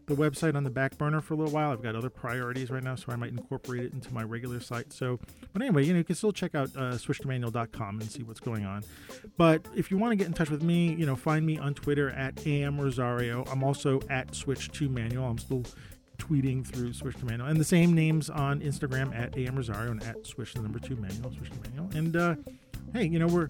the 0.06 0.14
website 0.14 0.54
on 0.54 0.64
the 0.64 0.70
back 0.70 0.98
burner 0.98 1.20
for 1.20 1.34
a 1.34 1.36
little 1.36 1.52
while. 1.52 1.70
I've 1.70 1.82
got 1.82 1.96
other 1.96 2.10
priorities 2.10 2.70
right 2.70 2.82
now, 2.82 2.94
so 2.96 3.12
I 3.12 3.16
might 3.16 3.30
incorporate 3.30 3.84
it 3.84 3.92
into 3.92 4.12
my 4.12 4.22
regular 4.22 4.60
site. 4.60 4.92
So, 4.92 5.18
but 5.52 5.62
anyway, 5.62 5.84
you 5.84 5.92
know, 5.92 5.98
you 5.98 6.04
can 6.04 6.16
still 6.16 6.32
check 6.32 6.54
out 6.54 6.70
uh, 6.76 6.92
switchtomanual.com 6.92 8.00
and 8.00 8.10
see 8.10 8.22
what's 8.22 8.40
going 8.40 8.64
on. 8.66 8.82
But 9.36 9.66
if 9.74 9.90
you 9.90 9.98
want 9.98 10.12
to 10.12 10.16
get 10.16 10.26
in 10.26 10.32
touch 10.32 10.50
with 10.50 10.62
me, 10.62 10.94
you 10.94 11.06
know, 11.06 11.16
find 11.16 11.46
me 11.46 11.58
on 11.58 11.74
Twitter 11.74 12.10
at 12.10 12.46
am 12.46 12.80
rosario. 12.80 13.44
I'm 13.50 13.62
also 13.62 14.00
at 14.10 14.34
switch 14.34 14.70
to 14.72 14.88
manual. 14.88 15.26
I'm 15.26 15.38
still 15.38 15.64
tweeting 16.22 16.64
through 16.64 16.92
Switch 16.92 17.16
to 17.16 17.26
Manual, 17.26 17.48
and 17.48 17.58
the 17.58 17.64
same 17.64 17.94
names 17.94 18.30
on 18.30 18.60
Instagram 18.60 19.14
at 19.16 19.36
AM 19.36 19.56
Rosario 19.56 19.90
and 19.90 20.02
at 20.04 20.24
Switch 20.26 20.54
the 20.54 20.62
number 20.62 20.78
two 20.78 20.96
Manual, 20.96 21.32
Switch 21.32 21.50
to 21.50 21.70
Manual. 21.70 21.90
And 21.94 22.16
uh, 22.16 22.34
hey, 22.92 23.06
you 23.06 23.18
know 23.18 23.26
we're 23.26 23.48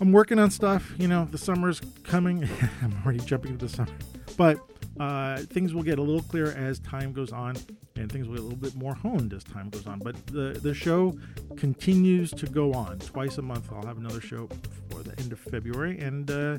I'm 0.00 0.12
working 0.12 0.38
on 0.38 0.50
stuff. 0.50 0.92
You 0.98 1.08
know 1.08 1.28
the 1.30 1.38
summer's 1.38 1.80
coming. 2.02 2.48
I'm 2.82 2.96
already 3.04 3.20
jumping 3.20 3.52
into 3.52 3.66
the 3.66 3.72
summer, 3.72 3.92
but 4.36 4.58
uh, 4.98 5.38
things 5.38 5.74
will 5.74 5.82
get 5.82 5.98
a 5.98 6.02
little 6.02 6.22
clearer 6.22 6.52
as 6.52 6.78
time 6.78 7.12
goes 7.12 7.32
on, 7.32 7.56
and 7.96 8.10
things 8.10 8.26
will 8.26 8.36
get 8.36 8.40
a 8.40 8.46
little 8.48 8.58
bit 8.58 8.74
more 8.74 8.94
honed 8.94 9.34
as 9.34 9.44
time 9.44 9.68
goes 9.68 9.86
on. 9.86 9.98
But 9.98 10.26
the 10.28 10.58
the 10.62 10.72
show 10.72 11.18
continues 11.56 12.30
to 12.32 12.46
go 12.46 12.72
on. 12.72 12.98
Twice 13.00 13.36
a 13.36 13.42
month, 13.42 13.70
I'll 13.72 13.86
have 13.86 13.98
another 13.98 14.20
show 14.20 14.48
for 14.90 15.02
the 15.02 15.18
end 15.20 15.32
of 15.32 15.38
February, 15.38 15.98
and. 15.98 16.30
Uh, 16.30 16.58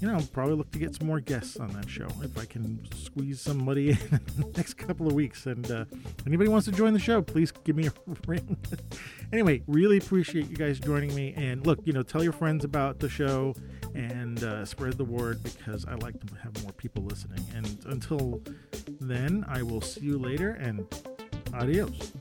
you 0.00 0.06
know, 0.06 0.14
I'll 0.14 0.22
probably 0.22 0.54
look 0.54 0.70
to 0.72 0.78
get 0.78 0.94
some 0.94 1.06
more 1.06 1.20
guests 1.20 1.56
on 1.56 1.72
that 1.72 1.88
show 1.88 2.06
if 2.22 2.38
I 2.38 2.44
can 2.44 2.80
squeeze 2.94 3.40
somebody 3.40 3.90
in 3.90 3.96
the 4.36 4.52
next 4.56 4.74
couple 4.74 5.06
of 5.06 5.12
weeks. 5.12 5.46
And 5.46 5.68
uh, 5.70 5.84
anybody 6.26 6.48
wants 6.48 6.66
to 6.66 6.72
join 6.72 6.92
the 6.92 7.00
show, 7.00 7.20
please 7.20 7.50
give 7.50 7.76
me 7.76 7.86
a 7.86 7.92
ring. 8.26 8.56
anyway, 9.32 9.62
really 9.66 9.98
appreciate 9.98 10.48
you 10.48 10.56
guys 10.56 10.78
joining 10.78 11.14
me. 11.14 11.34
And 11.36 11.66
look, 11.66 11.80
you 11.84 11.92
know, 11.92 12.02
tell 12.02 12.22
your 12.22 12.32
friends 12.32 12.64
about 12.64 13.00
the 13.00 13.08
show 13.08 13.54
and 13.94 14.42
uh, 14.44 14.64
spread 14.64 14.94
the 14.94 15.04
word 15.04 15.42
because 15.42 15.84
I 15.86 15.94
like 15.94 16.18
to 16.26 16.34
have 16.36 16.62
more 16.62 16.72
people 16.72 17.02
listening. 17.02 17.44
And 17.54 17.78
until 17.86 18.42
then, 19.00 19.44
I 19.48 19.62
will 19.62 19.80
see 19.80 20.02
you 20.02 20.18
later 20.18 20.50
and 20.50 20.86
adios. 21.52 22.12